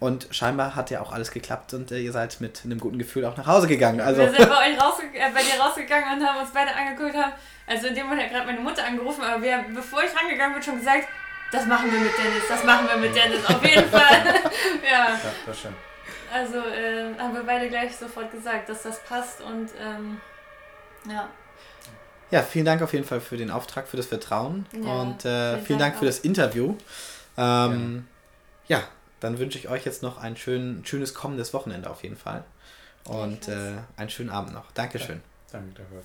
Und 0.00 0.28
scheinbar 0.30 0.76
hat 0.76 0.90
ja 0.90 1.00
auch 1.00 1.10
alles 1.10 1.32
geklappt 1.32 1.74
und 1.74 1.90
äh, 1.90 1.98
ihr 1.98 2.12
seid 2.12 2.40
mit 2.40 2.62
einem 2.64 2.78
guten 2.78 2.98
Gefühl 2.98 3.24
auch 3.24 3.36
nach 3.36 3.46
Hause 3.46 3.66
gegangen. 3.66 4.00
Also 4.00 4.20
wir 4.20 4.28
sind 4.32 4.48
bei, 4.48 4.72
euch 4.72 4.80
rausge 4.80 5.06
äh, 5.12 5.30
bei 5.34 5.42
dir 5.42 5.60
rausgegangen 5.60 6.20
und 6.20 6.24
haben 6.24 6.40
uns 6.40 6.50
beide 6.54 6.72
angeguckt. 6.72 7.16
Haben, 7.16 7.32
also 7.66 7.88
in 7.88 7.96
dem 7.96 8.04
Moment 8.04 8.22
hat 8.22 8.30
gerade 8.30 8.46
meine 8.46 8.60
Mutter 8.60 8.84
angerufen, 8.84 9.24
aber 9.24 9.42
wir, 9.42 9.64
bevor 9.74 10.00
ich 10.04 10.16
rangegangen 10.16 10.54
bin, 10.54 10.62
schon 10.62 10.78
gesagt, 10.78 11.08
das 11.50 11.66
machen 11.66 11.90
wir 11.90 12.00
mit 12.00 12.12
Dennis, 12.18 12.42
das 12.48 12.64
machen 12.64 12.88
wir 12.88 12.96
mit 12.96 13.14
Dennis, 13.14 13.44
auf 13.46 13.64
jeden 13.64 13.88
Fall. 13.88 14.00
ja. 14.84 15.10
ja, 15.10 15.20
das 15.46 15.58
stimmt. 15.58 15.76
Also 16.32 16.58
äh, 16.58 17.18
haben 17.18 17.34
wir 17.34 17.42
beide 17.42 17.68
gleich 17.68 17.96
sofort 17.96 18.30
gesagt, 18.30 18.68
dass 18.68 18.82
das 18.82 19.02
passt 19.04 19.40
und 19.40 19.70
ähm, 19.80 20.20
ja. 21.08 21.28
Ja, 22.30 22.42
vielen 22.42 22.66
Dank 22.66 22.82
auf 22.82 22.92
jeden 22.92 23.06
Fall 23.06 23.22
für 23.22 23.38
den 23.38 23.50
Auftrag, 23.50 23.88
für 23.88 23.96
das 23.96 24.06
Vertrauen 24.06 24.66
ja, 24.72 25.00
und 25.00 25.24
äh, 25.24 25.54
vielen, 25.54 25.66
vielen 25.66 25.78
Dank, 25.78 25.92
Dank 25.92 25.98
für 25.98 26.06
das 26.06 26.18
Interview. 26.18 26.76
Ähm, 27.38 28.06
ja. 28.66 28.78
ja. 28.80 28.84
dann 29.20 29.38
wünsche 29.38 29.58
ich 29.58 29.70
euch 29.70 29.86
jetzt 29.86 30.02
noch 30.02 30.18
ein 30.18 30.36
schön, 30.36 30.82
schönes 30.84 31.14
kommendes 31.14 31.54
Wochenende 31.54 31.88
auf 31.88 32.02
jeden 32.02 32.16
Fall 32.16 32.44
und 33.04 33.48
äh, 33.48 33.78
einen 33.96 34.10
schönen 34.10 34.30
Abend 34.30 34.52
noch. 34.52 34.70
Dankeschön. 34.72 35.22
Ja, 35.52 35.58
danke, 35.58 35.82
dafür. 35.82 36.02